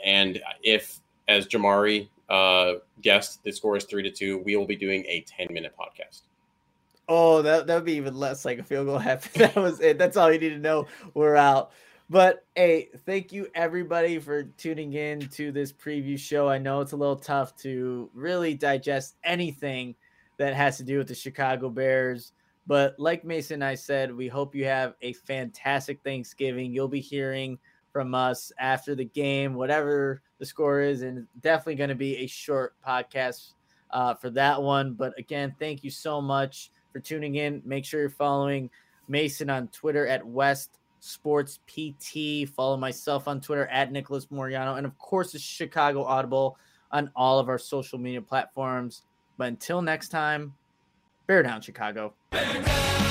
and 0.05 0.39
if 0.63 1.01
as 1.29 1.47
Jamari 1.47 2.09
uh, 2.29 2.75
guessed, 3.01 3.43
the 3.43 3.53
score 3.53 3.79
is 3.79 3.85
three 3.85 4.03
to 4.03 4.11
two, 4.11 4.43
we 4.45 4.55
will 4.55 4.67
be 4.67 4.77
doing 4.77 5.03
a 5.07 5.25
10 5.27 5.47
minute 5.51 5.73
podcast. 5.81 6.23
Oh, 7.09 7.41
that 7.41 7.67
that 7.67 7.75
would 7.75 7.87
be 7.87 7.95
even 7.95 8.15
less 8.15 8.45
like 8.45 8.59
a 8.59 8.63
field 8.63 8.87
goal 8.87 8.99
half. 8.99 9.33
That 9.39 9.57
was 9.57 9.81
it. 9.81 9.97
That's 9.97 10.19
all 10.19 10.31
you 10.31 10.39
need 10.39 10.51
to 10.51 10.59
know. 10.59 10.87
We're 11.15 11.37
out. 11.37 11.71
But 12.11 12.45
hey, 12.55 12.91
thank 13.07 13.33
you 13.33 13.49
everybody 13.55 14.19
for 14.19 14.43
tuning 14.43 14.93
in 14.93 15.21
to 15.31 15.53
this 15.53 15.73
preview 15.73 16.19
show. 16.19 16.51
I 16.51 16.59
know 16.59 16.83
it's 16.83 16.93
a 16.93 16.97
little 16.97 17.17
tough 17.17 17.57
to 17.63 18.11
really 18.13 18.53
digest 18.53 19.17
anything 19.25 19.95
that 20.39 20.55
has 20.55 20.77
to 20.79 20.85
do 20.85 20.99
with 20.99 21.09
the 21.09 21.15
Chicago 21.15 21.69
Bears. 21.69 22.33
But 22.69 23.01
like 23.01 23.25
Mason 23.25 23.63
I 23.63 23.75
said, 23.75 24.15
we 24.15 24.29
hope 24.29 24.55
you 24.55 24.67
have 24.67 24.95
a 25.01 25.15
fantastic 25.15 26.01
Thanksgiving. 26.05 26.71
You'll 26.71 26.87
be 26.87 27.01
hearing 27.01 27.59
from 27.95 28.15
us 28.15 28.53
after 28.59 28.95
the 28.95 29.07
game, 29.07 29.55
whatever 29.55 30.21
the 30.39 30.45
score 30.45 30.83
is, 30.83 31.01
and 31.01 31.27
definitely 31.41 31.77
going 31.77 31.89
to 31.89 31.97
be 31.97 32.19
a 32.19 32.27
short 32.27 32.75
podcast 32.87 33.55
uh, 33.91 34.13
for 34.13 34.29
that 34.31 34.63
one. 34.63 34.93
But 34.93 35.19
again, 35.19 35.57
thank 35.59 35.83
you 35.83 35.91
so 35.91 36.21
much 36.21 36.71
for 36.93 37.01
tuning 37.01 37.37
in. 37.37 37.63
Make 37.65 37.87
sure 37.87 38.01
you're 38.01 38.11
following 38.11 38.69
Mason 39.09 39.49
on 39.49 39.69
Twitter 39.69 40.07
at 40.07 40.25
West 40.27 40.79
Sports 41.01 41.61
PT. 41.67 42.47
Follow 42.55 42.77
myself 42.77 43.29
on 43.29 43.41
Twitter 43.41 43.67
at 43.69 43.93
Nicholas 43.93 44.31
Moreano. 44.31 44.75
And 44.75 44.85
of 44.85 44.99
course, 44.99 45.33
the 45.33 45.39
Chicago 45.39 46.05
Audible 46.05 46.59
on 46.93 47.11
all 47.17 47.39
of 47.39 47.49
our 47.49 47.59
social 47.59 47.99
media 47.99 48.21
platforms. 48.21 49.05
But 49.39 49.49
until 49.49 49.81
next 49.81 50.11
time, 50.11 50.53
bear 51.29 51.43
down, 51.45 51.61
Chicago. 51.61 52.15
Bear 52.31 52.65
down! 52.65 53.08